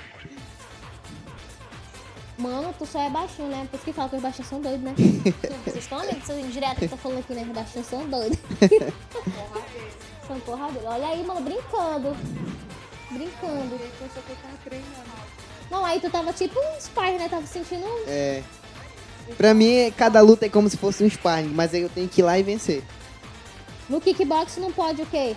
Mano, 2.39 2.72
tu 2.78 2.86
só 2.86 3.01
é 3.01 3.11
baixinho, 3.11 3.49
né? 3.49 3.66
Por 3.68 3.76
isso 3.76 3.84
que 3.84 3.93
fala 3.93 4.09
que 4.09 4.16
os 4.16 4.22
baixinhos 4.22 4.49
são 4.49 4.61
doidos, 4.61 4.80
né? 4.80 4.95
Vocês 5.64 5.78
estão 5.78 5.99
vendo 5.99 6.18
essas 6.18 6.39
indiretas 6.39 6.78
que 6.78 6.84
eu 6.84 6.91
tô 6.91 6.97
falando 6.97 7.18
aqui, 7.18 7.34
né? 7.34 7.43
Os 7.43 7.49
baixinhos 7.49 7.86
são 7.89 8.09
doidos. 8.09 8.39
são 10.26 10.39
porradeiros. 10.41 10.89
Olha 10.89 11.09
aí, 11.09 11.26
mano, 11.26 11.41
brincando. 11.41 12.16
Brincando. 13.11 13.80
Não, 15.68 15.84
aí 15.84 16.01
tu 16.01 16.09
tava 16.11 16.32
tipo 16.32 16.59
um 16.61 16.78
spy, 16.78 17.18
né? 17.18 17.28
Tava 17.28 17.47
sentindo 17.47 17.84
É. 18.07 18.43
Pra 19.36 19.53
mim, 19.53 19.93
cada 19.97 20.20
luta 20.20 20.47
é 20.47 20.49
como 20.49 20.70
se 20.70 20.76
fosse 20.76 21.03
um 21.03 21.11
sparring, 21.11 21.49
mas 21.49 21.74
aí 21.74 21.82
eu 21.82 21.89
tenho 21.89 22.09
que 22.09 22.20
ir 22.20 22.24
lá 22.24 22.39
e 22.39 22.43
vencer. 22.43 22.82
No 23.89 24.01
kickbox 24.01 24.57
não 24.59 24.72
pode 24.72 25.03
o 25.03 25.07
quê? 25.07 25.34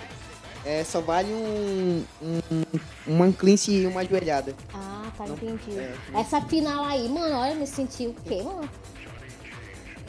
É, 0.64 0.84
só 0.84 1.02
vale 1.02 1.34
um, 1.34 2.04
um, 2.22 2.64
uma 3.08 3.32
clinch 3.32 3.72
e 3.72 3.86
uma 3.88 4.06
joelhada. 4.06 4.56
Ah, 4.74 4.91
tá, 5.18 5.26
Não- 5.26 5.36
entendi. 5.36 5.78
é, 5.80 5.94
Essa 6.20 6.42
final 6.42 6.84
aí, 6.86 7.08
mano, 7.10 7.36
olha, 7.36 7.56
me 7.56 7.68
senti 7.68 8.08
o 8.08 8.14
quê, 8.26 8.42
mano? 8.44 8.68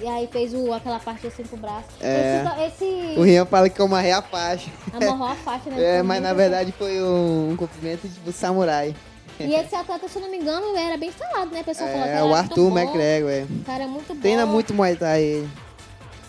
E 0.00 0.07
aí 0.09 0.26
fez 0.32 0.53
o, 0.53 0.72
aquela 0.72 0.98
parte 0.98 1.26
assim 1.28 1.44
pro 1.44 1.57
braço. 1.57 1.86
É. 2.00 2.42
Esse, 2.66 2.84
esse 2.84 3.18
O 3.18 3.22
Rian 3.22 3.46
fala 3.46 3.68
que 3.68 3.80
eu 3.80 3.84
amarrei 3.86 4.11
a 4.11 4.20
faixa. 4.20 4.68
amarrou 4.92 5.28
a 5.28 5.34
faixa, 5.36 5.70
né? 5.70 5.76
É, 5.98 6.03
mas 6.03 6.20
na 6.20 6.32
verdade 6.32 6.72
foi 6.72 7.00
um, 7.00 7.50
um 7.53 7.57
cumprimento 7.57 8.09
tipo 8.09 8.32
samurai. 8.32 8.94
E 9.38 9.55
esse 9.55 9.74
atleta, 9.74 10.09
se 10.09 10.16
eu 10.18 10.22
não 10.22 10.30
me 10.30 10.38
engano, 10.38 10.76
era 10.76 10.96
bem 10.96 11.11
falado, 11.12 11.50
né? 11.53 11.61
A 11.61 11.64
pessoa 11.64 11.88
falou 11.88 12.03
que 12.05 12.09
É, 12.11 12.14
era 12.16 12.24
o 12.24 12.34
Arthur 12.34 12.68
McGregor, 12.76 13.30
é. 13.30 13.42
O 13.48 13.64
cara 13.64 13.84
é 13.84 13.86
muito 13.86 14.12
bom. 14.14 14.20
Treina 14.20 14.44
muito 14.46 14.74
Muay 14.74 14.96
Thai 14.96 15.22
ele. 15.22 15.50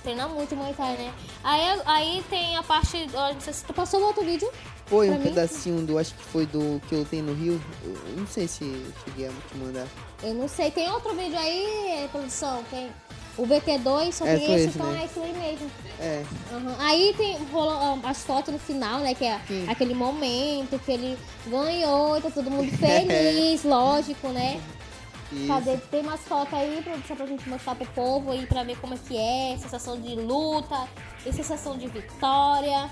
Treina 0.04 0.28
muito 0.28 0.56
Muay 0.56 0.74
Thai, 0.74 0.94
né? 0.98 1.12
Aí, 1.44 1.82
aí 1.86 2.24
tem 2.30 2.56
a 2.56 2.64
parte. 2.64 3.08
ó, 3.14 3.34
Não 3.34 3.42
sei 3.42 3.54
se 3.54 3.66
tu 3.66 3.74
passou 3.74 4.00
o 4.02 4.04
outro 4.06 4.24
vídeo. 4.24 4.50
Foi 4.94 5.08
Pra 5.08 5.16
um 5.16 5.20
mim? 5.20 5.24
pedacinho 5.26 5.82
do, 5.88 5.98
acho 5.98 6.14
que 6.14 6.24
foi 6.26 6.46
do 6.46 6.80
que 6.88 6.94
eu 6.94 7.04
tenho 7.04 7.24
no 7.24 7.34
Rio. 7.34 7.60
Eu 7.84 8.16
não 8.18 8.28
sei 8.28 8.48
se 8.48 8.64
eu 8.64 8.94
cheguei 9.06 9.28
a 9.28 9.30
te 9.32 9.58
mandar. 9.58 9.88
Eu 10.22 10.36
não 10.36 10.48
sei. 10.48 10.70
Tem 10.70 10.88
outro 10.92 11.16
vídeo 11.16 11.36
aí, 11.40 12.08
produção? 12.12 12.64
Tem 12.70 12.92
o 13.36 13.44
VT2, 13.48 14.12
só 14.14 14.24
É, 14.28 14.38
tem 14.38 14.54
esse, 14.54 14.68
então 14.76 14.86
mesmo. 14.86 15.02
é 15.02 15.06
isso 15.06 15.20
aí 15.20 15.34
mesmo. 15.34 15.72
É, 16.00 16.24
Aham. 16.54 16.76
Aí 16.78 17.14
tem 17.18 17.36
rolou, 17.52 17.74
ó, 17.74 18.00
as 18.08 18.20
fotos 18.24 18.54
no 18.54 18.60
final, 18.60 19.00
né? 19.00 19.16
Que 19.16 19.26
é 19.26 19.42
Sim. 19.48 19.66
aquele 19.68 19.96
momento 19.96 20.78
que 20.86 20.92
ele 20.92 21.18
ganhou, 21.48 22.22
tá 22.22 22.30
todo 22.30 22.52
mundo 22.52 22.70
feliz, 22.78 23.64
lógico, 23.64 24.28
né? 24.28 24.62
isso. 25.32 25.48
Cadê? 25.48 25.78
Tem 25.78 26.02
umas 26.02 26.20
fotos 26.22 26.54
aí, 26.54 26.80
produção, 26.84 27.16
pra 27.18 27.26
gente 27.26 27.50
mostrar 27.50 27.74
pro 27.74 27.88
povo 27.88 28.30
aí, 28.32 28.46
pra 28.46 28.62
ver 28.64 28.78
como 28.78 28.94
é 28.94 28.98
que 28.98 29.18
é, 29.18 29.58
sensação 29.60 30.00
de 30.00 30.14
luta, 30.14 30.88
e 31.26 31.34
sensação 31.34 31.76
de 31.76 31.88
vitória. 31.88 32.92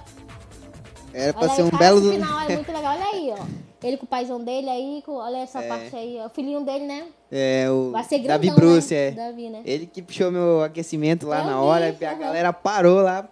Era 1.14 1.34
pra 1.34 1.42
Olha 1.44 1.52
ser 1.56 1.62
aí, 1.62 1.68
um 1.68 1.72
cara, 1.72 1.84
belo. 1.84 2.12
final 2.12 2.40
é 2.42 2.56
muito 2.56 2.72
legal. 2.74 2.96
Olha 2.96 3.06
aí, 3.06 3.34
ó. 3.38 3.46
Ele 3.84 3.98
com 3.98 4.06
o 4.06 4.08
paizão 4.08 4.44
dele 4.44 4.70
aí, 4.70 5.02
com, 5.06 5.14
olha 5.14 5.38
essa 5.38 5.60
É. 5.64 5.68
parte 5.68 5.96
aí, 5.96 6.18
ó. 6.22 6.28
O 6.28 6.30
filhinho 6.30 6.62
dele, 6.64 6.86
né? 6.86 7.08
É, 7.32 7.68
o 7.70 7.90
Vai 7.92 8.04
ser 8.04 8.20
grandão, 8.20 8.48
Davi 8.50 8.52
Bruce, 8.62 8.94
né? 8.94 9.08
é. 9.08 9.12
Davi, 9.12 9.50
né? 9.50 9.62
Ele 9.66 9.86
que 9.88 10.02
puxou 10.04 10.32
meu 10.32 10.62
aquecimento 10.62 11.28
lá 11.28 11.40
Eu 11.40 11.46
na 11.46 11.54
vi, 11.54 11.58
hora, 11.66 11.88
a 11.90 12.14
galera 12.14 12.54
parou 12.54 13.02
lá. 13.02 13.28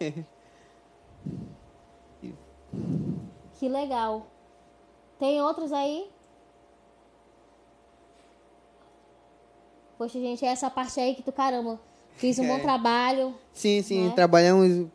Que 3.58 3.68
legal. 3.68 4.26
Tem 5.18 5.40
outros 5.40 5.72
aí? 5.72 6.10
Poxa, 9.96 10.18
gente, 10.18 10.44
é 10.44 10.48
essa 10.48 10.68
parte 10.68 10.98
aí 11.00 11.14
que 11.14 11.22
tu, 11.22 11.32
caramba, 11.32 11.78
fiz 12.16 12.38
um 12.38 12.46
bom 12.46 12.56
É. 12.56 12.60
trabalho. 12.60 13.34
Sim, 13.52 13.80
sim, 13.82 14.08
Né? 14.08 14.12
trabalhamos. 14.14 14.88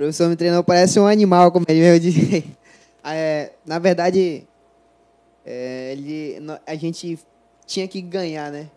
Professor 0.00 0.30
me 0.30 0.36
treinou, 0.36 0.64
parece 0.64 0.98
um 0.98 1.06
animal, 1.06 1.52
como 1.52 1.66
ele 1.68 1.80
mesmo 1.80 2.00
disse. 2.00 2.44
É, 3.02 3.52
na 3.64 3.78
verdade, 3.78 4.46
é, 5.44 5.92
ele, 5.92 6.36
a 6.66 6.74
gente 6.74 7.18
tinha 7.66 7.88
que 7.88 7.98
ganhar, 8.02 8.52
né? 8.52 8.68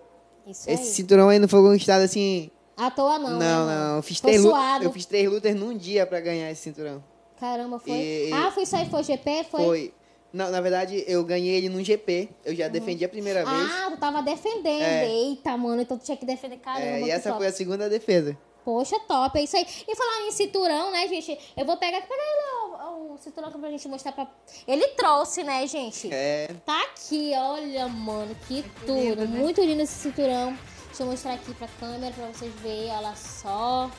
Isso 0.47 0.69
Esse 0.69 0.81
aí. 0.81 0.89
cinturão 0.89 1.27
aí 1.27 1.39
não 1.39 1.47
foi 1.49 1.61
conquistado 1.61 2.01
assim. 2.03 2.49
À 2.77 2.89
toa 2.89 3.19
não, 3.19 3.31
Não, 3.31 3.67
né, 3.67 3.75
não. 3.75 3.95
Eu, 3.97 4.01
fiz 4.01 4.19
Foi 4.19 4.31
três 4.31 4.43
lutas, 4.43 4.59
suado. 4.61 4.83
eu 4.85 4.91
fiz 4.91 5.05
três 5.05 5.29
lutas 5.29 5.53
num 5.55 5.77
dia 5.77 6.05
pra 6.05 6.21
ganhar 6.21 6.49
esse 6.51 6.61
cinturão. 6.61 7.03
Caramba, 7.37 7.79
foi. 7.79 7.93
E- 7.97 8.31
Ah, 8.33 8.49
foi 8.51 8.63
isso 8.63 8.75
aí, 8.77 8.89
foi 8.89 9.03
GP? 9.03 9.43
Foi. 9.51 9.63
Foi. 9.65 9.93
Não, 10.31 10.49
na 10.49 10.61
verdade, 10.61 11.03
eu 11.05 11.21
ganhei 11.25 11.55
ele 11.57 11.67
num 11.67 11.83
GP. 11.83 12.29
Eu 12.45 12.55
já 12.55 12.69
defendi 12.69 13.03
a 13.03 13.09
primeira 13.09 13.43
vez. 13.45 13.71
Ah, 13.71 13.91
tu 13.91 13.97
tava 13.97 14.21
defendendo. 14.21 14.81
É. 14.83 15.05
Eita, 15.05 15.55
mano, 15.57 15.81
então 15.81 15.97
tu 15.97 16.05
tinha 16.05 16.15
que 16.17 16.25
defender. 16.25 16.57
Caramba, 16.57 16.85
É, 16.85 17.01
e 17.01 17.09
essa 17.11 17.33
foi 17.35 17.47
a 17.47 17.51
segunda 17.51 17.89
defesa. 17.89 18.37
Poxa, 18.63 18.97
top, 19.07 19.37
é 19.37 19.43
isso 19.43 19.57
aí. 19.57 19.65
E 19.87 19.95
falar 19.95 20.21
em 20.27 20.31
cinturão, 20.31 20.91
né, 20.91 21.07
gente? 21.07 21.37
Eu 21.57 21.65
vou 21.65 21.75
pegar. 21.77 21.99
Pega 22.01 22.13
aí 22.13 22.93
o, 22.93 23.13
o 23.13 23.17
cinturão 23.17 23.51
pra 23.51 23.69
gente 23.69 23.87
mostrar 23.87 24.11
pra. 24.13 24.27
Ele 24.67 24.87
trouxe, 24.89 25.43
né, 25.43 25.65
gente? 25.67 26.09
É, 26.11 26.47
Tá 26.65 26.81
aqui, 26.83 27.33
olha, 27.35 27.87
mano, 27.87 28.33
que 28.47 28.63
tudo. 28.85 28.93
lindo, 28.93 29.27
né? 29.27 29.39
Muito 29.39 29.61
lindo 29.61 29.81
esse 29.81 29.93
cinturão. 29.95 30.57
Deixa 30.87 31.03
eu 31.03 31.07
mostrar 31.07 31.33
aqui 31.33 31.53
pra 31.55 31.67
câmera 31.79 32.13
pra 32.13 32.27
vocês 32.27 32.53
verem, 32.61 32.91
olha 32.91 33.15
só. 33.15 33.89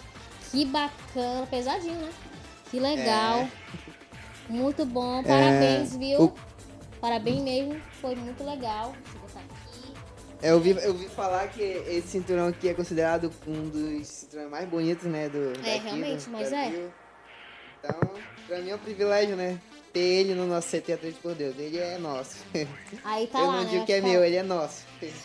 Que 0.51 0.65
bacana, 0.65 1.47
pesadinho, 1.51 1.97
né? 1.97 2.13
Que 2.71 2.79
legal. 2.81 3.49
Muito 4.49 4.85
bom, 4.85 5.23
parabéns, 5.23 5.97
viu? 5.97 6.23
o- 6.25 6.35
Parabéns 7.01 7.41
mesmo, 7.43 7.79
foi 8.01 8.15
muito 8.15 8.43
legal. 8.45 8.95
Eu, 10.45 10.61
vi, 10.61 10.71
eu 10.83 10.95
vi 10.95 11.09
falar 11.09 11.49
que 11.49 11.63
esse 11.63 12.09
cinturão 12.09 12.49
aqui 12.49 12.69
é 12.69 12.75
considerado 12.75 13.31
um 13.47 13.69
dos 13.69 14.07
cinturões 14.07 14.51
mais 14.51 14.69
bonitos, 14.69 15.05
né? 15.07 15.29
Do, 15.29 15.53
daqui, 15.55 15.79
realmente, 15.79 16.25
do 16.27 16.31
mas 16.31 16.53
é. 16.53 16.91
Então, 17.79 18.01
pra 18.47 18.59
mim 18.61 18.71
é 18.71 18.75
um 18.75 18.79
privilégio, 18.79 19.37
né? 19.37 19.59
Ter 19.93 20.01
ele 20.01 20.35
no 20.35 20.47
nosso 20.47 20.69
CT 20.69 20.93
Atlético 20.95 21.23
por 21.23 21.35
Deus. 21.35 21.55
Ele 21.59 21.79
é 21.79 21.99
nosso. 21.99 22.37
Aí 23.05 23.27
tá 23.29 23.39
eu 23.41 23.47
lá, 23.47 23.53
não 23.59 23.65
né? 23.65 23.71
digo 23.71 23.87
que 23.87 23.93
é 23.93 24.01
Tá- 24.01 24.07
meu, 24.07 24.25
ele 24.25 24.37
é 24.37 24.43
nosso. 24.43 24.83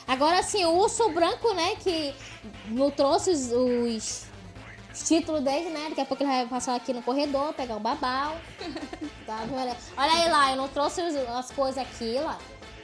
Agora 0.08 0.44
sim, 0.44 0.64
o 0.66 0.74
urso 0.78 1.10
branco, 1.10 1.54
né, 1.54 1.76
que 1.80 2.14
não 2.68 2.92
trouxe 2.92 3.32
os, 3.32 3.52
os- 3.52 4.26
os 4.94 5.08
títulos 5.08 5.42
dele, 5.42 5.70
né? 5.70 5.88
Daqui 5.90 6.02
a 6.02 6.06
pouco 6.06 6.22
ele 6.24 6.32
vai 6.32 6.46
passar 6.48 6.76
aqui 6.76 6.94
no 6.94 7.02
corredor, 7.02 7.54
pegar 7.54 7.76
um 7.76 7.82
babau. 7.82 8.38
Tá, 9.26 9.44
olha, 9.54 9.78
aí 9.96 10.28
lá, 10.32 10.52
eu 10.52 10.58
não 10.58 10.68
trouxe 10.68 11.02
as 11.02 11.52
coisas 11.52 11.78
aqui 11.78 12.16
lá. 12.20 12.40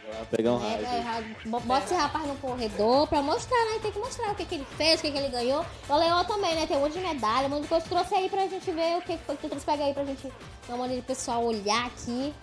Lá 0.08 0.26
pegar 0.30 0.52
um 0.54 0.60
né? 0.60 0.80
raio. 1.04 1.26
É, 1.46 1.50
bo- 1.50 1.60
Bota 1.62 1.86
esse 1.86 1.94
rapaz 1.96 2.28
no 2.28 2.36
corredor 2.38 3.08
pra 3.08 3.22
mostrar, 3.22 3.66
né? 3.66 3.80
Tem 3.82 3.92
que 3.92 4.00
mostrar 4.00 4.32
o 4.32 4.36
que, 4.36 4.46
que 4.46 4.56
ele 4.56 4.66
fez, 4.78 5.00
o 5.00 5.04
que, 5.04 5.12
que 5.12 5.18
ele 5.18 5.30
ganhou. 5.30 5.66
O 5.90 5.96
Leão 5.96 6.24
também, 6.26 6.56
né? 6.56 6.68
Tem 6.68 6.78
um 6.78 6.82
monte 6.82 6.94
de 6.94 7.00
medalha, 7.00 7.48
um 7.48 7.50
monte 7.50 7.64
de 7.64 7.68
coisa. 7.70 7.86
Trouxe 7.88 8.14
aí 8.16 8.30
pra 8.30 8.48
gente 8.48 8.70
ver 8.72 8.98
o 8.98 9.02
que 9.02 9.18
foi 9.18 9.36
que 9.36 9.42
tu 9.44 9.50
trouxe. 9.50 9.66
Pega 9.66 9.84
aí 9.84 9.94
pra 9.94 10.06
gente 10.06 10.32
dar 10.68 10.76
uma 10.76 10.84
olhada 10.84 11.02
pro 11.02 11.08
pessoal 11.16 11.44
olhar 11.44 11.88
aqui. 11.88 12.34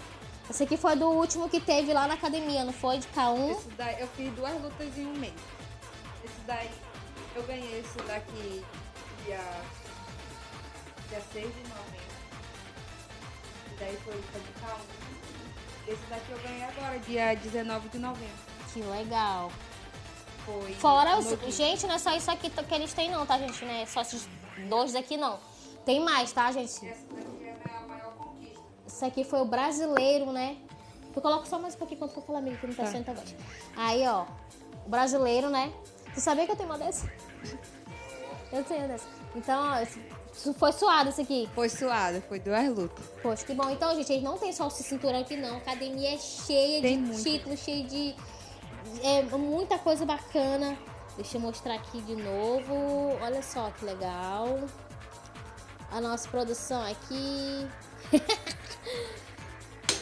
Esse 0.50 0.64
aqui 0.64 0.76
foi 0.76 0.96
do 0.96 1.08
último 1.08 1.48
que 1.48 1.60
teve 1.60 1.92
lá 1.94 2.06
na 2.08 2.14
academia, 2.14 2.64
não 2.64 2.72
foi? 2.72 2.98
De 2.98 3.06
K1. 3.08 3.50
Esse 3.52 3.68
daí, 3.70 4.00
eu 4.00 4.08
fiz 4.08 4.32
duas 4.34 4.60
lutas 4.60 4.98
em 4.98 5.06
um 5.06 5.14
mês. 5.14 5.32
Esse 6.24 6.40
daí, 6.46 6.68
eu 7.36 7.42
ganhei 7.44 7.78
esse 7.80 7.96
daqui 8.06 8.64
dia, 9.24 9.40
dia 11.08 11.22
6 11.32 11.46
de 11.46 11.60
novembro. 11.62 12.12
E 13.70 13.74
daí 13.78 13.96
foi 14.04 14.14
luta 14.14 14.38
de 14.40 14.60
calma. 14.60 14.84
Esse 15.86 16.02
daqui 16.08 16.30
eu 16.30 16.38
ganhei 16.38 16.62
agora, 16.62 16.98
dia 17.00 17.34
19 17.36 17.88
de 17.88 17.98
novembro. 17.98 18.34
Que 18.72 18.80
legal. 18.82 19.50
Foi. 20.46 20.72
Fora 20.74 21.18
os. 21.18 21.26
dia. 21.28 21.50
Gente, 21.50 21.86
não 21.86 21.94
é 21.94 21.98
só 21.98 22.14
isso 22.16 22.30
aqui 22.30 22.50
que 22.50 22.74
eles 22.74 22.92
têm, 22.92 23.10
não, 23.10 23.26
tá, 23.26 23.38
gente? 23.38 23.64
Não 23.64 23.72
é 23.72 23.86
só 23.86 24.00
esses 24.02 24.28
dois 24.68 24.92
daqui, 24.92 25.16
não. 25.16 25.38
Tem 25.84 26.00
mais, 26.00 26.32
tá, 26.32 26.50
gente? 26.52 26.86
Essa 26.86 27.06
daqui 27.14 27.44
é 27.44 27.76
a 27.76 27.86
maior 27.86 28.12
conquista. 28.14 28.60
Isso 28.86 29.04
aqui 29.04 29.24
foi 29.24 29.40
o 29.40 29.44
brasileiro, 29.44 30.32
né? 30.32 30.56
Eu 31.14 31.20
coloco 31.20 31.46
só 31.46 31.58
mais 31.58 31.74
um 31.74 31.78
pouquinho 31.78 31.98
quando 31.98 32.12
for 32.12 32.22
falar 32.24 32.38
amigo, 32.38 32.56
que 32.56 32.66
não 32.66 32.74
tá 32.74 32.84
Tá. 32.84 32.90
sendo 32.90 33.04
voz. 33.12 33.36
Aí, 33.76 34.06
ó. 34.08 34.24
O 34.86 34.88
brasileiro, 34.88 35.50
né? 35.50 35.72
Você 36.14 36.20
sabia 36.20 36.46
que 36.46 36.52
eu 36.52 36.56
tenho 36.56 36.68
uma 36.68 36.78
dessa? 36.78 37.10
Eu 38.52 38.62
tenho 38.64 38.86
dessa. 38.86 39.06
Então, 39.34 39.72
ó, 39.72 39.80
isso 39.80 39.98
foi 40.58 40.72
suado 40.72 41.10
isso 41.10 41.20
aqui. 41.20 41.48
Foi 41.54 41.68
suada, 41.68 42.22
foi 42.28 42.40
duas 42.40 42.68
lutas. 42.68 43.04
Poxa, 43.22 43.44
que 43.44 43.54
bom. 43.54 43.68
Então, 43.70 43.94
gente, 43.94 44.10
eles 44.12 44.24
não 44.24 44.38
tem 44.38 44.52
só 44.52 44.66
esse 44.68 44.82
cinturão 44.82 45.20
aqui, 45.20 45.36
não. 45.36 45.54
A 45.54 45.58
academia 45.58 46.14
é 46.14 46.18
cheia 46.18 46.80
Tem 46.80 46.96
de 47.02 47.08
muito. 47.08 47.22
títulos, 47.22 47.60
cheia 47.60 47.84
de. 47.84 48.14
É 49.02 49.22
muita 49.36 49.78
coisa 49.78 50.04
bacana. 50.04 50.76
Deixa 51.16 51.36
eu 51.36 51.40
mostrar 51.40 51.74
aqui 51.74 52.00
de 52.00 52.16
novo. 52.16 52.74
Olha 53.20 53.42
só 53.42 53.70
que 53.70 53.84
legal. 53.84 54.60
A 55.90 56.00
nossa 56.00 56.26
produção 56.28 56.82
aqui. 56.90 57.66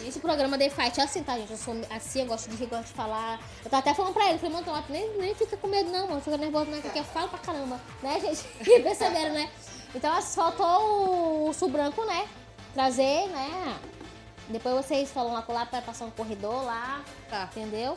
Esse 0.06 0.18
programa 0.18 0.56
The 0.56 0.70
Fight 0.70 0.98
é 0.98 1.04
assim, 1.04 1.22
tá, 1.22 1.36
gente? 1.36 1.50
Eu 1.50 1.58
sou 1.58 1.74
assim, 1.90 2.20
eu 2.20 2.26
gosto 2.26 2.48
de 2.48 2.56
rir, 2.56 2.66
gosto 2.66 2.86
de 2.86 2.92
falar. 2.94 3.38
Eu 3.62 3.70
tava 3.70 3.80
até 3.80 3.92
falando 3.92 4.14
pra 4.14 4.30
ele, 4.30 4.38
falei, 4.38 4.54
mano, 4.54 4.84
nem, 4.88 5.18
nem 5.18 5.34
fica 5.34 5.56
com 5.58 5.68
medo, 5.68 5.90
não, 5.90 6.08
mano. 6.08 6.20
Fica 6.22 6.38
nervoso, 6.38 6.70
não, 6.70 6.80
porque 6.80 7.00
eu 7.00 7.04
falo 7.04 7.28
pra 7.28 7.38
caramba. 7.38 7.78
Né, 8.02 8.18
gente? 8.18 8.42
Perceberam, 8.82 9.34
né? 9.34 9.50
Então, 9.94 10.20
faltou 10.22 10.66
o 10.66 11.46
urso 11.48 11.68
branco, 11.68 12.04
né? 12.04 12.28
Trazer, 12.74 13.28
né? 13.28 13.78
Depois 14.48 14.74
vocês 14.86 15.10
falam 15.10 15.32
lá, 15.32 15.44
lá 15.48 15.66
pra 15.66 15.82
passar 15.82 16.04
um 16.04 16.10
corredor 16.10 16.64
lá, 16.64 17.02
Tá. 17.28 17.48
entendeu? 17.50 17.96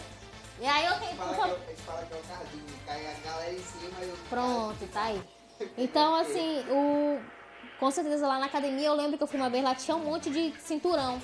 E 0.60 0.66
aí 0.66 0.86
eu 0.86 0.94
tenho. 1.00 1.12
Eles 1.12 1.80
falam 1.82 2.06
que 2.06 2.14
é 2.14 2.18
o 2.18 2.24
cardinho, 2.24 2.66
cai 2.86 3.06
a 3.08 3.28
galera 3.28 3.54
em 3.54 3.60
cima 3.64 4.00
e 4.04 4.10
eu... 4.10 4.18
Pronto, 4.30 4.88
tá 4.92 5.04
aí. 5.04 5.22
Então, 5.78 6.16
assim, 6.16 6.66
o... 6.70 7.20
com 7.80 7.90
certeza 7.92 8.28
lá 8.28 8.38
na 8.40 8.48
academia, 8.48 8.88
eu 8.88 8.96
lembro 8.96 9.18
que 9.18 9.24
eu 9.24 9.28
fui 9.28 9.40
uma 9.40 9.50
vez 9.50 9.64
lá, 9.64 9.74
tinha 9.76 9.96
um 9.96 10.04
monte 10.04 10.30
de 10.30 10.54
cinturão 10.60 11.22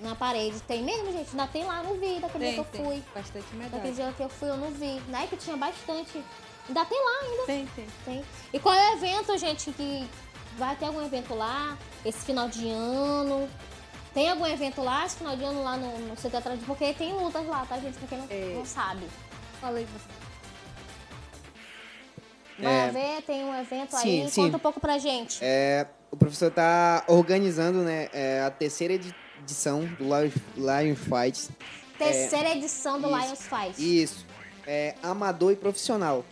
na 0.00 0.14
parede. 0.14 0.60
Tem 0.62 0.82
mesmo, 0.82 1.10
gente? 1.12 1.30
Ainda 1.30 1.46
tem 1.46 1.64
lá, 1.64 1.82
não 1.82 1.94
vi 1.94 2.18
daquele 2.20 2.44
dia 2.46 2.54
Tem, 2.54 2.54
que 2.54 2.60
eu 2.60 2.64
tem. 2.64 2.84
fui. 2.84 3.04
Bastante 3.14 3.44
Daquele 3.46 3.62
medalha. 3.62 3.92
dia 3.92 4.12
que 4.16 4.22
eu 4.22 4.28
fui, 4.28 4.48
eu 4.50 4.56
não 4.56 4.70
vi. 4.70 5.00
Né? 5.08 5.26
Que 5.28 5.36
tinha 5.36 5.56
bastante. 5.56 6.22
Ainda 6.70 6.84
tem 6.84 6.98
lá 7.04 7.20
ainda. 7.28 7.42
Tem, 7.46 7.66
tem. 7.74 7.86
Tem. 8.04 8.24
E 8.52 8.58
qual 8.60 8.74
é 8.74 8.90
o 8.90 8.92
evento, 8.96 9.36
gente, 9.36 9.72
que 9.72 10.08
vai 10.56 10.76
ter 10.76 10.84
algum 10.86 11.04
evento 11.04 11.34
lá 11.34 11.76
esse 12.04 12.18
final 12.24 12.48
de 12.48 12.68
ano? 12.70 13.48
Tem 14.14 14.28
algum 14.30 14.46
evento 14.46 14.80
lá 14.82 15.04
esse 15.04 15.16
final 15.16 15.36
de 15.36 15.42
ano 15.42 15.64
lá 15.64 15.76
no, 15.76 15.98
no 15.98 16.14
CT 16.16 16.36
Atrás? 16.36 16.60
Porque 16.64 16.92
tem 16.94 17.12
lutas 17.12 17.44
lá, 17.46 17.66
tá, 17.66 17.76
gente? 17.78 17.98
Pra 17.98 18.06
quem 18.08 18.18
não, 18.18 18.26
É. 18.30 18.54
não 18.54 18.64
sabe. 18.64 19.02
Falei 19.60 19.84
pra 19.84 19.98
você. 19.98 20.20
Vai 22.62 22.72
É. 22.72 22.88
haver, 22.88 23.22
tem 23.22 23.44
um 23.44 23.54
evento 23.58 23.96
Sim, 23.96 24.22
aí. 24.24 24.30
sim. 24.30 24.42
Conta 24.44 24.56
um 24.56 24.60
pouco 24.60 24.80
pra 24.80 24.98
gente. 24.98 25.38
É, 25.42 25.86
o 26.10 26.16
professor 26.16 26.48
está 26.48 27.04
organizando 27.08 27.78
né, 27.82 28.08
é, 28.12 28.42
a 28.42 28.50
terceira 28.50 28.94
edi- 28.94 29.14
edição 29.42 29.80
do 29.98 30.04
Lion, 30.04 30.30
Lion 30.56 30.94
Fights. 30.94 31.50
Terceira 31.98 32.50
edição 32.50 33.00
do 33.00 33.08
Lions 33.08 33.46
faz. 33.46 33.78
Isso. 33.78 34.26
É, 34.66 34.94
amador 35.02 35.52
e 35.52 35.56
profissional. 35.56 36.24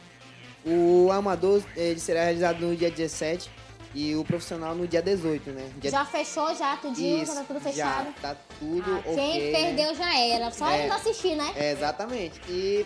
O 0.67 1.11
amador 1.13 1.63
ele 1.77 2.01
será 2.01 2.25
realizado 2.25 2.61
no 2.61 2.77
dia 2.77 2.91
17 2.91 3.51
e 3.95 4.15
o 4.17 4.25
profissional 4.25 4.75
no 4.75 4.87
dia 4.87 5.01
18, 5.01 5.51
né? 5.51 5.71
Dia 5.79 5.91
Já 5.91 6.05
fechou, 6.05 6.55
já, 6.55 6.77
tudinho, 6.77 7.23
Isso, 7.23 7.33
já 7.35 7.41
tá 7.41 7.47
tudo 7.47 7.59
já 7.59 7.71
fechado. 7.71 8.15
tá 8.21 8.37
tudo 8.59 8.85
Ah, 8.95 8.99
ok. 8.99 9.15
Quem 9.15 9.51
né? 9.53 9.59
perdeu 9.59 9.95
já 9.95 10.19
era. 10.19 10.51
Só 10.51 10.69
É. 10.69 10.83
ainda 10.83 10.95
assistir, 10.97 11.35
né? 11.37 11.53
É, 11.57 11.73
exatamente. 11.73 12.41
E 12.49 12.85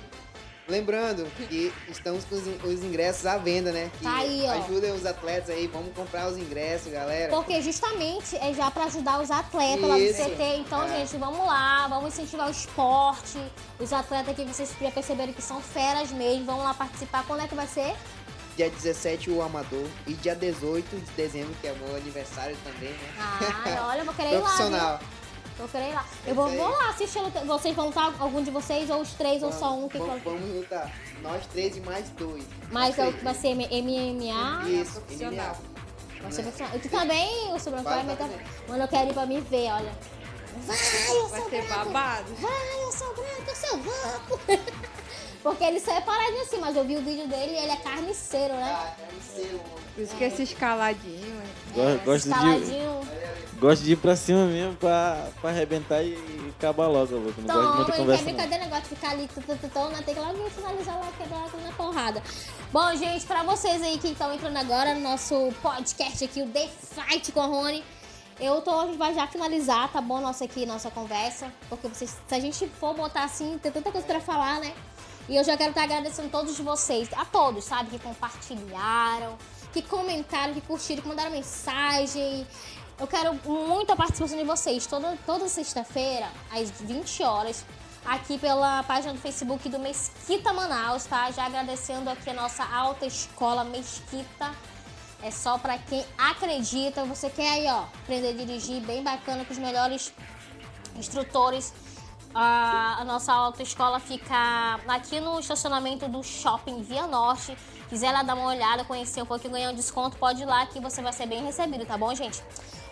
lembrando 0.69 1.27
que 1.49 1.73
estamos 1.89 2.25
com 2.25 2.37
os, 2.37 2.43
os 2.65 2.85
ingressos 2.85 3.27
à 3.27 3.37
venda, 3.37 3.73
né? 3.73 3.91
Que 3.99 4.05
Tá 4.05 4.17
aí, 4.19 4.45
ó. 4.47 4.53
Ajudem 4.65 4.93
os 4.93 5.05
atletas 5.05 5.51
aí, 5.51 5.67
vamos 5.67 5.95
comprar 5.95 6.29
os 6.29 6.37
ingressos, 6.39 6.93
galera. 6.93 7.35
Porque 7.35 7.61
justamente 7.61 8.37
é 8.37 8.53
já 8.55 8.71
pra 8.71 8.85
ajudar 8.85 9.21
os 9.21 9.31
atletas 9.31 9.89
lá 9.89 9.95
do 9.97 10.01
Isso. 10.01 10.23
CT. 10.23 10.43
Então, 10.59 10.83
É. 10.85 10.89
gente, 10.99 11.17
vamos 11.19 11.47
lá, 11.47 11.87
vamos 11.89 12.13
incentivar 12.13 12.49
o 12.49 12.51
esporte. 12.51 13.39
Os 13.79 13.93
atletas 13.93 14.35
que 14.35 14.45
vocês 14.45 14.71
já 14.81 14.91
perceberam 14.91 15.33
que 15.33 15.43
são 15.43 15.61
feras 15.61 16.11
mesmo, 16.13 16.45
vamos 16.47 16.65
lá 16.65 16.75
participar. 16.75 17.25
Quando 17.27 17.43
é 17.43 17.49
que 17.49 17.55
vai 17.55 17.67
ser? 17.67 17.95
Dia 18.57 18.69
17 18.69 19.31
o 19.31 19.41
amador 19.41 19.87
e 20.07 20.13
dia 20.13 20.35
18 20.35 20.95
de 20.95 21.11
dezembro, 21.13 21.55
que 21.61 21.67
é 21.67 21.73
meu 21.73 21.97
aniversário 21.97 22.57
também, 22.63 22.91
né? 22.91 23.15
Ah, 23.19 23.89
olha, 23.91 24.01
eu 24.01 24.05
vou 24.05 24.15
querer 24.15 24.33
ir 24.35 24.39
lá. 24.39 24.41
Profissional. 24.43 24.99
Viu? 24.99 25.22
Vou 25.59 25.69
querer 25.69 25.91
ir 25.91 25.95
lá. 25.95 26.05
Eu 26.27 26.35
vou, 26.35 26.49
vou 26.49 26.69
lá 26.71 26.89
assistir. 26.91 27.21
Vocês 27.47 27.75
vão 27.77 27.87
lutar, 27.87 28.13
algum 28.19 28.43
de 28.43 28.51
vocês, 28.51 28.89
ou 28.91 29.01
os 29.01 29.13
três, 29.13 29.43
ou 29.43 29.53
só 29.53 29.75
um 29.75 29.89
que 29.89 29.99
vamos, 29.99 30.23
vamos 30.23 30.55
lutar. 30.57 30.91
Nós 31.23 31.47
três 31.47 31.77
e 31.77 31.81
mais 31.81 32.09
dois. 32.11 32.43
Mas 32.71 32.97
Nós 32.97 33.07
é 33.07 33.11
o 33.11 33.13
que 33.13 33.25
vai 33.25 33.35
ser 33.35 33.55
MMA. 33.55 34.69
Isso, 34.69 35.01
profissional. 35.01 35.47
MMA. 35.57 36.23
Vai 36.23 36.33
ser 36.33 36.43
profissional. 36.43 36.77
E 36.77 36.81
tu 36.81 36.89
também, 36.89 37.55
o 37.55 37.59
Sobranco, 37.59 37.85
vai 37.89 38.03
meter. 38.03 38.27
vai. 38.29 38.41
Mano, 38.69 38.83
eu 38.85 38.89
quero 38.89 39.11
ir 39.11 39.15
pra 39.15 39.27
me 39.27 39.41
ver, 39.41 39.71
olha. 39.73 39.93
Vai, 40.67 40.77
eu 40.77 41.29
Vai 41.29 41.41
sou 41.41 41.51
ser 41.51 41.63
branco. 41.63 41.85
babado. 41.87 42.35
Vai, 42.35 42.83
eu 42.83 42.93
sou 42.93 43.15
branco, 43.15 43.45
eu 43.47 43.55
sou 43.57 43.79
branco. 43.79 44.41
Porque 45.43 45.65
ele 45.65 45.81
só 45.81 45.93
é 45.97 46.01
paradinho 46.01 46.43
assim, 46.43 46.59
mas 46.59 46.77
eu 46.77 46.85
vi 46.85 46.97
o 46.97 47.03
vídeo 47.03 47.27
dele 47.27 47.53
e 47.53 47.57
ele 47.57 47.73
é 47.73 47.77
carniceiro, 47.77 48.55
né? 48.55 48.71
Ah, 48.73 48.95
um- 49.03 49.59
Por 49.95 50.03
isso 50.05 50.15
que 50.17 50.25
esse 50.25 50.43
escaladinho. 50.45 51.43
Go- 51.75 52.05
Gosto 52.05 52.29
de, 52.29 52.31
Escaladinho. 52.35 53.01
Gosto 53.63 53.83
de 53.85 53.93
ir 53.93 53.97
pra 53.97 54.17
cima 54.17 54.45
mesmo 54.47 54.75
pra, 54.77 55.29
pra 55.41 55.51
arrebentar 55.51 56.03
e, 56.03 56.09
e 56.15 56.53
acabar 56.59 56.89
logo, 56.89 57.15
louco. 57.15 57.41
Não 57.43 57.47
gosto 57.47 57.61
Então, 57.61 57.77
muito 57.77 57.87
de 57.87 57.93
quer 57.93 57.99
conversa, 57.99 58.25
não. 58.25 58.33
brincadeira, 58.33 58.65
negócio 58.65 58.83
de 58.83 58.89
ficar 58.91 59.11
ali, 59.13 59.29
tu, 59.29 59.41
tu, 59.41 59.57
tu, 59.57 59.69
tu, 59.69 59.89
né? 59.89 60.03
tem 60.05 60.15
que 60.15 60.21
logo 60.21 60.51
finalizar 60.51 60.97
logo, 60.99 61.13
quebrar 61.17 61.39
logo 61.39 61.59
na 61.63 61.73
porrada. 61.73 62.23
Bom, 62.73 62.97
gente, 62.97 63.25
pra 63.25 63.43
vocês 63.45 63.81
aí 63.81 63.99
que 63.99 64.09
estão 64.09 64.35
entrando 64.35 64.57
agora 64.57 64.95
no 64.95 65.01
nosso 65.01 65.53
podcast 65.63 66.25
aqui, 66.25 66.43
o 66.43 66.49
The 66.49 66.69
Fight 66.69 67.31
com 67.33 67.41
a 67.41 67.47
Rony, 67.47 67.85
eu 68.41 68.61
tô, 68.63 68.77
a 68.81 68.87
gente 68.87 68.99
vai 68.99 69.15
já 69.15 69.27
finalizar, 69.29 69.89
tá 69.93 70.01
bom, 70.01 70.21
nossa 70.21 70.45
aqui, 70.45 70.67
nossa 70.67 70.91
conversa, 70.91 71.47
porque 71.69 71.87
vocês, 71.89 72.17
se 72.27 72.35
a 72.35 72.41
gente 72.41 72.67
for 72.81 72.93
botar 72.95 73.25
assim, 73.25 73.59
tem 73.63 73.71
tanta 73.71 73.93
coisa 73.93 74.07
pra 74.07 74.21
falar, 74.21 74.59
né? 74.61 74.73
E 75.29 75.37
eu 75.37 75.45
já 75.45 75.57
quero 75.57 75.71
estar 75.71 75.85
agradecendo 75.85 76.27
a 76.29 76.31
todos 76.33 76.59
vocês, 76.59 77.09
a 77.17 77.25
todos, 77.25 77.65
sabe, 77.65 77.91
que 77.91 77.99
compartilharam, 78.01 79.39
que 79.73 79.81
comentaram, 79.83 80.53
que 80.53 80.61
curtiram, 80.63 81.01
que 81.03 81.09
mandaram 81.09 81.31
mensagem. 81.31 82.45
Eu 82.99 83.07
quero 83.07 83.35
muito 83.45 83.93
a 83.93 83.97
participação 83.97 84.39
de 84.39 84.45
vocês. 84.45 84.87
Toda, 84.87 85.17
toda 85.27 85.49
sexta-feira, 85.49 86.29
às 86.51 86.71
20 86.71 87.23
horas, 87.23 87.65
aqui 88.05 88.39
pela 88.39 88.83
página 88.85 89.13
do 89.13 89.19
Facebook 89.19 89.69
do 89.69 89.79
Mesquita 89.79 90.53
Manaus, 90.53 91.05
tá? 91.05 91.31
Já 91.31 91.47
agradecendo 91.47 92.09
aqui 92.11 92.31
a 92.31 92.35
nossa 92.35 92.65
alta 92.65 93.07
escola 93.07 93.65
Mesquita. 93.65 94.53
É 95.23 95.31
só 95.31 95.59
pra 95.59 95.79
quem 95.79 96.05
acredita. 96.19 97.05
Você 97.05 97.31
quer 97.31 97.51
aí, 97.53 97.67
ó, 97.67 97.85
aprender 98.03 98.31
a 98.31 98.33
dirigir 98.33 98.81
bem 98.83 99.03
bacana 99.03 99.45
com 99.45 99.53
os 99.53 99.59
melhores 99.59 100.13
instrutores. 100.97 101.73
A, 102.35 103.01
a 103.01 103.05
nossa 103.05 103.33
autoescola 103.33 104.01
fica 104.01 104.81
aqui 104.89 105.21
no 105.21 105.39
estacionamento 105.39 106.09
do 106.09 106.23
Shopping 106.23 106.83
Via 106.83 107.07
Norte. 107.07 107.57
Quiser 107.89 108.11
lá 108.11 108.23
dar 108.23 108.35
uma 108.35 108.47
olhada, 108.47 108.85
conhecer 108.85 109.23
um 109.23 109.27
pouquinho, 109.27 109.53
ganhar 109.53 109.71
um 109.71 109.75
desconto, 109.75 110.17
pode 110.17 110.43
ir 110.43 110.47
lá 110.47 110.65
que 110.65 110.81
você 110.81 111.03
vai 111.03 111.13
ser 111.13 111.27
bem 111.27 111.45
recebido, 111.45 111.85
tá 111.85 111.99
bom, 111.99 112.15
gente? 112.15 112.43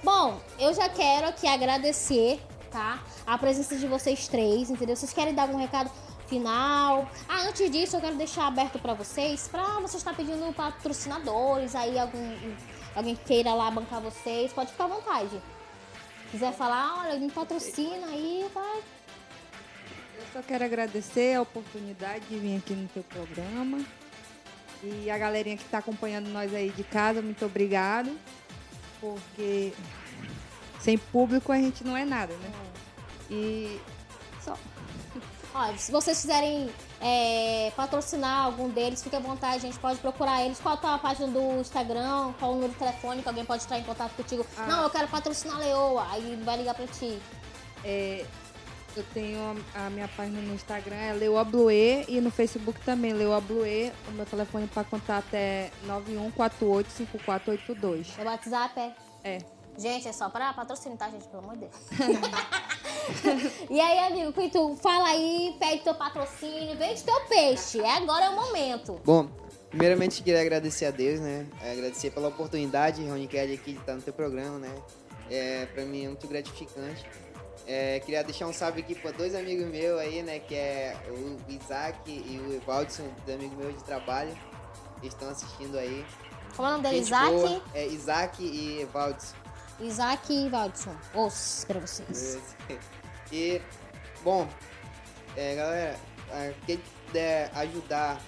Bom, 0.03 0.41
eu 0.59 0.73
já 0.73 0.89
quero 0.89 1.29
aqui 1.29 1.47
agradecer, 1.47 2.41
tá? 2.71 3.05
A 3.27 3.37
presença 3.37 3.77
de 3.77 3.87
vocês 3.87 4.29
três, 4.29 4.71
entendeu? 4.71 4.97
Vocês 4.97 5.13
querem 5.13 5.35
dar 5.35 5.43
algum 5.43 5.59
recado 5.59 5.91
final? 6.27 7.07
Ah, 7.29 7.43
antes 7.43 7.71
disso, 7.71 7.97
eu 7.97 8.01
quero 8.01 8.17
deixar 8.17 8.47
aberto 8.47 8.79
pra 8.79 8.95
vocês, 8.95 9.47
pra 9.49 9.63
vocês 9.75 9.97
estar 9.97 10.17
pedindo 10.17 10.55
patrocinadores, 10.55 11.75
aí 11.75 11.99
algum, 11.99 12.35
alguém 12.95 13.15
queira 13.15 13.53
lá 13.53 13.71
bancar 13.71 14.01
vocês, 14.01 14.51
pode 14.55 14.73
ficar 14.73 14.85
à 14.85 14.89
vontade. 14.89 15.43
Quiser 16.31 16.55
falar, 16.55 17.01
olha, 17.01 17.19
me 17.19 17.31
patrocina 17.31 18.07
aí, 18.07 18.49
vai. 18.55 18.79
Eu 20.17 20.25
só 20.33 20.41
quero 20.41 20.65
agradecer 20.65 21.35
a 21.35 21.43
oportunidade 21.43 22.25
de 22.25 22.39
vir 22.39 22.57
aqui 22.57 22.73
no 22.73 22.89
teu 22.89 23.03
programa. 23.03 23.85
E 24.83 25.11
a 25.11 25.19
galerinha 25.19 25.59
que 25.59 25.65
está 25.65 25.77
acompanhando 25.77 26.29
nós 26.31 26.55
aí 26.55 26.71
de 26.71 26.85
casa, 26.85 27.21
muito 27.21 27.45
obrigado. 27.45 28.17
Porque 29.01 29.73
sem 30.79 30.99
público 30.99 31.53
a 31.53 31.57
gente 31.57 31.85
não 31.85 31.97
é 31.97 32.05
nada, 32.05 32.35
né? 32.35 32.53
E 33.31 33.81
só. 34.43 34.57
Ó, 35.55 35.77
se 35.77 35.91
vocês 35.91 36.21
quiserem 36.21 36.71
é, 37.01 37.73
patrocinar 37.75 38.45
algum 38.45 38.69
deles, 38.69 39.03
fique 39.03 39.17
à 39.17 39.21
vontade, 39.21 39.57
a 39.57 39.61
gente 39.61 39.79
pode 39.79 39.99
procurar 39.99 40.45
eles. 40.45 40.61
Qual 40.61 40.75
a 40.75 40.77
tua 40.77 40.99
página 40.99 41.27
do 41.27 41.61
Instagram? 41.61 42.33
Qual 42.39 42.53
o 42.53 42.55
número 42.55 42.73
de 42.73 42.79
telefone 42.79 43.23
que 43.23 43.29
alguém 43.29 43.45
pode 43.45 43.65
entrar 43.65 43.79
em 43.79 43.85
contato 43.85 44.13
contigo? 44.15 44.47
Ah. 44.57 44.67
Não, 44.67 44.83
eu 44.85 44.91
quero 44.91 45.09
patrocinar 45.09 45.57
a 45.57 45.61
Leoa. 45.61 46.07
Aí 46.11 46.41
vai 46.45 46.57
ligar 46.59 46.75
pra 46.75 46.87
ti. 46.87 47.19
É, 47.85 48.25
eu 48.97 49.05
tenho 49.15 49.39
a, 49.75 49.91
minha 49.91 50.09
página 50.09 50.41
no 50.41 50.55
Instagram, 50.55 50.97
é 50.97 51.13
Leoa 51.13 51.45
Bluê, 51.45 52.05
e 52.09 52.21
no 52.21 52.31
Facebook 52.31 52.81
também, 52.85 53.13
Leoa 53.13 53.41
Bluê. 53.41 53.93
O 54.09 54.13
meu 54.13 54.27
telefone 54.27 54.67
para 54.67 54.83
contato 54.85 55.35
é 55.35 55.71
91485482. 55.87 58.17
Meu 58.17 58.27
WhatsApp 58.27 58.81
é. 58.81 58.95
É. 59.23 59.39
Gente, 59.79 60.09
é 60.09 60.13
só 60.13 60.29
pra 60.29 60.53
patrocinar, 60.53 60.99
tá, 60.99 61.09
gente? 61.09 61.27
Pelo 61.29 61.43
amor 61.43 61.57
de 61.57 61.61
Deus. 61.61 61.73
e 63.71 63.81
aí, 63.81 63.99
amigo, 63.99 64.33
que 64.33 64.51
tu 64.51 64.77
fala 64.77 65.09
aí, 65.09 65.57
pede 65.59 65.83
teu 65.83 65.95
patrocínio, 65.95 66.77
vende 66.77 67.03
teu 67.03 67.19
peixe. 67.23 67.81
É 67.81 67.97
agora 67.97 68.27
é 68.27 68.29
o 68.29 68.37
momento. 68.37 69.01
Bom, 69.05 69.29
primeiramente 69.71 70.23
queria 70.23 70.41
agradecer 70.41 70.87
a 70.87 70.91
Deus, 70.91 71.21
né? 71.21 71.47
É, 71.63 71.73
Agradecer 71.73 72.11
pela 72.11 72.29
oportunidade, 72.29 73.07
Rony 73.09 73.27
Kelly, 73.27 73.55
aqui 73.55 73.73
de 73.73 73.79
estar 73.79 73.95
no 73.95 74.03
teu 74.03 74.13
programa, 74.13 74.59
né? 74.59 74.75
É, 75.31 75.65
pra 75.67 75.85
mim 75.85 76.05
é 76.05 76.09
muito 76.09 76.27
gratificante. 76.27 77.07
É, 77.73 78.01
queria 78.01 78.25
deixar 78.25 78.49
um 78.49 78.53
salve 78.53 78.81
aqui 78.81 78.97
para 78.97 79.13
dois 79.13 79.33
amigos 79.33 79.65
meus 79.67 80.01
aí, 80.01 80.25
né? 80.25 80.41
Que 80.41 80.57
é 80.57 80.97
o 81.09 81.39
Isaac 81.49 82.11
e 82.11 82.41
o 82.41 82.53
Evaldson, 82.53 83.09
dois 83.25 83.39
amigos 83.39 83.57
meus 83.57 83.77
de 83.77 83.85
trabalho. 83.85 84.37
Que 85.01 85.07
estão 85.07 85.29
assistindo 85.29 85.79
aí. 85.79 86.05
Como 86.57 86.67
é 86.67 86.73
o 86.73 86.77
nome 86.79 86.89
dele? 86.89 86.99
Isaac? 86.99 87.31
boa. 87.31 87.63
É 87.73 87.87
Isaac 87.87 88.43
e 88.43 88.81
Evaldson. 88.81 89.37
Isaac 89.79 90.33
e 90.33 90.49
Valdson. 90.49 90.97
Os 91.15 91.65
pra 91.69 91.79
vocês. 91.79 92.39
E, 93.33 93.63
bom, 94.25 94.49
é, 95.37 95.55
galera, 95.55 95.97
quem 96.67 96.83
puder 97.07 97.49
ajudar 97.55 98.21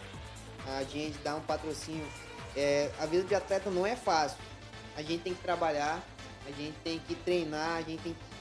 a 0.69 0.85
gente, 0.85 1.19
dar 1.24 1.35
um 1.35 1.40
patrocínio, 1.40 2.06
é, 2.56 2.89
a 3.01 3.06
vida 3.06 3.24
de 3.24 3.35
atleta 3.35 3.69
não 3.69 3.85
é 3.85 3.97
fácil. 3.97 4.39
A 4.97 5.02
gente 5.02 5.24
tem 5.24 5.35
que 5.35 5.43
trabalhar, 5.43 6.01
a 6.47 6.51
gente 6.52 6.77
tem 6.85 7.01
que 7.01 7.16
treinar, 7.16 7.78
a 7.78 7.82
gente 7.82 8.01
tem 8.01 8.14
que 8.14 8.31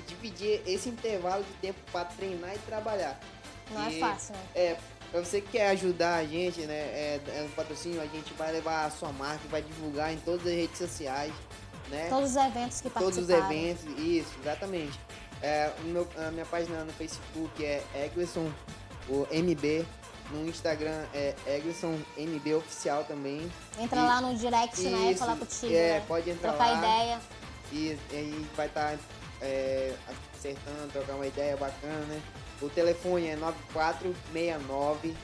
dividir 0.00 0.62
esse 0.66 0.88
intervalo 0.88 1.42
de 1.44 1.52
tempo 1.54 1.78
para 1.92 2.04
treinar 2.06 2.54
e 2.54 2.58
trabalhar. 2.60 3.18
Não 3.70 3.84
é 3.86 3.92
E, 3.92 4.00
fácil, 4.00 4.34
né? 4.34 4.40
É, 4.54 4.76
pra 5.10 5.20
você 5.20 5.40
que 5.40 5.50
quer 5.52 5.68
ajudar 5.70 6.16
a 6.16 6.24
gente, 6.24 6.60
né, 6.62 6.74
é, 6.74 7.20
é 7.36 7.42
um 7.42 7.48
patrocínio, 7.54 8.00
a 8.00 8.06
gente 8.06 8.32
vai 8.34 8.52
levar 8.52 8.84
a 8.86 8.90
sua 8.90 9.12
marca, 9.12 9.40
vai 9.48 9.62
divulgar 9.62 10.12
em 10.12 10.18
todas 10.18 10.46
as 10.46 10.52
redes 10.52 10.78
sociais, 10.78 11.32
né? 11.88 12.06
Todos 12.08 12.30
os 12.30 12.36
eventos 12.36 12.80
que 12.80 12.90
todos 12.90 13.16
os 13.18 13.26
participaram. 13.26 13.52
eventos, 13.52 13.84
isso, 13.98 14.30
exatamente. 14.40 14.98
É, 15.42 15.72
meu- 15.84 16.08
a 16.18 16.30
minha 16.30 16.44
página 16.46 16.84
no 16.84 16.92
Facebook 16.92 17.64
é 17.64 17.82
Eglisson, 17.94 18.50
o 19.08 19.26
MB. 19.30 19.84
No 20.32 20.46
Instagram 20.48 21.04
é 21.12 21.34
Eglisson 21.44 21.98
MB 22.16 22.54
Oficial 22.54 23.02
também. 23.02 23.50
Entra 23.80 24.00
E- 24.00 24.04
lá 24.04 24.20
no 24.20 24.36
direct, 24.36 24.80
né? 24.82 25.10
Isso, 25.10 25.18
Falar 25.18 25.36
contigo. 25.36 25.72
é, 25.74 25.94
né? 25.94 26.04
pode 26.06 26.30
entrar 26.30 26.50
Trocar 26.52 26.70
lá. 26.70 26.78
ideia. 26.78 27.20
E 27.72 27.98
aí 28.12 28.46
vai 28.56 28.66
estar 28.68 28.96
acertando, 30.34 30.92
trocar 30.92 31.14
uma 31.14 31.26
ideia 31.26 31.56
bacana, 31.56 32.04
né? 32.06 32.20
O 32.60 32.68
telefone 32.68 33.28
é 33.28 33.36
9469 33.36 35.14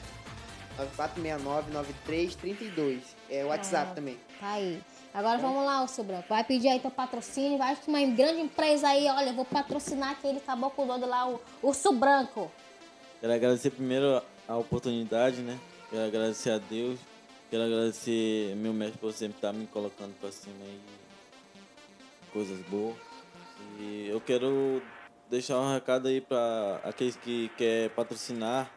9469-9332. 0.97 3.01
É 3.29 3.43
o 3.43 3.47
WhatsApp 3.47 3.85
Pronto. 3.85 3.95
também. 3.95 4.17
Tá 4.39 4.53
aí. 4.53 4.81
Agora 5.13 5.37
vamos 5.39 5.65
lá, 5.65 5.83
ô 5.83 5.87
seu 5.87 6.03
Branco. 6.03 6.27
Vai 6.29 6.43
pedir 6.43 6.67
aí 6.67 6.79
teu 6.79 6.91
patrocínio. 6.91 7.57
Vai 7.57 7.75
que 7.75 7.87
uma 7.87 8.05
grande 8.05 8.41
empresa 8.41 8.87
aí, 8.87 9.07
olha, 9.07 9.29
eu 9.29 9.33
vou 9.33 9.45
patrocinar 9.45 10.11
aquele 10.11 10.39
caboclo 10.39 10.85
doido 10.85 11.07
lá, 11.07 11.27
o 11.27 11.41
Urso 11.63 11.91
Branco. 11.93 12.51
Quero 13.19 13.33
agradecer 13.33 13.71
primeiro 13.71 14.21
a 14.47 14.57
oportunidade, 14.57 15.41
né? 15.41 15.59
Quero 15.89 16.05
agradecer 16.05 16.51
a 16.51 16.59
Deus. 16.59 16.99
Quero 17.49 17.63
agradecer 17.63 18.55
meu 18.57 18.73
mestre 18.73 18.99
por 18.99 19.11
sempre 19.13 19.37
estar 19.37 19.53
me 19.53 19.65
colocando 19.67 20.13
pra 20.19 20.31
cima 20.31 20.55
aí. 20.61 20.79
Coisas 22.31 22.59
boas. 22.67 23.06
E 23.79 24.07
eu 24.09 24.19
quero 24.19 24.81
deixar 25.29 25.59
um 25.59 25.73
recado 25.73 26.07
aí 26.07 26.19
para 26.21 26.81
aqueles 26.83 27.15
que 27.15 27.49
quer 27.57 27.89
patrocinar. 27.91 28.71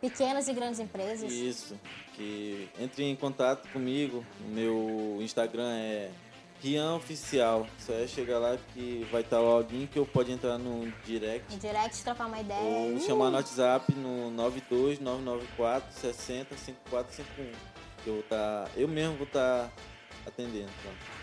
Pequenas 0.00 0.48
e 0.48 0.52
grandes 0.52 0.80
empresas. 0.80 1.30
Isso. 1.30 1.78
Que 2.14 2.68
entre 2.80 3.04
em 3.04 3.14
contato 3.16 3.68
comigo. 3.70 4.24
O 4.40 4.48
meu 4.48 5.18
Instagram 5.20 5.70
é 5.72 6.10
Rian 6.62 6.94
Oficial. 6.94 7.66
Só 7.78 7.92
é 7.92 8.06
chegar 8.06 8.38
lá 8.38 8.56
que 8.72 9.06
vai 9.10 9.20
estar 9.20 9.40
lá 9.40 9.50
alguém 9.52 9.86
que 9.86 9.98
eu 9.98 10.06
pode 10.06 10.32
entrar 10.32 10.56
no 10.58 10.90
direct. 11.04 11.54
Direct, 11.56 12.02
trocar 12.02 12.26
uma 12.26 12.40
ideia. 12.40 12.60
Ou 12.60 12.94
Uh! 12.94 13.00
chamar 13.00 13.30
no 13.30 13.36
WhatsApp 13.36 13.92
no 13.94 14.30
92994 14.30 15.92
60 15.92 16.56
5451. 16.56 17.52
Que 18.02 18.08
eu, 18.08 18.14
vou 18.14 18.22
tá, 18.22 18.68
eu 18.76 18.88
mesmo 18.88 19.16
vou 19.16 19.26
estar 19.26 19.70
atendendo. 20.26 20.70
Pronto. 20.82 21.19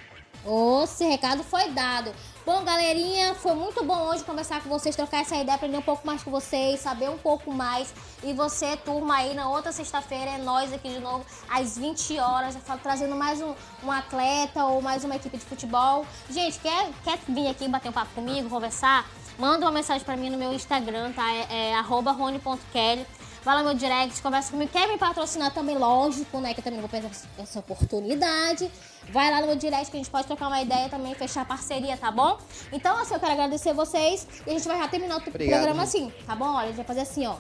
Esse 0.84 1.06
recado 1.06 1.44
foi 1.44 1.70
dado. 1.72 2.12
Bom, 2.46 2.64
galerinha, 2.64 3.36
foi 3.36 3.54
muito 3.54 3.84
bom 3.84 4.08
hoje 4.08 4.24
conversar 4.24 4.64
com 4.64 4.70
vocês, 4.70 4.96
trocar 4.96 5.20
essa 5.20 5.36
ideia, 5.36 5.56
aprender 5.56 5.78
um 5.78 5.82
pouco 5.82 6.08
mais 6.08 6.24
com 6.24 6.32
vocês, 6.32 6.80
saber 6.80 7.10
um 7.10 7.18
pouco 7.18 7.52
mais. 7.52 7.94
E 8.24 8.32
você, 8.32 8.78
turma, 8.78 9.18
aí 9.18 9.34
na 9.34 9.50
outra 9.50 9.74
sexta-feira, 9.74 10.32
é 10.32 10.38
nós 10.38 10.72
aqui 10.72 10.88
de 10.90 11.00
novo, 11.00 11.26
às 11.50 11.78
20 11.78 12.18
horas, 12.20 12.58
trazendo 12.82 13.16
mais 13.16 13.42
um, 13.42 13.54
um 13.84 13.92
atleta 13.92 14.64
ou 14.64 14.82
mais 14.82 15.04
uma 15.04 15.18
equipe 15.18 15.38
de 15.38 15.44
futebol. 15.44 16.06
Gente, 16.30 16.58
quer, 16.60 16.90
quer 17.04 17.20
vir 17.28 17.50
aqui 17.50 17.68
bater 17.68 17.90
um 17.90 17.94
papo 17.94 18.14
comigo, 18.16 18.50
conversar? 18.50 19.06
Manda 19.38 19.66
uma 19.66 19.72
mensagem 19.72 20.04
pra 20.04 20.16
mim 20.16 20.30
no 20.30 20.38
meu 20.38 20.54
Instagram, 20.54 21.12
tá? 21.12 21.30
É, 21.32 21.72
é 21.72 21.76
arroba 21.76 22.12
rony.kelly. 22.12 23.06
Vai 23.48 23.56
lá 23.56 23.64
no 23.64 23.70
meu 23.70 23.78
direct, 23.78 24.22
conversa 24.22 24.52
comigo. 24.52 24.70
Quer 24.70 24.90
me 24.90 24.98
patrocinar 24.98 25.54
também, 25.54 25.78
lógico, 25.78 26.38
né? 26.42 26.54
Que 26.54 26.60
eu 26.60 26.64
também 26.66 26.82
não 26.82 26.86
vou 26.86 26.90
perder 26.90 27.10
essa 27.40 27.60
oportunidade. 27.60 28.70
Vai 29.10 29.32
lá 29.32 29.40
no 29.40 29.48
meu 29.48 29.56
direct 29.56 29.90
que 29.90 29.96
a 29.96 30.00
gente 30.02 30.10
pode 30.10 30.28
trocar 30.28 30.48
uma 30.48 30.62
ideia 30.62 30.90
também, 30.90 31.16
fechar 31.16 31.48
parceria, 31.48 31.96
tá 31.96 32.12
bom? 32.12 32.38
Então, 32.74 32.98
assim, 32.98 33.14
eu 33.14 33.22
quero 33.22 33.32
agradecer 33.32 33.72
vocês 33.72 34.28
e 34.46 34.50
a 34.50 34.54
gente 34.54 34.68
vai 34.68 34.78
já 34.78 34.90
terminar 34.90 35.16
o 35.16 35.20
Obrigado, 35.26 35.60
programa 35.62 35.84
assim, 35.84 36.12
tá 36.26 36.36
bom? 36.36 36.56
Olha, 36.56 36.64
a 36.64 36.68
gente 36.68 36.76
vai 36.76 36.86
fazer 36.86 37.00
assim, 37.00 37.26
ó. 37.26 37.38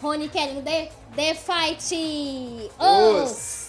Rony 0.00 0.28
Kelly 0.28 0.62
The, 0.62 0.92
The 1.16 1.34
Fight! 1.34 2.70
Os. 2.78 3.32
Os! 3.32 3.65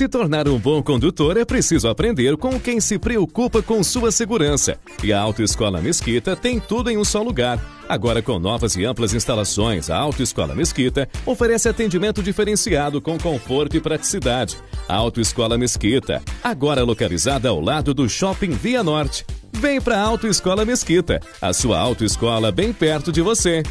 Se 0.00 0.08
tornar 0.08 0.48
um 0.48 0.58
bom 0.58 0.82
condutor, 0.82 1.36
é 1.36 1.44
preciso 1.44 1.86
aprender 1.86 2.34
com 2.38 2.58
quem 2.58 2.80
se 2.80 2.98
preocupa 2.98 3.60
com 3.60 3.84
sua 3.84 4.10
segurança. 4.10 4.78
E 5.04 5.12
a 5.12 5.20
Autoescola 5.20 5.78
Mesquita 5.78 6.34
tem 6.34 6.58
tudo 6.58 6.88
em 6.88 6.96
um 6.96 7.04
só 7.04 7.22
lugar. 7.22 7.62
Agora, 7.86 8.22
com 8.22 8.38
novas 8.38 8.76
e 8.76 8.84
amplas 8.86 9.12
instalações, 9.12 9.90
a 9.90 9.98
Autoescola 9.98 10.54
Mesquita 10.54 11.06
oferece 11.26 11.68
atendimento 11.68 12.22
diferenciado 12.22 12.98
com 12.98 13.18
conforto 13.18 13.76
e 13.76 13.80
praticidade. 13.80 14.56
Autoescola 14.88 15.58
Mesquita, 15.58 16.22
agora 16.42 16.82
localizada 16.82 17.50
ao 17.50 17.60
lado 17.60 17.92
do 17.92 18.08
Shopping 18.08 18.52
Via 18.52 18.82
Norte. 18.82 19.26
Vem 19.52 19.82
para 19.82 19.98
a 19.98 20.02
Autoescola 20.02 20.64
Mesquita, 20.64 21.20
a 21.42 21.52
sua 21.52 21.78
autoescola 21.78 22.50
bem 22.50 22.72
perto 22.72 23.12
de 23.12 23.20
você. 23.20 23.62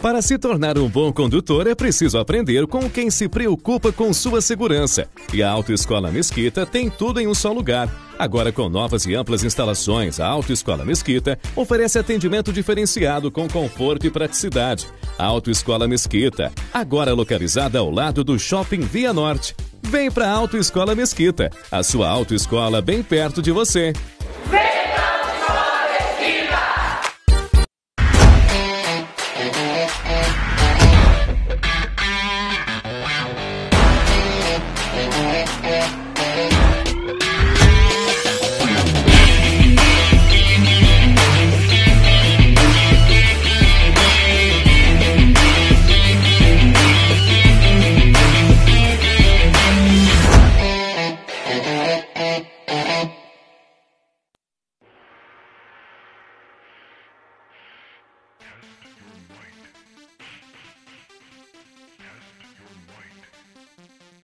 Para 0.00 0.20
se 0.20 0.38
tornar 0.38 0.78
um 0.78 0.88
bom 0.88 1.12
condutor, 1.12 1.66
é 1.66 1.74
preciso 1.74 2.18
aprender 2.18 2.66
com 2.66 2.88
quem 2.88 3.10
se 3.10 3.28
preocupa 3.28 3.90
com 3.90 4.12
sua 4.12 4.40
segurança. 4.40 5.08
E 5.32 5.42
a 5.42 5.50
Autoescola 5.50 6.12
Mesquita 6.12 6.66
tem 6.66 6.90
tudo 6.90 7.18
em 7.18 7.26
um 7.26 7.34
só 7.34 7.50
lugar. 7.50 7.88
Agora, 8.18 8.52
com 8.52 8.68
novas 8.68 9.04
e 9.06 9.14
amplas 9.14 9.42
instalações, 9.42 10.20
a 10.20 10.26
Autoescola 10.26 10.84
Mesquita 10.84 11.38
oferece 11.54 11.98
atendimento 11.98 12.52
diferenciado 12.52 13.30
com 13.30 13.48
conforto 13.48 14.06
e 14.06 14.10
praticidade. 14.10 14.86
Autoescola 15.18 15.88
Mesquita, 15.88 16.52
agora 16.72 17.12
localizada 17.12 17.78
ao 17.78 17.90
lado 17.90 18.22
do 18.22 18.38
Shopping 18.38 18.80
Via 18.80 19.12
Norte. 19.12 19.56
Vem 19.82 20.10
para 20.10 20.28
a 20.28 20.32
Autoescola 20.32 20.94
Mesquita, 20.94 21.50
a 21.70 21.82
sua 21.82 22.08
autoescola 22.08 22.82
bem 22.82 23.02
perto 23.02 23.40
de 23.40 23.50
você. 23.50 23.92